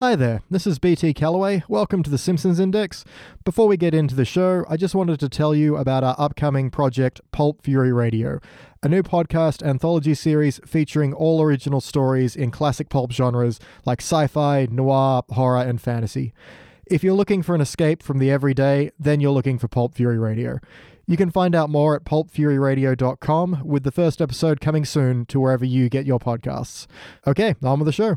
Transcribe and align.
Hi 0.00 0.14
there, 0.14 0.42
this 0.48 0.64
is 0.64 0.78
BT 0.78 1.12
Calloway. 1.12 1.64
Welcome 1.66 2.04
to 2.04 2.10
the 2.10 2.18
Simpsons 2.18 2.60
Index. 2.60 3.04
Before 3.44 3.66
we 3.66 3.76
get 3.76 3.94
into 3.94 4.14
the 4.14 4.24
show, 4.24 4.64
I 4.68 4.76
just 4.76 4.94
wanted 4.94 5.18
to 5.18 5.28
tell 5.28 5.56
you 5.56 5.76
about 5.76 6.04
our 6.04 6.14
upcoming 6.16 6.70
project, 6.70 7.20
Pulp 7.32 7.62
Fury 7.64 7.92
Radio, 7.92 8.38
a 8.80 8.88
new 8.88 9.02
podcast 9.02 9.60
anthology 9.60 10.14
series 10.14 10.60
featuring 10.64 11.12
all 11.12 11.42
original 11.42 11.80
stories 11.80 12.36
in 12.36 12.52
classic 12.52 12.90
pulp 12.90 13.10
genres 13.10 13.58
like 13.84 14.00
sci 14.00 14.28
fi, 14.28 14.68
noir, 14.70 15.24
horror, 15.30 15.64
and 15.64 15.80
fantasy. 15.80 16.32
If 16.86 17.02
you're 17.02 17.14
looking 17.14 17.42
for 17.42 17.56
an 17.56 17.60
escape 17.60 18.00
from 18.00 18.20
the 18.20 18.30
everyday, 18.30 18.92
then 19.00 19.18
you're 19.18 19.32
looking 19.32 19.58
for 19.58 19.66
Pulp 19.66 19.96
Fury 19.96 20.16
Radio. 20.16 20.60
You 21.08 21.16
can 21.16 21.32
find 21.32 21.56
out 21.56 21.70
more 21.70 21.96
at 21.96 22.04
pulpfuryradio.com, 22.04 23.62
with 23.64 23.82
the 23.82 23.90
first 23.90 24.22
episode 24.22 24.60
coming 24.60 24.84
soon 24.84 25.26
to 25.26 25.40
wherever 25.40 25.64
you 25.64 25.88
get 25.88 26.06
your 26.06 26.20
podcasts. 26.20 26.86
Okay, 27.26 27.56
on 27.64 27.80
with 27.80 27.86
the 27.86 27.92
show. 27.92 28.16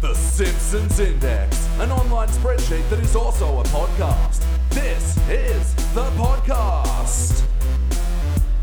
The 0.00 0.14
Simpsons 0.14 1.00
Index, 1.00 1.68
an 1.78 1.90
online 1.90 2.28
spreadsheet 2.28 2.88
that 2.90 2.98
is 3.00 3.16
also 3.16 3.60
a 3.60 3.64
podcast. 3.64 4.44
This 4.70 5.16
is 5.28 5.74
the 5.94 6.04
podcast. 6.10 7.42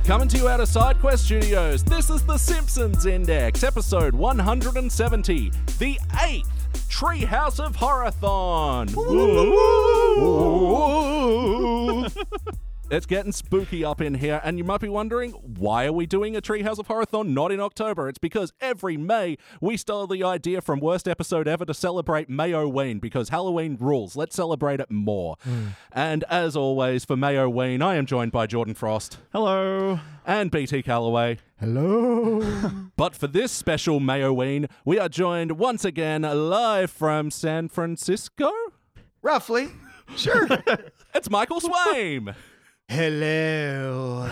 Coming 0.06 0.28
to 0.28 0.38
you 0.38 0.50
out 0.50 0.60
of 0.60 0.68
SideQuest 0.68 1.20
Studios, 1.20 1.84
this 1.84 2.10
is 2.10 2.24
The 2.26 2.38
Simpsons 2.38 3.06
Index, 3.06 3.64
episode 3.64 4.14
170, 4.14 5.52
the 5.80 6.00
eighth 6.26 6.50
Treehouse 6.90 7.60
of 7.60 7.76
Horror-thon. 7.76 8.88
It's 12.94 13.08
getting 13.08 13.32
spooky 13.32 13.84
up 13.84 14.02
in 14.02 14.14
here, 14.14 14.40
and 14.44 14.60
you 14.60 14.64
might 14.64 14.80
be 14.80 14.88
wondering 14.88 15.32
why 15.32 15.86
are 15.86 15.92
we 15.92 16.06
doing 16.06 16.36
a 16.36 16.42
Treehouse 16.42 16.78
of 16.78 16.86
Horror-thon 16.86 17.34
not 17.34 17.52
in 17.52 17.60
October? 17.60 18.08
It's 18.08 18.20
because 18.20 18.54
every 18.62 18.98
May 18.98 19.38
we 19.60 19.78
stole 19.78 20.06
the 20.06 20.24
idea 20.24 20.62
from 20.62 20.80
worst 20.80 21.08
episode 21.08 21.48
ever 21.48 21.66
to 21.66 21.74
celebrate 21.74 22.30
Mayo 22.30 22.70
Mayoween 22.70 23.02
because 23.02 23.30
Halloween 23.30 23.78
rules. 23.80 24.16
Let's 24.16 24.36
celebrate 24.36 24.80
it 24.80 24.92
more. 24.92 25.38
Hmm. 25.44 25.70
And 25.92 26.24
as 26.30 26.56
always, 26.56 27.04
for 27.04 27.18
Mayo 27.18 27.50
Mayoween, 27.50 27.82
I 27.82 27.96
am 27.96 28.06
joined 28.06 28.32
by 28.32 28.46
Jordan 28.46 28.76
Frost 28.76 29.18
Hello. 29.32 30.00
and 30.24 30.52
BT 30.52 30.84
Calloway. 30.84 31.40
Hello. 31.60 32.44
But 32.96 33.16
for 33.16 33.26
this 33.26 33.52
special 33.52 34.00
Mayo 34.00 34.36
Mayoween, 34.36 34.70
we 34.86 35.00
are 35.00 35.10
joined 35.10 35.54
once 35.54 35.84
again 35.84 36.22
live 36.22 36.92
from 36.92 37.32
San 37.32 37.70
Francisco. 37.70 38.52
Roughly. 39.24 39.70
Sure. 40.16 40.48
It's 41.16 41.30
Michael 41.30 41.62
Swaim. 41.62 42.36
Hello. 42.90 44.30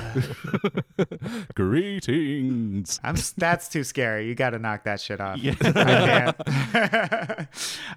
Greetings. 1.55 2.99
I'm 3.03 3.15
that's 3.37 3.69
too 3.69 3.83
scary. 3.83 4.27
You 4.27 4.35
got 4.35 4.51
to 4.51 4.59
knock 4.59 4.83
that 4.83 4.99
shit 4.99 5.19
off. 5.19 5.37
Yeah. 5.37 5.55
I. 5.61 6.33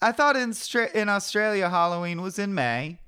I 0.01 0.13
thought 0.13 0.37
in 0.37 0.55
in 0.95 1.09
Australia 1.09 1.69
Halloween 1.69 2.23
was 2.23 2.39
in 2.39 2.55
May. 2.55 2.99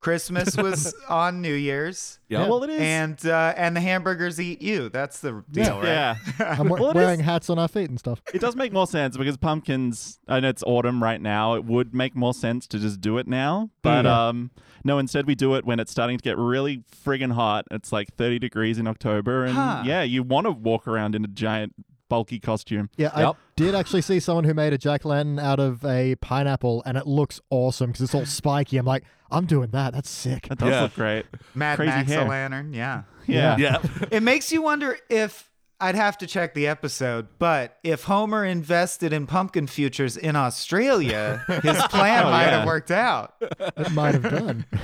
Christmas 0.00 0.56
was 0.56 0.94
on 1.08 1.42
New 1.42 1.52
Year's. 1.54 2.18
Yeah. 2.28 2.48
Well, 2.48 2.62
it 2.64 2.70
is. 2.70 2.80
And 2.80 3.26
uh, 3.26 3.52
and 3.56 3.76
the 3.76 3.80
hamburgers 3.80 4.40
eat 4.40 4.62
you. 4.62 4.88
That's 4.88 5.20
the 5.20 5.44
deal, 5.50 5.76
right? 5.78 5.84
yeah. 5.84 6.16
I'm 6.38 6.68
we- 6.68 6.80
Well, 6.80 6.94
wearing 6.94 7.20
is- 7.20 7.26
hats 7.26 7.50
on 7.50 7.58
our 7.58 7.68
feet 7.68 7.90
and 7.90 7.98
stuff. 7.98 8.22
It 8.32 8.40
does 8.40 8.56
make 8.56 8.72
more 8.72 8.86
sense 8.86 9.16
because 9.16 9.36
pumpkins. 9.36 10.18
I 10.26 10.40
know 10.40 10.48
it's 10.48 10.62
autumn 10.66 11.02
right 11.02 11.20
now. 11.20 11.54
It 11.54 11.64
would 11.64 11.94
make 11.94 12.14
more 12.16 12.32
sense 12.34 12.66
to 12.68 12.78
just 12.78 13.00
do 13.00 13.18
it 13.18 13.26
now, 13.28 13.70
but 13.82 14.04
Yeah. 14.06 14.28
um, 14.28 14.50
no. 14.84 14.98
Instead, 14.98 15.26
we 15.26 15.34
do 15.34 15.54
it 15.56 15.64
when 15.66 15.78
it's 15.80 15.90
starting 15.92 16.16
to 16.16 16.22
get 16.22 16.38
really 16.38 16.82
friggin' 17.04 17.32
hot. 17.32 17.66
It's 17.70 17.92
like 17.92 18.14
30 18.16 18.38
degrees 18.38 18.78
in 18.78 18.86
October, 18.86 19.44
and 19.44 19.54
Huh. 19.54 19.82
yeah, 19.84 20.02
you 20.02 20.22
want 20.22 20.46
to 20.46 20.50
walk 20.50 20.88
around 20.88 21.14
in 21.14 21.24
a 21.24 21.28
giant, 21.28 21.74
bulky 22.10 22.38
costume. 22.38 22.90
Yeah, 22.98 23.18
Yep. 23.18 23.28
I 23.28 23.34
did 23.56 23.74
actually 23.74 24.02
see 24.02 24.20
someone 24.20 24.44
who 24.44 24.52
made 24.52 24.74
a 24.74 24.78
jack 24.78 25.06
lantern 25.06 25.38
out 25.38 25.58
of 25.58 25.82
a 25.86 26.16
pineapple, 26.16 26.82
and 26.84 26.98
it 26.98 27.06
looks 27.06 27.40
awesome 27.48 27.86
because 27.92 28.02
it's 28.02 28.14
all 28.14 28.26
spiky. 28.26 28.76
I'm 28.76 28.84
like, 28.84 29.04
I'm 29.30 29.46
doing 29.46 29.70
that. 29.70 29.94
That's 29.94 30.10
sick. 30.10 30.48
That 30.48 30.58
does 30.58 30.68
Yeah. 30.70 30.82
look 30.82 30.94
great. 30.94 31.24
Mad 31.54 31.76
Crazy 31.76 31.90
Max 31.90 32.10
hair. 32.10 32.26
a 32.26 32.28
lantern. 32.28 32.74
Yeah. 32.74 33.04
Yeah. 33.26 33.56
Yeah. 33.56 33.78
It 34.10 34.22
makes 34.22 34.52
you 34.52 34.60
wonder 34.60 34.98
if 35.08 35.48
I'd 35.82 35.94
have 35.94 36.18
to 36.18 36.26
check 36.26 36.52
the 36.52 36.66
episode, 36.66 37.28
but 37.38 37.78
if 37.82 38.04
Homer 38.04 38.44
invested 38.44 39.14
in 39.14 39.26
pumpkin 39.26 39.66
futures 39.66 40.14
in 40.16 40.36
Australia, 40.36 41.42
his 41.62 41.78
plan 41.88 42.26
Oh, 42.26 42.30
might 42.30 42.42
yeah. 42.46 42.58
have 42.58 42.66
worked 42.66 42.90
out. 42.90 43.34
It 43.40 43.90
might 43.92 44.12
have 44.14 44.24
done. 44.24 44.66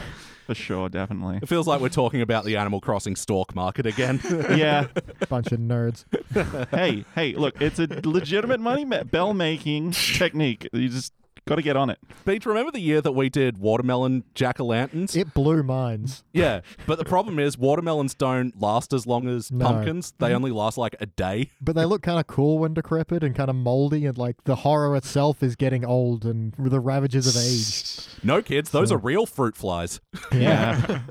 For 0.46 0.54
sure, 0.54 0.88
definitely. 0.88 1.40
It 1.42 1.48
feels 1.48 1.66
like 1.66 1.80
we're 1.80 1.88
talking 1.88 2.20
about 2.22 2.44
the 2.44 2.56
Animal 2.56 2.80
Crossing 2.80 3.16
stalk 3.16 3.54
market 3.54 3.84
again. 3.84 4.20
yeah. 4.50 4.86
Bunch 5.28 5.50
of 5.50 5.58
nerds. 5.58 6.04
hey, 6.70 7.04
hey, 7.16 7.32
look, 7.34 7.60
it's 7.60 7.80
a 7.80 7.88
legitimate 8.04 8.60
money 8.60 8.84
ma- 8.84 9.02
bell 9.02 9.34
making 9.34 9.90
technique. 9.92 10.68
You 10.72 10.88
just 10.88 11.12
got 11.46 11.56
to 11.56 11.62
get 11.62 11.76
on 11.76 11.90
it. 11.90 11.98
Beach, 12.24 12.46
remember 12.46 12.70
the 12.70 12.80
year 12.80 13.00
that 13.00 13.12
we 13.12 13.28
did 13.28 13.58
watermelon 13.58 14.24
jack 14.34 14.60
o' 14.60 14.64
lanterns? 14.64 15.14
It 15.14 15.34
blew 15.34 15.62
minds. 15.62 16.24
Yeah, 16.32 16.60
but 16.86 16.98
the 16.98 17.04
problem 17.04 17.38
is 17.38 17.58
watermelons 17.58 18.14
don't 18.14 18.60
last 18.60 18.92
as 18.92 19.06
long 19.06 19.28
as 19.28 19.50
No. 19.50 19.66
pumpkins. 19.66 20.12
They 20.18 20.26
mm-hmm. 20.26 20.36
only 20.36 20.50
last 20.50 20.78
like 20.78 20.96
a 21.00 21.06
day. 21.06 21.50
But 21.60 21.74
they 21.74 21.84
look 21.84 22.02
kind 22.02 22.18
of 22.18 22.26
cool 22.26 22.58
when 22.58 22.74
decrepit 22.74 23.22
and 23.22 23.34
kind 23.34 23.50
of 23.50 23.56
moldy, 23.56 24.06
and 24.06 24.16
like 24.16 24.44
the 24.44 24.56
horror 24.56 24.96
itself 24.96 25.42
is 25.42 25.56
getting 25.56 25.84
old 25.84 26.24
and 26.24 26.54
the 26.58 26.80
ravages 26.80 27.26
of 27.26 27.40
age. 27.40 28.24
No, 28.24 28.42
kids, 28.42 28.70
those 28.70 28.90
are 28.90 28.98
real 28.98 29.26
fruit 29.26 29.56
flies. 29.56 30.00
Yeah. 30.32 31.00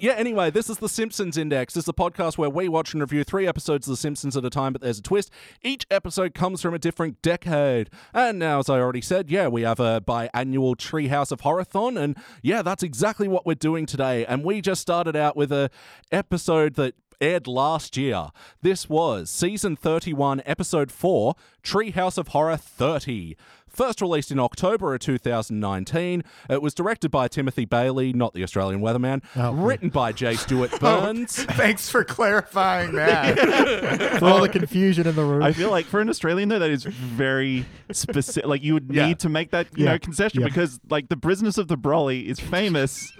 Yeah, 0.00 0.12
anyway, 0.12 0.50
this 0.50 0.70
is 0.70 0.78
the 0.78 0.88
Simpsons 0.88 1.36
Index. 1.36 1.74
This 1.74 1.84
is 1.84 1.88
a 1.88 1.92
podcast 1.92 2.38
where 2.38 2.48
we 2.48 2.68
watch 2.68 2.92
and 2.92 3.00
review 3.00 3.24
three 3.24 3.48
episodes 3.48 3.88
of 3.88 3.92
The 3.92 3.96
Simpsons 3.96 4.36
at 4.36 4.44
a 4.44 4.50
time, 4.50 4.72
but 4.72 4.80
there's 4.80 5.00
a 5.00 5.02
twist. 5.02 5.30
Each 5.62 5.86
episode 5.90 6.34
comes 6.34 6.62
from 6.62 6.72
a 6.72 6.78
different 6.78 7.20
decade. 7.20 7.90
And 8.14 8.38
now, 8.38 8.60
as 8.60 8.68
I 8.68 8.78
already 8.78 9.00
said, 9.00 9.28
yeah, 9.38 9.46
we 9.46 9.62
have 9.62 9.78
a 9.78 10.00
biannual 10.00 10.74
Treehouse 10.74 11.30
of 11.30 11.42
Horror-thon, 11.42 11.96
and 11.96 12.16
yeah, 12.42 12.62
that's 12.62 12.82
exactly 12.82 13.28
what 13.28 13.46
we're 13.46 13.54
doing 13.54 13.86
today. 13.86 14.26
And 14.26 14.42
we 14.42 14.60
just 14.60 14.82
started 14.82 15.14
out 15.14 15.36
with 15.36 15.52
a 15.52 15.70
episode 16.10 16.74
that 16.74 16.94
aired 17.20 17.46
last 17.46 17.96
year. 17.96 18.28
This 18.62 18.88
was 18.88 19.30
season 19.30 19.76
31, 19.76 20.42
episode 20.46 20.90
4, 20.92 21.34
Treehouse 21.62 22.18
of 22.18 22.28
Horror 22.28 22.56
30. 22.56 23.36
First 23.68 24.00
released 24.00 24.30
in 24.32 24.40
October 24.40 24.94
of 24.94 25.00
2019, 25.00 26.24
it 26.48 26.62
was 26.62 26.74
directed 26.74 27.10
by 27.10 27.28
Timothy 27.28 27.64
Bailey, 27.64 28.12
not 28.12 28.32
the 28.34 28.42
Australian 28.42 28.80
weatherman, 28.80 29.22
Oh. 29.36 29.52
written 29.52 29.90
by 29.90 30.10
J. 30.10 30.34
Stewart 30.34 30.70
Burns. 30.80 31.44
Oh, 31.48 31.52
thanks 31.52 31.88
for 31.88 32.02
clarifying 32.02 32.92
that. 32.92 33.38
For 34.18 34.24
all 34.24 34.40
the 34.40 34.48
confusion 34.48 35.06
in 35.06 35.14
the 35.14 35.22
room. 35.24 35.42
I 35.42 35.52
feel 35.52 35.70
like 35.70 35.84
for 35.84 36.00
an 36.00 36.08
Australian 36.08 36.48
though, 36.48 36.58
that 36.58 36.70
is 36.70 36.84
very 36.84 37.66
specific. 37.92 38.48
Like 38.48 38.62
you 38.64 38.74
would 38.74 38.88
Yeah. 38.90 39.06
need 39.06 39.18
to 39.20 39.28
make 39.28 39.50
that 39.50 39.66
you 39.76 39.84
Yeah. 39.84 39.92
know 39.92 39.98
concession 39.98 40.40
Yeah. 40.40 40.46
because 40.48 40.80
like 40.88 41.08
the 41.08 41.16
business 41.16 41.58
of 41.58 41.68
the 41.68 41.76
Brolly 41.76 42.24
is 42.26 42.40
famous. 42.40 43.12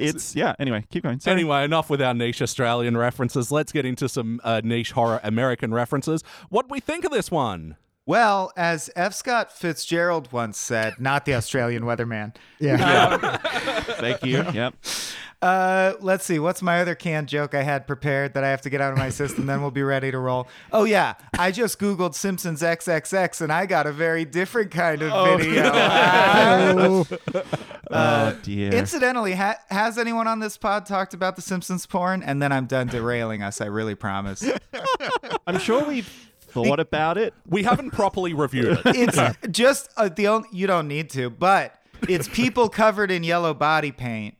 it's 0.01 0.37
yeah. 0.37 0.55
Anyway, 0.59 0.84
keep 0.91 1.03
going. 1.03 1.21
Sorry. 1.21 1.34
Anyway, 1.34 1.65
enough 1.65 1.91
with 1.91 2.03
our 2.03 2.15
niche 2.15 2.43
Australian 2.43 2.97
references. 2.97 3.51
Let's 3.51 3.73
get 3.73 3.84
into 3.84 4.09
some 4.09 4.41
uh, 4.45 4.61
niche 4.65 4.93
horror 4.93 5.21
American 5.23 5.73
references. 5.73 6.23
What 6.49 6.69
do 6.69 6.73
we 6.73 6.81
think 6.81 7.05
of 7.05 7.12
this 7.12 7.31
one? 7.31 7.77
well, 8.06 8.53
as 8.56 8.89
F. 8.95 9.12
Scott 9.12 9.51
Fitzgerald 9.53 10.33
once 10.33 10.59
said, 10.59 10.95
not 11.01 11.25
the 11.25 11.35
Australian 11.35 11.83
weatherman. 11.83 12.35
yeah. 12.61 13.37
thank 13.99 14.25
you. 14.25 14.45
Yep. 14.53 14.75
Uh, 15.43 15.93
let's 16.01 16.25
see. 16.25 16.39
What's 16.39 16.63
my 16.63 16.81
other 16.81 16.95
canned 16.95 17.29
joke 17.29 17.55
I 17.55 17.63
had 17.63 17.87
prepared 17.87 18.35
that 18.35 18.43
I 18.43 18.49
have 18.49 18.63
to 18.63 18.71
get 18.71 18.81
out 18.81 18.93
of 18.93 18.99
my 18.99 19.11
system? 19.11 19.47
then 19.47 19.61
we'll 19.61 19.71
be 19.71 19.83
ready 19.83 20.11
to 20.11 20.19
roll. 20.19 20.49
Oh 20.73 20.85
yeah, 20.85 21.15
I 21.39 21.51
just 21.51 21.79
googled 21.79 22.15
Simpsons 22.15 22.63
XXX 22.63 23.43
and 23.43 23.53
I 23.53 23.67
got 23.67 23.87
a 23.87 23.93
very 23.93 24.25
different 24.25 24.71
kind 24.71 25.03
of 25.03 25.41
video. 25.41 25.67
Oh, 27.89 28.33
oh 28.33 28.39
dear. 28.43 28.73
Incidentally, 28.73 29.35
ha- 29.35 29.59
has 29.71 29.97
anyone 29.99 30.27
on 30.27 30.41
this 30.41 30.57
pod 30.57 30.87
talked 30.87 31.15
about 31.15 31.37
the 31.37 31.43
Simpsons 31.43 31.87
porn? 31.87 32.23
And 32.23 32.43
then 32.43 32.51
I'm 32.51 32.67
done 32.67 32.89
derailing 32.89 33.43
us. 33.43 33.61
I 33.61 33.67
really 33.67 33.95
promise. 33.95 34.45
I'm 35.47 35.59
sure 35.59 35.85
we've 35.87 36.11
thought 36.41 36.81
about 36.81 37.19
it. 37.19 37.35
We 37.47 37.62
haven't 37.62 37.93
properly 37.93 38.35
reviewed 38.35 38.81
it. 38.85 38.97
It's 38.97 39.37
just 39.50 39.91
uh, 39.97 40.09
the 40.09 40.29
only 40.29 40.49
you 40.53 40.67
don't 40.67 40.89
need 40.89 41.11
to, 41.11 41.31
but 41.31 41.81
it's 42.09 42.29
people 42.29 42.69
covered 42.69 43.11
in 43.11 43.23
yellow 43.23 43.55
body 43.55 43.93
paint. 43.93 44.37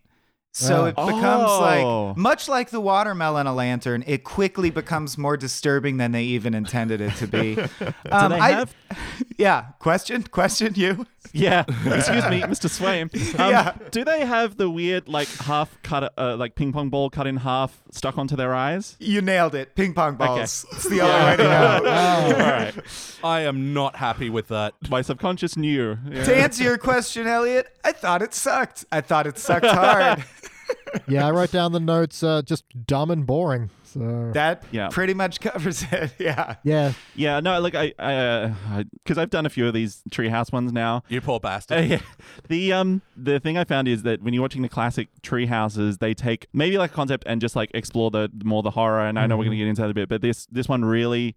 So 0.59 0.85
Oh. 0.85 0.85
it 0.87 0.97
becomes 0.97 1.51
Oh. 1.51 2.07
like 2.09 2.17
much 2.17 2.49
like 2.49 2.71
the 2.71 2.81
watermelon 2.81 3.47
a 3.47 3.55
lantern. 3.55 4.03
It 4.07 4.25
quickly 4.25 4.71
becomes 4.71 5.19
more 5.19 5.37
disturbing 5.37 5.99
than 5.99 6.13
they 6.13 6.23
even 6.23 6.55
intended 6.55 7.03
it 7.03 7.15
to 7.17 7.27
be. 7.27 7.59
Um, 8.11 8.31
they 8.33 8.39
I- 8.39 8.51
have- 8.53 8.75
yeah. 9.39 9.63
Question. 9.81 10.23
Question. 10.23 10.73
You. 10.77 11.07
Yeah. 11.33 11.65
Excuse 11.69 12.25
me, 12.31 12.41
Mr. 12.43 12.71
Swaim. 12.71 13.11
Um, 13.39 13.51
Yeah. 13.51 13.73
Do 13.91 14.05
they 14.05 14.25
have 14.25 14.57
the 14.57 14.71
weird 14.71 15.07
like 15.07 15.29
half 15.41 15.77
cut, 15.83 16.15
uh, 16.17 16.35
like 16.37 16.55
ping 16.55 16.73
pong 16.73 16.89
ball 16.89 17.11
cut 17.11 17.27
in 17.27 17.37
half 17.39 17.77
stuck 17.91 18.17
onto 18.17 18.37
their 18.37 18.55
eyes? 18.55 18.97
You 19.01 19.21
nailed 19.21 19.55
it. 19.55 19.75
Ping 19.75 19.93
pong 19.93 20.15
balls. 20.17 20.65
It's 20.73 20.85
the 20.89 21.03
only 21.03 21.13
Yeah. 21.15 21.31
way 21.31 21.37
to 21.37 21.43
know. 21.43 21.91
All 21.91 22.33
right. 22.41 22.75
I 23.23 23.41
am 23.41 23.75
not 23.75 23.97
happy 23.97 24.31
with 24.31 24.49
that. 24.49 24.73
My 24.89 25.03
subconscious 25.03 25.59
knew. 25.59 25.99
Yeah. 26.09 26.25
To 26.25 26.35
answer 26.35 26.63
your 26.63 26.79
question, 26.79 27.27
Elliot, 27.27 27.67
I 27.85 27.93
thought 27.93 28.23
it 28.23 28.33
sucked. 28.33 28.87
I 28.91 29.03
thought 29.03 29.27
it 29.27 29.37
sucked 29.39 29.67
hard. 29.67 30.25
yeah, 31.09 31.27
I 31.27 31.31
wrote 31.31 31.51
down 31.53 31.73
the 31.73 31.81
notes. 31.81 32.23
Uh, 32.23 32.43
just 32.43 32.65
dumb 32.87 33.11
and 33.11 33.27
boring. 33.27 33.71
So 33.85 34.31
That 34.35 34.63
Yeah. 34.73 34.89
pretty 34.91 35.15
much 35.15 35.41
covers 35.49 35.85
it. 35.91 36.13
Yeah. 36.19 36.57
yeah, 36.65 36.93
Yeah, 37.15 37.41
no, 37.41 37.59
look, 37.61 37.75
I, 37.75 37.93
I, 37.99 38.85
because 38.93 39.17
I've 39.19 39.31
done 39.31 39.47
a 39.47 39.51
few 39.51 39.67
of 39.67 39.75
these 39.75 40.03
treehouse 40.11 40.53
ones 40.53 40.73
now. 40.73 41.03
You 41.09 41.21
poor 41.21 41.37
Uh, 41.37 41.39
bastard. 41.41 41.87
yeah. 41.87 42.01
The 42.49 42.73
um 42.73 43.03
the 43.17 43.39
thing 43.41 43.57
I 43.59 43.65
found 43.65 43.89
is 43.89 44.03
that 44.03 44.23
when 44.23 44.35
you're 44.35 44.43
watching 44.43 44.63
the 44.63 44.69
classic 44.69 45.09
tree 45.23 45.47
houses, 45.47 45.99
they 45.99 46.15
take 46.15 46.47
maybe 46.53 46.79
like 46.79 46.91
a 46.91 46.95
concept 46.95 47.25
and 47.27 47.41
just 47.41 47.57
like 47.57 47.71
explore 47.75 48.11
the 48.11 48.31
more 48.45 48.63
the 48.63 48.71
horror. 48.73 49.07
And 49.07 49.19
I 49.19 49.27
know 49.27 49.37
we're 49.37 49.45
gonna 49.45 49.57
get 49.57 49.69
into 49.69 49.83
that 49.83 49.91
a 49.91 49.95
bit, 49.95 50.09
but 50.09 50.21
this 50.21 50.47
this 50.47 50.69
one 50.69 50.85
really 50.85 51.37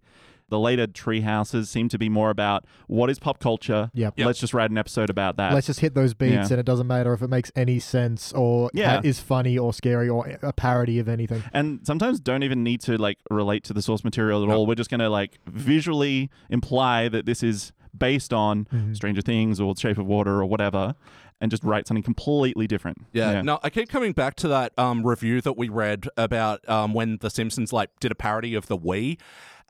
the 0.50 0.58
later 0.58 0.86
tree 0.86 1.22
houses 1.22 1.70
seem 1.70 1.88
to 1.88 1.98
be 1.98 2.08
more 2.08 2.28
about 2.30 2.64
what 2.86 3.08
is 3.08 3.18
pop 3.18 3.38
culture. 3.38 3.90
Yep. 3.94 4.14
Yep. 4.18 4.26
Let's 4.26 4.38
just 4.38 4.52
write 4.52 4.70
an 4.70 4.76
episode 4.78 5.08
about 5.10 5.36
that. 5.38 5.54
let's 5.54 5.66
just 5.68 5.80
hit 5.80 5.94
those 5.94 6.12
beats, 6.12 6.32
Yeah. 6.34 6.42
and 6.50 6.52
it 6.60 6.66
doesn't 6.66 6.86
matter 6.86 7.12
if 7.14 7.22
it 7.22 7.28
makes 7.30 7.50
any 7.56 7.78
sense 7.78 8.32
or 8.32 8.70
Yeah. 8.74 9.00
is 9.02 9.20
funny 9.20 9.56
or 9.56 9.72
scary 9.72 10.08
or 10.08 10.26
a 10.42 10.52
parody 10.52 10.98
of 10.98 11.08
anything. 11.08 11.42
and 11.52 11.80
sometimes 11.84 12.20
don't 12.20 12.42
even 12.42 12.62
need 12.62 12.80
to 12.82 12.98
like 12.98 13.18
relate 13.30 13.64
to 13.64 13.72
the 13.72 13.80
source 13.82 14.04
material 14.04 14.42
at 14.44 14.50
all. 14.50 14.66
We're 14.66 14.74
just 14.74 14.90
gonna 14.90 15.08
like 15.08 15.38
visually 15.46 16.30
imply 16.50 17.08
that 17.08 17.24
this 17.26 17.42
is 17.42 17.72
based 17.96 18.32
on 18.32 18.66
Mm-hmm. 18.66 18.94
Stranger 18.94 19.20
Things 19.22 19.60
or 19.60 19.74
Shape 19.76 19.98
of 19.98 20.06
Water 20.06 20.40
or 20.40 20.46
whatever, 20.46 20.94
and 21.40 21.50
just 21.50 21.64
write 21.64 21.86
something 21.88 22.02
completely 22.02 22.66
different. 22.66 22.98
Yeah, 23.12 23.40
no, 23.42 23.58
I 23.62 23.70
keep 23.70 23.88
coming 23.88 24.12
back 24.12 24.34
to 24.36 24.48
that 24.48 24.78
um, 24.78 25.06
review 25.06 25.40
that 25.40 25.56
we 25.56 25.68
read 25.68 26.06
about 26.16 26.66
um, 26.68 26.92
when 26.92 27.18
The 27.20 27.30
Simpsons 27.30 27.72
like 27.72 27.90
did 27.98 28.12
a 28.12 28.14
parody 28.14 28.54
of 28.54 28.66
the 28.66 28.76
Wii, 28.78 29.18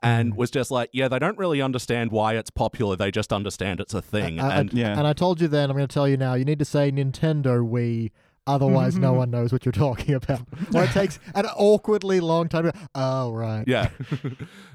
and 0.03 0.35
was 0.35 0.49
just 0.51 0.71
like, 0.71 0.89
yeah, 0.93 1.07
they 1.07 1.19
don't 1.19 1.37
really 1.37 1.61
understand 1.61 2.11
why 2.11 2.35
it's 2.35 2.49
popular. 2.49 2.95
They 2.95 3.11
just 3.11 3.31
understand 3.31 3.79
it's 3.79 3.93
a 3.93 4.01
thing. 4.01 4.39
I- 4.39 4.47
I- 4.49 4.59
and 4.59 4.73
Yeah. 4.73 4.97
And 4.97 5.05
I 5.07 5.13
told 5.13 5.39
you 5.41 5.47
then, 5.47 5.69
I'm 5.69 5.75
going 5.75 5.87
to 5.87 5.93
tell 5.93 6.07
you 6.07 6.17
now. 6.17 6.33
You 6.33 6.45
need 6.45 6.59
to 6.59 6.65
say 6.65 6.91
Nintendo 6.91 7.61
Wii, 7.67 8.11
otherwise 8.47 8.97
no 8.97 9.13
one 9.21 9.29
knows 9.29 9.51
what 9.53 9.65
you're 9.65 9.71
talking 9.71 10.15
about. 10.15 10.41
or 10.73 10.83
it 10.85 10.89
takes 10.91 11.19
an 11.35 11.45
awkwardly 11.55 12.19
long 12.19 12.47
time. 12.49 12.63
to- 12.71 12.73
Oh 12.95 13.31
right. 13.31 13.63
yeah, 13.67 13.89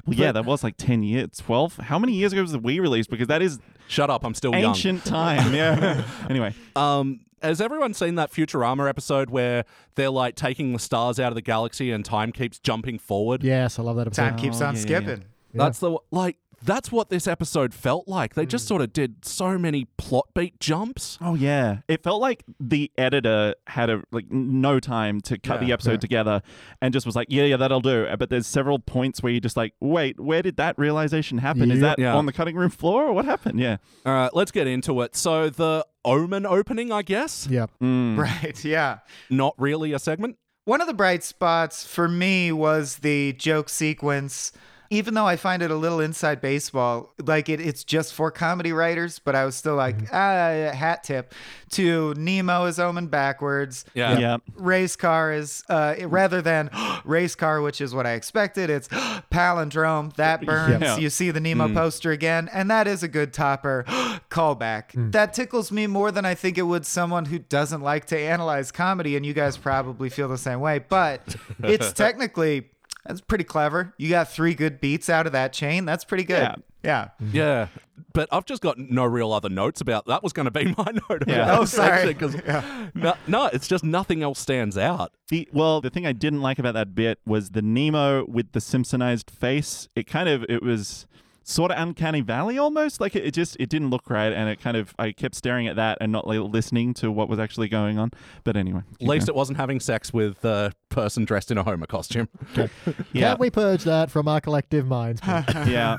Well, 0.07 0.17
yeah, 0.17 0.33
that 0.33 0.45
was 0.45 0.63
like 0.63 0.77
10 0.77 1.03
years, 1.03 1.31
12. 1.39 1.79
How 1.79 1.99
many 1.99 2.13
years 2.13 2.33
ago 2.33 2.43
was 2.43 2.53
the 2.53 2.61
Wii 2.61 2.81
released? 2.81 3.11
Because 3.11 3.27
that 3.27 3.43
is 3.43 3.59
shut 3.89 4.11
up. 4.11 4.25
I'm 4.25 4.35
still 4.35 4.53
young. 4.53 4.71
ancient 4.71 5.05
time. 5.05 5.53
Yeah. 5.55 6.05
anyway, 6.31 6.55
Um, 6.77 7.21
has 7.43 7.61
everyone 7.61 7.95
seen 7.95 8.15
that 8.17 8.33
Futurama 8.33 8.89
episode 8.89 9.31
where 9.31 9.65
they're 9.95 10.11
like 10.11 10.35
taking 10.37 10.73
the 10.73 10.79
stars 10.79 11.19
out 11.21 11.29
of 11.29 11.35
the 11.35 11.43
galaxy 11.43 11.91
and 11.91 12.05
time 12.05 12.33
keeps 12.33 12.59
jumping 12.59 12.99
forward? 12.99 13.43
Yes, 13.45 13.79
I 13.79 13.83
love 13.83 13.97
that 13.97 14.07
episode. 14.07 14.23
Time 14.23 14.37
keeps 14.37 14.61
Oh, 14.61 14.67
on 14.67 14.75
yeah, 14.75 14.81
yeah, 14.81 14.83
skipping. 14.87 15.25
That's 15.55 15.79
the 15.79 15.99
like. 16.11 16.37
That's 16.63 16.91
what 16.91 17.11
this 17.11 17.29
episode 17.29 17.75
felt 17.75 18.09
like. 18.09 18.35
They 18.35 18.47
just 18.47 18.65
hmm. 18.65 18.69
sort 18.69 18.81
of 18.83 18.93
did 18.95 19.27
so 19.27 19.59
many 19.59 19.85
plot 19.99 20.29
beat 20.35 20.59
jumps. 20.59 21.19
oh 21.21 21.35
yeah, 21.35 21.81
it 21.87 22.03
felt 22.03 22.21
like 22.23 22.45
the 22.59 22.91
editor 22.97 23.55
had 23.67 23.91
a 23.91 24.03
like 24.11 24.31
no 24.33 24.81
time 24.81 25.21
to 25.23 25.39
cut 25.39 25.61
Yeah. 25.61 25.67
the 25.67 25.73
episode 25.75 26.01
together, 26.01 26.41
and 26.81 26.95
just 26.95 27.05
was 27.05 27.15
like, 27.15 27.27
yeah, 27.31 27.45
yeah, 27.45 27.59
that'll 27.59 27.83
do. 27.83 28.07
Uh, 28.07 28.17
but 28.17 28.31
there's 28.31 28.47
several 28.47 28.79
points 28.79 29.23
where 29.23 29.31
you're 29.33 29.41
just 29.41 29.57
like, 29.57 29.75
wait, 29.81 30.19
where 30.19 30.41
did 30.43 30.57
that 30.57 30.79
realization 30.79 31.39
happen? 31.39 31.71
Is 31.71 31.81
that 31.81 31.99
Yeah. 31.99 32.15
on 32.17 32.25
the 32.25 32.33
cutting 32.33 32.57
room 32.57 32.71
floor 32.71 33.05
or 33.05 33.13
what 33.13 33.27
happened? 33.27 33.61
Yeah. 33.61 33.77
All 34.07 34.15
right, 34.15 34.35
let's 34.35 34.51
get 34.51 34.67
into 34.67 35.03
it. 35.03 35.15
So 35.15 35.51
the 35.51 35.87
Omen 36.07 36.47
opening, 36.47 36.91
I 36.93 37.03
guess, 37.03 37.47
Yeah. 37.51 37.67
Mm. 37.83 38.17
Right. 38.17 38.65
Yeah. 38.65 38.99
not 39.29 39.55
really 39.59 39.93
a 39.93 39.99
segment. 39.99 40.37
One 40.65 40.81
of 40.81 40.87
the 40.87 40.95
bright 40.95 41.23
spots 41.23 41.87
for 41.87 42.09
me 42.09 42.51
was 42.53 42.97
the 42.99 43.33
joke 43.35 43.69
sequence. 43.69 44.53
Even 44.91 45.15
though 45.15 45.27
I 45.27 45.37
find 45.37 45.63
it 45.63 45.71
a 45.71 45.77
little 45.77 46.01
inside 46.01 46.41
baseball, 46.41 47.13
like 47.25 47.49
it, 47.49 47.61
it's 47.61 47.85
just 47.85 48.15
for 48.15 48.31
comedy 48.31 48.73
writers, 48.73 49.19
but 49.19 49.35
I 49.35 49.45
was 49.45 49.57
still 49.57 49.77
like, 49.77 49.97
ah, 50.13 50.71
hat 50.73 51.05
tip 51.05 51.35
to 51.71 52.15
Nemo 52.15 52.65
is 52.67 52.79
omen 52.79 53.09
backwards. 53.09 53.85
Yeah. 53.95 54.19
Yeah. 54.19 54.37
Race 54.55 54.97
car 54.97 55.33
is 55.33 55.65
uh, 55.69 55.95
rather 56.03 56.41
than 56.43 56.71
race 57.05 57.35
car, 57.35 57.61
which 57.61 57.81
is 57.81 57.95
what 57.95 58.07
I 58.07 58.13
expected. 58.13 58.71
It's 58.71 58.89
palindrome 59.31 60.15
that 60.17 60.45
burns. 60.45 60.83
Yeah. 60.83 60.97
You 60.97 61.11
see 61.11 61.31
the 61.31 61.41
Nemo 61.41 61.73
poster 61.73 62.13
again, 62.13 62.49
and 62.53 62.71
that 62.71 62.87
is 62.87 63.03
a 63.03 63.09
good 63.09 63.33
topper 63.33 63.85
callback. 64.31 65.13
That 65.13 65.35
tickles 65.35 65.73
me 65.73 65.87
more 65.87 66.11
than 66.11 66.25
I 66.25 66.35
think 66.35 66.59
it 66.59 66.63
would 66.63 66.87
someone 66.87 67.25
who 67.27 67.39
doesn't 67.39 67.81
like 67.83 68.07
to 68.07 68.19
analyze 68.19 68.71
comedy, 68.73 69.17
and 69.17 69.27
you 69.27 69.35
guys 69.35 69.57
probably 69.57 70.09
feel 70.09 70.29
the 70.29 70.39
same 70.39 70.61
way. 70.61 70.79
But 70.79 71.37
it's 71.63 71.93
technically 72.07 72.69
that's 73.09 73.21
pretty 73.21 73.45
clever. 73.45 73.95
You 73.99 74.09
got 74.11 74.31
three 74.31 74.55
good 74.55 74.81
beats 74.81 75.09
out 75.09 75.27
of 75.27 75.33
that 75.33 75.53
chain. 75.53 75.85
That's 75.85 76.05
pretty 76.05 76.25
good. 76.25 76.43
Yeah. 76.43 76.55
Yeah. 76.85 77.09
Yeah, 77.33 77.67
but 78.13 78.29
I've 78.31 78.45
just 78.45 78.63
got 78.63 78.79
no 78.79 79.05
real 79.05 79.33
other 79.33 79.49
notes 79.49 79.81
about 79.81 80.07
that. 80.07 80.23
Was 80.23 80.33
going 80.33 80.45
to 80.45 80.53
be 80.53 80.65
my 80.79 80.93
note. 81.11 81.23
About 81.23 81.29
Yeah. 81.29 81.57
Oh, 81.57 81.63
this 81.63 81.73
sorry. 81.73 82.07
section 82.07 82.41
'cause- 82.43 82.91
no, 82.95 83.15
no, 83.27 83.47
it's 83.47 83.67
just 83.67 83.83
nothing 83.83 84.23
else 84.23 84.39
stands 84.39 84.79
out. 84.79 85.13
The 85.29 85.49
well, 85.53 85.81
the 85.81 85.91
thing 85.91 86.07
I 86.07 86.13
didn't 86.13 86.43
like 86.43 86.61
about 86.61 86.75
that 86.75 86.95
bit 86.95 87.19
was 87.27 87.51
the 87.51 87.63
Nemo 87.63 88.25
with 88.27 88.53
the 88.53 88.61
Simpsonized 88.61 89.31
face. 89.31 89.89
It 89.97 90.07
kind 90.07 90.29
of 90.29 90.45
it 90.49 90.63
was 90.63 91.07
sort 91.49 91.71
of 91.71 91.79
uncanny 91.79 92.21
valley 92.21 92.59
almost. 92.59 93.01
Like 93.01 93.15
it, 93.17 93.25
it 93.25 93.31
just 93.33 93.57
it 93.61 93.69
didn't 93.69 93.91
look 93.91 94.11
right, 94.11 94.33
and 94.33 94.51
it 94.51 94.61
kind 94.61 94.77
of 94.77 94.95
I 94.99 95.13
kept 95.13 95.35
staring 95.35 95.69
at 95.69 95.77
that 95.77 95.99
and 96.01 96.11
not 96.13 96.27
like, 96.27 96.41
listening 96.41 96.93
to 96.95 97.11
what 97.11 97.29
was 97.29 97.39
actually 97.39 97.69
going 97.69 97.99
on. 97.99 98.11
But 98.45 98.57
anyway, 98.57 98.83
At 99.01 99.07
least 99.07 99.29
it 99.29 99.35
wasn't 99.35 99.59
having 99.59 99.81
sex 99.81 100.13
with 100.13 100.45
a 100.45 100.73
person 100.91 101.25
dressed 101.25 101.51
in 101.51 101.57
a 101.59 101.63
Homer 101.63 101.87
costume. 101.87 102.29
yeah, 102.57 102.69
Can't 103.15 103.41
we 103.41 103.49
purge 103.51 103.85
that 103.85 104.11
from 104.11 104.29
our 104.29 104.41
collective 104.41 104.87
minds? 104.87 105.21
yeah, 105.27 105.99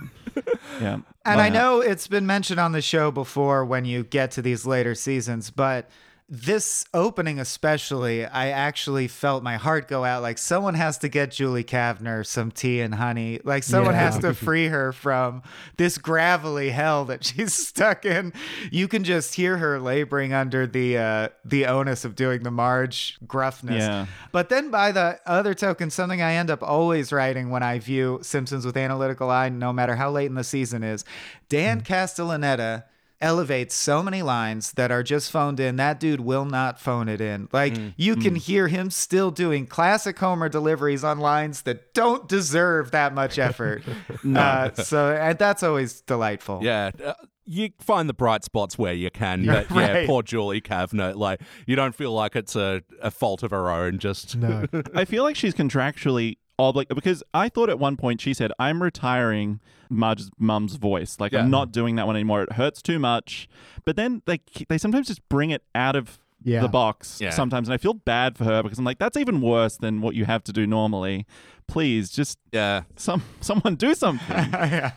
yeah. 0.82 1.00
And 1.26 1.42
I 1.42 1.50
But- 1.50 1.54
know 1.54 1.80
it's 1.82 2.08
been 2.08 2.28
mentioned 2.28 2.60
on 2.60 2.74
the 2.74 2.82
show 2.82 3.10
before 3.12 3.66
when 3.66 3.86
you 3.86 4.04
get 4.04 4.32
to 4.32 4.42
these 4.42 4.66
later 4.66 4.96
seasons, 4.96 5.50
but 5.50 5.90
this 6.30 6.84
opening 6.94 7.40
especially, 7.40 8.26
I 8.26 8.50
actually 8.50 9.08
felt 9.08 9.44
my 9.44 9.56
heart 9.56 9.88
go 9.88 10.04
out. 10.04 10.22
Like 10.22 10.38
someone 10.38 10.74
has 10.74 10.98
to 10.98 11.08
get 11.08 11.32
Julie 11.32 11.64
Kavner 11.64 12.26
some 12.26 12.52
tea 12.52 12.82
and 12.82 12.96
honey. 12.96 13.40
Like 13.46 13.64
someone 13.64 13.94
Yeah. 13.94 14.02
has 14.12 14.20
to 14.20 14.34
free 14.46 14.68
her 14.68 14.92
from 14.92 15.42
this 15.78 15.98
gravelly 15.98 16.70
hell 16.72 17.06
that 17.06 17.24
she's 17.24 17.54
stuck 17.68 18.04
in. 18.04 18.34
You 18.72 18.90
can 18.90 19.06
just 19.06 19.36
hear 19.36 19.58
her 19.58 19.80
laboring 19.80 20.34
under 20.34 20.68
the 20.68 20.98
uh, 20.98 21.28
the 21.46 21.66
onus 21.66 22.04
of 22.04 22.16
doing 22.16 22.44
the 22.44 22.52
Marge 22.52 23.18
gruffness. 23.26 23.80
Yeah. 23.80 24.08
But 24.34 24.50
then 24.50 24.70
by 24.70 24.92
the 24.92 25.20
other 25.26 25.54
token, 25.54 25.90
something 25.90 26.22
I 26.22 26.34
end 26.34 26.52
up 26.52 26.62
always 26.62 27.14
writing 27.14 27.52
when 27.52 27.64
I 27.64 27.80
view 27.80 28.20
Simpsons 28.22 28.66
with 28.66 28.76
analytical 28.76 29.30
eye, 29.30 29.48
no 29.48 29.72
matter 29.72 29.96
how 29.96 30.12
late 30.12 30.26
in 30.26 30.36
the 30.36 30.44
season 30.44 30.84
is, 30.84 31.06
Dan 31.48 31.80
Castellaneta 31.80 32.84
elevates 33.20 33.74
so 33.74 34.04
many 34.04 34.22
lines 34.22 34.74
that 34.74 34.92
are 34.92 35.04
just 35.04 35.32
phoned 35.32 35.60
in. 35.60 35.76
That 35.78 36.00
dude 36.00 36.20
will 36.22 36.46
not 36.46 36.80
phone 36.80 37.10
it 37.10 37.20
in. 37.22 37.48
Like 37.52 37.76
you 37.98 38.16
can 38.16 38.36
hear 38.36 38.68
him 38.68 38.92
still 38.92 39.32
doing 39.32 39.66
classic 39.66 40.18
Homer 40.20 40.50
deliveries 40.50 41.04
on 41.04 41.20
lines 41.20 41.64
that 41.64 41.94
don't 41.94 42.28
deserve 42.28 42.92
that 42.92 43.14
much 43.14 43.40
effort. 43.40 43.84
uh, 44.36 44.72
so 44.74 45.12
and 45.14 45.38
that's 45.38 45.64
always 45.64 46.02
delightful. 46.02 46.60
Yeah. 46.62 46.92
Uh, 47.04 47.14
you 47.50 47.70
find 47.80 48.10
the 48.10 48.14
bright 48.14 48.44
spots 48.44 48.78
where 48.78 48.92
you 48.94 49.10
can, 49.10 49.46
but 49.46 49.70
yeah, 49.72 49.92
Right. 49.94 50.08
poor 50.08 50.22
Julie 50.22 50.60
Kavner. 50.60 51.16
Like, 51.16 51.40
you 51.66 51.78
don't 51.78 51.96
feel 51.96 52.12
like 52.12 52.36
it's 52.36 52.58
a, 52.58 52.82
a 53.02 53.10
fault 53.10 53.42
of 53.42 53.52
her 53.52 53.70
own. 53.72 54.00
Just 54.00 54.36
no. 54.36 54.66
I 54.94 55.06
feel 55.06 55.24
like 55.24 55.38
she's 55.38 55.54
contractually 55.54 56.40
obliged 56.60 56.90
because 56.96 57.24
I 57.34 57.50
thought 57.50 57.70
at 57.70 57.80
one 57.80 57.98
point 57.98 58.22
she 58.22 58.34
said, 58.34 58.52
"I'm 58.60 58.82
retiring 58.82 59.60
Marge's 59.90 60.30
mum's 60.40 60.76
voice. 60.76 61.18
Like 61.20 61.32
Yeah. 61.32 61.40
I'm 61.42 61.50
not 61.50 61.72
doing 61.72 61.96
that 61.98 62.08
one 62.08 62.16
anymore. 62.16 62.42
It 62.44 62.54
hurts 62.54 62.82
too 62.82 63.00
much." 63.00 63.48
But 63.86 63.96
then 63.96 64.22
they 64.26 64.40
they 64.70 64.78
sometimes 64.78 65.08
just 65.08 65.28
bring 65.30 65.50
it 65.52 65.64
out 65.76 65.96
of 65.96 66.20
Yeah. 66.44 66.62
the 66.62 66.68
box 66.68 67.20
Yeah. 67.22 67.32
sometimes, 67.32 67.68
and 67.68 67.74
I 67.74 67.78
feel 67.78 67.94
bad 67.94 68.38
for 68.38 68.44
her 68.46 68.64
because 68.64 68.78
I'm 68.80 68.86
like, 68.86 69.00
"That's 69.00 69.18
even 69.18 69.42
worse 69.42 69.78
than 69.78 70.02
what 70.02 70.16
you 70.16 70.26
have 70.26 70.44
to 70.46 70.54
do 70.54 70.66
normally. 70.68 71.26
Please, 71.68 72.10
just 72.12 72.38
yeah. 72.52 72.84
some 72.96 73.22
someone 73.42 73.76
do 73.76 73.94
something." 73.96 74.52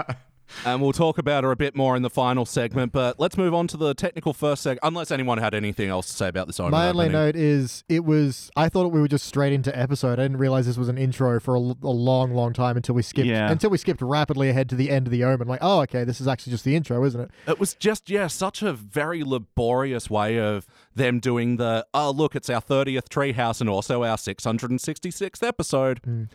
And 0.65 0.83
we'll 0.83 0.93
talk 0.93 1.19
about 1.19 1.45
her 1.45 1.51
a 1.53 1.57
bit 1.57 1.75
more 1.77 1.97
in 1.97 2.03
the 2.03 2.11
final 2.11 2.45
segment, 2.45 2.93
but 2.93 3.19
let's 3.19 3.37
move 3.37 3.55
on 3.55 3.67
to 3.69 3.77
the 3.77 3.95
technical 3.95 4.33
first 4.33 4.63
segment. 4.63 4.81
Unless 4.83 5.11
anyone 5.11 5.39
had 5.39 5.55
anything 5.55 5.89
else 5.89 6.07
to 6.09 6.13
say 6.13 6.29
about 6.29 6.47
this 6.47 6.59
Omen 6.61 6.73
My 6.73 6.89
only 6.89 7.07
opening. 7.07 7.13
note 7.13 7.37
is 7.37 7.85
it 7.89 8.05
was. 8.05 8.51
I 8.57 8.69
thought 8.69 8.89
we 8.93 9.01
were 9.01 9.09
just 9.09 9.27
straight 9.27 9.53
into 9.53 9.77
episode. 9.79 10.19
I 10.19 10.23
didn't 10.23 10.39
realize 10.39 10.67
this 10.67 10.77
was 10.77 10.89
an 10.89 10.99
intro 10.99 11.41
for 11.41 11.55
a, 11.55 11.61
l- 11.61 11.79
a 11.83 11.89
long, 11.89 12.33
long 12.35 12.53
time 12.53 12.77
until 12.77 12.95
we 12.95 13.03
skipped. 13.03 13.27
Yeah. 13.29 13.51
Until 13.51 13.71
we 13.71 13.79
skipped 13.79 14.03
rapidly 14.03 14.49
ahead 14.51 14.69
to 14.71 14.75
the 14.75 14.91
end 14.91 15.07
of 15.07 15.11
the 15.11 15.25
Omen. 15.25 15.49
Like, 15.49 15.61
oh, 15.63 15.81
okay, 15.83 16.05
this 16.05 16.21
is 16.21 16.29
actually 16.29 16.53
just 16.53 16.65
the 16.65 16.77
intro, 16.77 17.05
isn't 17.05 17.21
it? 17.21 17.31
It 17.47 17.59
was 17.61 17.75
just, 17.75 18.11
yeah, 18.11 18.27
such 18.27 18.63
a 18.63 18.73
very 18.73 19.23
laborious 19.25 20.11
way 20.11 20.39
of 20.39 20.67
them 20.95 21.21
doing 21.21 21.57
the, 21.57 21.87
oh, 21.95 22.11
look, 22.11 22.35
it's 22.35 22.51
our 22.51 22.61
30th 22.61 23.09
treehouse 23.09 23.61
and 23.61 23.71
also 23.71 24.03
our 24.03 24.17
666th 24.17 25.47
episode. 25.47 26.29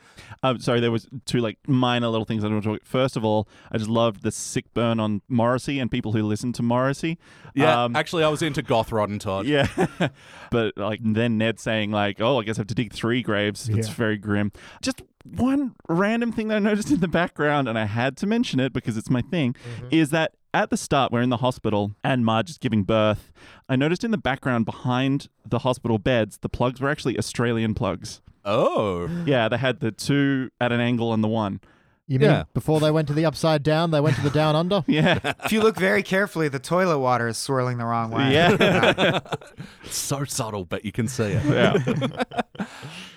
Um, 0.44 0.60
sorry, 0.60 0.80
there 0.80 0.92
was 0.92 1.08
two 1.26 1.40
like 1.40 1.58
minor 1.68 2.08
little 2.08 2.26
things 2.26 2.44
I 2.44 2.48
want 2.48 2.64
to 2.64 2.70
talk. 2.70 2.86
First 2.86 3.18
of 3.18 3.26
all, 3.26 3.48
I 3.72 3.78
just 3.78 3.90
loved 3.90 4.24
the 4.24 4.32
sick 4.32 4.74
burn 4.74 5.00
on 5.00 5.22
Morrissey 5.28 5.80
and 5.80 5.92
people 5.92 6.14
who 6.14 6.24
listen 6.24 6.54
to 6.54 6.64
Morrissey. 6.64 7.18
Yeah, 7.54 7.84
Um, 7.86 7.96
actually, 7.96 8.24
I 8.24 8.30
was 8.30 8.42
into 8.42 8.62
Goth 8.62 8.92
Rod 8.92 9.10
and 9.10 9.20
Todd. 9.20 9.46
Yeah, 9.46 9.68
but 10.52 10.78
like 10.78 11.00
then 11.04 11.38
Ned 11.38 11.60
saying 11.60 11.92
like, 11.92 12.20
"Oh, 12.22 12.40
I 12.40 12.44
guess 12.44 12.58
I 12.58 12.62
have 12.62 12.68
to 12.68 12.76
dig 12.76 12.92
three 12.94 13.22
graves." 13.22 13.70
It's 13.70 13.88
Yeah. 13.88 13.94
very 13.94 14.18
grim. 14.18 14.52
Just 14.82 15.02
one 15.26 15.76
random 15.90 16.32
thing 16.32 16.48
that 16.50 16.56
I 16.56 16.60
noticed 16.60 16.92
in 16.92 17.00
the 17.00 17.08
background, 17.08 17.68
and 17.68 17.78
I 17.78 17.86
had 17.86 18.16
to 18.18 18.28
mention 18.28 18.60
it 18.60 18.74
because 18.74 18.98
it's 18.98 19.10
my 19.10 19.22
thing, 19.22 19.54
mm-hmm. 19.54 19.88
is 19.92 20.12
that 20.12 20.34
at 20.54 20.70
the 20.70 20.78
start 20.78 21.12
we're 21.12 21.22
in 21.22 21.30
the 21.30 21.38
hospital 21.38 21.92
and 22.04 22.24
Marge 22.24 22.50
is 22.50 22.58
giving 22.58 22.84
birth. 22.84 23.32
I 23.68 23.76
noticed 23.76 24.04
in 24.04 24.12
the 24.12 24.18
background 24.18 24.66
behind 24.66 25.28
the 25.46 25.60
hospital 25.60 25.98
beds, 25.98 26.38
the 26.38 26.50
plugs 26.50 26.80
were 26.80 26.90
actually 26.90 27.18
Australian 27.18 27.74
plugs. 27.74 28.22
Oh. 28.46 29.10
Yeah, 29.26 29.50
they 29.50 29.58
had 29.58 29.80
the 29.80 29.92
two 29.92 30.50
at 30.62 30.72
an 30.72 30.80
angle 30.80 31.14
and 31.14 31.24
the 31.24 31.28
one. 31.28 31.60
You 32.08 32.20
mean 32.20 32.30
Yeah. 32.30 32.44
before 32.54 32.80
they 32.80 32.92
went 32.92 33.08
to 33.08 33.14
the 33.16 33.26
upside 33.26 33.64
down, 33.64 33.90
they 33.92 34.00
went 34.00 34.16
to 34.18 34.22
the 34.22 34.30
down 34.30 34.56
under? 34.62 34.84
Yeah. 34.88 35.20
If 35.44 35.52
you 35.52 35.62
look 35.62 35.76
very 35.76 36.04
carefully, 36.04 36.48
the 36.48 36.60
toilet 36.60 37.00
water 37.00 37.28
is 37.28 37.38
swirling 37.38 37.78
the 37.80 37.86
wrong 37.86 38.12
way. 38.12 38.32
Yeah. 38.32 39.20
So 39.90 40.24
subtle, 40.26 40.66
but 40.66 40.86
you 40.86 40.92
can 40.92 41.08
see 41.08 41.24
it. 41.34 41.44
yeah. 41.46 42.68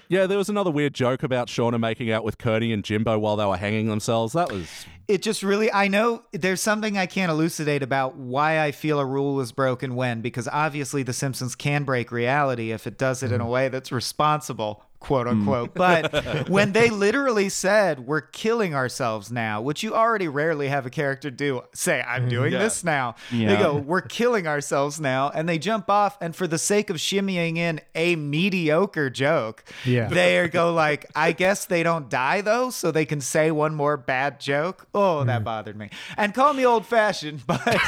Yeah, 0.08 0.26
there 0.26 0.38
was 0.38 0.48
another 0.48 0.70
weird 0.70 0.94
joke 0.94 1.22
about 1.22 1.48
Shauna 1.48 1.78
making 1.78 2.10
out 2.10 2.24
with 2.24 2.38
Kearney 2.38 2.72
and 2.72 2.82
Jimbo 2.82 3.18
while 3.18 3.36
they 3.36 3.44
were 3.44 3.56
hanging 3.58 3.88
themselves. 3.88 4.32
That 4.32 4.50
was 4.50 4.86
it 5.08 5.22
just 5.22 5.42
really 5.42 5.72
i 5.72 5.88
know 5.88 6.22
there's 6.32 6.60
something 6.60 6.98
i 6.98 7.06
can't 7.06 7.30
elucidate 7.32 7.82
about 7.82 8.14
why 8.16 8.60
i 8.60 8.70
feel 8.70 9.00
a 9.00 9.04
rule 9.04 9.34
was 9.34 9.50
broken 9.50 9.96
when 9.96 10.20
because 10.20 10.46
obviously 10.48 11.02
the 11.02 11.14
simpsons 11.14 11.54
can 11.56 11.82
break 11.82 12.12
reality 12.12 12.70
if 12.70 12.86
it 12.86 12.98
does 12.98 13.22
it 13.22 13.32
in 13.32 13.40
a 13.40 13.44
mm. 13.44 13.50
way 13.50 13.68
that's 13.68 13.90
responsible 13.90 14.84
quote 15.00 15.26
hmm. 15.26 15.40
unquote. 15.40 15.74
But 15.74 16.48
when 16.48 16.72
they 16.72 16.90
literally 16.90 17.48
said 17.48 18.00
we're 18.00 18.20
killing 18.20 18.74
ourselves 18.74 19.30
now 19.30 19.60
which 19.60 19.82
you 19.82 19.94
already 19.94 20.28
rarely 20.28 20.68
have 20.68 20.86
a 20.86 20.90
character 20.90 21.30
do 21.30 21.62
say 21.74 22.02
i'm 22.02 22.24
hmm. 22.24 22.28
doing 22.28 22.52
Yeah. 22.52 22.58
this 22.60 22.84
now. 22.84 23.14
They 23.30 23.56
go 23.56 23.76
we're 23.76 24.00
killing 24.00 24.46
ourselves 24.46 25.00
now 25.00 25.30
and 25.30 25.48
they 25.48 25.58
jump 25.58 25.88
off 25.90 26.18
and 26.20 26.34
for 26.34 26.46
the 26.46 26.58
sake 26.58 26.90
of 26.90 26.96
shimmying 26.96 27.56
in 27.56 27.80
a 27.94 28.16
mediocre 28.16 29.10
joke 29.10 29.64
Yeah. 29.84 30.08
they 30.08 30.48
go 30.48 30.72
like 30.84 31.06
i 31.14 31.32
guess 31.32 31.66
they 31.66 31.82
don't 31.82 32.08
die 32.10 32.40
though 32.40 32.70
so 32.70 32.90
they 32.90 33.04
can 33.04 33.20
say 33.20 33.50
one 33.50 33.74
more 33.74 33.96
bad 33.96 34.40
joke? 34.40 34.86
Oh 34.94 35.24
that 35.24 35.38
hmm. 35.38 35.44
bothered 35.44 35.76
me. 35.76 35.90
And 36.16 36.34
call 36.34 36.52
me 36.54 36.64
old 36.64 36.86
fashioned 36.86 37.42
but 37.46 37.78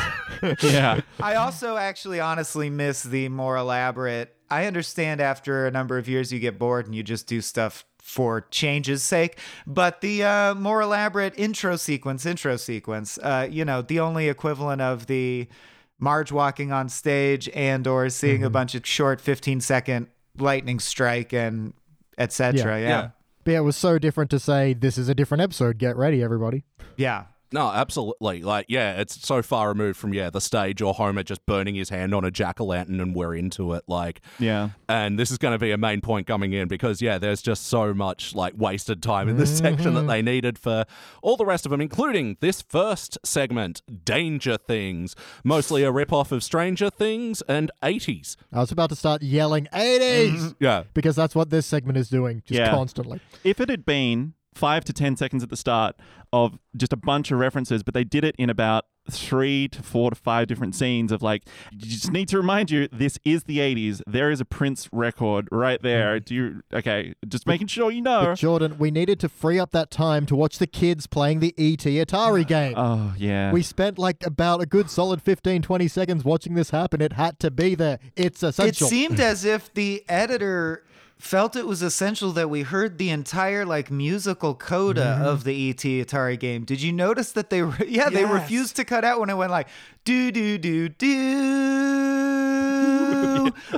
Yeah. 0.62 1.00
i 1.21 1.35
also 1.35 1.76
actually 1.76 2.21
honestly 2.21 2.71
miss 2.71 3.02
the 3.02 3.29
more 3.29 3.57
elaborate 3.57 4.35
i 4.50 4.66
understand 4.66 5.21
after 5.21 5.66
a 5.66 5.71
number 5.71 5.99
of 5.99 6.09
years 6.09 6.33
you 6.33 6.38
get 6.38 6.59
bored 6.59 6.87
and 6.87 6.95
you 6.95 7.02
just 7.02 7.26
do 7.26 7.40
stuff 7.40 7.85
for 7.99 8.40
change's 8.50 9.02
sake 9.02 9.38
but 9.66 10.00
the 10.00 10.23
uh, 10.25 10.54
more 10.54 10.80
elaborate 10.80 11.33
intro 11.38 11.76
sequence 11.76 12.25
intro 12.26 12.57
sequence 12.57 13.19
uh, 13.23 13.47
you 13.50 13.64
know 13.64 13.83
the 13.83 14.00
only 14.00 14.28
equivalent 14.28 14.80
of 14.80 15.07
the 15.07 15.47
marge 15.99 16.33
walking 16.33 16.73
on 16.73 16.88
stage 16.88 17.49
and 17.54 17.87
or 17.87 18.09
seeing 18.09 18.42
a 18.42 18.50
bunch 18.50 18.75
of 18.75 18.87
short 18.87 19.21
15 19.21 19.61
second 19.61 20.07
lightning 20.38 20.80
strike 20.80 21.33
and 21.33 21.75
etc 22.19 22.80
Yeah. 22.80 22.83
yeah 22.83 22.88
Yeah. 22.88 23.11
But 23.45 23.52
yeah, 23.52 23.59
it 23.59 23.62
was 23.62 23.76
so 23.76 23.99
different 23.99 24.30
to 24.30 24.38
say 24.38 24.75
this 24.75 24.99
is 24.99 25.09
a 25.09 25.14
different 25.14 25.40
episode. 25.40 25.78
Get 25.78 25.97
ready, 25.97 26.23
everybody. 26.23 26.62
yeah. 26.97 27.25
No, 27.52 27.71
absolutely. 27.71 28.42
Like, 28.42 28.66
yeah, 28.69 29.00
it's 29.00 29.26
so 29.26 29.42
far 29.42 29.69
removed 29.69 29.99
from 29.99 30.14
yeah 30.14 30.30
the 30.30 30.40
stage 30.40 30.80
or 30.83 30.95
Homer 30.95 31.23
just 31.23 31.45
burning 31.47 31.75
his 31.75 31.88
hand 31.88 32.14
on 32.14 32.25
a 32.25 32.30
jack 32.30 32.61
o' 32.61 32.64
lantern, 32.64 33.00
and 33.00 33.14
we're 33.14 33.35
into 33.35 33.73
it. 33.75 33.85
Like, 33.87 34.21
Yeah. 34.38 34.71
and 34.88 35.19
this 35.19 35.30
is 35.30 35.38
going 35.38 35.52
to 35.52 35.59
be 35.59 35.71
a 35.73 35.78
main 35.78 36.00
point 36.00 36.26
coming 36.26 36.52
in 36.52 36.69
because 36.69 37.02
yeah, 37.02 37.19
there's 37.19 37.42
just 37.42 37.66
so 37.66 37.92
much 37.95 38.35
like 38.35 38.54
wasted 38.57 39.02
time 39.02 39.28
in 39.28 39.37
this 39.37 39.57
section 39.59 39.95
that 39.95 40.07
they 40.07 40.23
needed 40.23 40.59
for 40.59 40.85
all 41.23 41.37
the 41.37 41.45
rest 41.47 41.66
of 41.66 41.71
them, 41.71 41.80
including 41.80 42.37
this 42.40 42.62
first 42.62 43.19
segment, 43.25 43.83
Danger 44.04 44.57
Things, 44.57 45.14
mostly 45.45 45.83
a 45.83 45.90
rip 45.90 46.12
off 46.12 46.33
of 46.33 46.42
Stranger 46.45 46.90
Things 46.90 47.42
and 47.49 47.71
80s. 47.83 48.37
I 48.52 48.61
was 48.61 48.73
about 48.73 48.90
to 48.90 48.97
start 48.97 49.23
yelling 49.23 49.66
80s 49.73 50.54
Yeah. 50.61 50.85
because 50.95 51.16
that's 51.16 51.35
what 51.35 51.50
this 51.50 51.66
segment 51.66 51.99
is 51.99 52.09
doing 52.09 52.42
just 52.47 52.59
Yeah. 52.59 52.71
constantly. 52.71 53.21
If 53.45 53.61
it 53.61 53.69
had 53.69 53.85
been 53.85 54.35
five 54.54 54.85
to 54.85 54.92
10 54.92 55.16
seconds 55.16 55.42
at 55.42 55.50
the 55.50 55.57
start 55.57 55.97
of 56.33 56.59
just 56.76 56.92
a 56.92 56.97
bunch 56.97 57.30
of 57.30 57.38
references, 57.38 57.83
but 57.83 57.95
they 57.95 58.04
did 58.04 58.25
it 58.25 58.35
in 58.38 58.50
about 58.50 58.85
three 59.11 59.66
to 59.69 59.83
four 59.83 60.11
to 60.11 60.16
five 60.16 60.47
different 60.47 60.75
scenes 60.75 61.11
of 61.11 61.23
like, 61.23 61.42
you 61.73 61.88
just 61.88 62.12
need 62.12 62.28
to 62.28 62.37
remind 62.37 62.71
you, 62.71 62.87
this 62.92 63.19
is 63.25 63.45
the 63.45 63.59
80s. 63.59 64.00
There 64.07 64.30
is 64.30 64.40
a 64.40 64.45
Prince 64.45 64.88
record 64.92 65.49
right 65.50 65.80
there. 65.83 66.21
Mm. 66.21 66.25
Do 66.25 66.35
you, 66.35 66.62
okay, 66.73 67.14
just 67.26 67.47
making 67.47 67.66
sure 67.66 67.90
you 67.90 68.02
know. 68.02 68.26
But 68.26 68.35
Jordan, 68.37 68.76
we 68.78 68.90
needed 68.90 69.19
to 69.21 69.28
free 69.28 69.59
up 69.59 69.73
that 69.73 69.90
time 69.90 70.26
to 70.26 70.37
watch 70.37 70.59
the 70.59 70.66
kids 70.66 71.07
playing 71.07 71.40
the 71.40 71.54
ET 71.59 71.80
Atari 71.80 72.47
game. 72.47 72.75
Oh, 72.76 73.14
yeah. 73.16 73.50
we 73.52 73.62
spent 73.62 73.99
like 73.99 74.25
about 74.25 74.61
a 74.61 74.66
good 74.66 74.90
solid 74.90 75.23
15, 75.23 75.62
20 75.62 75.88
seconds 75.88 76.25
watching 76.25 76.54
this 76.54 76.71
happen. 76.71 77.00
It 77.00 77.14
had 77.14 77.38
to 77.40 77.50
be 77.50 77.75
there. 77.75 77.99
It's 78.16 78.42
essential. 78.42 78.87
It 78.87 78.90
seemed 78.90 79.19
as 79.19 79.45
if 79.45 79.73
the 79.75 80.04
editor 80.09 80.85
felt 81.21 81.55
it 81.55 81.67
was 81.67 81.83
essential 81.83 82.33
that 82.33 82.49
we 82.49 82.62
heard 82.62 82.97
the 82.97 83.11
entire 83.11 83.67
like 83.67 83.91
musical 83.91 84.55
coda 84.55 85.17
mm-hmm. 85.19 85.25
of 85.25 85.45
the 85.45 85.71
ET 85.71 85.77
Atari 85.77 86.39
game. 86.39 86.65
Did 86.65 86.81
you 86.81 86.93
notice 86.93 87.33
that 87.33 87.50
they 87.50 87.62
re- 87.62 87.77
yeah, 87.89 88.09
they 88.09 88.25
refused 88.25 88.77
to 88.77 88.85
cut 88.85 89.05
out 89.05 89.21
when 89.21 89.29
it 89.29 89.35
went 89.35 89.50
like 89.50 89.69
do 90.04 90.33
do 90.33 90.59
do 90.59 90.88
do 90.88 91.80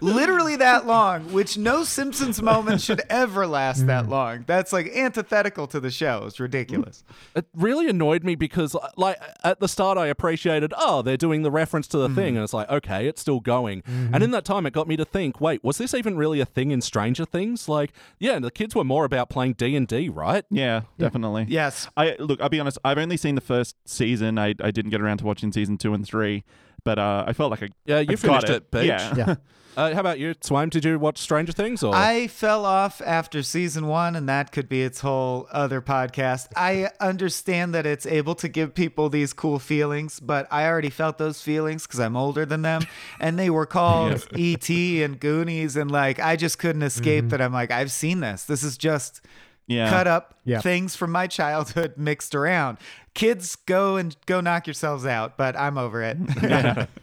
literally 0.01 0.57
that 0.57 0.87
long, 0.87 1.33
which 1.33 1.57
no 1.59 1.85
Simpsons 1.85 2.41
moment 2.43 2.81
should 2.81 3.03
ever 3.09 3.47
last 3.47 3.87
that 3.87 4.07
mm. 4.07 4.11
long. 4.11 4.45
That's 4.47 4.73
like 4.73 4.89
antithetical 4.95 5.67
to 5.69 5.81
the 5.81 5.91
show. 5.91 6.25
It's 6.27 6.41
ridiculous. 6.41 7.05
Mm. 7.09 7.39
It 7.39 7.47
really 7.55 7.89
annoyed 7.89 8.25
me 8.25 8.35
because, 8.35 8.75
uh, 8.75 8.89
like, 8.97 9.19
at 9.45 9.61
the 9.61 9.69
start, 9.69 9.99
I 9.99 10.07
appreciated, 10.07 10.73
oh, 10.77 11.03
they're 11.03 11.17
doing 11.17 11.43
the 11.43 11.51
reference 11.51 11.87
to 11.89 11.99
the 11.99 12.09
mm. 12.09 12.15
thing, 12.15 12.37
and 12.37 12.45
it's 12.45 12.53
like, 12.53 12.69
okay, 12.71 13.07
it's 13.07 13.21
still 13.21 13.41
going. 13.41 13.83
And 13.87 14.13
mm-hmm. 14.13 14.23
in 14.23 14.31
that 14.33 14.45
time, 14.45 14.67
it 14.67 14.73
got 14.73 14.89
me 14.89 14.97
to 14.97 15.05
think, 15.05 15.41
wait, 15.41 15.63
was 15.65 15.79
this 15.79 15.95
even 15.95 16.17
really 16.17 16.41
a 16.41 16.47
thing 16.47 16.71
in 16.71 16.81
Stranger 16.81 17.25
Things? 17.25 17.69
Like, 17.69 17.93
yeah, 18.19 18.39
the 18.39 18.51
kids 18.51 18.75
were 18.75 18.85
more 18.85 19.05
about 19.05 19.29
playing 19.29 19.55
D 19.55 19.77
and 19.77 19.87
D, 19.87 20.09
right? 20.09 20.45
yeah, 20.51 20.83
definitely. 20.99 21.47
Yes. 21.49 21.89
I 21.97 22.17
look. 22.19 22.41
I'll 22.41 22.49
be 22.49 22.61
honest. 22.61 22.79
I've 22.85 22.99
only 22.99 23.17
seen 23.17 23.35
the 23.35 23.41
first 23.41 23.77
season. 23.85 24.39
I, 24.39 24.55
I 24.63 24.71
didn't 24.71 24.91
get 24.91 25.01
around 25.01 25.19
to 25.19 25.25
watching 25.25 25.53
season 25.53 25.79
two 25.79 25.95
and 25.95 26.07
three, 26.07 26.22
but 26.85 26.99
uh, 26.99 27.25
I 27.27 27.33
felt 27.33 27.51
like 27.51 27.63
I 27.63 27.69
Yeah, 27.85 28.01
you 28.01 28.11
I 28.11 28.13
got 28.15 28.19
finished 28.19 28.51
it, 28.51 28.71
Beach. 28.71 28.85
Yeah, 28.87 29.15
yeah. 29.17 29.35
Uh, 29.75 29.95
how 29.95 30.01
about 30.01 30.19
you, 30.19 30.35
Swaim? 30.35 30.69
Did 30.69 30.85
you 30.85 30.99
watch 30.99 31.17
Stranger 31.17 31.53
Things? 31.53 31.83
Or 31.83 31.95
I 31.95 32.27
fell 32.27 32.67
off 32.67 33.01
after 33.01 33.43
season 33.43 33.87
one, 33.87 34.15
and 34.15 34.29
that 34.29 34.53
could 34.53 34.69
be 34.69 34.83
its 34.83 35.01
whole 35.01 35.49
other 35.51 35.81
podcast. 35.81 36.49
I 36.57 36.91
understand 37.01 37.75
that 37.75 37.87
it's 37.87 38.05
able 38.05 38.35
to 38.35 38.49
give 38.49 38.75
people 38.75 39.09
these 39.09 39.33
cool 39.33 39.59
feelings, 39.59 40.21
but 40.21 40.47
I 40.51 40.67
already 40.67 40.91
felt 40.91 41.17
those 41.17 41.41
feelings 41.41 41.87
because 41.87 42.01
I'm 42.01 42.17
older 42.19 42.45
than 42.45 42.61
them, 42.61 42.83
and 43.19 43.39
they 43.39 43.49
were 43.49 43.65
called 43.65 44.29
E.T. 44.37 45.03
and 45.03 45.19
Goonies, 45.19 45.75
and 45.75 45.91
like 45.91 46.21
I 46.21 46.37
just 46.37 46.59
couldn't 46.59 46.83
escape 46.83 47.31
that. 47.31 47.41
I'm 47.41 47.55
like, 47.55 47.71
I've 47.71 47.91
seen 47.91 48.21
this. 48.21 48.45
This 48.45 48.63
is 48.63 48.77
just 48.77 49.23
yeah. 49.73 49.91
cut 49.91 50.07
up 50.07 50.35
Yeah. 50.45 50.61
things 50.61 50.95
from 50.97 51.11
my 51.13 51.27
childhood 51.27 51.95
mixed 51.97 52.35
around. 52.35 52.79
Kids, 53.15 53.57
go 53.57 53.97
and 53.97 54.17
go 54.27 54.41
knock 54.41 54.67
yourselves 54.67 55.05
out, 55.07 55.37
but 55.37 55.57
I'm 55.57 55.77
over 55.79 56.03
it. 56.03 56.17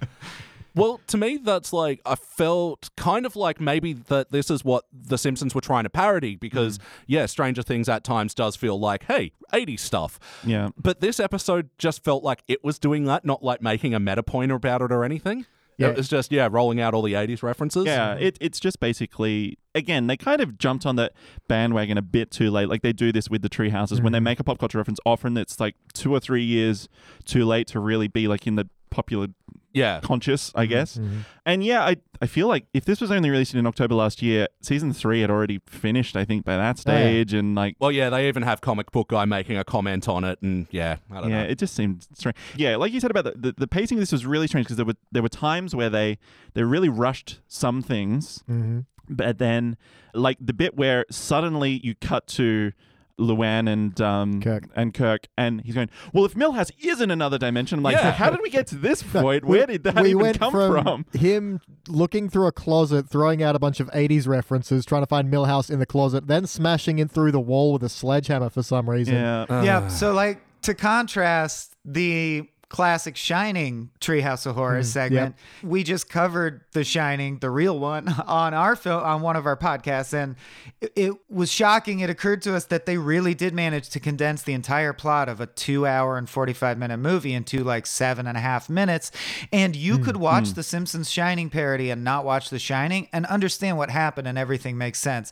Well, 0.76 1.02
to 1.08 1.18
me, 1.18 1.38
that's 1.38 1.74
like 1.74 2.00
I 2.06 2.16
felt 2.16 2.90
kind 2.96 3.26
of 3.26 3.36
like 3.36 3.60
maybe 3.60 3.94
that 3.94 4.32
this 4.32 4.50
is 4.52 4.64
what 4.64 4.86
The 4.94 5.18
Simpsons 5.18 5.54
were 5.56 5.62
trying 5.62 5.84
to 5.84 5.90
parody 5.90 6.36
because, 6.36 6.78
Mm. 6.78 6.82
yeah, 7.08 7.26
Stranger 7.26 7.64
Things 7.64 7.90
at 7.90 8.04
times 8.04 8.34
does 8.36 8.56
feel 8.56 8.80
like, 8.80 9.04
hey, 9.06 9.32
80s 9.52 9.80
stuff. 9.80 10.20
Yeah. 10.46 10.70
But 10.78 11.02
this 11.02 11.20
episode 11.20 11.70
just 11.80 12.04
felt 12.04 12.24
like 12.24 12.44
it 12.48 12.64
was 12.64 12.78
doing 12.80 13.06
that, 13.06 13.26
not 13.26 13.44
like 13.44 13.62
making 13.62 13.94
a 13.96 14.00
meta 14.00 14.22
point 14.24 14.52
about 14.52 14.82
it 14.82 14.92
or 14.92 15.04
anything. 15.04 15.48
Yeah. 15.80 15.90
It 15.90 15.98
was 15.98 16.10
just, 16.10 16.32
yeah, 16.32 16.50
rolling 16.52 16.82
out 16.82 16.94
all 16.94 17.02
the 17.02 17.14
80s 17.14 17.42
references. 17.42 17.86
Yeah, 17.86 18.14
mm-hmm. 18.14 18.24
it, 18.24 18.38
it's 18.42 18.60
just 18.60 18.80
basically 18.80 19.58
again 19.76 20.08
they 20.08 20.18
kind 20.18 20.42
of 20.42 20.58
jumped 20.58 20.86
on 20.86 20.96
that 20.98 21.14
bandwagon 21.48 21.98
a 21.98 22.02
bit 22.02 22.32
too 22.32 22.52
late. 22.52 22.68
Like 22.68 22.82
they 22.82 22.94
do 22.94 23.12
this 23.12 23.30
with 23.30 23.42
the 23.42 23.50
tree 23.50 23.70
houses 23.70 24.02
when 24.02 24.12
they 24.12 24.18
mm-hmm. 24.18 24.26
make 24.26 24.40
a 24.40 24.44
pop 24.44 24.60
culture 24.60 24.78
reference. 24.78 25.00
Often 25.06 25.38
it's 25.38 25.60
like 25.60 25.76
two 25.94 26.14
or 26.14 26.20
three 26.20 26.44
years 26.44 26.90
too 27.26 27.46
late 27.46 27.68
to 27.68 27.80
really 27.80 28.08
be 28.08 28.28
like 28.28 28.46
in 28.46 28.56
the 28.56 28.68
popular 28.90 29.28
Yeah. 29.74 30.00
conscious, 30.02 30.52
I 30.56 30.66
guess. 30.66 31.00
And 31.46 31.64
yeah, 31.64 31.84
I 31.86 31.98
I 32.22 32.26
feel 32.28 32.48
like 32.48 32.66
if 32.74 32.86
this 32.86 33.00
was 33.02 33.12
only 33.12 33.30
released 33.30 33.54
in 33.56 33.66
October 33.66 33.96
last 33.96 34.22
year, 34.22 34.48
season 34.62 34.94
three 34.94 35.22
had 35.22 35.30
already 35.30 35.60
finished. 35.68 36.16
I 36.18 36.26
think 36.26 36.44
by 36.46 36.58
that 36.58 36.78
Oh, 36.86 36.92
yeah. 36.92 37.00
stage, 37.00 37.34
and 37.34 37.56
like. 37.56 37.76
Well, 37.80 37.92
yeah, 37.92 38.10
they 38.10 38.28
even 38.28 38.44
have 38.44 38.62
comic 38.62 38.92
book 38.92 39.10
guy 39.10 39.26
making 39.26 39.58
a 39.58 39.64
comment 39.64 40.08
on 40.10 40.24
it, 40.24 40.40
and 40.42 40.68
yeah, 40.72 40.98
I 41.12 41.22
don't 41.22 41.30
Yeah, 41.30 41.44
know. 41.44 41.50
it 41.50 41.58
just 41.60 41.76
seemed 41.76 42.08
strange. 42.14 42.36
Yeah, 42.56 42.76
like 42.78 42.92
you 42.94 43.00
said 43.00 43.12
about 43.12 43.26
the, 43.26 43.34
the, 43.36 43.54
the 43.58 43.68
pacing 43.68 43.98
of 43.98 44.02
this 44.02 44.12
was 44.12 44.26
really 44.26 44.48
strange 44.48 44.66
because 44.66 44.78
there 44.78 44.86
were 44.86 44.96
there 45.12 45.22
were 45.24 45.30
times 45.30 45.76
where 45.76 45.90
they 45.90 46.18
they 46.54 46.64
really 46.64 46.90
rushed 46.90 47.40
some 47.48 47.82
things, 47.82 48.44
Mhm. 48.50 48.86
but 49.10 49.38
then 49.38 49.78
like 50.14 50.38
the 50.42 50.54
bit 50.54 50.76
where 50.76 51.06
suddenly 51.12 51.80
you 51.84 51.94
cut 51.96 52.26
to 52.28 52.72
Luann 53.20 53.70
and 53.72 54.00
um 54.02 54.42
Kirk. 54.42 54.64
and 54.76 54.94
Kirk 54.94 55.28
and 55.38 55.62
he's 55.62 55.76
going, 55.76 55.90
Well 56.14 56.26
if 56.26 56.34
Milhouse 56.34 56.72
is 56.84 57.02
in 57.02 57.12
another 57.12 57.38
dimension, 57.38 57.80
I'm 57.80 57.84
like, 57.84 57.96
Yeah. 57.96 58.12
how 58.12 58.30
did 58.30 58.40
we 58.42 58.50
get 58.50 58.68
to 58.68 58.76
this 58.76 59.04
point? 59.04 59.46
Where 59.46 59.68
did 59.68 59.84
that 59.84 60.02
we 60.02 60.10
even 60.12 60.22
went 60.22 60.40
come 60.40 60.52
from, 60.52 60.84
from? 60.84 61.06
him 61.20 61.60
looking 61.88 62.30
through 62.30 62.48
a 62.48 62.52
closet, 62.52 63.10
throwing 63.10 63.44
out 63.44 63.56
a 63.56 63.60
bunch 63.60 63.80
of 63.80 63.90
80s 63.92 64.28
references, 64.28 64.86
trying 64.86 65.02
to 65.04 65.08
find 65.08 65.32
Milhouse 65.32 65.70
in 65.70 65.80
the 65.80 65.86
closet, 65.86 66.28
then 66.28 66.48
smashing 66.48 67.00
in 67.00 67.08
through 67.08 67.32
the 67.32 67.40
wall 67.40 67.74
with 67.74 67.84
a 67.84 67.90
sledgehammer 67.90 68.50
for 68.50 68.64
some 68.64 68.90
reason. 68.90 69.16
Yeah. 69.16 69.46
yeah. 69.64 69.88
So, 69.88 70.14
like, 70.14 70.40
to 70.64 70.74
contrast, 70.74 71.76
the 71.86 72.48
classic 72.70 73.16
Shining 73.16 73.90
Treehouse 74.00 74.46
of 74.46 74.56
Horror 74.56 74.82
mm, 74.82 74.86
segment. 74.86 75.36
We 75.64 75.84
just 75.84 76.08
covered 76.08 76.62
The 76.74 76.84
Shining, 76.84 77.40
the 77.40 77.50
real 77.50 77.78
one, 77.80 78.08
on 78.28 78.54
our 78.54 78.76
film 78.76 79.04
on 79.04 79.22
one 79.22 79.36
of 79.36 79.48
our 79.48 79.58
podcasts, 79.58 80.14
and 80.14 80.36
it, 80.80 80.94
it 80.96 81.14
was 81.30 81.52
shocking. 81.52 82.00
It 82.00 82.12
occurred 82.12 82.44
to 82.44 82.56
us 82.56 82.66
that 82.66 82.86
they 82.86 82.98
really 82.98 83.34
did 83.34 83.56
manage 83.56 83.90
to 83.90 84.00
condense 84.00 84.44
the 84.44 84.54
entire 84.54 84.94
plot 84.94 85.28
of 85.30 85.42
a 85.42 85.48
two-hour 85.48 86.18
and 86.18 86.30
forty-five 86.30 86.78
minute 86.78 86.98
movie 86.98 87.34
into 87.34 87.64
like 87.64 87.88
seven 87.88 88.28
and 88.28 88.38
a 88.38 88.42
half 88.42 88.70
minutes, 88.70 89.12
and 89.52 89.76
you 89.76 89.98
mm, 89.98 90.06
could 90.06 90.18
watch 90.18 90.46
mm. 90.46 90.56
the 90.56 90.64
Simpsons 90.64 91.10
Shining 91.10 91.50
parody 91.50 91.90
and 91.90 92.04
not 92.04 92.24
watch 92.24 92.52
The 92.52 92.60
Shining 92.60 93.10
and 93.12 93.26
understand 93.26 93.78
what 93.78 93.90
happened, 93.90 94.28
and 94.28 94.38
everything 94.38 94.78
makes 94.78 95.00
sense. 95.00 95.32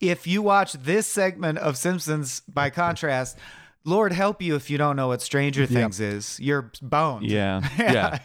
If 0.00 0.26
you 0.26 0.40
watch 0.40 0.72
this 0.72 1.06
segment 1.06 1.58
of 1.58 1.76
Simpsons, 1.76 2.40
by 2.48 2.70
contrast. 2.70 3.36
Lord 3.88 4.12
help 4.12 4.42
you 4.42 4.54
if 4.54 4.68
you 4.70 4.76
don't 4.78 4.96
know 4.96 5.08
what 5.08 5.22
Stranger 5.22 5.64
Things 5.66 5.98
is. 6.00 6.38
You're 6.40 6.70
boned. 6.82 7.26
Yeah. 7.26 7.60
Yeah. 7.78 8.18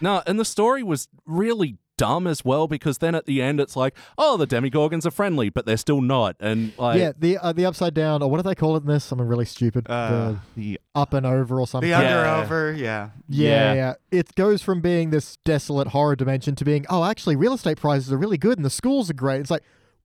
no, 0.00 0.22
and 0.26 0.38
the 0.40 0.44
story 0.44 0.82
was 0.82 1.06
really 1.26 1.76
dumb 1.98 2.26
as 2.26 2.42
well 2.44 2.66
because 2.66 2.96
then 2.98 3.14
at 3.14 3.26
the 3.26 3.42
end 3.42 3.60
it's 3.60 3.76
like, 3.76 3.94
oh, 4.16 4.38
the 4.38 4.46
Demogorgons 4.46 5.04
are 5.04 5.10
friendly, 5.10 5.50
but 5.50 5.66
they're 5.66 5.76
still 5.76 6.00
not. 6.00 6.34
And 6.40 6.72
like, 6.78 6.98
yeah, 6.98 7.12
the 7.16 7.36
uh, 7.38 7.52
the 7.52 7.66
upside 7.66 7.92
down, 7.92 8.22
or 8.22 8.30
what 8.30 8.38
do 8.38 8.42
they 8.42 8.54
call 8.54 8.74
it 8.76 8.80
in 8.80 8.86
this? 8.86 9.04
Something 9.04 9.26
really 9.28 9.44
stupid. 9.44 9.86
Uh, 9.88 10.36
the 10.56 10.72
The 10.74 10.80
up 10.94 11.12
and 11.12 11.26
over 11.26 11.60
or 11.60 11.66
something. 11.66 11.90
The 11.90 11.94
under 11.96 12.08
Yeah. 12.08 12.42
over, 12.42 12.72
yeah. 12.72 13.10
Yeah, 13.28 13.48
yeah, 13.50 13.74
Yeah. 13.74 13.94
It 14.10 14.34
goes 14.34 14.62
from 14.62 14.80
being 14.80 15.10
this 15.10 15.36
desolate 15.44 15.88
horror 15.88 16.16
dimension 16.16 16.54
to 16.56 16.64
being, 16.64 16.86
oh, 16.88 17.04
actually, 17.04 17.36
real 17.36 17.52
estate 17.52 17.76
prices 17.78 18.10
are 18.12 18.18
really 18.18 18.38
good 18.38 18.56
and 18.56 18.64
the 18.64 18.70
schools 18.70 19.10
are 19.10 19.14
great. 19.14 19.40
It's 19.42 19.50
like, 19.50 19.62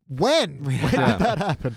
when? 0.10 0.64
When 0.66 0.76
Yeah. 0.76 1.12
did 1.18 1.20
that 1.26 1.38
happen? 1.38 1.76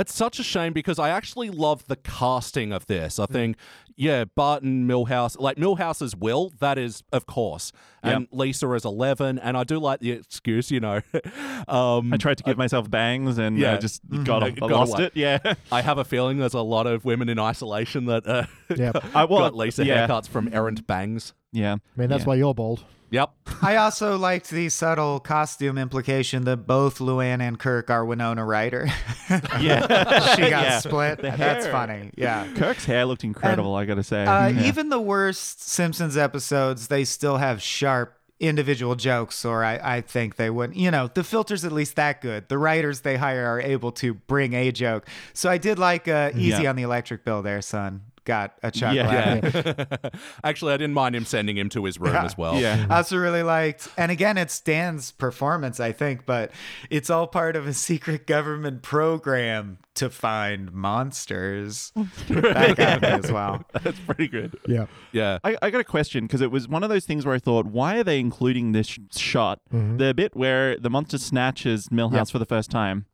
It's 0.00 0.14
such 0.14 0.38
a 0.38 0.42
shame 0.42 0.72
because 0.72 0.98
I 0.98 1.10
actually 1.10 1.50
love 1.50 1.86
the 1.86 1.96
casting 1.96 2.72
of 2.72 2.86
this. 2.86 3.18
I 3.18 3.26
think, 3.26 3.56
yeah, 3.96 4.24
Barton, 4.24 4.88
Milhouse, 4.88 5.38
like 5.38 5.58
Milhouse 5.58 6.00
as 6.00 6.16
Will, 6.16 6.52
that 6.58 6.78
is, 6.78 7.02
of 7.12 7.26
course. 7.26 7.70
And 8.02 8.26
Lisa 8.32 8.72
is 8.72 8.86
11. 8.86 9.38
And 9.38 9.58
I 9.58 9.64
do 9.64 9.78
like 9.78 10.00
the 10.00 10.12
excuse, 10.12 10.70
you 10.70 10.80
know. 10.80 11.02
um, 11.68 12.12
I 12.12 12.16
tried 12.16 12.38
to 12.38 12.44
give 12.44 12.56
myself 12.56 12.90
bangs 12.90 13.36
and 13.36 13.58
Yeah. 13.58 13.74
uh, 13.74 13.78
just 13.78 14.00
got, 14.24 14.42
Uh, 14.42 14.46
I 14.46 14.50
got 14.50 14.70
lost 14.70 14.94
away. 14.94 15.04
it. 15.04 15.12
Yeah. 15.16 15.38
I 15.72 15.82
have 15.82 15.98
a 15.98 16.04
feeling 16.04 16.38
there's 16.38 16.54
a 16.54 16.62
lot 16.62 16.86
of 16.86 17.04
women 17.04 17.28
in 17.28 17.38
isolation 17.38 18.06
that 18.06 18.26
uh, 18.26 18.44
Yeah. 18.74 18.92
I 19.14 19.24
well, 19.24 19.40
got 19.40 19.54
Lisa 19.54 19.84
yeah. 19.84 20.06
haircuts 20.06 20.28
from 20.28 20.48
errant 20.52 20.86
bangs. 20.86 21.34
Yeah. 21.52 21.74
I 21.74 22.00
mean, 22.00 22.08
that's 22.08 22.22
Yeah. 22.22 22.26
why 22.26 22.34
you're 22.36 22.54
bald. 22.54 22.84
Yep. 23.10 23.30
I 23.62 23.76
also 23.76 24.16
liked 24.16 24.50
the 24.50 24.68
subtle 24.68 25.20
costume 25.20 25.76
implication 25.78 26.44
that 26.44 26.58
both 26.66 26.98
Luann 26.98 27.40
and 27.42 27.58
Kirk 27.58 27.90
are 27.90 28.04
Winona 28.04 28.44
Ryder. 28.44 28.88
Yeah. 29.60 29.80
she 30.34 30.42
got 30.50 30.64
Yeah. 30.64 30.78
split. 30.80 31.18
The 31.18 31.30
That's 31.30 31.64
hair. 31.66 31.72
funny. 31.72 32.10
Yeah. 32.16 32.46
Kirk's 32.56 32.84
hair 32.84 33.04
looked 33.04 33.22
incredible, 33.24 33.74
I 33.76 33.84
gotta 33.84 34.02
say. 34.02 34.24
Uh, 34.24 34.48
Yeah. 34.48 34.64
Even 34.64 34.88
the 34.88 35.00
worst 35.00 35.62
Simpsons 35.62 36.16
episodes, 36.16 36.88
they 36.88 37.04
still 37.04 37.36
have 37.36 37.62
sharp 37.62 38.16
individual 38.40 38.94
jokes, 38.94 39.44
or 39.44 39.62
I, 39.62 39.78
I 39.98 40.00
think 40.00 40.36
they 40.36 40.48
wouldn't. 40.48 40.78
You 40.78 40.90
know, 40.90 41.10
the 41.12 41.22
filter's 41.22 41.64
at 41.64 41.72
least 41.72 41.96
that 41.96 42.22
good. 42.22 42.48
The 42.48 42.56
writers 42.56 43.02
they 43.02 43.16
hire 43.18 43.46
are 43.46 43.60
able 43.60 43.92
to 43.92 44.14
bring 44.14 44.54
a 44.54 44.72
joke. 44.72 45.06
So 45.34 45.50
I 45.50 45.58
did 45.58 45.78
like 45.78 46.08
uh, 46.08 46.30
Easy 46.34 46.62
Yeah. 46.62 46.70
on 46.70 46.76
the 46.76 46.82
Electric 46.82 47.22
Bill 47.24 47.42
there, 47.42 47.60
son. 47.60 48.00
Got 48.24 48.54
a 48.62 48.70
chuckle 48.70 48.96
Yeah. 48.96 49.38
out 49.42 49.44
of 49.44 49.54
it. 49.66 49.76
Yeah. 50.04 50.10
Actually, 50.44 50.74
I 50.74 50.76
didn't 50.76 50.94
mind 50.94 51.16
him 51.16 51.24
sending 51.24 51.56
him 51.56 51.68
to 51.70 51.84
his 51.84 51.98
room 51.98 52.14
as 52.16 52.36
well. 52.36 52.60
Yeah. 52.60 52.86
I 52.90 52.96
also 52.98 53.16
really 53.16 53.42
liked, 53.42 53.88
and 53.96 54.10
again, 54.12 54.36
it's 54.38 54.60
Dan's 54.60 55.10
performance, 55.12 55.80
I 55.80 55.92
think, 55.92 56.26
but 56.26 56.50
it's 56.90 57.08
all 57.10 57.26
part 57.26 57.56
of 57.56 57.66
a 57.66 57.72
secret 57.72 58.26
government 58.26 58.82
program 58.82 59.78
to 59.94 60.08
find 60.10 60.72
monsters. 60.72 61.92
that 62.28 62.74
got 62.76 63.02
me 63.02 63.08
as 63.08 63.32
well. 63.32 63.64
That's 63.82 63.98
pretty 64.00 64.28
good. 64.28 64.56
Yeah. 64.66 64.86
Yeah. 65.12 65.38
I, 65.44 65.56
I 65.62 65.70
got 65.70 65.80
a 65.80 65.84
question 65.84 66.26
because 66.26 66.40
it 66.40 66.50
was 66.50 66.68
one 66.68 66.82
of 66.82 66.88
those 66.90 67.04
things 67.06 67.26
where 67.26 67.34
I 67.34 67.38
thought, 67.38 67.66
why 67.66 67.98
are 67.98 68.04
they 68.04 68.20
including 68.20 68.72
this 68.72 68.86
sh- 68.86 68.98
shot? 69.16 69.60
Mm-hmm. 69.72 69.96
The 69.96 70.14
bit 70.14 70.36
where 70.36 70.76
the 70.78 70.90
monster 70.90 71.18
snatches 71.18 71.88
Milhouse 71.88 72.12
Yep. 72.14 72.28
for 72.28 72.38
the 72.38 72.44
first 72.46 72.70
time. 72.70 73.06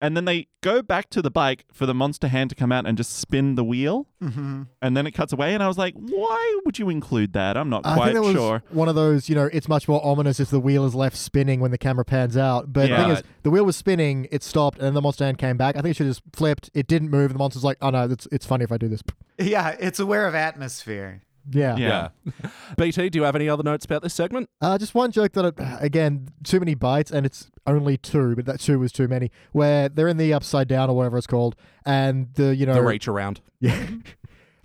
And 0.00 0.16
then 0.16 0.26
they 0.26 0.48
go 0.60 0.82
back 0.82 1.08
to 1.10 1.22
the 1.22 1.30
bike 1.30 1.64
for 1.72 1.86
the 1.86 1.94
monster 1.94 2.28
hand 2.28 2.50
to 2.50 2.56
come 2.56 2.70
out 2.72 2.86
and 2.86 2.96
just 2.96 3.16
spin 3.16 3.54
the 3.54 3.64
wheel. 3.64 4.06
Mm-hmm. 4.22 4.62
And 4.82 4.96
then 4.96 5.06
it 5.06 5.12
cuts 5.12 5.32
away. 5.32 5.54
And 5.54 5.62
I 5.62 5.68
was 5.68 5.78
like, 5.78 5.94
why 5.94 6.60
would 6.64 6.78
you 6.78 6.90
include 6.90 7.32
that? 7.32 7.56
I'm 7.56 7.70
not 7.70 7.86
I 7.86 7.94
quite 7.94 8.12
think 8.12 8.16
that 8.16 8.22
was 8.22 8.34
sure. 8.34 8.62
one 8.70 8.88
of 8.88 8.96
those, 8.96 9.28
you 9.28 9.34
know, 9.34 9.48
it's 9.52 9.68
much 9.68 9.88
more 9.88 10.04
ominous 10.04 10.40
if 10.40 10.50
the 10.50 10.60
wheel 10.60 10.84
is 10.84 10.94
left 10.94 11.16
spinning 11.16 11.60
when 11.60 11.70
the 11.70 11.78
camera 11.78 12.04
pans 12.04 12.36
out. 12.36 12.72
But 12.72 12.90
the 12.90 12.96
thing 12.96 13.10
is, 13.10 13.22
the 13.44 13.50
wheel 13.50 13.64
was 13.64 13.76
spinning, 13.76 14.28
it 14.30 14.42
stopped, 14.42 14.78
and 14.78 14.86
then 14.88 14.94
the 14.94 15.02
monster 15.02 15.24
hand 15.24 15.38
came 15.38 15.56
back. 15.56 15.76
I 15.76 15.80
think 15.80 15.92
it 15.92 15.96
should 15.96 16.06
have 16.06 16.16
just 16.16 16.36
flipped. 16.36 16.70
It 16.74 16.86
didn't 16.86 17.08
move, 17.08 17.32
the 17.32 17.38
monster's 17.38 17.64
like, 17.64 17.78
oh 17.80 17.90
no, 17.90 18.04
it's, 18.04 18.28
it's 18.30 18.44
funny 18.44 18.64
if 18.64 18.72
I 18.72 18.76
do 18.76 18.88
this. 18.88 19.02
Yeah, 19.38 19.74
it's 19.80 20.00
aware 20.00 20.26
of 20.26 20.34
atmosphere. 20.34 21.22
Yeah. 21.50 21.76
Yeah. 21.76 22.08
Yeah. 22.24 22.50
BT, 22.78 23.10
do 23.10 23.18
you 23.18 23.24
have 23.24 23.36
any 23.36 23.48
other 23.48 23.62
notes 23.62 23.84
about 23.84 24.02
this 24.02 24.14
segment? 24.14 24.48
Uh, 24.60 24.78
just 24.78 24.94
one 24.94 25.10
joke 25.10 25.32
that, 25.32 25.54
I, 25.58 25.78
again, 25.84 26.28
too 26.42 26.58
many 26.58 26.74
bites, 26.74 27.10
and 27.10 27.26
it's 27.26 27.50
only 27.66 27.96
two, 27.96 28.34
but 28.36 28.46
that 28.46 28.60
two 28.60 28.78
was 28.78 28.92
too 28.92 29.08
many. 29.08 29.30
Where 29.52 29.88
they're 29.88 30.08
in 30.08 30.16
the 30.16 30.32
upside 30.32 30.68
down 30.68 30.90
or 30.90 30.96
whatever 30.96 31.16
it's 31.18 31.26
called, 31.26 31.56
and 31.84 32.32
the 32.34 32.54
you 32.56 32.66
know 32.66 32.74
The 32.74 32.82
reach 32.82 33.08
around. 33.08 33.40
Yeah. 33.60 33.86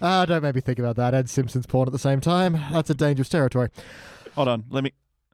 Ah, 0.02 0.26
don't 0.26 0.42
make 0.44 0.56
me 0.56 0.62
think 0.62 0.80
about 0.80 0.96
that. 0.96 1.14
And 1.14 1.30
Simpsons 1.30 1.66
porn 1.66 1.88
at 1.88 1.92
the 1.92 2.00
same 2.00 2.22
time. 2.22 2.58
That's 2.72 2.90
a 2.90 2.94
dangerous 2.94 3.28
territory. 3.30 3.70
Hold 4.36 4.48
on. 4.48 4.64
Let 4.70 4.84
me. 4.86 4.94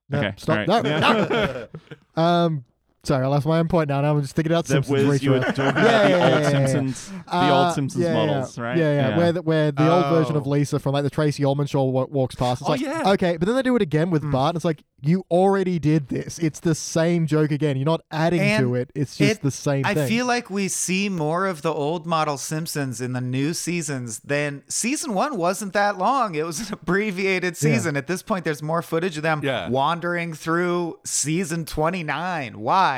No, 0.10 0.20
Okay, 0.20 0.34
Stop. 0.38 0.68
all 0.70 0.82
right. 0.82 0.84
No. 0.84 1.28
no. 1.28 1.68
um. 2.22 2.66
Sorry, 3.06 3.24
I 3.24 3.28
lost 3.28 3.46
my 3.46 3.60
own 3.60 3.68
point 3.68 3.90
now. 3.90 4.02
Now 4.02 4.16
I'm 4.16 4.22
just 4.22 4.36
thinking 4.36 4.52
about 4.52 4.66
That 4.66 4.86
Simpsons. 4.86 5.08
was 5.08 5.24
you 5.24 5.32
were 5.32 5.40
talking 5.40 5.64
Yeah, 5.64 5.70
about 5.70 5.84
yeah, 5.86 6.04
the 6.04 6.10
yeah, 6.10 6.16
old 6.16 6.32
yeah, 6.44 6.50
yeah. 6.60 6.66
Simpsons, 6.68 7.10
the 7.10 7.36
Uh, 7.36 7.64
old 7.66 7.74
Simpsons 7.76 8.04
yeah, 8.04 8.10
yeah. 8.14 8.26
models, 8.26 8.58
right? 8.60 8.78
Yeah, 8.78 8.94
yeah. 9.10 9.18
Where 9.18 9.32
the, 9.32 9.42
where 9.42 9.72
the 9.72 9.92
old 9.92 10.06
version 10.08 10.36
of 10.36 10.46
Oh. 10.46 10.50
Lisa 10.50 10.80
from 10.80 10.94
like 10.94 11.04
the 11.04 11.10
Tracey 11.10 11.46
Ullman 11.46 11.68
show 11.68 11.84
wa- 11.84 12.08
walks 12.10 12.36
past. 12.36 12.62
It's 12.62 12.70
Oh, 12.70 12.74
like, 12.74 12.82
yeah. 12.82 13.12
okay, 13.14 13.38
but 13.38 13.46
then 13.46 13.56
they 13.56 13.62
do 13.62 13.76
it 13.76 13.82
again 13.82 14.10
with 14.10 14.30
Bart. 14.32 14.50
And 14.50 14.56
it's 14.58 14.66
like 14.66 14.84
you 15.02 15.24
already 15.30 15.78
did 15.78 16.08
this. 16.08 16.40
It's 16.40 16.60
the 16.60 16.74
same 16.74 17.28
joke 17.28 17.52
again. 17.52 17.78
You're 17.78 17.86
not 17.86 18.02
adding 18.12 18.40
And 18.42 18.64
to 18.64 18.76
it. 18.76 18.92
It's 18.96 19.16
just 19.18 19.32
it- 19.34 19.42
the 19.44 19.52
same 19.52 19.86
I 19.86 19.94
thing. 19.94 20.08
feel 20.08 20.26
like 20.26 20.50
we 20.50 20.68
see 20.68 21.10
more 21.10 21.46
of 21.46 21.62
the 21.62 21.72
old 21.74 22.06
model 22.08 22.38
Simpsons 22.38 23.00
in 23.02 23.14
the 23.14 23.22
new 23.22 23.54
seasons 23.54 24.20
than 24.20 24.64
season 24.68 25.14
one 25.14 25.38
wasn't 25.38 25.74
that 25.74 25.98
long. 25.98 26.34
It 26.36 26.46
was 26.46 26.60
an 26.68 26.74
abbreviated 26.74 27.56
season. 27.58 27.96
At 27.98 28.08
this 28.08 28.24
point, 28.24 28.46
there's 28.46 28.64
more 28.64 28.82
footage 28.82 29.18
of 29.18 29.24
them 29.24 29.42
Yeah. 29.44 29.70
wandering 29.70 30.34
through 30.34 30.98
season 31.04 31.66
29. 31.66 32.60
Why? 32.60 32.95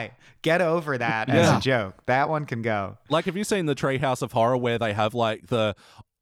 Get 0.48 0.62
over 0.62 0.98
that 0.98 1.30
as 1.30 1.58
a 1.58 1.60
joke. 1.60 2.06
That 2.06 2.30
one 2.30 2.46
can 2.46 2.62
go. 2.62 2.98
Like, 3.10 3.26
have 3.26 3.36
you 3.36 3.44
seen 3.44 3.66
the 3.66 3.76
Treehouse 3.76 4.22
of 4.22 4.32
Horror 4.32 4.58
where 4.58 4.78
they 4.80 4.94
have 4.94 5.14
like 5.14 5.48
the 5.48 5.76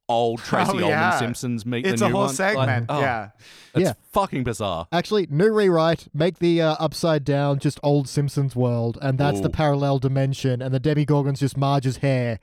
old 0.07 0.39
Tracey 0.39 0.69
Oh, 0.71 0.75
Ullman 0.75 0.89
yeah. 0.89 1.17
Simpsons 1.19 1.65
meet 1.65 1.85
It's 1.85 1.99
the 2.01 2.05
a 2.05 2.09
new 2.09 2.13
whole 2.15 2.21
one? 2.25 2.27
Like, 2.29 2.35
segment. 2.35 2.85
oh, 2.89 2.99
yeah. 2.99 3.29
It's 3.73 3.83
Yeah. 3.83 3.93
fucking 4.13 4.43
bizarre. 4.43 4.87
Actually, 4.91 5.27
new 5.29 5.51
rewrite, 5.51 6.07
make 6.13 6.39
the 6.39 6.61
uh, 6.61 6.75
upside 6.79 7.25
down 7.25 7.59
just 7.59 7.79
old 7.83 8.07
Simpsons 8.07 8.55
world, 8.55 8.97
and 9.01 9.17
that's 9.17 9.41
the 9.41 9.49
parallel 9.49 9.99
dimension, 9.99 10.61
and 10.61 10.73
the 10.73 10.79
Demogorgon's 10.79 11.39
just 11.39 11.57
Marge's 11.57 11.97
hair 11.97 12.39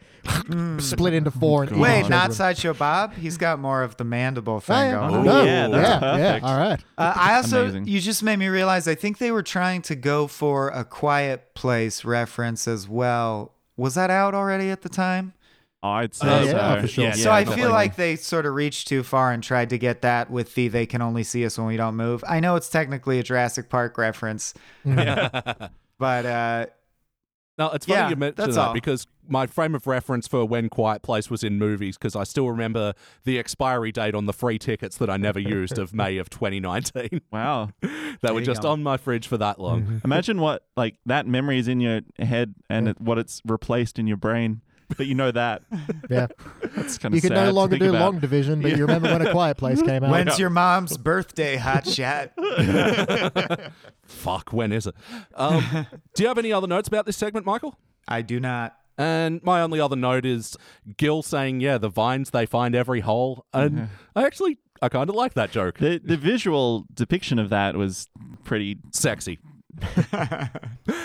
split 0.78 1.14
into 1.14 1.30
four. 1.30 1.64
and 1.64 1.80
Wait, 1.80 2.08
not 2.08 2.26
other. 2.26 2.34
Sideshow 2.34 2.74
Bob? 2.74 3.14
He's 3.14 3.36
got 3.38 3.58
more 3.58 3.82
of 3.82 3.96
the 3.96 4.04
mandible 4.04 4.60
thing 4.60 4.76
Oh, 4.76 4.82
yeah. 4.82 4.92
going 4.92 5.14
Oh, 5.14 5.18
on. 5.18 5.24
no, 5.24 5.44
yeah, 5.44 5.68
that's 5.68 5.88
yeah, 5.88 5.98
perfect. 6.00 6.44
yeah, 6.44 6.50
all 6.50 6.58
right. 6.58 6.80
Uh, 6.98 7.12
I 7.16 7.34
also, 7.36 7.62
Amazing. 7.62 7.86
you 7.86 8.00
just 8.00 8.22
made 8.22 8.38
me 8.38 8.48
realize. 8.48 8.86
I 8.88 8.94
think 8.94 9.18
they 9.18 9.30
were 9.30 9.42
trying 9.42 9.82
to 9.82 9.94
go 9.94 10.26
for 10.26 10.68
a 10.68 10.84
Quiet 10.84 11.54
Place 11.54 12.04
reference 12.04 12.66
as 12.68 12.88
well. 12.88 13.52
Was 13.76 13.94
that 13.94 14.10
out 14.10 14.34
already 14.34 14.68
at 14.70 14.82
the 14.82 14.88
time? 14.88 15.32
I'd 15.82 16.14
say 16.14 16.28
Uh, 16.28 16.44
so. 16.44 16.50
yeah, 16.56 16.80
for 16.80 16.86
sure. 16.88 17.04
Yeah, 17.06 17.12
so 17.12 17.32
I 17.32 17.44
feel 17.44 17.70
like 17.70 17.96
they 17.96 18.16
sort 18.16 18.46
of 18.46 18.54
reached 18.54 18.86
too 18.88 19.02
far 19.02 19.32
and 19.32 19.42
tried 19.42 19.70
to 19.70 19.78
get 19.78 20.02
that 20.02 20.30
with 20.30 20.54
the 20.54 20.68
"they 20.68 20.86
can 20.86 21.02
only 21.02 21.24
see 21.24 21.44
us 21.44 21.58
when 21.58 21.66
we 21.66 21.76
don't 21.76 21.96
move." 21.96 22.22
I 22.28 22.38
know 22.40 22.54
it's 22.56 22.68
technically 22.68 23.18
a 23.18 23.22
Jurassic 23.22 23.68
Park 23.68 23.98
reference, 23.98 24.54
but 24.84 26.26
uh, 26.26 26.66
No, 27.58 27.70
it's 27.70 27.86
funny 27.86 27.98
Yeah, 27.98 28.08
you 28.10 28.16
mentioned 28.16 28.36
that's 28.36 28.54
that 28.56 28.68
all. 28.68 28.74
because 28.74 29.06
my 29.28 29.46
frame 29.46 29.74
of 29.74 29.86
reference 29.86 30.26
for 30.26 30.44
when 30.44 30.68
Quiet 30.68 31.02
Place 31.02 31.30
was 31.30 31.44
in 31.44 31.58
movies, 31.58 31.96
because 31.96 32.16
I 32.16 32.24
still 32.24 32.48
remember 32.48 32.92
the 33.24 33.38
expiry 33.38 33.92
date 33.92 34.14
on 34.14 34.26
the 34.26 34.32
free 34.32 34.58
tickets 34.58 34.96
that 34.98 35.08
I 35.10 35.16
never 35.16 35.38
used 35.38 35.78
of 35.78 35.94
May 35.94 36.16
of 36.18 36.28
2019. 36.30 37.20
Wow. 37.32 37.70
They 38.20 38.30
were 38.32 38.40
just 38.40 38.62
go. 38.62 38.70
on 38.70 38.82
my 38.82 38.96
fridge 38.96 39.26
for 39.26 39.36
that 39.38 39.58
long. 39.60 40.00
Imagine 40.04 40.40
what 40.40 40.64
like 40.76 40.96
that 41.06 41.26
memory 41.26 41.58
is 41.58 41.68
in 41.68 41.80
your 41.80 42.00
head 42.18 42.54
and 42.68 42.88
it, 42.88 43.00
what 43.00 43.18
it's 43.18 43.40
replaced 43.46 43.98
in 43.98 44.06
your 44.06 44.16
brain. 44.16 44.60
But 44.96 45.06
you 45.06 45.14
know 45.14 45.30
that. 45.30 45.62
Yeah, 46.10 46.26
That's 46.76 46.98
kind 46.98 47.12
of 47.12 47.16
you 47.16 47.20
can 47.22 47.30
sad 47.30 47.36
no 47.36 47.46
to 47.46 47.52
longer 47.52 47.74
think 47.74 47.84
do 47.84 47.90
about. 47.90 48.02
long 48.02 48.18
division, 48.18 48.60
but 48.60 48.76
you 48.76 48.82
remember 48.84 49.10
when 49.10 49.26
a 49.26 49.30
Quiet 49.30 49.56
Place 49.56 49.80
came 49.86 50.04
out. 50.04 50.10
when's 50.10 50.38
your 50.38 50.50
mom's 50.50 50.96
birthday, 50.98 51.56
hot 51.56 51.86
shot? 51.86 52.32
Fuck, 54.04 54.52
when 54.52 54.72
is 54.72 54.86
it? 54.86 54.94
Um, 55.34 55.86
do 56.14 56.22
you 56.22 56.28
have 56.28 56.38
any 56.38 56.52
other 56.52 56.66
notes 56.66 56.88
about 56.88 57.06
this 57.06 57.16
segment, 57.16 57.46
Michael? 57.46 57.78
I 58.08 58.20
do 58.22 58.40
not. 58.40 58.76
And 58.98 59.42
my 59.42 59.62
only 59.62 59.80
other 59.80 59.96
note 59.96 60.26
is 60.26 60.56
Gil 60.98 61.22
saying, 61.22 61.60
"Yeah, 61.60 61.78
the 61.78 61.88
vines 61.88 62.30
they 62.30 62.44
find 62.44 62.74
every 62.74 63.00
hole," 63.00 63.46
and 63.54 63.88
I 64.14 64.24
actually 64.24 64.58
I 64.82 64.88
kind 64.90 65.08
of 65.08 65.16
like 65.16 65.32
that 65.34 65.50
joke. 65.50 65.78
The 65.78 65.98
the 66.04 66.16
visual 66.18 66.84
depiction 66.92 67.38
of 67.38 67.48
that 67.50 67.74
was 67.76 68.08
pretty. 68.44 68.78
Sexy. 68.90 69.38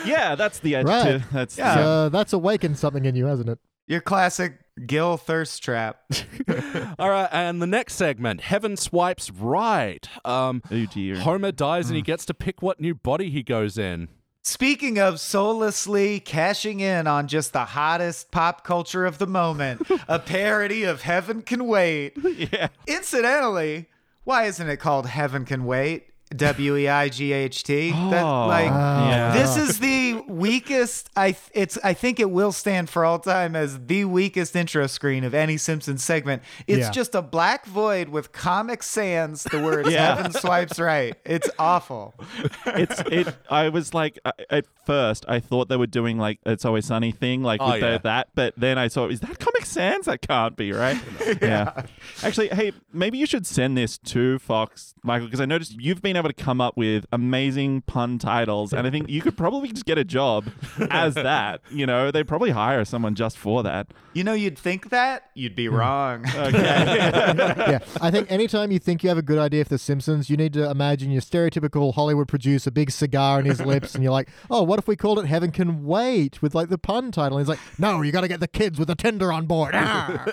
Yeah, 0.05 0.35
that's 0.35 0.59
the 0.59 0.75
edge. 0.75 0.85
Right. 0.87 1.21
To, 1.21 1.25
that's 1.31 1.57
Yeah. 1.57 1.75
So 1.75 2.09
that's 2.09 2.33
awakened 2.33 2.77
something 2.77 3.05
in 3.05 3.15
you, 3.15 3.25
hasn't 3.25 3.47
it? 3.49 3.59
Your 3.87 4.01
classic 4.01 4.59
Gil 4.85 5.17
thirst 5.17 5.63
trap. 5.63 6.01
All 6.99 7.09
right, 7.09 7.29
and 7.31 7.61
the 7.61 7.67
next 7.67 7.95
segment, 7.95 8.41
Heaven 8.41 8.77
swipes 8.77 9.31
right. 9.31 10.07
Um, 10.23 10.61
Oh 10.69 10.85
dear. 10.85 11.17
Homer 11.17 11.51
dies 11.51 11.87
and 11.87 11.95
he 11.95 12.01
gets 12.01 12.25
to 12.25 12.33
pick 12.33 12.61
what 12.61 12.79
new 12.79 12.93
body 12.93 13.29
he 13.29 13.43
goes 13.43 13.77
in. 13.77 14.09
Speaking 14.43 14.97
of 14.97 15.19
soullessly 15.19 16.19
cashing 16.19 16.79
in 16.79 17.05
on 17.07 17.27
just 17.27 17.51
the 17.53 17.65
hottest 17.65 18.31
pop 18.31 18.63
culture 18.63 19.05
of 19.05 19.17
the 19.17 19.27
moment, 19.27 19.85
a 20.07 20.19
parody 20.19 20.83
of 20.83 21.01
Heaven 21.01 21.41
Can 21.41 21.65
Wait. 21.67 22.13
yeah. 22.53 22.67
Incidentally, 22.87 23.87
why 24.23 24.45
isn't 24.45 24.69
it 24.69 24.77
called 24.77 25.07
Heaven 25.07 25.43
Can 25.43 25.65
Wait? 25.65 26.07
W 26.35 26.75
E 26.75 26.89
I 26.89 27.07
G 27.09 27.31
H 27.31 27.63
T. 27.63 27.91
That 27.91 28.23
Oh, 28.23 28.47
like 28.47 28.65
yeah. 28.69 29.31
this 29.33 29.55
is 29.55 29.79
the 29.79 30.21
weakest. 30.27 31.09
I 31.15 31.31
th- 31.31 31.41
it's 31.53 31.77
I 31.83 31.93
think 31.93 32.19
it 32.19 32.29
will 32.29 32.51
stand 32.51 32.89
for 32.89 33.05
all 33.05 33.17
time 33.19 33.55
as 33.55 33.79
the 33.85 34.03
weakest 34.05 34.53
intro 34.55 34.87
screen 34.87 35.23
of 35.23 35.33
any 35.33 35.55
Simpsons 35.57 36.03
segment. 36.03 36.43
It's 36.67 36.87
Yeah. 36.87 36.91
just 36.91 37.15
a 37.15 37.21
black 37.21 37.65
void 37.65 38.09
with 38.09 38.33
Comic 38.33 38.83
Sans. 38.83 39.43
The 39.43 39.59
words 39.61 39.89
Yeah. 39.91 40.15
"Heaven 40.17 40.33
swipes 40.33 40.79
right." 40.79 41.15
It's 41.23 41.49
awful. 41.57 42.13
it's 42.65 42.99
it. 43.09 43.33
I 43.49 43.69
was 43.69 43.93
like, 43.93 44.19
uh, 44.25 44.31
at 44.49 44.65
first, 44.85 45.23
I 45.29 45.39
thought 45.39 45.69
they 45.69 45.77
were 45.77 45.87
doing 45.87 46.17
like 46.17 46.39
"It's 46.45 46.65
Always 46.65 46.85
Sunny" 46.87 47.11
thing, 47.13 47.41
like 47.41 47.61
Oh, 47.61 47.71
with 47.71 47.81
yeah. 47.81 47.91
the, 47.93 47.99
that. 48.03 48.27
But 48.35 48.53
then 48.57 48.77
I 48.77 48.89
saw, 48.89 49.07
is 49.07 49.21
that 49.21 49.39
Comic 49.39 49.65
Sans? 49.65 50.05
That 50.07 50.21
can't 50.21 50.57
be 50.57 50.73
right. 50.73 50.97
yeah. 51.41 51.83
Actually, 52.21 52.49
hey, 52.49 52.73
maybe 52.91 53.17
you 53.17 53.25
should 53.25 53.47
send 53.47 53.77
this 53.77 53.97
to 53.99 54.39
Fox, 54.39 54.93
Michael, 55.03 55.27
because 55.27 55.39
I 55.39 55.45
noticed 55.45 55.79
you've 55.79 56.01
been 56.01 56.16
able 56.17 56.29
to 56.29 56.33
come 56.33 56.59
up 56.61 56.75
with 56.77 57.05
amazing 57.11 57.81
pun 57.81 58.19
titles, 58.19 58.73
and 58.73 58.85
I 58.85 58.89
think 58.91 59.09
you 59.09 59.21
could 59.21 59.37
probably 59.37 59.69
just 59.69 59.85
get 59.85 59.97
a 59.97 60.03
job 60.03 60.45
as 60.91 61.13
that. 61.15 61.61
You 61.71 61.85
know, 61.85 62.11
they 62.11 62.23
probably 62.23 62.51
hire 62.51 62.83
someone 62.85 63.15
just 63.15 63.37
for 63.37 63.63
that. 63.63 63.87
You 64.13 64.23
know, 64.23 64.33
you'd 64.33 64.57
think 64.57 64.89
that 64.89 65.29
you'd 65.35 65.55
be 65.55 65.67
wrong. 65.67 66.25
Okay. 66.37 66.53
yeah, 66.61 67.79
I 67.99 68.11
think 68.11 68.31
anytime 68.31 68.71
you 68.71 68.79
think 68.79 69.03
you 69.03 69.09
have 69.09 69.17
a 69.17 69.23
good 69.23 69.39
idea 69.39 69.63
for 69.65 69.69
The 69.69 69.77
Simpsons, 69.77 70.29
you 70.29 70.37
need 70.37 70.53
to 70.53 70.69
imagine 70.69 71.09
your 71.09 71.21
stereotypical 71.21 71.93
Hollywood 71.93 72.27
producer, 72.27 72.69
big 72.69 72.91
cigar 72.91 73.39
in 73.39 73.45
his 73.45 73.59
lips, 73.59 73.95
and 73.95 74.03
you're 74.03 74.13
like, 74.13 74.29
oh, 74.49 74.63
what 74.63 74.77
if 74.79 74.87
we 74.87 74.95
called 74.95 75.19
it 75.19 75.25
Heaven 75.25 75.51
Can 75.51 75.83
Wait 75.83 76.41
with 76.41 76.53
like 76.53 76.69
the 76.69 76.77
pun 76.77 77.11
title? 77.11 77.37
And 77.37 77.45
he's 77.45 77.49
like, 77.49 77.59
no, 77.79 78.01
you 78.01 78.11
got 78.11 78.21
to 78.21 78.27
get 78.27 78.39
the 78.39 78.47
kids 78.47 78.77
with 78.77 78.87
the 78.87 78.95
Tinder 78.95 79.33
on 79.33 79.45
board. 79.45 79.71
Ah. 79.73 80.25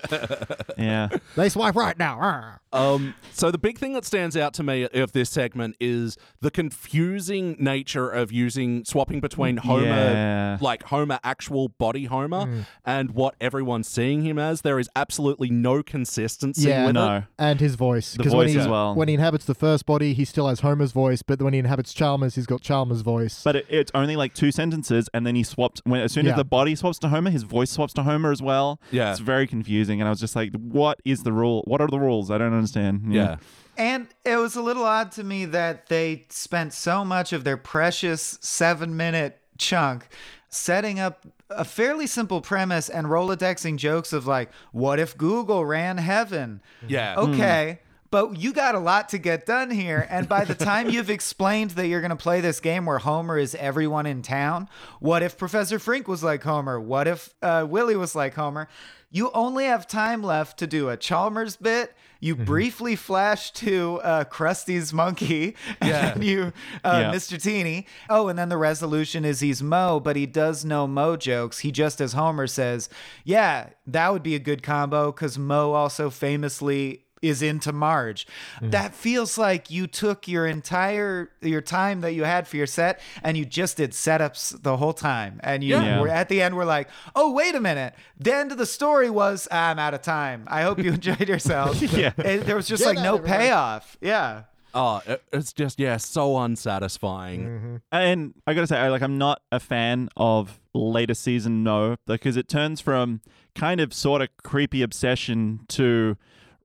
yeah. 0.77 1.09
they 1.37 1.49
swipe 1.49 1.75
right 1.75 1.99
now. 1.99 2.18
Ah. 2.20 2.59
Um, 2.75 3.14
so 3.33 3.51
the 3.51 3.59
big 3.59 3.79
thing 3.79 3.92
that 3.94 4.05
stands 4.05 4.37
out 4.37 4.53
to 4.55 4.62
me 4.62 4.88
of 4.92 5.12
this 5.12 5.31
segment 5.31 5.74
is 5.81 6.17
the 6.41 6.51
confusing 6.51 7.57
nature 7.59 8.09
of 8.11 8.31
using 8.33 8.85
swapping 8.85 9.21
between 9.21 9.57
Homer, 9.59 9.85
Yeah. 9.87 10.59
like 10.61 10.85
Homer 10.85 11.19
actual 11.25 11.69
body 11.69 12.05
Homer, 12.05 12.47
hmm. 12.47 12.61
and 12.85 13.11
what 13.13 13.35
everyone's 13.41 13.89
seeing 13.89 14.23
him 14.23 14.39
as. 14.39 14.63
There 14.63 14.79
is 14.79 14.89
absolutely 14.95 15.51
no 15.51 15.83
consistency 15.83 16.69
Yeah, 16.69 16.87
with 16.87 16.95
no. 16.95 17.17
it. 17.17 17.25
And 17.39 17.61
his 17.61 17.75
voice. 17.75 18.15
The 18.15 18.23
'Cause 18.25 18.35
when 18.35 18.47
voice 18.47 18.55
he, 18.55 18.61
as 18.61 18.69
well. 18.69 18.95
When 18.95 19.09
he 19.09 19.15
inhabits 19.15 19.45
the 19.45 19.55
first 19.55 19.87
body, 19.87 20.15
he 20.15 20.25
still 20.25 20.49
has 20.49 20.61
Homer's 20.61 20.93
voice, 20.93 21.23
but 21.23 21.41
when 21.43 21.53
he 21.53 21.59
inhabits 21.59 21.93
Chalmers, 21.93 22.35
he's 22.35 22.47
got 22.47 22.61
Chalmers' 22.61 23.01
voice. 23.01 23.43
But 23.43 23.57
it, 23.57 23.67
it's 23.69 23.91
only 23.95 24.17
like 24.17 24.35
two 24.35 24.53
sentences, 24.53 25.09
and 25.15 25.27
then 25.27 25.35
he 25.35 25.43
swapped. 25.43 25.81
When 25.85 26.01
as 26.01 26.13
soon 26.13 26.27
Yeah. 26.27 26.33
as 26.33 26.37
the 26.37 26.45
body 26.45 26.75
swaps 26.75 26.99
to 27.01 27.09
Homer, 27.09 27.31
his 27.31 27.43
voice 27.45 27.71
swaps 27.71 27.93
to 27.95 28.03
Homer 28.03 28.31
as 28.33 28.43
well. 28.43 28.81
Yeah. 28.91 29.11
it's 29.11 29.21
very 29.21 29.47
confusing, 29.47 30.01
and 30.01 30.09
I 30.09 30.11
was 30.11 30.21
just 30.21 30.37
like, 30.37 30.53
"What 30.55 31.01
is 31.05 31.23
the 31.23 31.33
rule? 31.33 31.63
What 31.67 31.81
are 31.81 31.89
the 31.89 31.99
rules? 31.99 32.31
I 32.31 32.39
don't 32.39 32.53
understand." 32.53 33.13
Yeah. 33.13 33.37
And 33.77 34.09
it 34.25 34.37
was 34.37 34.57
a 34.57 34.63
little 34.63 34.85
odd 34.85 35.13
to 35.13 35.25
me 35.25 35.45
that 35.47 35.89
they 35.89 36.27
spent 36.29 36.73
so 36.73 37.05
much 37.05 37.33
of 37.33 37.45
their 37.45 37.57
precious 37.57 38.39
seven 38.41 38.97
minute 38.97 39.41
chunk 39.59 40.09
setting 40.49 41.01
up 41.01 41.27
a 41.51 41.65
fairly 41.65 42.07
simple 42.07 42.41
premise 42.41 42.89
and 42.89 43.07
Rolodexing 43.07 43.77
jokes 43.77 44.13
of 44.13 44.27
like, 44.27 44.51
what 44.73 44.99
if 44.99 45.17
Google 45.17 45.65
ran 45.65 45.99
heaven? 45.99 46.63
Yeah. 46.87 47.17
Okay. 47.17 47.81
But 48.11 48.39
you 48.39 48.53
got 48.53 48.77
a 48.77 48.79
lot 48.79 49.09
to 49.09 49.19
get 49.19 49.45
done 49.45 49.73
here. 49.73 50.07
And 50.09 50.29
by 50.29 50.45
the 50.45 50.55
time 50.55 50.89
you've 50.89 51.11
explained 51.11 51.73
that 51.73 51.89
you're 51.89 52.01
going 52.01 52.11
to 52.11 52.17
play 52.17 52.41
this 52.41 52.61
game 52.61 52.87
where 52.87 52.99
Homer 52.99 53.37
is 53.37 53.57
everyone 53.57 54.07
in 54.07 54.23
town, 54.23 54.69
what 55.01 55.25
if 55.25 55.37
Professor 55.37 55.81
Frink 55.81 56.07
was 56.07 56.23
like 56.23 56.45
Homer? 56.45 56.79
What 56.81 57.09
if 57.09 57.35
uh, 57.43 57.67
Willie 57.69 57.97
was 57.97 58.15
like 58.15 58.35
Homer? 58.35 58.69
You 59.11 59.33
only 59.33 59.65
have 59.65 59.89
time 59.89 60.23
left 60.23 60.59
to 60.61 60.67
do 60.69 60.89
a 60.89 60.97
Chalmers 60.97 61.57
bit. 61.57 61.93
You 62.25 62.35
briefly 62.37 62.97
flash 62.97 63.51
to 63.53 64.01
uh, 64.03 64.25
Krusty's 64.25 64.95
monkey, 64.95 65.57
and 65.81 65.91
Yeah. 65.91 66.15
then 66.15 66.23
you, 66.23 66.53
uh, 66.83 66.99
Yeah. 67.03 67.13
Mr. 67.13 67.41
Teeny. 67.41 67.87
Oh, 68.09 68.29
and 68.29 68.39
then 68.39 68.49
the 68.49 68.57
resolution 68.57 69.27
is 69.27 69.41
he's 69.41 69.63
Moe, 69.63 70.01
but 70.01 70.17
he 70.17 70.25
does 70.25 70.65
know 70.65 70.87
Moe 70.87 71.17
jokes. 71.17 71.59
He 71.59 71.71
just, 71.71 72.01
as 72.01 72.15
Homer 72.15 72.47
says, 72.47 72.89
yeah, 73.25 73.69
that 73.87 74.11
would 74.11 74.23
be 74.23 74.35
a 74.35 74.39
good 74.39 74.63
combo 74.63 75.13
because 75.13 75.39
Moe 75.39 75.73
also 75.73 76.09
famously 76.09 77.04
is 77.29 77.43
into 77.43 77.73
Marge. 77.73 78.27
Mm. 78.61 78.71
That 78.71 78.95
feels 78.95 79.37
like 79.39 79.71
you 79.71 79.87
took 79.87 80.29
your 80.29 80.47
entire 80.47 81.31
your 81.41 81.61
time 81.61 82.01
that 82.03 82.13
you 82.13 82.25
had 82.25 82.47
for 82.49 82.57
your 82.57 82.67
set 82.67 83.01
and 83.23 83.37
you 83.37 83.45
just 83.45 83.77
did 83.79 83.93
setups 83.93 84.63
the 84.63 84.77
whole 84.77 84.93
time. 84.93 85.41
And 85.43 85.63
you 85.65 85.77
Yeah. 85.77 86.01
were 86.01 86.09
at 86.09 86.29
the 86.29 86.41
end 86.43 86.57
we're 86.57 86.65
like, 86.65 86.89
"Oh, 87.17 87.33
wait 87.33 87.55
a 87.55 87.61
minute. 87.61 87.95
The 88.19 88.35
end 88.35 88.53
of 88.53 88.59
the 88.59 88.67
story 88.67 89.11
was 89.11 89.49
I'm 89.51 89.79
out 89.79 89.95
of 89.95 90.03
time. 90.03 90.45
I 90.47 90.63
hope 90.63 90.79
you 90.79 90.93
enjoyed 90.93 91.29
yourselves." 91.29 91.83
Yeah. 91.95 92.13
And 92.25 92.43
there 92.43 92.57
was 92.57 92.67
just 92.69 92.83
Get 92.85 92.97
like 92.97 93.05
no 93.05 93.17
everybody. 93.17 93.45
payoff. 93.45 93.97
Yeah. 94.01 94.43
Oh, 94.77 95.01
it's 95.33 95.53
just 95.53 95.79
yeah, 95.79 95.97
so 95.99 96.37
unsatisfying. 96.37 97.81
And 97.93 98.35
I 98.47 98.55
gotta 98.55 98.67
say, 98.67 98.77
I, 98.79 98.89
like, 98.89 99.03
I'm 99.03 99.19
not 99.19 99.41
a 99.53 99.61
fan 99.61 100.09
of 100.17 100.61
later 100.75 101.15
season 101.15 101.63
No, 101.63 101.97
because 102.07 102.37
it 102.37 102.49
turns 102.49 102.81
from 102.81 103.21
kind 103.55 103.81
of 103.81 103.95
sort 103.95 104.21
of 104.23 104.29
creepy 104.43 104.83
obsession 104.83 105.61
to 105.69 106.17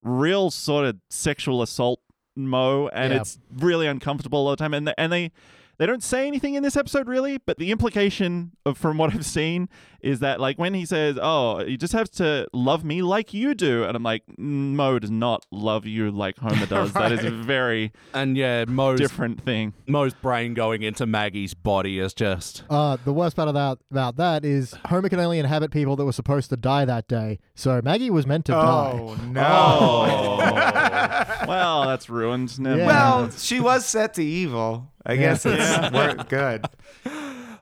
real 0.04 0.52
sort 0.52 0.86
of 0.86 0.98
sexual 1.10 1.62
assault 1.62 2.00
Moe, 2.36 2.88
and 2.94 3.14
Yeah. 3.14 3.22
it's 3.22 3.38
really 3.54 3.86
uncomfortable 3.88 4.40
all 4.40 4.52
the 4.52 4.56
time. 4.56 4.74
And 4.74 4.88
they, 4.88 4.94
and 4.98 5.12
they 5.12 5.32
they 5.80 5.86
don't 5.86 6.04
say 6.04 6.28
anything 6.28 6.54
in 6.56 6.62
this 6.62 6.76
episode 6.78 7.08
really, 7.08 7.38
but 7.38 7.58
the 7.58 7.72
implication 7.72 8.52
of 8.66 8.78
from 8.78 8.98
what 8.98 9.14
I've 9.16 9.26
seen 9.26 9.70
is 10.02 10.20
that 10.20 10.40
like 10.40 10.58
when 10.60 10.74
he 10.74 10.86
says, 10.86 11.18
"Oh, 11.22 11.62
you 11.62 11.78
just 11.78 11.94
have 11.94 12.10
to 12.12 12.48
love 12.54 12.84
me 12.84 13.02
like 13.02 13.34
you 13.34 13.56
do," 13.56 13.84
and 13.86 13.96
I'm 13.98 14.04
like, 14.04 14.24
Moe 14.38 15.00
does 15.00 15.10
not 15.12 15.46
love 15.52 15.86
you 15.86 16.12
like 16.12 16.38
Homer 16.38 16.66
does. 16.68 16.94
That 16.94 17.12
is 17.14 17.24
a 17.24 17.32
very 17.32 17.92
And 18.14 18.38
yeah, 18.38 18.66
Moe's 18.66 19.00
different 19.00 19.42
thing. 19.44 19.74
Moe's 19.88 20.14
brain 20.14 20.54
going 20.54 20.84
into 20.84 21.06
Maggie's 21.06 21.54
body 21.54 22.00
is 22.00 22.14
just 22.14 22.64
Uh, 22.70 22.98
the 23.04 23.14
worst 23.14 23.36
part 23.36 23.48
of 23.48 23.54
that, 23.56 23.80
about 23.90 24.18
that 24.18 24.46
is 24.46 24.74
Homer 24.86 25.10
can 25.10 25.20
only 25.20 25.40
inhabit 25.40 25.72
people 25.72 25.96
that 25.96 26.06
were 26.06 26.12
supposed 26.14 26.50
to 26.50 26.58
die 26.58 26.86
that 26.86 27.08
day. 27.08 27.40
So 27.56 27.82
Maggie 27.82 28.10
was 28.10 28.28
meant 28.28 28.46
to 28.46 28.52
die. 28.52 28.92
Oh 28.94 29.16
no. 29.16 29.42
Oh, 29.42 30.38
well, 31.48 31.79
that's 31.90 32.10
ruined. 32.10 32.60
Never 32.60 32.80
Yeah. 32.80 32.88
Well, 32.88 33.32
she 33.38 33.60
was 33.60 33.86
set 33.86 34.14
to 34.16 34.24
evil. 34.24 34.92
I 35.06 35.16
guess 35.16 35.46
it's 35.46 35.92
worked 35.92 36.30
good. 36.30 36.66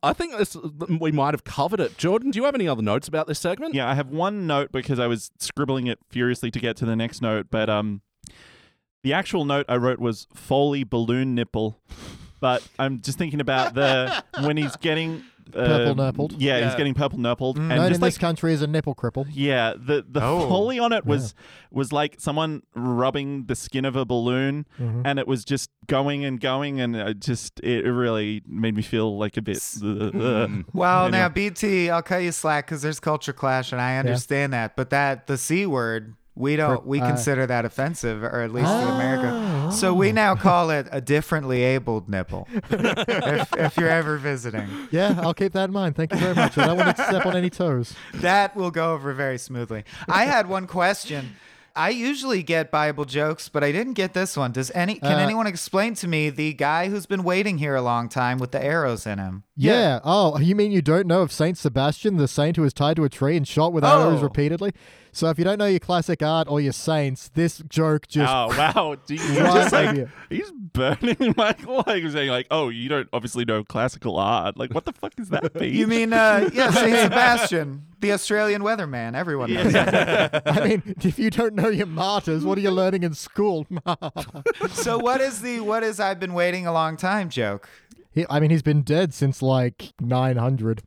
I 0.04 0.14
think 0.14 0.38
this 0.38 0.56
we 1.00 1.12
might 1.12 1.34
have 1.34 1.44
covered 1.44 1.80
it. 1.80 1.98
Jordan, 1.98 2.32
do 2.32 2.40
you 2.40 2.46
have 2.46 2.56
any 2.56 2.68
other 2.68 2.82
notes 2.82 3.08
about 3.08 3.28
this 3.28 3.40
segment? 3.40 3.74
yeah, 3.74 3.90
I 3.90 3.96
have 3.96 4.10
one 4.10 4.46
note 4.48 4.72
because 4.72 5.00
I 5.00 5.08
was 5.08 5.32
scribbling 5.40 5.88
it 5.88 6.00
furiously 6.10 6.52
to 6.52 6.60
get 6.60 6.78
to 6.78 6.86
the 6.86 6.96
next 6.96 7.22
note, 7.22 7.48
but 7.50 7.70
um, 7.70 8.02
the 9.04 9.14
actual 9.14 9.46
note 9.46 9.66
I 9.68 9.78
wrote 9.78 10.00
was 10.00 10.28
Foley 10.34 10.84
balloon 10.84 11.34
nipple. 11.36 11.80
But 12.40 12.68
I'm 12.78 13.00
just 13.02 13.18
thinking 13.18 13.42
about 13.42 13.74
the 13.74 14.24
when 14.42 14.58
he's 14.58 14.76
getting 14.76 15.24
Purple 15.52 15.92
um, 15.92 15.98
nurpled. 16.14 16.36
Yeah, 16.38 16.58
he's 16.58 16.72
Yeah. 16.72 16.78
getting 16.78 16.94
purple 16.94 17.20
nurpled, 17.20 17.56
mm. 17.56 17.60
and 17.60 17.70
Known 17.70 17.88
just 17.90 17.96
in 17.96 18.02
like 18.02 18.14
this 18.14 18.18
country 18.18 18.54
as 18.54 18.62
a 18.62 18.68
nipple 18.68 18.96
cripple. 18.96 19.26
Yeah, 19.32 19.74
the 19.78 20.06
the 20.08 20.22
Oh. 20.24 20.48
foley 20.48 20.80
on 20.80 20.94
it 20.94 21.06
was 21.06 21.34
was 21.72 21.92
like 21.92 22.16
someone 22.20 22.64
rubbing 22.76 23.46
the 23.46 23.56
skin 23.56 23.86
of 23.86 23.96
a 23.96 24.06
balloon, 24.06 24.66
Mm-hmm. 24.80 25.02
and 25.06 25.20
it 25.20 25.28
was 25.28 25.44
just 25.46 25.70
going 25.88 26.24
and 26.26 26.40
going, 26.40 26.80
and 26.82 26.96
it 26.96 27.20
just 27.20 27.60
it 27.62 27.84
really 27.86 28.42
made 28.48 28.76
me 28.76 28.82
feel 28.82 29.18
like 29.18 29.38
a 29.38 29.42
bit. 29.42 29.58
Uh, 29.82 29.88
uh, 29.88 30.12
hmm. 30.12 30.22
uh, 30.22 30.48
Well, 30.74 31.06
Anyway. 31.06 31.18
now 31.20 31.30
BT, 31.30 31.90
I'll 31.90 32.02
cut 32.02 32.24
you 32.24 32.32
slack 32.32 32.66
because 32.68 32.82
there's 32.82 33.00
culture 33.00 33.34
clash, 33.34 33.72
and 33.72 33.82
I 33.82 33.98
understand 33.98 34.54
that. 34.54 34.76
But 34.76 34.90
that 34.92 35.28
the 35.28 35.38
c 35.38 35.66
word, 35.66 36.16
we 36.38 36.56
don't, 36.56 36.86
we 36.86 37.02
uh, 37.02 37.08
consider 37.08 37.46
that 37.48 37.66
offensive, 37.66 38.24
or 38.24 38.42
at 38.42 38.52
least 38.52 38.68
in 38.70 38.74
Oh. 38.88 38.94
America. 38.96 39.72
So 39.74 39.94
we 39.94 40.12
now 40.12 40.36
call 40.36 40.70
it 40.70 40.88
a 40.92 41.02
differently 41.02 41.64
abled 41.64 42.08
nipple. 42.10 42.48
if, 42.54 43.54
if 43.56 43.78
you're 43.78 43.90
ever 43.90 44.18
visiting, 44.18 44.68
Yeah, 44.92 45.20
I'll 45.22 45.34
keep 45.34 45.54
that 45.54 45.66
in 45.66 45.74
mind. 45.74 45.96
Thank 45.96 46.14
you 46.14 46.20
very 46.20 46.36
much. 46.36 46.58
I 46.58 46.68
don't 46.68 46.78
want 46.78 46.96
to 46.96 47.04
step 47.04 47.26
on 47.26 47.36
any 47.36 47.50
toes. 47.50 47.96
that 48.16 48.56
will 48.56 48.72
go 48.72 48.94
over 48.94 49.14
very 49.14 49.38
smoothly. 49.38 49.84
I 50.08 50.26
had 50.26 50.48
one 50.48 50.68
question. 50.68 51.36
I 51.76 51.90
usually 51.90 52.42
get 52.42 52.72
Bible 52.72 53.06
jokes, 53.06 53.50
but 53.50 53.64
I 53.64 53.72
didn't 53.72 53.94
get 53.94 54.16
this 54.16 54.36
one. 54.36 54.52
Does 54.52 54.72
any? 54.72 54.96
Can 54.96 55.12
Uh, 55.12 55.18
anyone 55.20 55.46
explain 55.46 55.94
to 55.96 56.08
me 56.08 56.32
the 56.32 56.54
guy 56.54 56.90
who's 56.90 57.06
been 57.06 57.24
waiting 57.24 57.60
here 57.60 57.76
a 57.76 57.84
long 57.84 58.10
time 58.10 58.40
with 58.40 58.50
the 58.52 58.64
arrows 58.64 59.06
in 59.06 59.20
him? 59.20 59.44
Yeah. 59.56 60.00
Oh, 60.04 60.40
you 60.40 60.56
mean 60.56 60.72
you 60.72 60.82
don't 60.82 61.06
know 61.06 61.22
of 61.22 61.32
Saint 61.32 61.56
Sebastian, 61.56 62.18
the 62.18 62.28
saint 62.28 62.56
who 62.56 62.64
was 62.64 62.74
tied 62.74 62.96
to 62.96 63.04
a 63.04 63.10
tree 63.10 63.38
and 63.38 63.48
shot 63.48 63.74
with 63.74 63.86
arrows 63.86 64.22
Oh. 64.22 64.24
repeatedly? 64.24 64.72
So 65.18 65.32
if 65.32 65.40
you 65.40 65.44
don't 65.44 65.58
know 65.58 65.66
your 65.66 65.80
classic 65.80 66.22
art 66.22 66.48
or 66.48 66.62
your 66.62 66.74
saints, 66.74 67.30
this 67.30 67.64
joke 67.68 68.08
just 68.08 68.32
Oh 68.32 68.50
wow! 68.50 68.98
Do 69.08 69.16
you 69.16 69.40
Right 69.40 69.54
just 69.56 69.74
like 69.74 70.08
he's 70.30 70.52
burning 70.52 71.34
Michael, 71.36 71.84
like 71.88 72.08
saying 72.08 72.30
like, 72.30 72.46
"Oh, 72.52 72.70
you 72.70 72.88
don't 72.88 73.10
obviously 73.12 73.44
know 73.44 73.64
classical 73.64 74.18
art. 74.18 74.58
Like, 74.58 74.76
what 74.76 74.86
the 74.86 74.94
fuck 74.94 75.20
is 75.20 75.30
that?" 75.30 75.54
Be? 75.60 75.70
You 75.70 75.88
mean, 75.88 76.14
uh, 76.14 76.52
yeah, 76.54 76.70
St. 76.70 76.96
Sebastian, 76.96 77.88
the 78.00 78.12
Australian 78.12 78.62
weatherman. 78.62 79.16
Everyone 79.16 79.52
knows. 79.52 79.74
that. 79.74 80.44
I 80.46 80.68
mean, 80.68 80.84
if 81.02 81.18
you 81.18 81.32
don't 81.32 81.56
know 81.56 81.70
your 81.70 81.88
martyrs, 81.88 82.46
what 82.46 82.60
are 82.60 82.62
you 82.62 82.70
learning 82.70 83.02
in 83.02 83.16
school? 83.16 83.66
So 84.70 85.00
what 85.00 85.20
is 85.20 85.42
the 85.42 85.62
what 85.62 85.82
is 85.82 86.00
I've 86.00 86.20
been 86.20 86.36
waiting 86.36 86.68
a 86.68 86.72
long 86.72 86.96
time 86.96 87.32
joke? 87.32 87.68
He, 88.12 88.28
I 88.30 88.40
mean, 88.40 88.52
he's 88.52 88.62
been 88.62 88.84
dead 88.84 89.16
since 89.16 89.42
like 89.42 89.94
900. 90.00 90.84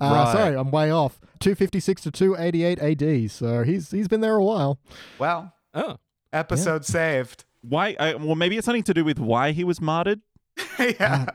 Uh, 0.00 0.12
Right. 0.12 0.32
Sorry, 0.32 0.56
I'm 0.56 0.70
way 0.70 0.90
off. 0.90 1.20
256 1.40 2.02
to 2.02 2.10
288 2.10 2.78
AD. 3.02 3.30
So 3.30 3.62
he's 3.62 3.90
he's 3.90 4.08
been 4.08 4.20
there 4.20 4.36
a 4.36 4.44
while. 4.44 4.78
Well, 5.18 5.52
Oh. 5.74 5.96
episode 6.32 6.84
saved. 6.84 7.44
why? 7.62 7.94
I, 8.00 8.14
well, 8.14 8.34
maybe 8.36 8.56
it's 8.56 8.64
something 8.64 8.82
to 8.84 8.94
do 8.94 9.04
with 9.04 9.18
why 9.18 9.52
he 9.52 9.64
was 9.64 9.80
martyred. 9.80 10.20
yeah. 10.78 11.26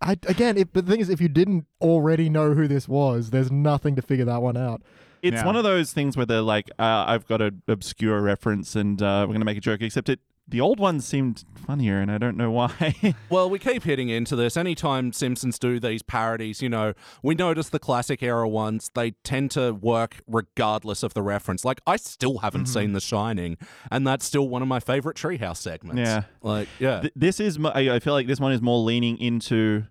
I, 0.00 0.12
again, 0.26 0.56
if, 0.56 0.72
but 0.72 0.86
the 0.86 0.92
thing 0.92 1.00
is, 1.00 1.08
if 1.08 1.20
you 1.20 1.28
didn't 1.28 1.66
already 1.80 2.28
know 2.28 2.54
who 2.54 2.66
this 2.68 2.88
was, 2.88 3.30
there's 3.30 3.50
nothing 3.50 3.96
to 3.96 4.02
figure 4.02 4.24
that 4.24 4.42
one 4.42 4.56
out. 4.56 4.82
It's 5.22 5.36
Yeah. 5.36 5.46
one 5.46 5.56
of 5.56 5.64
those 5.64 5.92
things 5.92 6.16
where 6.16 6.26
they're 6.26 6.40
like, 6.42 6.70
uh, 6.78 7.04
"I've 7.06 7.26
got 7.26 7.40
an 7.40 7.62
obscure 7.66 8.20
reference, 8.20 8.76
and 8.76 9.00
uh, 9.00 9.24
we're 9.26 9.32
gonna 9.34 9.44
make 9.46 9.56
a 9.56 9.60
joke." 9.60 9.80
Except 9.82 10.08
it, 10.08 10.20
the 10.46 10.60
old 10.60 10.78
one 10.78 11.00
seemed 11.00 11.44
funnier, 11.54 12.00
and 12.00 12.10
I 12.10 12.18
don't 12.18 12.36
know 12.36 12.50
why. 12.50 13.14
Well, 13.30 13.48
we 13.48 13.58
keep 13.58 13.82
hitting 13.82 14.10
into 14.10 14.36
this. 14.36 14.56
Anytime 14.56 15.12
Simpsons 15.12 15.58
do 15.58 15.80
these 15.80 16.02
parodies, 16.02 16.60
you 16.62 16.68
know, 16.68 16.92
we 17.22 17.34
notice 17.34 17.68
the 17.70 17.78
classic 17.78 18.22
era 18.22 18.48
ones, 18.48 18.90
they 18.94 19.12
tend 19.24 19.50
to 19.52 19.72
work 19.72 20.20
regardless 20.28 21.02
of 21.02 21.14
the 21.14 21.22
reference. 21.22 21.64
Like, 21.64 21.80
I 21.86 21.96
still 21.96 22.38
haven't 22.38 22.64
mm-hmm. 22.64 22.80
seen 22.80 22.92
The 22.92 23.00
Shining, 23.00 23.56
and 23.90 24.06
that's 24.06 24.24
still 24.24 24.48
one 24.48 24.62
of 24.62 24.68
my 24.68 24.80
favorite 24.80 25.16
Treehouse 25.16 25.56
segments. 25.56 26.00
Yeah. 26.08 26.24
Like, 26.42 26.68
yeah. 26.78 27.00
Th- 27.00 27.12
this 27.16 27.40
is, 27.40 27.58
mo- 27.58 27.72
I 27.74 27.94
I 27.94 27.98
feel 27.98 28.12
like 28.12 28.26
this 28.26 28.38
one 28.40 28.52
is 28.52 28.60
more 28.62 28.78
leaning 28.78 29.18
into. 29.18 29.84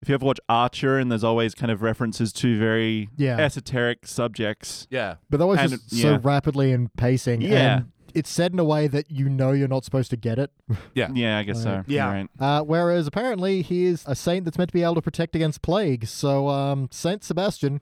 If 0.00 0.08
you 0.08 0.14
ever 0.14 0.24
watch 0.24 0.38
Archer, 0.48 0.98
and 0.98 1.10
there's 1.10 1.24
always 1.24 1.56
kind 1.56 1.72
of 1.72 1.82
references 1.82 2.32
to 2.34 2.56
very 2.56 3.08
Yeah. 3.16 3.38
esoteric 3.38 4.06
subjects. 4.06 4.86
yeah. 4.90 5.16
But 5.28 5.38
that 5.38 5.46
was 5.46 5.58
And, 5.58 5.70
just 5.70 5.90
so 5.90 6.18
rapidly 6.18 6.70
in 6.70 6.88
pacing. 6.96 7.40
Yeah. 7.40 7.78
And 7.78 7.86
it's 8.14 8.30
said 8.30 8.52
in 8.52 8.58
a 8.58 8.64
way 8.64 8.86
that 8.88 9.10
you 9.10 9.28
know 9.28 9.52
you're 9.52 9.68
not 9.68 9.84
supposed 9.84 10.10
to 10.10 10.16
get 10.16 10.38
it. 10.38 10.50
Yeah. 10.94 11.08
Yeah, 11.14 11.38
I 11.38 11.42
guess 11.42 11.62
so. 11.62 11.76
Right. 11.76 11.84
Yeah. 11.88 12.12
right. 12.12 12.28
Uh, 12.38 12.62
whereas 12.62 13.06
apparently 13.06 13.62
he 13.62 13.86
is 13.86 14.04
a 14.06 14.14
saint 14.14 14.44
that's 14.44 14.56
meant 14.58 14.68
to 14.70 14.74
be 14.74 14.82
able 14.82 14.94
to 14.96 15.02
protect 15.02 15.34
against 15.34 15.62
plague. 15.62 16.06
So, 16.06 16.48
um, 16.48 16.88
Saint 16.92 17.24
Sebastian, 17.24 17.80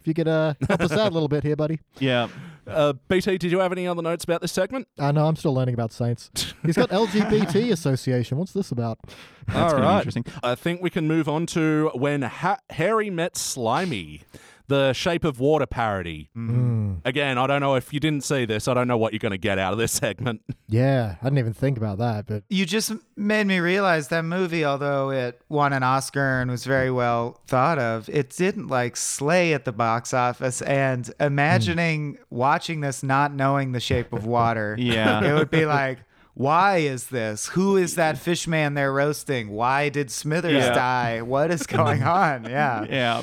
if 0.00 0.06
you 0.06 0.14
could 0.14 0.28
uh, 0.28 0.54
help 0.68 0.80
us 0.82 0.92
out 0.92 1.10
a 1.10 1.14
little 1.14 1.28
bit 1.28 1.44
here, 1.44 1.56
buddy. 1.56 1.80
Yeah. 1.98 2.28
Uh, 2.66 2.92
BT, 3.08 3.38
did 3.38 3.50
you 3.50 3.60
have 3.60 3.72
any 3.72 3.86
other 3.86 4.02
notes 4.02 4.24
about 4.24 4.42
this 4.42 4.52
segment? 4.52 4.86
I 4.98 5.10
know 5.10 5.26
I'm 5.26 5.36
still 5.36 5.54
learning 5.54 5.72
about 5.72 5.90
saints. 5.90 6.30
He's 6.66 6.76
got 6.76 6.90
LGBT 6.90 7.72
Association. 7.72 8.36
What's 8.36 8.52
this 8.52 8.70
about? 8.70 8.98
That's 9.46 9.56
All 9.56 9.70
gonna 9.70 9.80
be 9.80 9.86
right. 9.86 9.96
interesting. 9.98 10.24
I 10.42 10.54
think 10.54 10.82
we 10.82 10.90
can 10.90 11.08
move 11.08 11.30
on 11.30 11.46
to 11.46 11.90
when 11.94 12.20
ha- 12.20 12.58
Harry 12.68 13.08
met 13.08 13.38
Slimy, 13.38 14.20
the 14.68 14.92
Shape 14.92 15.24
of 15.24 15.40
Water 15.40 15.66
parody. 15.66 16.30
Mm. 16.36 16.50
Mm. 16.50 17.00
Again, 17.04 17.38
I 17.38 17.46
don't 17.46 17.60
know 17.60 17.74
if 17.74 17.92
you 17.92 18.00
didn't 18.00 18.22
see 18.24 18.44
this. 18.44 18.68
I 18.68 18.74
don't 18.74 18.86
know 18.88 18.96
what 18.98 19.12
you're 19.12 19.18
going 19.18 19.32
to 19.32 19.38
get 19.38 19.58
out 19.58 19.72
of 19.72 19.78
this 19.78 19.92
segment. 20.04 20.42
Yeah, 20.68 21.16
I 21.20 21.24
didn't 21.24 21.38
even 21.38 21.54
think 21.54 21.76
about 21.78 21.98
that, 21.98 22.26
but 22.26 22.44
You 22.48 22.66
just 22.66 22.92
made 23.16 23.46
me 23.46 23.58
realize 23.60 24.08
that 24.08 24.24
movie, 24.24 24.64
although 24.64 25.10
it 25.10 25.40
won 25.48 25.72
an 25.72 25.82
Oscar 25.82 26.40
and 26.40 26.50
was 26.50 26.64
very 26.64 26.90
well 26.90 27.40
thought 27.46 27.78
of, 27.78 28.08
it 28.08 28.30
didn't 28.36 28.68
like 28.68 28.96
slay 28.96 29.54
at 29.54 29.64
the 29.64 29.72
box 29.72 30.12
office. 30.12 30.60
And 30.62 31.10
imagining 31.18 32.14
mm. 32.14 32.18
watching 32.30 32.80
this 32.80 33.02
not 33.02 33.32
knowing 33.34 33.72
the 33.72 33.80
shape 33.80 34.12
of 34.12 34.26
water, 34.26 34.76
Yeah. 34.78 35.24
it 35.24 35.32
would 35.34 35.50
be 35.50 35.64
like, 35.66 35.98
why 36.34 36.76
is 36.78 37.06
this? 37.08 37.46
Who 37.48 37.76
is 37.76 37.96
that 37.96 38.16
fish 38.16 38.46
man 38.46 38.74
they're 38.74 38.92
roasting? 38.92 39.48
Why 39.50 39.88
did 39.88 40.10
Smithers 40.10 40.52
Yeah. 40.52 40.72
die? 40.72 41.22
What 41.22 41.50
is 41.50 41.66
going 41.66 42.02
on? 42.04 42.44
Yeah. 42.44 42.84
Yeah. 42.88 43.22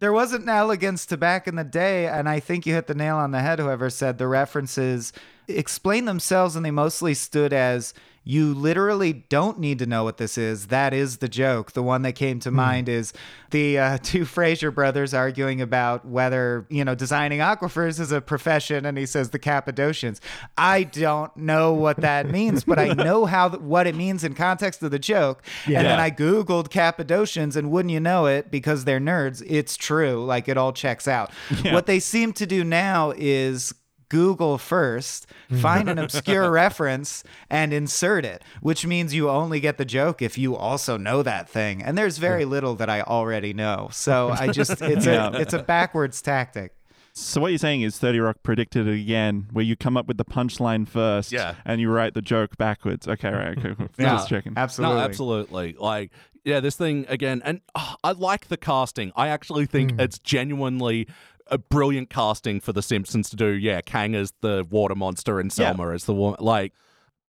There 0.00 0.12
wasn't 0.12 0.44
an 0.44 0.50
elegance 0.50 1.06
to 1.06 1.16
back 1.16 1.48
in 1.48 1.56
the 1.56 1.64
day, 1.64 2.06
and 2.06 2.28
I 2.28 2.38
think 2.38 2.66
you 2.66 2.74
hit 2.74 2.86
the 2.86 2.94
nail 2.94 3.16
on 3.16 3.32
the 3.32 3.40
head. 3.40 3.58
Whoever 3.58 3.90
said 3.90 4.18
the 4.18 4.28
references 4.28 5.12
explain 5.48 6.04
themselves, 6.04 6.54
and 6.54 6.64
they 6.64 6.70
mostly 6.70 7.14
stood 7.14 7.52
as 7.52 7.94
you 8.28 8.52
literally 8.52 9.24
don't 9.30 9.58
need 9.58 9.78
to 9.78 9.86
know 9.86 10.04
what 10.04 10.18
this 10.18 10.36
is. 10.36 10.66
That 10.66 10.92
is 10.92 11.16
the 11.16 11.30
joke. 11.30 11.72
The 11.72 11.82
one 11.82 12.02
that 12.02 12.12
came 12.12 12.40
to 12.40 12.50
mind 12.50 12.86
is 12.86 13.14
the 13.52 13.78
uh, 13.78 13.98
two 14.02 14.24
Frasier 14.24 14.72
brothers 14.72 15.14
arguing 15.14 15.62
about 15.62 16.04
whether 16.04 16.66
you 16.68 16.84
know 16.84 16.94
designing 16.94 17.40
aquifers 17.40 17.98
is 17.98 18.12
a 18.12 18.20
profession, 18.20 18.84
and 18.84 18.98
he 18.98 19.06
says 19.06 19.30
the 19.30 19.38
Cappadocians. 19.38 20.20
I 20.58 20.82
don't 20.82 21.34
know 21.38 21.72
what 21.72 22.02
that 22.02 22.28
means, 22.30 22.64
but 22.64 22.78
I 22.78 22.88
know 22.92 23.24
how 23.24 23.48
what 23.48 23.86
it 23.86 23.94
means 23.94 24.22
in 24.22 24.34
context 24.34 24.82
of 24.82 24.90
the 24.90 24.98
joke. 24.98 25.42
And 25.64 25.86
then 25.86 25.98
I 25.98 26.10
Googled 26.10 26.68
Cappadocians, 26.68 27.56
and 27.56 27.70
wouldn't 27.70 27.92
you 27.92 28.00
know 28.00 28.26
it, 28.26 28.50
because 28.50 28.84
they're 28.84 29.00
nerds, 29.00 29.42
it's 29.46 29.74
true. 29.74 30.22
Like 30.22 30.48
it 30.48 30.58
all 30.58 30.74
checks 30.74 31.08
out. 31.08 31.32
What 31.78 31.86
they 31.86 32.00
seem 32.00 32.32
to 32.34 32.46
do 32.46 32.64
now 32.64 33.12
is 33.16 33.72
Google 34.08 34.58
first, 34.58 35.26
hmm. 35.48 35.58
find 35.58 35.88
an 35.88 35.98
obscure 35.98 36.50
reference, 36.50 37.24
and 37.50 37.72
insert 37.72 38.24
it, 38.24 38.42
which 38.60 38.86
means 38.86 39.14
you 39.14 39.28
only 39.28 39.60
get 39.60 39.78
the 39.78 39.84
joke 39.84 40.22
if 40.22 40.38
you 40.38 40.56
also 40.56 40.96
know 40.96 41.22
that 41.22 41.48
thing. 41.48 41.82
And 41.82 41.96
there's 41.96 42.18
very 42.18 42.44
little 42.44 42.74
that 42.76 42.88
I 42.88 43.02
already 43.02 43.52
know. 43.52 43.88
So 43.92 44.30
I 44.30 44.48
just, 44.48 44.70
it's, 44.82 45.06
Yeah. 45.06 45.30
a, 45.30 45.40
it's 45.40 45.52
a 45.52 45.62
backwards 45.62 46.22
tactic. 46.22 46.72
So 47.18 47.40
what 47.40 47.48
you're 47.48 47.58
saying 47.58 47.82
is 47.82 47.98
30 47.98 48.20
Rock 48.20 48.36
predicted 48.44 48.86
it 48.86 49.00
again, 49.00 49.48
where 49.52 49.64
you 49.64 49.74
come 49.74 49.96
up 49.96 50.06
with 50.06 50.18
the 50.18 50.24
punchline 50.24 50.86
first, 50.86 51.32
Yeah. 51.32 51.56
and 51.64 51.80
you 51.80 51.90
write 51.90 52.14
the 52.14 52.22
joke 52.22 52.56
backwards. 52.56 53.08
Okay, 53.08 53.30
right, 53.30 53.58
okay, 53.58 53.74
cool. 53.74 53.88
Yeah. 53.98 54.16
Just 54.16 54.28
checking. 54.28 54.52
Absolutely. 54.56 54.96
No, 54.96 55.02
absolutely. 55.02 55.76
Like, 55.78 56.12
yeah, 56.44 56.60
this 56.60 56.76
thing 56.76 57.06
again, 57.08 57.42
and 57.44 57.60
oh, 57.74 57.96
I 58.04 58.12
like 58.12 58.48
the 58.48 58.56
casting. 58.56 59.12
I 59.16 59.28
actually 59.28 59.66
think 59.66 59.92
hmm. 59.92 60.00
it's 60.00 60.18
genuinely 60.18 61.08
a 61.50 61.58
brilliant 61.58 62.10
casting 62.10 62.60
for 62.60 62.72
The 62.72 62.82
Simpsons 62.82 63.30
to 63.30 63.36
do. 63.36 63.46
Yeah, 63.48 63.80
Kang 63.80 64.14
as 64.14 64.32
the 64.40 64.66
water 64.70 64.94
monster 64.94 65.40
and 65.40 65.50
Yeah. 65.50 65.72
Selma 65.72 65.90
as 65.92 66.04
the 66.04 66.14
woman. 66.14 66.38
Like, 66.40 66.72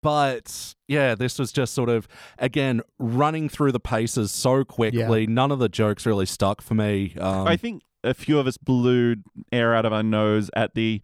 but 0.03 0.75
yeah, 0.87 1.15
this 1.15 1.39
was 1.39 1.53
just 1.53 1.75
sort 1.75 1.89
of 1.89 2.07
again 2.39 2.83
running 2.99 3.49
through 3.49 3.73
the 3.73 3.81
paces 3.81 4.31
so 4.31 4.65
quickly. 4.65 5.27
None 5.27 5.51
of 5.51 5.59
the 5.59 5.69
jokes 5.69 6.07
really 6.07 6.27
stuck 6.27 6.61
for 6.63 6.75
me. 6.75 7.15
Um, 7.21 7.47
I 7.49 7.57
think 7.57 7.83
a 8.05 8.15
few 8.15 8.39
of 8.39 8.47
us 8.47 8.57
blew 8.57 9.17
air 9.51 9.75
out 9.75 9.85
of 9.85 9.93
our 9.93 10.03
nose 10.03 10.51
at 10.55 10.75
the. 10.75 11.01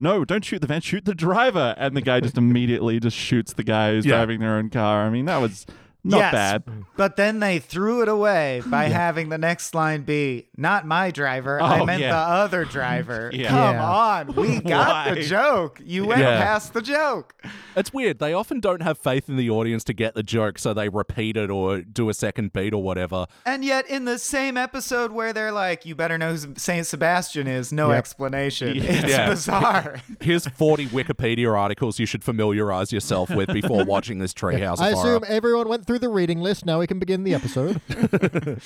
No, 0.00 0.24
don't 0.24 0.44
shoot 0.44 0.60
the 0.60 0.66
van, 0.66 0.82
shoot 0.82 1.06
the 1.06 1.14
driver. 1.14 1.74
And 1.78 1.96
the 1.96 2.02
guy 2.02 2.20
just 2.20 2.36
immediately 2.38 3.00
just 3.00 3.16
shoots 3.16 3.54
the 3.54 3.64
guy 3.64 3.92
who's 3.92 4.04
Yeah. 4.04 4.16
driving 4.16 4.40
their 4.40 4.56
own 4.56 4.68
car. 4.68 5.06
I 5.06 5.10
mean, 5.10 5.24
that 5.24 5.38
was 5.38 5.64
not 6.04 6.18
Yes, 6.18 6.32
bad. 6.32 6.62
But 6.96 7.16
then 7.16 7.40
they 7.40 7.58
threw 7.58 8.02
it 8.02 8.08
away 8.08 8.62
by 8.66 8.84
having 8.84 9.30
the 9.30 9.38
next 9.38 9.74
line 9.74 10.02
be, 10.02 10.48
not 10.56 10.86
my 10.86 11.10
driver, 11.10 11.60
I 11.60 11.80
Oh, 11.80 11.86
meant 11.86 12.00
yeah. 12.02 12.10
the 12.10 12.16
other 12.16 12.64
driver. 12.64 13.30
Yeah. 13.34 13.48
Come 13.48 13.74
Yeah. 13.74 13.84
on. 13.90 14.34
We 14.36 14.60
got 14.60 15.08
Why? 15.08 15.14
the 15.14 15.22
joke. 15.22 15.80
You 15.84 16.06
went 16.06 16.20
Yeah. 16.20 16.38
past 16.42 16.72
the 16.74 16.82
joke. 16.82 17.34
It's 17.76 17.92
weird. 17.92 18.18
They 18.20 18.32
often 18.32 18.60
don't 18.60 18.82
have 18.82 18.98
faith 18.98 19.28
in 19.28 19.36
the 19.36 19.50
audience 19.50 19.82
to 19.84 19.92
get 19.92 20.14
the 20.14 20.22
joke, 20.22 20.58
so 20.58 20.72
they 20.74 20.88
repeat 20.88 21.36
it 21.36 21.50
or 21.50 21.80
do 21.80 22.08
a 22.08 22.14
second 22.14 22.52
beat 22.52 22.72
or 22.72 22.82
whatever. 22.82 23.26
And 23.44 23.64
yet, 23.64 23.88
in 23.88 24.04
the 24.04 24.18
same 24.18 24.56
episode 24.56 25.10
where 25.12 25.32
they're 25.32 25.52
like, 25.52 25.84
you 25.86 25.94
better 25.94 26.16
know 26.18 26.34
who 26.34 26.54
St. 26.56 26.86
Sebastian 26.86 27.46
is, 27.46 27.72
no 27.72 27.88
Yep. 27.88 27.98
explanation. 27.98 28.76
Yeah. 28.76 28.82
It's 28.82 29.08
Yeah. 29.10 29.28
bizarre. 29.30 29.96
Here's 30.20 30.46
40 30.46 30.86
Wikipedia 30.88 31.52
articles 31.56 31.98
you 31.98 32.06
should 32.06 32.22
familiarize 32.22 32.92
yourself 32.92 33.30
with 33.30 33.52
before 33.52 33.84
watching 33.84 34.18
this 34.18 34.32
Treehouse 34.32 34.78
I 34.80 34.90
assume 34.90 35.24
everyone 35.26 35.68
went 35.68 35.86
through 35.86 35.93
the 35.98 36.08
reading 36.08 36.40
list. 36.40 36.64
Now 36.66 36.78
we 36.80 36.86
can 36.86 36.98
begin 36.98 37.24
the 37.24 37.34
episode. 37.34 37.80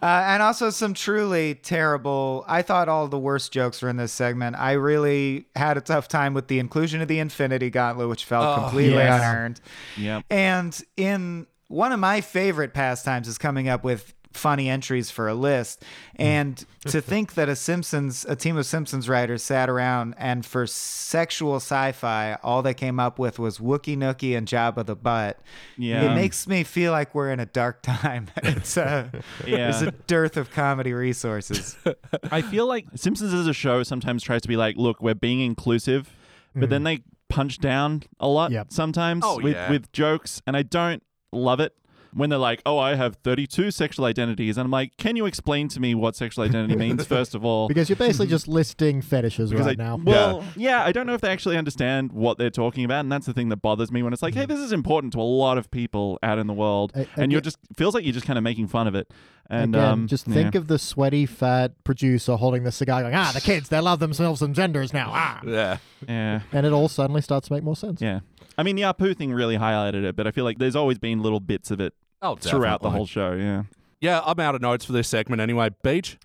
Uh, 0.00 0.04
and 0.28 0.42
also 0.44 0.70
some 0.70 0.94
truly 0.94 1.56
terrible. 1.56 2.44
I 2.46 2.62
thought 2.62 2.88
all 2.88 3.08
the 3.08 3.18
worst 3.18 3.50
jokes 3.50 3.82
were 3.82 3.88
in 3.88 3.96
this 3.96 4.12
segment. 4.12 4.54
I 4.56 4.72
really 4.72 5.46
had 5.56 5.76
a 5.76 5.80
tough 5.80 6.06
time 6.06 6.34
with 6.34 6.46
the 6.46 6.60
inclusion 6.60 7.00
of 7.02 7.08
the 7.08 7.18
Infinity 7.18 7.68
Gauntlet, 7.70 8.08
which 8.08 8.24
felt 8.24 8.46
Oh, 8.58 8.62
completely 8.62 8.94
yeah. 8.98 9.16
unearned. 9.16 9.60
Yep. 9.96 10.24
And 10.30 10.80
in 10.96 11.48
one 11.66 11.90
of 11.90 11.98
my 11.98 12.20
favorite 12.20 12.74
pastimes 12.74 13.26
is 13.26 13.38
coming 13.38 13.68
up 13.68 13.82
with 13.82 14.14
funny 14.38 14.68
entries 14.70 15.10
for 15.10 15.28
a 15.28 15.34
list. 15.34 15.84
Hmm. 16.16 16.22
And 16.22 16.66
to 16.86 17.00
think 17.00 17.34
that 17.34 17.48
a 17.48 17.56
Simpsons, 17.56 18.24
a 18.28 18.34
team 18.36 18.56
of 18.56 18.64
Simpsons 18.66 19.08
writers 19.08 19.42
sat 19.42 19.68
around 19.68 20.14
and 20.16 20.46
for 20.46 20.66
sexual 20.66 21.56
sci-fi, 21.56 22.38
all 22.42 22.62
they 22.62 22.74
came 22.74 22.98
up 22.98 23.18
with 23.18 23.38
was 23.38 23.58
Wookie 23.58 23.96
Nookie 23.96 24.36
and 24.36 24.46
Jabba 24.46 24.86
the 24.86 24.96
Butt. 24.96 25.38
Yeah. 25.76 26.10
It 26.10 26.14
makes 26.14 26.46
me 26.46 26.64
feel 26.64 26.92
like 26.92 27.14
we're 27.14 27.30
in 27.30 27.40
a 27.40 27.46
dark 27.46 27.82
time. 27.82 28.28
It's 28.42 28.76
a, 28.76 29.10
Yeah. 29.46 29.68
it's 29.70 29.82
a 29.82 29.90
dearth 30.06 30.36
of 30.36 30.50
comedy 30.50 30.92
resources. 30.92 31.76
I 32.30 32.40
feel 32.42 32.66
like 32.66 32.86
Simpsons 32.94 33.34
as 33.34 33.46
a 33.46 33.52
show 33.52 33.82
sometimes 33.82 34.22
tries 34.22 34.42
to 34.42 34.48
be 34.48 34.56
like, 34.56 34.76
look, 34.76 35.02
we're 35.02 35.14
being 35.14 35.40
inclusive, 35.40 36.10
but 36.54 36.64
hmm. 36.66 36.70
then 36.70 36.84
they 36.84 37.02
punch 37.28 37.58
down 37.58 38.02
a 38.18 38.26
lot 38.28 38.50
Yep. 38.52 38.68
sometimes 38.70 39.22
Oh, 39.26 39.38
with, 39.42 39.54
yeah. 39.54 39.70
with 39.70 39.92
jokes, 39.92 40.40
and 40.46 40.56
I 40.56 40.62
don't 40.62 41.02
love 41.32 41.60
it. 41.60 41.74
When 42.12 42.30
they're 42.30 42.38
like, 42.38 42.62
"Oh, 42.66 42.78
I 42.78 42.94
have 42.94 43.16
32 43.16 43.70
sexual 43.70 44.04
identities," 44.06 44.56
and 44.56 44.64
I'm 44.64 44.70
like, 44.70 44.96
"Can 44.96 45.16
you 45.16 45.26
explain 45.26 45.68
to 45.68 45.80
me 45.80 45.94
what 45.94 46.16
sexual 46.16 46.44
identity 46.44 46.76
means 46.76 47.04
first 47.16 47.34
of 47.34 47.44
all?" 47.44 47.68
Because 47.68 47.88
you're 47.88 47.96
basically 47.96 48.26
just 48.28 48.48
listing 48.48 49.00
fetishes 49.02 49.50
Because 49.50 49.66
right 49.66 49.78
I, 49.80 49.82
now. 49.82 50.00
well, 50.02 50.44
yeah. 50.56 50.84
I 50.84 50.92
don't 50.92 51.06
know 51.06 51.14
if 51.14 51.20
they 51.20 51.30
actually 51.30 51.56
understand 51.56 52.12
what 52.12 52.38
they're 52.38 52.50
talking 52.50 52.84
about, 52.84 53.00
and 53.00 53.12
that's 53.12 53.26
the 53.26 53.32
thing 53.32 53.48
that 53.50 53.58
bothers 53.58 53.90
me 53.92 54.02
when 54.02 54.12
it's 54.12 54.22
like, 54.22 54.34
"Hey, 54.34 54.46
this 54.46 54.58
is 54.60 54.72
important 54.72 55.12
to 55.14 55.20
a 55.20 55.22
lot 55.22 55.58
of 55.58 55.70
people 55.70 56.18
out 56.22 56.38
in 56.38 56.46
the 56.46 56.54
world," 56.54 56.92
A- 56.94 57.06
and 57.16 57.30
you're 57.32 57.38
again- 57.38 57.44
just 57.44 57.58
feels 57.76 57.94
like 57.94 58.04
you're 58.04 58.12
just 58.14 58.26
kind 58.26 58.38
of 58.38 58.42
making 58.44 58.68
fun 58.68 58.86
of 58.86 58.94
it. 58.94 59.10
And 59.50 59.74
Again, 59.74 59.88
um, 59.88 60.06
just 60.08 60.28
yeah. 60.28 60.34
think 60.34 60.54
of 60.54 60.66
the 60.66 60.78
sweaty, 60.78 61.24
fat 61.24 61.72
producer 61.82 62.36
holding 62.36 62.64
the 62.64 62.72
cigar, 62.72 63.00
going, 63.00 63.14
"Ah, 63.14 63.30
the 63.32 63.40
kids, 63.40 63.70
they 63.70 63.80
love 63.80 63.98
themselves 63.98 64.42
and 64.42 64.54
genders 64.54 64.92
now." 64.92 65.10
Ah, 65.10 65.40
Yeah. 65.46 65.78
yeah. 66.06 66.40
and 66.52 66.66
it 66.66 66.72
all 66.72 66.88
suddenly 66.88 67.22
starts 67.22 67.48
to 67.48 67.54
make 67.54 67.62
more 67.62 67.74
sense. 67.76 68.02
Yeah. 68.02 68.20
I 68.58 68.62
mean, 68.64 68.76
the 68.76 68.82
Apu 68.82 69.16
thing 69.16 69.32
really 69.32 69.56
highlighted 69.56 70.04
it, 70.04 70.16
but 70.16 70.26
I 70.26 70.32
feel 70.32 70.44
like 70.44 70.58
there's 70.58 70.76
always 70.76 70.98
been 70.98 71.22
little 71.22 71.40
bits 71.40 71.70
of 71.70 71.80
it 71.80 71.94
Oh, 72.20 72.34
throughout 72.34 72.82
the 72.82 72.88
definitely. 72.88 72.96
whole 72.96 73.06
show. 73.06 73.32
Yeah. 73.34 73.62
Yeah, 74.00 74.20
I'm 74.24 74.38
out 74.40 74.54
of 74.54 74.60
notes 74.60 74.84
for 74.84 74.92
this 74.92 75.08
segment 75.08 75.40
anyway. 75.40 75.70
Beach. 75.82 76.18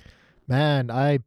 Man, 0.48 0.90
I. 0.92 1.20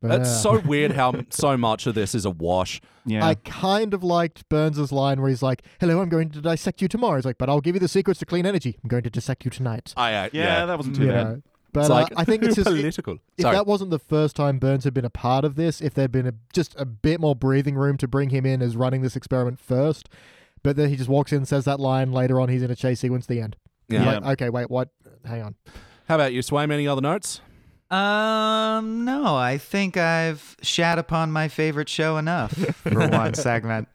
It's 0.00 0.28
uh, 0.28 0.42
so 0.42 0.58
weird 0.60 0.92
how 0.92 1.12
so 1.30 1.56
much 1.56 1.86
of 1.86 1.94
this 1.94 2.14
is 2.14 2.24
a 2.24 2.30
wash. 2.30 2.80
Yeah. 3.04 3.26
I 3.26 3.34
kind 3.34 3.92
of 3.94 4.04
liked 4.04 4.48
Burns' 4.48 4.92
line 4.92 5.20
where 5.20 5.28
he's 5.28 5.42
like, 5.42 5.62
"Hello, 5.80 6.00
I'm 6.00 6.08
going 6.08 6.30
to 6.30 6.40
dissect 6.40 6.80
you 6.80 6.88
tomorrow." 6.88 7.16
He's 7.16 7.24
like, 7.24 7.36
"But 7.38 7.48
I'll 7.48 7.60
give 7.60 7.74
you 7.74 7.80
the 7.80 7.88
secrets 7.88 8.20
to 8.20 8.26
clean 8.26 8.46
energy. 8.46 8.78
I'm 8.82 8.88
going 8.88 9.02
to 9.02 9.10
dissect 9.10 9.44
you 9.44 9.50
tonight." 9.50 9.92
I 9.96 10.14
uh, 10.14 10.28
yeah, 10.32 10.66
that 10.66 10.76
wasn't 10.76 10.96
too 10.96 11.02
You 11.04 11.08
bad. 11.08 11.26
know, 11.26 11.42
but 11.72 11.80
It's 11.80 11.90
uh, 11.90 11.94
like 11.94 12.12
I 12.16 12.24
think 12.24 12.44
it's 12.44 12.54
just 12.54 12.68
political. 12.68 13.14
if 13.36 13.42
Sorry. 13.42 13.56
that 13.56 13.66
wasn't 13.66 13.90
the 13.90 13.98
first 13.98 14.36
time 14.36 14.58
Burns 14.58 14.84
had 14.84 14.94
been 14.94 15.04
a 15.04 15.10
part 15.10 15.44
of 15.44 15.56
this, 15.56 15.80
if 15.80 15.94
there'd 15.94 16.12
been 16.12 16.28
a, 16.28 16.34
just 16.52 16.74
a 16.78 16.84
bit 16.84 17.18
more 17.20 17.34
breathing 17.34 17.74
room 17.74 17.96
to 17.96 18.06
bring 18.06 18.30
him 18.30 18.46
in 18.46 18.62
as 18.62 18.76
running 18.76 19.02
this 19.02 19.16
experiment 19.16 19.58
first, 19.58 20.08
but 20.62 20.76
then 20.76 20.88
he 20.88 20.96
just 20.96 21.08
walks 21.08 21.32
in, 21.32 21.38
and 21.38 21.48
says 21.48 21.64
that 21.64 21.80
line 21.80 22.12
later 22.12 22.40
on, 22.40 22.48
he's 22.48 22.62
in 22.62 22.70
a 22.70 22.76
chase 22.76 23.00
sequence, 23.00 23.26
the 23.26 23.40
end. 23.40 23.56
yeah. 23.88 24.18
Like, 24.18 24.40
okay, 24.40 24.50
wait, 24.50 24.70
what? 24.70 24.88
Hang 25.24 25.42
on. 25.42 25.54
How 26.08 26.14
about 26.14 26.32
you, 26.32 26.40
Swaim? 26.40 26.72
Any 26.72 26.86
other 26.88 27.00
notes? 27.02 27.40
Um, 27.90 29.04
no, 29.06 29.34
I 29.34 29.56
think 29.58 29.96
I've 29.96 30.56
shat 30.62 30.98
upon 30.98 31.32
my 31.32 31.48
favorite 31.48 31.88
show 31.88 32.18
enough 32.18 32.52
for 32.52 33.08
one 33.08 33.32
segment. 33.34 33.88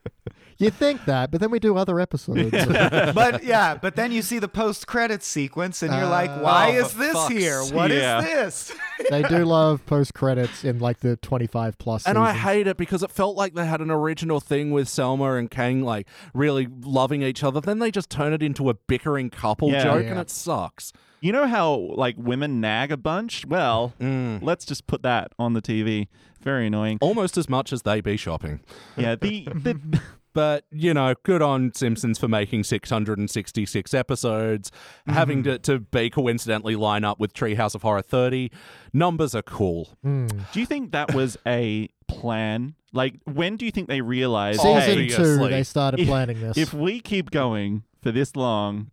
You 0.64 0.70
think 0.72 1.06
that, 1.06 1.30
but 1.32 1.42
then 1.42 1.52
we 1.52 1.60
do 1.60 1.76
other 1.78 2.00
episodes. 2.00 2.52
But 3.14 3.44
yeah, 3.44 3.76
but 3.76 3.96
then 3.96 4.12
you 4.12 4.22
see 4.22 4.40
the 4.40 4.48
post 4.48 4.88
credits 4.88 5.28
sequence 5.28 5.84
and 5.84 5.94
you're 5.94 6.08
like, 6.08 6.30
Uh, 6.30 6.40
why 6.40 6.78
oh, 6.78 6.86
is 6.86 6.94
this 6.94 7.14
fuck's 7.14 7.34
here? 7.34 7.62
sake. 7.64 7.74
What 7.76 7.92
is 7.92 8.02
Yeah. 8.02 8.22
this? 8.22 8.74
they 9.10 9.24
do 9.24 9.44
love 9.46 9.86
post 9.86 10.14
credits 10.14 10.64
in 10.64 10.80
like 10.80 11.00
the 11.00 11.18
25 11.18 11.78
plus. 11.78 12.08
And 12.08 12.18
I 12.18 12.34
hate 12.34 12.68
it 12.68 12.78
because 12.78 13.04
it 13.04 13.12
felt 13.12 13.36
like 13.36 13.54
they 13.54 13.66
had 13.66 13.82
an 13.82 13.92
original 13.92 14.40
thing 14.40 14.72
with 14.72 14.88
Selma 14.88 15.34
and 15.34 15.52
Kang, 15.52 15.82
like 15.82 16.08
really 16.34 16.68
loving 16.82 17.22
each 17.24 17.44
other. 17.44 17.60
Then 17.62 17.80
they 17.80 17.92
just 17.92 18.10
turn 18.10 18.32
it 18.34 18.42
into 18.42 18.70
a 18.70 18.74
bickering 18.74 19.30
couple 19.30 19.70
Yeah. 19.72 19.84
joke, 19.84 20.04
Yeah. 20.04 20.12
and 20.12 20.20
it 20.20 20.30
sucks. 20.30 20.94
You 21.22 21.32
know 21.32 21.48
how 21.48 21.74
like 21.96 22.16
women 22.18 22.62
nag 22.62 22.92
a 22.92 22.98
bunch? 22.98 23.46
Well, 23.46 23.94
Mm. 24.00 24.40
let's 24.42 24.66
just 24.66 24.88
put 24.88 25.04
that 25.04 25.32
on 25.38 25.54
the 25.54 25.62
TV. 25.62 26.08
Very 26.42 26.68
annoying. 26.68 26.98
Almost 27.02 27.38
as 27.38 27.48
much 27.48 27.72
as 27.72 27.84
they 27.84 28.02
be 28.02 28.18
shopping. 28.18 28.60
Yeah, 28.98 29.16
the, 29.16 29.48
the 29.54 29.80
But, 30.34 30.66
you 30.72 30.94
know, 30.94 31.14
good 31.24 31.42
on 31.42 31.74
Simpsons 31.74 32.18
for 32.18 32.28
making 32.28 32.64
666 32.64 33.94
episodes, 33.94 34.72
having 35.08 35.44
to, 35.44 35.60
to 35.60 35.80
be 35.80 36.10
coincidentally 36.10 36.76
line 36.76 37.04
up 37.04 37.20
with 37.20 37.34
Treehouse 37.34 37.76
of 37.76 37.84
Horror 37.84 38.02
30. 38.02 38.52
Numbers 38.94 39.36
are 39.36 39.44
cool. 39.44 39.90
Hmm. 40.02 40.28
Do 40.52 40.60
you 40.60 40.66
think 40.66 40.92
that 40.92 41.14
was 41.14 41.38
a 41.46 41.90
plan? 42.08 42.76
Like 42.92 43.16
when 43.26 43.58
do 43.58 43.66
you 43.66 43.72
think 43.72 43.88
they 43.88 44.02
realized 44.02 44.62
Season 44.62 44.82
hey, 45.00 45.08
two, 45.08 45.38
they 45.50 45.64
started 45.64 46.00
If- 46.00 46.08
planning 46.08 46.42
this. 46.42 46.58
if 46.58 46.74
we 46.74 47.00
keep 47.00 47.32
going 47.32 47.84
for 48.02 48.12
this 48.12 48.36
long, 48.36 48.92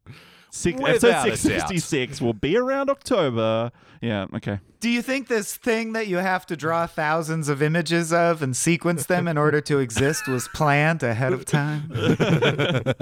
six, 0.51 0.81
episode 0.81 1.23
666 1.23 2.21
will 2.21 2.35
be 2.35 2.57
around 2.57 2.91
October. 2.91 3.73
Yeah, 4.01 4.27
okay. 4.35 4.61
Do 4.81 4.89
you 4.89 5.03
think 5.03 5.29
this 5.29 5.57
thing 5.57 5.93
that 5.93 6.07
you 6.07 6.17
have 6.17 6.47
to 6.47 6.57
draw 6.57 6.87
thousands 6.87 7.51
of 7.51 7.63
images 7.63 8.13
of 8.15 8.41
and 8.43 8.57
sequence 8.57 9.05
them 9.07 9.29
in 9.29 9.37
order 9.37 9.61
to 9.61 9.79
exist 9.79 10.27
was 10.27 10.49
planned 10.49 11.03
ahead 11.03 11.35
of 11.35 11.45
time? 11.45 11.93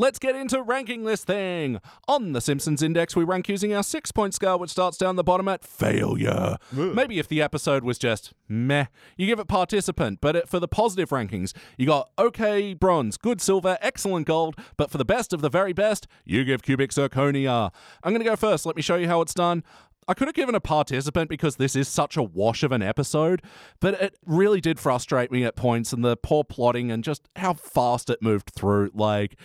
Let's 0.00 0.20
get 0.20 0.36
into 0.36 0.62
ranking 0.62 1.02
this 1.02 1.24
thing. 1.24 1.80
On 2.06 2.30
the 2.32 2.40
Simpsons 2.40 2.84
Index, 2.84 3.16
we 3.16 3.24
rank 3.24 3.48
using 3.48 3.74
our 3.74 3.82
six 3.82 4.12
point 4.12 4.32
scale, 4.32 4.56
which 4.56 4.70
starts 4.70 4.96
down 4.96 5.16
the 5.16 5.24
bottom 5.24 5.48
at 5.48 5.64
failure. 5.64 6.56
Maybe 6.94 7.18
if 7.18 7.26
the 7.26 7.42
episode 7.42 7.82
was 7.82 7.98
just 7.98 8.32
meh, 8.48 8.86
you 9.16 9.26
give 9.26 9.40
it 9.40 9.48
participant, 9.48 10.20
but 10.20 10.36
it, 10.36 10.48
for 10.48 10.60
the 10.60 10.68
positive 10.68 11.08
rankings, 11.08 11.52
you 11.76 11.86
got 11.86 12.10
okay 12.16 12.74
bronze, 12.74 13.16
good 13.16 13.40
silver, 13.40 13.76
excellent 13.80 14.28
gold, 14.28 14.54
but 14.76 14.88
for 14.88 14.98
the 14.98 15.04
best 15.04 15.32
of 15.32 15.40
the 15.40 15.50
very 15.50 15.72
best, 15.72 16.06
you 16.24 16.44
give 16.44 16.62
cubic 16.62 16.92
zirconia. 16.92 17.72
I'm 18.04 18.12
going 18.12 18.22
to 18.22 18.30
go 18.30 18.36
first. 18.36 18.66
Let 18.66 18.76
me 18.76 18.82
show 18.82 18.94
you 18.94 19.08
how 19.08 19.20
it's 19.20 19.34
done. 19.34 19.64
I 20.06 20.14
could 20.14 20.28
have 20.28 20.34
given 20.36 20.54
a 20.54 20.60
participant 20.60 21.28
because 21.28 21.56
this 21.56 21.74
is 21.74 21.88
such 21.88 22.16
a 22.16 22.22
wash 22.22 22.62
of 22.62 22.70
an 22.70 22.82
episode, 22.82 23.42
but 23.80 24.00
it 24.00 24.16
really 24.24 24.60
did 24.60 24.78
frustrate 24.78 25.32
me 25.32 25.44
at 25.44 25.56
points 25.56 25.92
and 25.92 26.04
the 26.04 26.16
poor 26.16 26.44
plotting 26.44 26.92
and 26.92 27.02
just 27.02 27.28
how 27.34 27.52
fast 27.52 28.08
it 28.08 28.22
moved 28.22 28.50
through. 28.54 28.90
Like, 28.94 29.36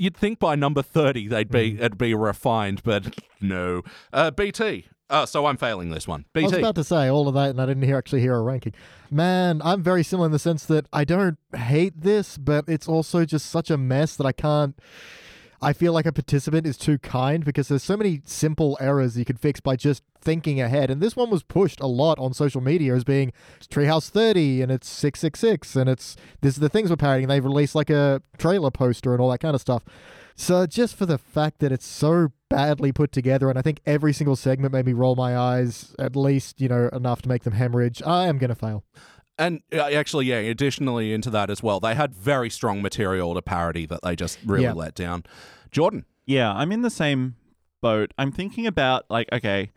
you'd 0.00 0.16
think 0.16 0.38
by 0.38 0.56
number 0.56 0.82
30 0.82 1.28
they'd 1.28 1.50
be 1.50 1.74
it'd 1.74 1.98
be 1.98 2.14
refined, 2.14 2.82
but 2.82 3.14
no. 3.40 3.82
Uh, 4.12 4.30
BT. 4.30 4.86
Uh, 5.10 5.26
so 5.26 5.46
I'm 5.46 5.56
failing 5.56 5.90
this 5.90 6.06
one. 6.08 6.24
BT. 6.32 6.44
I 6.44 6.48
was 6.48 6.58
about 6.58 6.74
to 6.76 6.84
say 6.84 7.08
all 7.08 7.28
of 7.28 7.34
that, 7.34 7.50
and 7.50 7.60
I 7.60 7.66
didn't 7.66 7.82
hear 7.82 7.98
actually 7.98 8.20
hear 8.20 8.34
a 8.36 8.42
ranking. 8.42 8.72
Man, 9.10 9.60
I'm 9.62 9.82
very 9.82 10.02
similar 10.04 10.26
in 10.26 10.32
the 10.32 10.38
sense 10.38 10.64
that 10.66 10.86
I 10.92 11.04
don't 11.04 11.36
hate 11.54 12.00
this, 12.00 12.38
but 12.38 12.64
it's 12.68 12.88
also 12.88 13.24
just 13.24 13.46
such 13.46 13.70
a 13.70 13.76
mess 13.76 14.16
that 14.16 14.26
I 14.26 14.32
can't. 14.32 14.78
I 15.62 15.74
feel 15.74 15.92
like 15.92 16.06
a 16.06 16.12
participant 16.12 16.66
is 16.66 16.78
too 16.78 16.98
kind 16.98 17.44
because 17.44 17.68
there's 17.68 17.82
so 17.82 17.96
many 17.96 18.22
simple 18.24 18.78
errors 18.80 19.18
you 19.18 19.26
could 19.26 19.38
fix 19.38 19.60
by 19.60 19.76
just 19.76 20.02
thinking 20.20 20.60
ahead. 20.60 20.90
And 20.90 21.02
this 21.02 21.16
one 21.16 21.28
was 21.28 21.42
pushed 21.42 21.80
a 21.80 21.86
lot 21.86 22.18
on 22.18 22.32
social 22.32 22.60
media 22.62 22.94
as 22.94 23.04
being 23.04 23.32
Treehouse 23.68 24.08
30 24.08 24.62
and 24.62 24.72
it's 24.72 24.88
666 24.88 25.76
and 25.76 25.90
it's 25.90 26.16
this 26.40 26.54
is 26.54 26.60
the 26.60 26.70
things 26.70 26.88
we're 26.88 26.96
parodying. 26.96 27.28
They've 27.28 27.44
released 27.44 27.74
like 27.74 27.90
a 27.90 28.22
trailer 28.38 28.70
poster 28.70 29.12
and 29.12 29.20
all 29.20 29.30
that 29.30 29.40
kind 29.40 29.54
of 29.54 29.60
stuff. 29.60 29.84
So 30.34 30.66
just 30.66 30.96
for 30.96 31.04
the 31.04 31.18
fact 31.18 31.58
that 31.58 31.70
it's 31.70 31.84
so 31.84 32.32
badly 32.48 32.92
put 32.92 33.12
together, 33.12 33.50
and 33.50 33.58
I 33.58 33.62
think 33.62 33.80
every 33.84 34.14
single 34.14 34.36
segment 34.36 34.72
made 34.72 34.86
me 34.86 34.94
roll 34.94 35.14
my 35.14 35.36
eyes 35.36 35.94
at 35.98 36.16
least, 36.16 36.62
you 36.62 36.68
know, 36.68 36.88
enough 36.94 37.20
to 37.22 37.28
make 37.28 37.42
them 37.42 37.52
hemorrhage, 37.52 38.02
I 38.06 38.26
am 38.26 38.38
gonna 38.38 38.54
fail. 38.54 38.84
And 39.40 39.62
uh, 39.72 39.78
actually, 39.80 40.26
yeah, 40.26 40.36
additionally 40.36 41.12
into 41.12 41.30
that 41.30 41.50
as 41.50 41.62
well, 41.62 41.80
they 41.80 41.94
had 41.94 42.14
very 42.14 42.50
strong 42.50 42.82
material 42.82 43.34
to 43.34 43.42
parody 43.42 43.86
that 43.86 44.00
they 44.02 44.14
just 44.14 44.38
really 44.44 44.64
Yeah. 44.64 44.72
let 44.74 44.94
down. 44.94 45.24
Jordan. 45.72 46.04
Yeah, 46.26 46.52
I'm 46.52 46.70
in 46.70 46.82
the 46.82 46.90
same 46.90 47.34
boat. 47.80 48.12
I'm 48.18 48.30
thinking 48.30 48.66
about 48.66 49.04
like, 49.08 49.28
okay, 49.32 49.70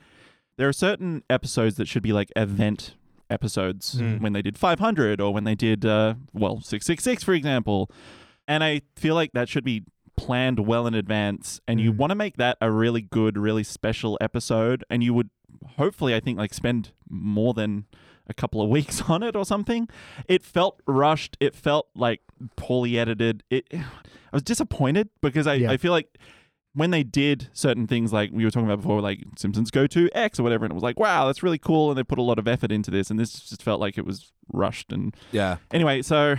there 0.57 0.67
are 0.67 0.73
certain 0.73 1.23
episodes 1.29 1.77
that 1.77 1.87
should 1.87 2.03
be 2.03 2.13
like 2.13 2.29
event 2.35 2.95
episodes 3.29 3.95
Mm. 3.95 4.21
when 4.21 4.33
they 4.33 4.41
did 4.41 4.57
500 4.57 5.19
or 5.21 5.33
when 5.33 5.43
they 5.45 5.55
did 5.55 5.85
uh 5.85 6.15
well 6.33 6.59
666 6.61 7.23
for 7.23 7.33
example. 7.33 7.89
And 8.47 8.63
I 8.63 8.81
feel 8.95 9.15
like 9.15 9.31
that 9.33 9.49
should 9.49 9.63
be 9.63 9.83
planned 10.15 10.59
well 10.67 10.85
in 10.85 10.93
advance 10.93 11.59
and 11.67 11.79
you 11.79 11.91
Mm. 11.93 11.97
want 11.97 12.11
to 12.11 12.15
make 12.15 12.37
that 12.37 12.57
a 12.61 12.69
really 12.69 13.01
good, 13.01 13.37
really 13.37 13.63
special 13.63 14.17
episode 14.21 14.83
and 14.89 15.03
you 15.03 15.13
would 15.13 15.29
hopefully 15.77 16.13
I 16.13 16.19
think 16.19 16.37
like 16.37 16.53
spend 16.53 16.91
more 17.09 17.53
than 17.55 17.85
a 18.27 18.33
couple 18.33 18.61
of 18.61 18.69
weeks 18.77 19.01
on 19.09 19.23
it 19.23 19.35
or 19.35 19.45
something. 19.45 19.87
It 20.27 20.43
felt 20.43 20.81
rushed. 20.87 21.37
It 21.39 21.55
felt 21.55 21.87
like 21.95 22.21
poorly 22.55 22.97
edited. 22.97 23.43
It 23.49 23.67
I 23.73 23.81
was 24.35 24.43
disappointed 24.43 25.09
because 25.21 25.45
I, 25.47 25.55
Yeah. 25.55 25.71
I 25.71 25.77
feel 25.77 25.91
like 25.91 26.17
when 26.75 26.89
they 26.89 27.03
did 27.03 27.49
certain 27.53 27.85
things 27.85 28.11
like 28.11 28.31
we 28.33 28.43
were 28.43 28.49
talking 28.49 28.65
about 28.67 28.81
before, 28.81 28.99
like 28.99 29.19
Simpsons 29.37 29.69
go 29.69 29.85
to 29.85 30.09
X 30.15 30.39
or 30.39 30.43
whatever, 30.43 30.65
and 30.65 30.71
it 30.71 30.73
was 30.73 30.81
like, 30.81 30.99
wow, 30.99 31.27
that's 31.27 31.43
really 31.43 31.59
cool, 31.59 31.91
and 31.91 31.97
they 31.99 32.03
put 32.03 32.17
a 32.17 32.23
lot 32.23 32.39
of 32.39 32.47
effort 32.47 32.71
into 32.71 32.89
this, 32.89 33.11
and 33.11 33.19
this 33.19 33.33
just 33.47 33.61
felt 33.61 33.79
like 33.79 33.95
it 33.95 34.05
was 34.07 34.31
rushed. 34.51 34.91
And 34.91 35.15
Yeah. 35.31 35.57
anyway, 35.71 36.01
so 36.01 36.35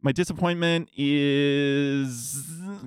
my 0.00 0.12
disappointment 0.12 0.88
is 0.96 2.44